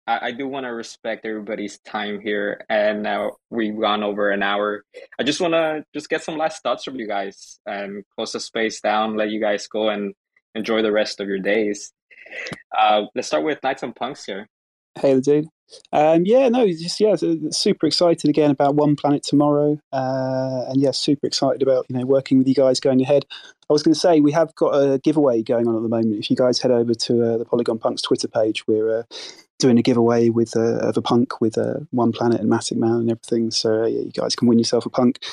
I, 0.07 0.27
I 0.27 0.33
do 0.33 0.47
want 0.47 0.65
to 0.65 0.71
respect 0.71 1.27
everybody's 1.27 1.79
time 1.81 2.21
here, 2.21 2.65
and 2.69 3.03
now 3.03 3.33
we've 3.51 3.79
gone 3.79 4.03
over 4.03 4.31
an 4.31 4.43
hour. 4.43 4.85
I 5.19 5.23
just 5.23 5.41
want 5.41 5.55
to 5.55 5.85
just 5.95 6.09
get 6.09 6.23
some 6.23 6.37
last 6.37 6.63
thoughts 6.63 6.85
from 6.85 6.97
you 6.97 7.09
guys 7.09 7.59
and 7.67 8.05
close 8.15 8.33
the 8.33 8.41
space 8.41 8.81
down, 8.81 9.17
let 9.17 9.31
you 9.31 9.41
guys 9.41 9.67
go 9.67 9.89
and 9.89 10.15
enjoy 10.55 10.83
the 10.83 10.93
rest 10.93 11.21
of 11.21 11.29
your 11.29 11.39
days. 11.39 11.93
Uh, 12.77 13.03
let's 13.15 13.29
start 13.29 13.45
with 13.45 13.59
Knights 13.63 13.83
and 13.83 13.95
Punks 13.95 14.25
here. 14.25 14.49
Hey, 14.99 15.21
dude. 15.21 15.47
Um, 15.93 16.25
yeah, 16.25 16.49
no, 16.49 16.67
just 16.67 17.01
yeah, 17.01 17.17
super 17.51 17.87
excited 17.87 18.31
again 18.31 18.51
about 18.51 18.77
One 18.77 18.95
Planet 18.95 19.25
tomorrow, 19.25 19.79
uh, 19.93 20.65
and 20.69 20.81
yeah, 20.81 20.93
super 20.93 21.27
excited 21.27 21.61
about 21.61 21.87
you 21.89 21.97
know 21.99 22.07
working 22.07 22.39
with 22.39 22.47
you 22.47 22.55
guys 22.55 22.79
going 22.79 23.03
ahead. 23.03 23.27
I 23.69 23.73
was 23.73 23.83
going 23.83 23.95
to 23.95 23.99
say 23.99 24.21
we 24.21 24.31
have 24.31 24.55
got 24.55 24.71
a 24.71 24.99
giveaway 25.01 25.43
going 25.43 25.67
on 25.67 25.75
at 25.75 25.83
the 25.83 25.89
moment. 25.89 26.15
If 26.15 26.31
you 26.31 26.37
guys 26.37 26.61
head 26.61 26.71
over 26.71 26.95
to 26.95 27.35
uh, 27.35 27.39
the 27.39 27.45
Polygon 27.45 27.79
Punks 27.79 28.03
Twitter 28.03 28.29
page, 28.29 28.65
we're 28.69 29.01
uh, 29.01 29.03
doing 29.59 29.79
a 29.79 29.83
giveaway 29.83 30.29
with 30.29 30.57
uh, 30.57 30.79
of 30.79 30.97
a 30.97 31.03
punk 31.03 31.41
with 31.41 31.57
uh, 31.57 31.81
One 31.91 32.13
Planet 32.13 32.41
and 32.41 32.51
Matic 32.51 32.77
Man 32.77 32.93
and 32.93 33.11
everything. 33.11 33.51
So 33.51 33.85
uh, 33.85 33.87
yeah, 33.87 34.01
you 34.01 34.13
guys 34.13 34.37
can 34.37 34.49
win 34.49 34.59
yourself 34.59 34.87
a 34.87 34.91
punk. 34.91 35.25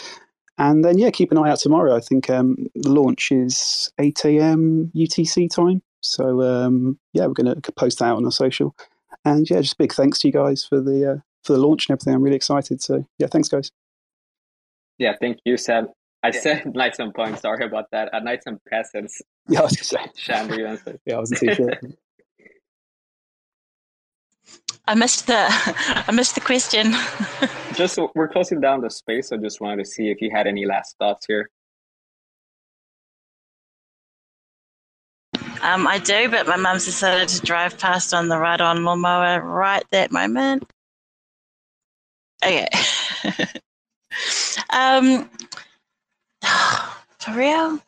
And 0.58 0.86
then 0.86 1.00
yeah, 1.00 1.10
keep 1.10 1.32
an 1.32 1.38
eye 1.38 1.50
out 1.50 1.60
tomorrow. 1.60 1.96
I 1.96 2.00
think 2.00 2.30
um, 2.30 2.68
the 2.76 2.92
launch 2.92 3.32
is 3.32 3.92
eight 4.00 4.24
a.m. 4.24 4.92
UTC 4.96 5.50
time. 5.50 5.82
So 6.02 6.42
um, 6.42 7.00
yeah, 7.14 7.26
we're 7.26 7.34
going 7.34 7.62
to 7.62 7.72
post 7.72 8.00
that 8.00 8.06
out 8.06 8.18
on 8.18 8.26
our 8.26 8.32
social. 8.32 8.76
And 9.26 9.50
yeah, 9.50 9.62
just 9.62 9.78
big 9.78 9.94
thanks 9.94 10.20
to 10.20 10.28
you 10.28 10.34
guys 10.34 10.64
for 10.64 10.80
the 10.80 11.12
uh, 11.12 11.18
for 11.44 11.54
the 11.54 11.60
launch 11.60 11.88
and 11.88 11.96
everything. 11.96 12.14
I'm 12.14 12.22
really 12.22 12.36
excited. 12.36 12.82
So 12.82 13.06
yeah, 13.18 13.28
thanks 13.28 13.48
guys. 13.48 13.72
Yeah, 15.00 15.16
thank 15.20 15.40
you, 15.44 15.58
Sam. 15.58 15.88
I 16.22 16.32
said 16.32 16.66
Knights 16.76 17.00
and 17.00 17.14
Punks. 17.14 17.42
Sorry 17.42 17.66
about 17.66 17.86
that. 17.92 18.14
Uh, 18.14 18.20
Knights 18.20 18.46
and 18.46 18.60
Peasants. 18.70 19.22
Yeah, 19.48 19.62
I 19.62 19.64
was 19.64 19.76
gonna 19.76 20.06
say. 20.06 20.12
Chandra. 20.16 20.78
Yeah, 21.06 21.16
I 21.16 21.20
wasn't 21.20 21.40
too 21.40 21.56
sure. 21.56 21.72
I 24.86 24.96
missed 24.96 25.28
the 25.28 25.46
I 26.08 26.12
missed 26.12 26.36
the 26.36 26.42
question. 26.42 26.94
Just 27.74 28.00
we're 28.16 28.28
closing 28.28 28.60
down 28.60 28.82
the 28.82 28.90
space, 28.90 29.32
I 29.32 29.38
just 29.38 29.62
wanted 29.62 29.84
to 29.84 29.90
see 29.90 30.10
if 30.10 30.22
you 30.22 30.30
had 30.30 30.46
any 30.46 30.66
last 30.66 30.96
thoughts 31.00 31.26
here. 31.26 31.50
Um, 35.64 35.88
I 35.88 35.98
do, 35.98 36.30
but 36.30 36.46
my 36.46 36.58
mum's 36.58 36.86
decided 36.86 37.30
to 37.30 37.42
drive 37.42 37.80
past 37.80 38.14
on 38.14 38.28
the 38.28 38.38
ride-on 38.38 38.84
lawnmower 38.84 39.42
right 39.42 39.84
that 39.92 40.12
moment. 40.12 40.70
Okay. 42.44 42.68
um, 44.70 45.30
for 47.20 47.34
real? 47.34 47.80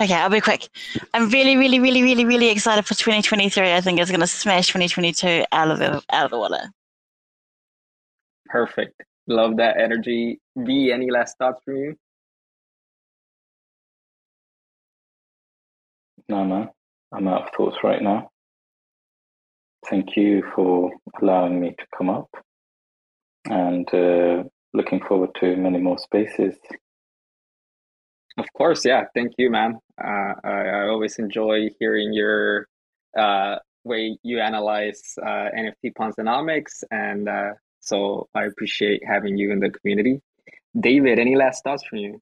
Okay, 0.00 0.14
I'll 0.14 0.30
be 0.30 0.40
quick. 0.40 0.68
I'm 1.12 1.28
really, 1.30 1.56
really, 1.56 1.78
really, 1.78 2.02
really, 2.02 2.24
really 2.24 2.50
excited 2.50 2.84
for 2.84 2.94
2023. 2.94 3.72
I 3.72 3.80
think 3.80 3.98
it's 3.98 4.10
going 4.10 4.20
to 4.20 4.26
smash 4.26 4.68
2022 4.68 5.44
out 5.52 5.70
of 5.70 5.78
the 5.78 6.02
out 6.10 6.26
of 6.26 6.30
the 6.30 6.38
water. 6.38 6.70
Perfect. 8.46 9.02
Love 9.26 9.56
that 9.56 9.80
energy. 9.80 10.40
V, 10.56 10.92
any 10.92 11.10
last 11.10 11.36
thoughts 11.38 11.60
from 11.64 11.76
you? 11.76 11.96
No, 16.28 16.44
man, 16.44 16.70
I'm 17.12 17.28
out 17.28 17.42
of 17.42 17.48
thoughts 17.54 17.76
right 17.82 18.02
now. 18.02 18.30
Thank 19.90 20.16
you 20.16 20.42
for 20.54 20.90
allowing 21.20 21.60
me 21.60 21.70
to 21.70 21.86
come 21.96 22.08
up, 22.08 22.30
and 23.46 23.86
uh, 23.92 24.44
looking 24.72 25.00
forward 25.06 25.30
to 25.40 25.56
many 25.56 25.78
more 25.78 25.98
spaces. 25.98 26.54
Of 28.36 28.46
course, 28.52 28.84
yeah. 28.84 29.04
Thank 29.14 29.32
you, 29.38 29.50
man. 29.50 29.78
Uh, 30.02 30.34
I, 30.42 30.50
I 30.50 30.88
always 30.88 31.18
enjoy 31.18 31.68
hearing 31.78 32.12
your 32.12 32.66
uh, 33.16 33.56
way 33.84 34.18
you 34.22 34.40
analyze 34.40 35.14
uh, 35.22 35.48
NFT 35.56 35.94
Ponzonomics, 35.96 36.82
and 36.90 37.28
uh, 37.28 37.52
so 37.80 38.28
I 38.34 38.44
appreciate 38.44 39.02
having 39.06 39.36
you 39.36 39.52
in 39.52 39.60
the 39.60 39.70
community. 39.70 40.20
David, 40.78 41.18
any 41.20 41.36
last 41.36 41.62
thoughts 41.62 41.84
from 41.88 41.98
you? 41.98 42.20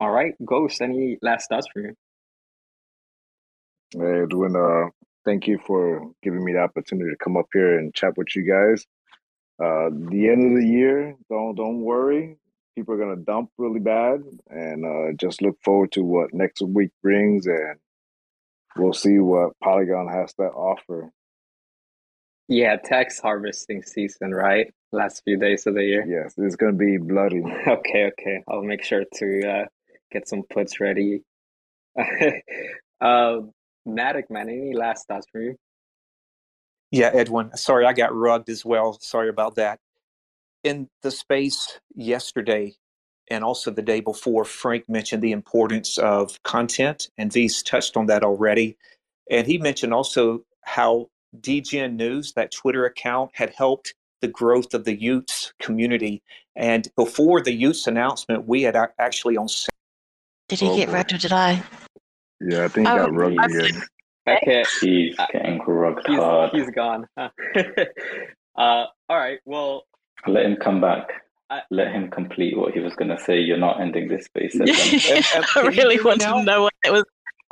All 0.00 0.10
right, 0.10 0.34
Ghost, 0.44 0.80
any 0.80 1.18
last 1.20 1.48
thoughts 1.48 1.66
from 1.72 1.82
you? 1.82 1.94
Hey, 3.92 4.22
Edwin, 4.22 4.56
uh, 4.56 4.88
thank 5.26 5.46
you 5.46 5.58
for 5.66 6.10
giving 6.22 6.42
me 6.42 6.54
the 6.54 6.60
opportunity 6.60 7.10
to 7.10 7.16
come 7.22 7.36
up 7.36 7.46
here 7.52 7.78
and 7.78 7.94
chat 7.94 8.16
with 8.16 8.34
you 8.34 8.42
guys. 8.42 8.86
Uh, 9.62 9.90
the 10.10 10.28
end 10.30 10.56
of 10.56 10.62
the 10.62 10.66
year, 10.66 11.14
don't 11.28 11.54
don't 11.54 11.82
worry. 11.82 12.38
People 12.76 12.94
are 12.94 12.98
gonna 12.98 13.16
dump 13.16 13.50
really 13.58 13.80
bad, 13.80 14.22
and 14.48 14.84
uh, 14.84 15.12
just 15.16 15.42
look 15.42 15.56
forward 15.64 15.92
to 15.92 16.02
what 16.02 16.34
next 16.34 16.60
week 16.62 16.90
brings, 17.02 17.46
and 17.46 17.78
we'll 18.76 18.92
see 18.92 19.18
what 19.18 19.52
Polygon 19.62 20.08
has 20.08 20.34
to 20.34 20.44
offer. 20.44 21.10
Yeah, 22.48 22.76
tax 22.76 23.20
harvesting 23.20 23.82
season, 23.82 24.34
right? 24.34 24.72
Last 24.92 25.22
few 25.24 25.38
days 25.38 25.66
of 25.66 25.74
the 25.74 25.84
year. 25.84 26.04
Yes, 26.06 26.34
it's 26.36 26.56
gonna 26.56 26.72
be 26.72 26.98
bloody. 26.98 27.42
Okay, 27.66 28.06
okay. 28.06 28.42
I'll 28.48 28.62
make 28.62 28.82
sure 28.84 29.04
to 29.14 29.48
uh, 29.48 29.64
get 30.10 30.28
some 30.28 30.42
puts 30.50 30.80
ready. 30.80 31.22
uh, 31.98 32.02
Matic, 33.86 34.30
man, 34.30 34.48
any 34.48 34.74
last 34.74 35.06
thoughts 35.06 35.26
for 35.30 35.40
you? 35.40 35.56
Yeah, 36.90 37.10
Edwin. 37.12 37.56
Sorry, 37.56 37.86
I 37.86 37.92
got 37.92 38.14
rugged 38.14 38.48
as 38.48 38.64
well. 38.64 38.98
Sorry 39.00 39.28
about 39.28 39.56
that. 39.56 39.80
In 40.64 40.88
the 41.02 41.10
space 41.10 41.78
yesterday 41.94 42.74
and 43.30 43.44
also 43.44 43.70
the 43.70 43.82
day 43.82 44.00
before, 44.00 44.46
Frank 44.46 44.88
mentioned 44.88 45.22
the 45.22 45.32
importance 45.32 45.98
of 45.98 46.42
content, 46.42 47.10
and 47.18 47.30
V's 47.30 47.62
touched 47.62 47.98
on 47.98 48.06
that 48.06 48.24
already. 48.24 48.76
And 49.30 49.46
he 49.46 49.58
mentioned 49.58 49.92
also 49.92 50.42
how 50.62 51.10
DGN 51.40 51.96
News, 51.96 52.32
that 52.32 52.50
Twitter 52.50 52.86
account, 52.86 53.30
had 53.34 53.50
helped 53.50 53.94
the 54.22 54.28
growth 54.28 54.72
of 54.72 54.84
the 54.84 54.96
y00ts 54.96 55.52
community. 55.60 56.22
And 56.56 56.88
before 56.96 57.42
the 57.42 57.62
y00ts 57.62 57.86
announcement, 57.86 58.46
we 58.48 58.62
had 58.62 58.74
actually 58.98 59.36
on. 59.36 59.48
Did 60.48 60.60
he 60.60 60.76
get 60.76 60.88
rugged 60.88 61.12
or 61.14 61.18
did 61.18 61.32
I? 61.32 61.62
Yeah, 62.40 62.64
I 62.64 62.68
think 62.68 62.86
he 62.88 62.92
Oh, 62.94 62.96
got 62.96 63.12
rugged 63.12 63.38
I'm- 63.38 63.50
again. 63.50 63.82
Okay, 64.26 64.64
He's 64.80 65.14
getting 65.30 65.60
rugged 65.66 66.04
he's 66.06 66.18
hard. 66.18 66.50
he's 66.54 66.70
gone. 66.70 67.06
uh, 67.18 67.28
all 68.56 68.86
right. 69.10 69.38
Well, 69.44 69.84
Let 70.26 70.46
him 70.46 70.56
come 70.56 70.80
back. 70.80 71.08
I- 71.50 71.62
Let 71.70 71.92
him 71.92 72.10
complete 72.10 72.56
what 72.56 72.72
he 72.72 72.80
was 72.80 72.94
going 72.94 73.10
to 73.10 73.18
say. 73.18 73.38
You're 73.40 73.58
not 73.58 73.80
ending 73.80 74.08
this 74.08 74.24
space. 74.26 74.54
Edwin. 74.54 74.70
And- 74.70 75.24
and 75.34 75.44
I 75.56 75.60
really 75.68 75.94
hear 75.94 76.04
me 76.04 76.04
wanted 76.04 76.20
now? 76.26 76.38
to 76.38 76.42
know 76.44 76.62
what 76.62 76.72
it 76.84 76.92
was. 76.92 77.04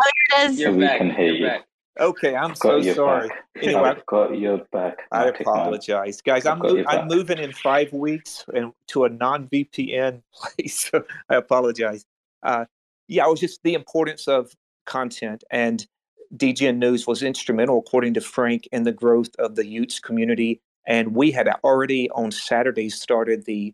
Oh, 0.05 0.11
here 0.37 0.47
it 0.47 0.51
is. 0.51 0.59
you're 0.61 0.73
we 0.73 0.85
back. 0.85 0.99
can 0.99 1.11
hear 1.11 1.27
you're 1.27 1.35
you. 1.37 1.47
back. 1.47 1.65
Okay, 2.01 2.35
I'm 2.35 2.53
I've 2.53 2.57
so 2.57 2.81
sorry. 2.81 3.29
back. 3.29 3.39
Anyway, 3.63 3.81
I've 3.83 4.07
got 4.07 4.39
your 4.39 4.59
back. 4.73 4.97
I 5.13 5.25
Matic 5.27 5.45
Man. 5.45 5.55
apologize, 5.55 6.23
guys. 6.23 6.47
I've 6.47 6.55
I'm 6.55 6.59
mo- 6.61 6.85
I'm 6.89 7.07
moving 7.07 7.39
in 7.39 7.53
five 7.53 7.93
weeks 7.93 8.47
and 8.55 8.73
to 8.89 9.05
a 9.05 9.11
non 9.11 9.47
VPN 9.49 10.23
place. 10.35 10.89
So 10.91 11.05
I 11.29 11.35
apologize. 11.37 12.07
Uh, 12.43 12.65
yeah, 13.09 13.27
it 13.27 13.31
was 13.31 13.41
just 13.41 13.63
the 13.63 13.75
importance 13.75 14.27
of 14.27 14.53
content, 14.87 15.45
and 15.51 15.87
DGN 16.35 16.79
News 16.79 17.07
was 17.07 17.23
instrumental, 17.23 17.79
according 17.81 18.15
to 18.15 18.23
Frank, 18.23 18.67
in 18.73 18.85
the 18.85 18.93
growth 18.93 19.31
of 19.39 19.55
the 19.57 19.63
y00ts 19.63 20.01
community. 20.01 20.63
And 20.87 21.15
we 21.15 21.31
had 21.31 21.49
already 21.63 22.11
on 22.11 22.31
Saturday 22.31 22.89
started 22.89 23.45
the 23.45 23.73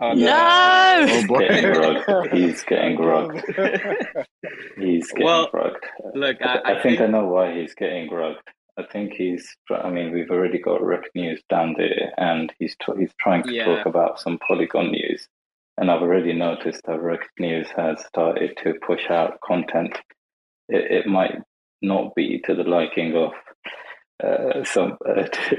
Oh, 0.00 0.12
No! 0.12 0.30
Oh 0.30 1.06
He's 1.08 1.26
getting 1.26 1.70
rugged. 1.70 2.32
He's 2.32 2.62
getting 2.62 2.98
rugged. 3.04 3.44
He's 4.78 5.08
getting 5.10 5.24
Well, 5.24 5.50
rugged. 5.52 5.82
Look, 6.14 6.36
I, 6.40 6.58
I, 6.64 6.78
I 6.78 6.82
think 6.82 7.00
I 7.00 7.06
know 7.06 7.26
why 7.26 7.52
he's 7.58 7.74
getting 7.74 8.08
rugged. 8.08 8.38
I 8.78 8.84
think 8.84 9.14
he's. 9.14 9.44
I 9.70 9.90
mean, 9.90 10.12
we've 10.12 10.30
already 10.30 10.58
got 10.60 10.82
Rekt 10.82 11.06
News 11.16 11.42
down 11.50 11.74
there, 11.76 12.12
and 12.16 12.52
he's 12.60 12.76
t- 12.76 12.92
he's 12.96 13.10
trying 13.20 13.42
to 13.42 13.52
Yeah. 13.52 13.64
talk 13.64 13.86
about 13.86 14.20
some 14.20 14.38
Polygon 14.38 14.92
news. 14.92 15.26
And 15.78 15.90
I've 15.90 16.02
already 16.02 16.32
noticed 16.32 16.82
that 16.86 17.00
Rekt 17.00 17.30
News 17.40 17.66
has 17.76 18.04
started 18.06 18.56
to 18.62 18.74
push 18.86 19.10
out 19.10 19.40
content. 19.40 19.98
It, 20.68 20.92
it 20.92 21.06
might 21.08 21.38
not 21.82 22.14
be 22.14 22.40
to 22.46 22.54
the 22.54 22.62
liking 22.62 23.16
of 23.16 23.32
uh, 24.22 24.64
some 24.64 24.96
uh, 25.08 25.22
to, 25.32 25.56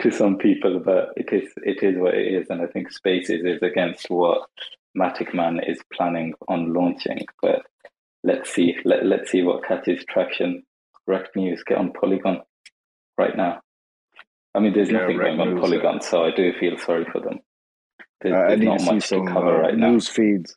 to 0.00 0.10
some 0.10 0.38
people, 0.38 0.80
but 0.84 1.10
it 1.16 1.32
is 1.32 1.52
it 1.58 1.82
is 1.82 1.98
what 1.98 2.14
it 2.14 2.26
is. 2.34 2.48
And 2.50 2.62
I 2.62 2.66
think 2.66 2.90
Spaces 2.92 3.42
is 3.44 3.62
against 3.62 4.08
what 4.08 4.48
Matic 4.96 5.34
Man 5.34 5.60
is 5.66 5.78
planning 5.92 6.34
on 6.48 6.72
launching. 6.72 7.24
But 7.40 7.62
let's 8.24 8.50
see. 8.52 8.76
Let, 8.84 9.04
let's 9.06 9.30
see 9.30 9.42
what 9.42 9.64
catches 9.64 10.04
traction. 10.06 10.62
Rekt 11.08 11.34
News 11.36 11.62
get 11.66 11.78
on 11.78 11.92
Polygon 11.92 12.40
right 13.18 13.36
now. 13.36 13.60
I 14.54 14.60
mean, 14.60 14.72
there's 14.74 14.90
Yeah, 14.90 15.00
nothing 15.00 15.16
going 15.18 15.40
on 15.40 15.58
Polygon, 15.60 16.00
so 16.02 16.24
I 16.24 16.30
do 16.34 16.52
feel 16.60 16.78
sorry 16.78 17.06
for 17.10 17.20
them. 17.20 17.40
There's, 18.20 18.34
Uh, 18.34 18.48
there's 18.48 18.60
not 18.60 18.94
much 18.94 19.08
to 19.08 19.24
cover 19.24 19.56
uh, 19.56 19.60
right 19.62 19.76
now. 19.76 19.90
news 19.90 20.08
feeds. 20.08 20.56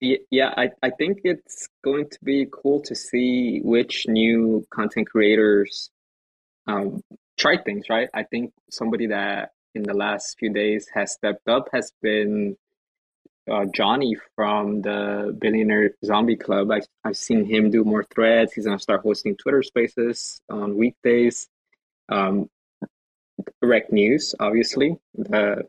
Ye- 0.00 0.24
Yeah, 0.30 0.52
I, 0.56 0.70
I 0.82 0.90
think 0.90 1.20
it's 1.24 1.68
going 1.84 2.08
to 2.10 2.18
be 2.22 2.46
cool 2.50 2.80
to 2.82 2.94
see 2.94 3.60
which 3.62 4.06
new 4.08 4.66
content 4.70 5.08
creators 5.08 5.90
um, 6.66 7.02
try 7.38 7.56
things, 7.58 7.86
right? 7.90 8.08
I 8.14 8.24
think 8.24 8.52
somebody 8.70 9.08
that 9.08 9.52
in 9.74 9.82
the 9.84 9.94
last 9.94 10.38
few 10.38 10.52
days 10.52 10.88
has 10.94 11.12
stepped 11.12 11.48
up 11.48 11.68
has 11.72 11.92
been 12.02 12.56
uh, 13.50 13.66
Johnny 13.74 14.16
from 14.36 14.82
the 14.82 15.36
Billionaire 15.38 15.92
Zombie 16.04 16.36
Club. 16.36 16.70
I, 16.70 16.80
I've 17.04 17.16
seen 17.16 17.44
him 17.44 17.70
do 17.70 17.84
more 17.84 18.04
threads. 18.04 18.52
He's 18.52 18.66
going 18.66 18.78
to 18.78 18.82
start 18.82 19.02
hosting 19.02 19.36
Twitter 19.36 19.62
spaces 19.62 20.40
on 20.50 20.76
weekdays. 20.76 21.48
Um, 22.08 22.48
Rekt 23.62 23.92
News, 23.92 24.34
obviously, 24.40 24.96
the 25.14 25.64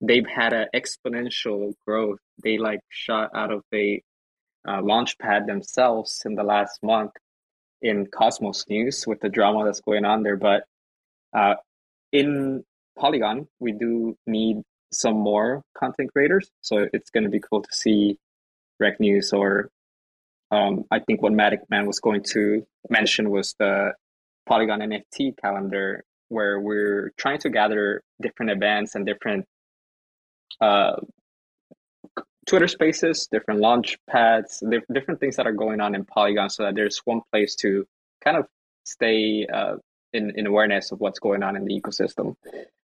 they've 0.00 0.26
had 0.26 0.52
an 0.52 0.68
exponential 0.74 1.74
growth. 1.86 2.18
They 2.42 2.58
like 2.58 2.80
shot 2.88 3.30
out 3.34 3.52
of 3.52 3.62
a 3.72 4.02
uh, 4.68 4.82
launch 4.82 5.18
pad 5.18 5.46
themselves 5.46 6.22
in 6.24 6.34
the 6.34 6.42
last 6.42 6.82
month 6.82 7.12
in 7.82 8.06
Cosmos 8.06 8.64
News 8.68 9.06
with 9.06 9.20
the 9.20 9.28
drama 9.28 9.64
that's 9.64 9.80
going 9.80 10.04
on 10.04 10.22
there. 10.22 10.36
But 10.36 10.64
uh, 11.32 11.54
in 12.12 12.64
Polygon, 12.98 13.48
we 13.60 13.72
do 13.72 14.16
need 14.26 14.62
some 14.92 15.16
more 15.16 15.62
content 15.76 16.12
creators. 16.12 16.48
So 16.62 16.86
it's 16.92 17.10
going 17.10 17.24
to 17.24 17.30
be 17.30 17.40
cool 17.40 17.62
to 17.62 17.72
see 17.72 18.18
Rekt 18.82 19.00
News 19.00 19.32
or 19.32 19.70
um, 20.50 20.84
I 20.90 21.00
think 21.00 21.22
what 21.22 21.32
Matic 21.32 21.68
Man 21.70 21.86
was 21.86 22.00
going 22.00 22.22
to 22.30 22.66
mention 22.88 23.30
was 23.30 23.54
the 23.58 23.92
Polygon 24.46 24.80
NFT 24.80 25.36
calendar, 25.36 26.04
where 26.28 26.60
we're 26.60 27.12
trying 27.16 27.38
to 27.38 27.50
gather 27.50 28.02
different 28.20 28.50
events 28.52 28.94
and 28.94 29.06
different 29.06 29.46
uh, 30.60 30.96
Twitter 32.46 32.68
spaces, 32.68 33.28
different 33.30 33.60
launch 33.60 33.98
pads, 34.08 34.62
diff- 34.68 34.84
different 34.92 35.20
things 35.20 35.36
that 35.36 35.46
are 35.46 35.52
going 35.52 35.80
on 35.80 35.94
in 35.94 36.04
Polygon, 36.04 36.48
so 36.48 36.62
that 36.62 36.74
there's 36.74 36.98
one 37.04 37.20
place 37.32 37.56
to 37.56 37.86
kind 38.22 38.36
of 38.36 38.46
stay 38.84 39.46
uh, 39.52 39.76
in, 40.12 40.32
in 40.36 40.46
awareness 40.46 40.92
of 40.92 41.00
what's 41.00 41.18
going 41.18 41.42
on 41.42 41.56
in 41.56 41.64
the 41.64 41.80
ecosystem. 41.80 42.36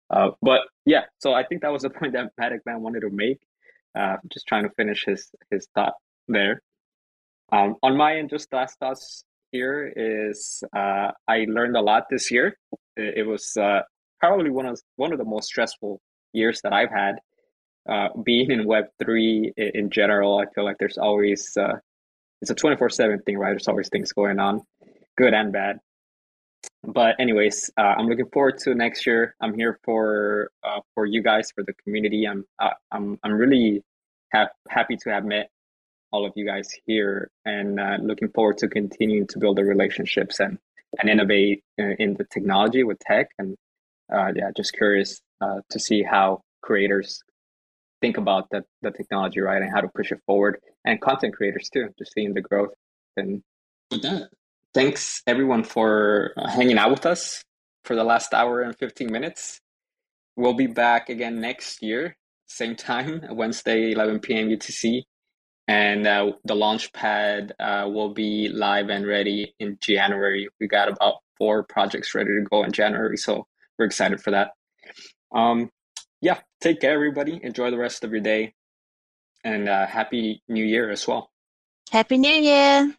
Uh, 0.09 0.31
but 0.41 0.61
yeah, 0.85 1.03
so 1.19 1.33
I 1.33 1.43
think 1.43 1.61
that 1.61 1.71
was 1.71 1.83
the 1.83 1.89
point 1.99 2.13
that 2.13 2.31
Matic 2.39 2.59
Man 2.65 2.81
wanted 2.81 3.01
to 3.01 3.09
make. 3.09 3.39
Uh, 3.93 4.17
just 4.31 4.47
trying 4.47 4.63
to 4.63 4.69
finish 4.69 5.03
his 5.05 5.29
his 5.49 5.67
thought 5.75 5.93
there. 6.27 6.61
Um, 7.51 7.75
on 7.83 7.97
my 7.97 8.17
end, 8.17 8.29
just 8.29 8.51
last 8.53 8.79
thoughts 8.79 9.25
here 9.51 9.91
is 9.93 10.63
uh, 10.75 11.11
I 11.27 11.45
learned 11.49 11.75
a 11.75 11.81
lot 11.81 12.05
this 12.09 12.31
year. 12.31 12.57
It, 12.97 13.25
was 13.25 13.55
uh, 13.57 13.81
probably 14.19 14.49
one 14.49 14.65
of 14.65 14.79
one 14.95 15.11
of 15.11 15.17
the 15.17 15.25
most 15.25 15.47
stressful 15.47 16.01
years 16.33 16.61
that 16.63 16.73
I've 16.73 16.91
had. 16.91 17.15
Uh, 17.89 18.09
being 18.23 18.51
in 18.51 18.65
Web 18.65 18.85
three 18.99 19.51
in, 19.57 19.71
in 19.73 19.89
general, 19.89 20.37
I 20.37 20.45
feel 20.53 20.63
like 20.63 20.77
there's 20.77 20.97
always 20.97 21.55
uh, 21.57 21.73
it's 22.41 22.51
a 22.51 22.55
twenty 22.55 22.75
four 22.75 22.89
seven 22.89 23.19
thing, 23.21 23.37
right? 23.37 23.51
There's 23.51 23.67
always 23.67 23.89
things 23.89 24.11
going 24.13 24.39
on, 24.39 24.61
good 25.17 25.33
and 25.33 25.51
bad. 25.51 25.79
But 26.83 27.15
anyways, 27.19 27.71
uh, 27.77 27.95
I'm 27.97 28.07
looking 28.07 28.29
forward 28.31 28.59
to 28.59 28.75
next 28.75 29.05
year. 29.07 29.35
I'm 29.41 29.55
here 29.55 29.79
for 29.83 30.51
uh, 30.63 30.81
for 30.93 31.05
you 31.05 31.23
guys, 31.23 31.51
for 31.51 31.63
the 31.63 31.73
community. 31.73 32.27
I'm 32.27 32.45
uh, 32.59 32.71
I'm 32.91 33.17
I'm 33.23 33.33
really 33.33 33.83
ha- 34.33 34.49
happy 34.69 34.97
to 34.97 35.09
have 35.09 35.25
met 35.25 35.49
all 36.11 36.25
of 36.25 36.33
you 36.35 36.45
guys 36.45 36.69
here, 36.85 37.31
and 37.45 37.79
looking 38.05 38.29
forward 38.29 38.57
to 38.59 38.67
continuing 38.67 39.25
to 39.27 39.39
build 39.39 39.57
the 39.57 39.63
relationships 39.63 40.39
and 40.39 40.59
and 40.99 41.09
innovate 41.09 41.63
in, 41.77 41.95
in 41.99 42.13
the 42.15 42.25
technology 42.25 42.83
with 42.83 42.99
tech. 42.99 43.27
And 43.37 43.55
uh, 44.13 44.31
yeah, 44.35 44.51
just 44.55 44.73
curious 44.73 45.21
uh, 45.41 45.61
to 45.69 45.79
see 45.79 46.03
how 46.03 46.41
creators 46.61 47.23
think 48.01 48.17
about 48.17 48.49
the, 48.49 48.63
the 48.81 48.91
technology, 48.91 49.39
right, 49.39 49.61
and 49.61 49.71
how 49.71 49.81
to 49.81 49.87
push 49.95 50.11
it 50.11 50.19
forward, 50.25 50.59
and 50.85 50.99
content 50.99 51.35
creators 51.35 51.69
too, 51.71 51.89
just 51.97 52.13
seeing 52.13 52.33
the 52.33 52.41
growth. 52.41 52.71
And 53.15 53.41
with 53.91 54.01
that, 54.01 54.29
thanks 54.73 55.21
everyone 55.27 55.63
for 55.63 56.33
uh, 56.37 56.49
hanging 56.49 56.77
out 56.77 56.91
with 56.91 57.05
us 57.05 57.43
for 57.85 57.95
the 57.95 58.03
last 58.03 58.33
hour 58.33 58.61
and 58.61 58.77
15 58.77 59.11
minutes. 59.11 59.59
We'll 60.35 60.53
be 60.53 60.67
back 60.67 61.09
again 61.09 61.39
next 61.39 61.81
year, 61.81 62.15
same 62.47 62.75
time, 62.75 63.21
Wednesday, 63.31 63.91
11 63.91 64.19
p.m. 64.19 64.49
UTC. 64.49 65.03
And 65.71 66.05
uh, 66.05 66.33
the 66.43 66.53
launch 66.53 66.91
pad 66.91 67.53
uh, 67.57 67.89
will 67.89 68.13
be 68.13 68.49
live 68.49 68.89
and 68.89 69.07
ready 69.07 69.55
in 69.57 69.77
January. 69.79 70.49
We 70.59 70.67
got 70.67 70.89
about 70.89 71.19
four 71.37 71.63
projects 71.63 72.13
ready 72.13 72.31
to 72.31 72.41
go 72.41 72.65
in 72.65 72.73
January, 72.73 73.15
so 73.15 73.47
we're 73.79 73.85
excited 73.85 74.21
for 74.21 74.31
that. 74.31 74.51
Um, 75.33 75.69
yeah, 76.19 76.39
take 76.59 76.81
care, 76.81 76.91
everybody. 76.91 77.39
Enjoy 77.41 77.71
the 77.71 77.77
rest 77.77 78.03
of 78.03 78.11
your 78.11 78.19
day, 78.19 78.53
and 79.45 79.69
uh, 79.69 79.87
happy 79.87 80.43
New 80.49 80.65
Year 80.65 80.89
as 80.89 81.07
well. 81.07 81.31
Happy 81.89 82.17
New 82.17 82.27
Year. 82.27 82.93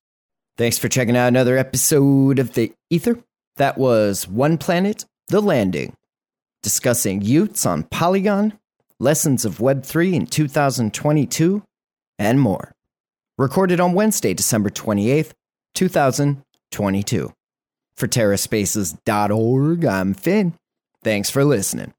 Thanks 0.56 0.78
for 0.78 0.88
checking 0.88 1.14
out 1.14 1.28
another 1.28 1.58
episode 1.58 2.38
of 2.38 2.54
The 2.54 2.72
Ether. 2.88 3.18
That 3.56 3.76
was 3.76 4.26
One 4.26 4.56
Planet, 4.56 5.04
The 5.28 5.42
Landing, 5.42 5.94
discussing 6.62 7.20
y00ts 7.20 7.66
on 7.66 7.82
Polygon, 7.82 8.58
lessons 8.98 9.44
of 9.44 9.58
Web3 9.58 10.14
in 10.14 10.26
2022, 10.26 11.62
and 12.18 12.40
more. 12.40 12.72
Recorded 13.38 13.80
on 13.80 13.94
Wednesday, 13.94 14.34
December 14.34 14.70
28th, 14.70 15.32
2022. 15.74 17.32
For 17.96 18.08
TerraSpaces.org, 18.08 19.84
I'm 19.84 20.14
Finn. 20.14 20.54
Thanks 21.02 21.30
for 21.30 21.44
listening. 21.44 21.92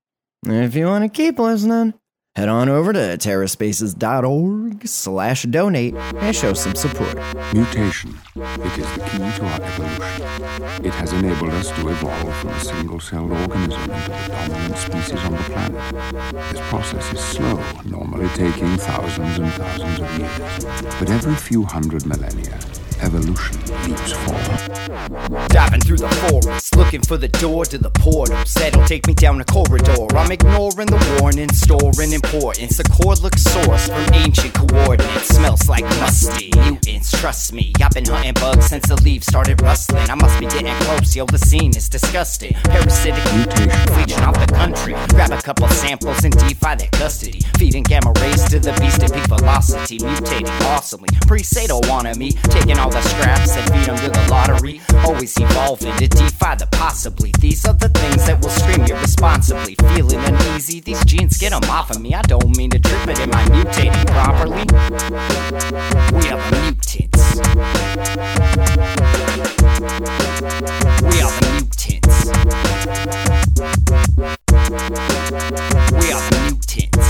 And 0.45 0.65
if 0.65 0.75
you 0.75 0.85
want 0.85 1.03
to 1.03 1.09
keep 1.09 1.39
listening, 1.39 1.93
head 2.35 2.49
on 2.49 2.67
over 2.67 2.91
to 2.91 2.99
terraspaces.org 2.99 4.87
slash 4.87 5.43
donate 5.43 5.93
and 5.95 6.35
show 6.35 6.53
some 6.53 6.73
support. 6.73 7.15
Mutation. 7.53 8.17
It 8.35 8.79
is 8.79 8.91
the 8.93 9.03
key 9.05 9.17
to 9.17 9.45
our 9.45 9.61
evolution. 9.61 10.85
It 10.85 10.93
has 10.95 11.13
enabled 11.13 11.51
us 11.51 11.69
to 11.71 11.89
evolve 11.89 12.35
from 12.37 12.49
a 12.49 12.59
single-celled 12.59 13.31
organism 13.31 13.81
into 13.83 14.09
the 14.09 14.25
dominant 14.27 14.77
species 14.77 15.19
on 15.25 15.31
the 15.33 15.37
planet. 15.37 16.51
This 16.51 16.61
process 16.69 17.13
is 17.13 17.19
slow, 17.19 17.63
normally 17.85 18.27
taking 18.29 18.77
thousands 18.77 19.37
and 19.37 19.51
thousands 19.53 19.99
of 19.99 20.19
years. 20.19 20.65
But 20.99 21.09
every 21.11 21.35
few 21.35 21.63
hundred 21.63 22.05
millennia, 22.07 22.59
evolution 23.01 23.59
leaps 23.85 24.11
forward. 24.11 25.49
Diving 25.49 25.81
through 25.81 25.97
the 25.97 26.09
forest, 26.09 26.75
looking 26.75 27.01
for 27.01 27.17
the 27.17 27.27
door 27.27 27.65
to 27.65 27.77
the 27.77 27.91
portal. 27.91 28.37
That'll 28.55 28.85
take 28.85 29.05
me 29.07 29.13
down 29.13 29.39
a 29.39 29.45
corridor. 29.45 30.07
I'm 30.15 30.31
ignoring 30.31 30.87
the 30.87 31.17
warning, 31.19 31.51
storing 31.53 32.13
importance. 32.23 32.77
The 32.77 32.83
cordless 32.83 33.39
source 33.39 33.87
from 33.87 34.13
ancient 34.13 34.53
coordinates 34.53 35.27
smells 35.35 35.67
like 35.67 35.83
musty. 35.99 36.51
Mutants, 36.57 37.11
trust 37.19 37.53
me. 37.53 37.73
I've 37.81 37.91
been 37.91 38.05
hunting 38.05 38.33
bugs 38.33 38.65
since 38.67 38.87
the 38.87 39.01
leaves 39.01 39.27
started 39.27 39.61
rustling. 39.61 40.09
I 40.09 40.15
must 40.15 40.39
be 40.39 40.47
getting 40.47 40.73
close, 40.85 41.15
yo. 41.15 41.25
The 41.25 41.37
scene 41.37 41.75
is 41.75 41.89
disgusting. 41.89 42.53
Parasitic 42.63 43.23
legion 43.95 44.23
off 44.23 44.39
the 44.39 44.51
country. 44.53 44.95
Grab 45.09 45.31
a 45.31 45.41
couple 45.41 45.67
samples 45.67 46.23
and 46.23 46.33
defy 46.47 46.75
their 46.75 46.89
custody. 46.89 47.41
Feeding 47.57 47.83
gamma 47.83 48.11
rays 48.21 48.43
to 48.49 48.59
the 48.59 48.73
beast 48.79 49.03
at 49.03 49.13
peak 49.13 49.27
velocity. 49.27 49.99
Mutating 49.99 50.49
awesomely. 50.73 51.09
Pre-say 51.27 51.67
don't 51.67 51.87
wanna 51.87 52.15
me. 52.15 52.31
Taking 52.49 52.77
all 52.79 52.89
the 52.89 53.01
scraps 53.01 53.51
and 53.55 53.65
feed 53.71 53.85
them 53.85 53.97
to 53.97 54.09
the 54.09 54.27
lottery. 54.29 54.81
Always 55.05 55.37
evolving 55.39 55.95
to 55.97 56.07
defy 56.07 56.55
the 56.55 56.67
possibly. 56.71 57.31
These 57.39 57.65
are 57.65 57.73
the 57.73 57.89
things 57.89 58.25
that 58.25 58.41
will 58.41 58.49
scream 58.49 58.81
irresponsibly. 58.85 59.75
Feeling 59.95 60.19
uneasy, 60.19 60.79
these 60.79 61.03
genes 61.05 61.37
get 61.37 61.51
them 61.51 61.63
off 61.69 61.91
of 61.91 62.01
me. 62.01 62.12
I 62.13 62.21
don't 62.21 62.55
mean 62.55 62.69
to 62.69 62.77
trip 62.77 63.07
it, 63.07 63.19
am 63.21 63.33
I 63.33 63.43
mutating 63.45 64.05
properly? 64.05 64.65
We 66.13 66.29
are 66.29 66.37
the 66.37 66.61
mutants. 66.61 67.19
We 71.01 71.21
are 71.21 71.31
the 71.39 71.47
mutants. 71.53 72.07
We 75.97 76.11
are 76.11 76.21
the 76.29 76.37
mutants. 76.43 77.01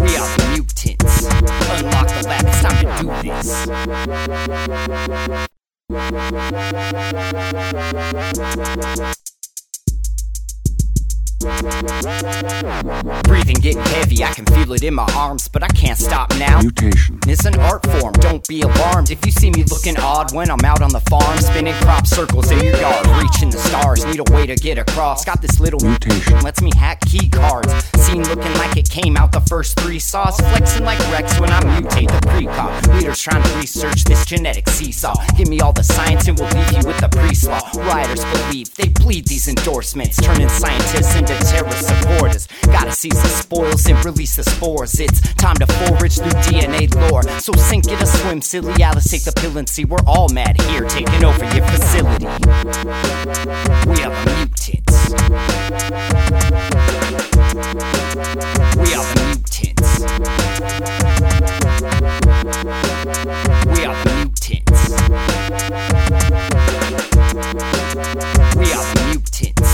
We 0.00 0.16
are 0.16 0.28
the 0.36 0.44
mutants. 0.50 1.14
Unlock 1.70 2.08
the 2.08 2.22
lab, 2.26 2.44
it's 2.44 2.60
time 2.60 2.78
to 2.82 3.22
do 3.22 3.28
this. 9.06 9.19
Breathing 13.24 13.56
getting 13.56 13.82
heavy, 13.82 14.24
I 14.24 14.32
can 14.32 14.46
feel 14.46 14.72
it 14.72 14.82
in 14.82 14.94
my 14.94 15.06
arms, 15.14 15.48
but 15.48 15.62
I 15.62 15.68
can't 15.68 15.98
stop 15.98 16.30
now. 16.38 16.60
Mutation. 16.60 17.18
It's 17.26 17.44
an 17.44 17.58
art 17.60 17.84
form, 17.86 18.12
don't 18.14 18.46
be 18.48 18.62
alarmed. 18.62 19.10
If 19.10 19.24
you 19.26 19.32
see 19.32 19.50
me 19.50 19.64
looking 19.64 19.96
odd 19.98 20.34
when 20.34 20.50
I'm 20.50 20.64
out 20.64 20.82
on 20.82 20.90
the 20.90 21.00
farm, 21.00 21.38
spinning 21.38 21.74
crop 21.82 22.06
circles 22.06 22.50
in 22.50 22.60
your 22.60 22.76
yard, 22.76 23.06
reaching 23.22 23.50
the 23.50 23.58
stars, 23.58 24.04
need 24.06 24.20
a 24.20 24.32
way 24.32 24.46
to 24.46 24.56
get 24.56 24.78
across. 24.78 25.24
Got 25.24 25.42
this 25.42 25.60
little 25.60 25.80
Mutation. 25.80 26.40
lets 26.42 26.62
me 26.62 26.70
hack 26.76 27.00
key 27.02 27.28
cards. 27.28 27.72
Scene 27.98 28.22
looking 28.24 28.52
like 28.54 28.76
it 28.76 28.88
came 28.88 29.16
out 29.16 29.32
the 29.32 29.40
first 29.42 29.78
three 29.80 29.98
saws, 29.98 30.38
flexing 30.40 30.84
like 30.84 30.98
Rex 31.12 31.38
when 31.38 31.50
I 31.50 31.60
mutate 31.60 32.08
the 32.08 32.26
precog. 32.28 32.94
Leaders 32.94 33.20
trying 33.20 33.42
to 33.42 33.58
research 33.58 34.04
this 34.04 34.24
genetic 34.24 34.68
seesaw. 34.68 35.14
Give 35.36 35.48
me 35.48 35.60
all 35.60 35.72
the 35.72 35.84
science 35.84 36.28
and 36.28 36.38
we'll 36.38 36.48
leave 36.48 36.72
you 36.72 36.86
with 36.86 36.98
the 36.98 37.08
pre-slaw. 37.08 37.60
Rioters 37.76 38.24
believe 38.24 38.74
they 38.74 38.88
bleed 38.88 39.26
these 39.26 39.48
endorsements, 39.48 40.16
turning 40.20 40.48
scientists 40.48 41.14
into 41.14 41.34
terror 41.44 41.70
supporters. 41.72 42.48
Gotta 42.72 42.92
seize 42.92 43.20
the 43.22 43.28
spoils 43.28 43.86
and 43.86 44.04
release 44.04 44.36
the 44.36 44.44
spores. 44.44 44.98
It's 45.00 45.20
time 45.34 45.56
to 45.56 45.66
forage 45.66 46.16
through 46.18 46.30
DNA 46.48 46.88
lore. 47.10 47.22
So 47.40 47.52
sink 47.54 47.86
it 47.88 48.00
or 48.00 48.06
swim, 48.06 48.40
silly 48.42 48.82
Alice. 48.82 49.10
Take 49.10 49.24
the 49.24 49.32
pill 49.32 49.58
and 49.58 49.68
see 49.68 49.84
we're 49.84 49.98
all 50.06 50.28
mad 50.28 50.60
here, 50.62 50.84
taking 50.88 51.24
over 51.24 51.44
your 51.54 51.66
facility. 51.66 52.26
We 52.26 52.30
are 54.02 54.10
the 54.10 54.24
mutants. 54.26 55.10
We 58.76 58.94
are 58.94 59.04
the 59.04 59.14
mutants. 59.26 60.00
We 63.66 63.84
are 63.84 63.94
the 63.94 64.10
mutants. 64.14 64.80
We 68.56 68.72
are 68.72 68.84
the 68.84 69.00
mutants. 69.06 69.19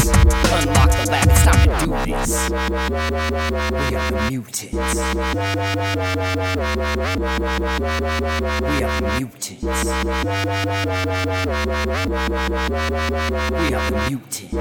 Unlock 0.06 0.90
the 0.90 1.04
lab, 1.10 1.26
it's 1.28 1.42
time 1.42 1.66
to 1.66 1.86
do 1.86 1.90
this. 2.06 2.30
We 2.30 2.54
are 3.96 4.10
the 4.10 4.20
mutants. 4.30 4.72
We 4.72 4.78
are 8.82 9.00
the 9.00 9.10
mutants. 9.18 9.62
We 9.62 9.74
are 13.74 13.90
the 13.90 13.98
mutants. 14.08 14.54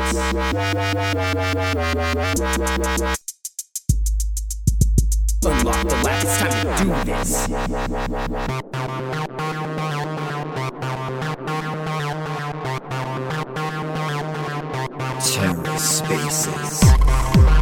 Unlock 5.45 5.79
the 5.85 5.95
lab, 6.03 6.23
it's 6.23 6.35
time 6.39 6.57
to 6.65 6.83
do 6.85 6.89
this. 7.05 7.29
spaces. 15.77 17.54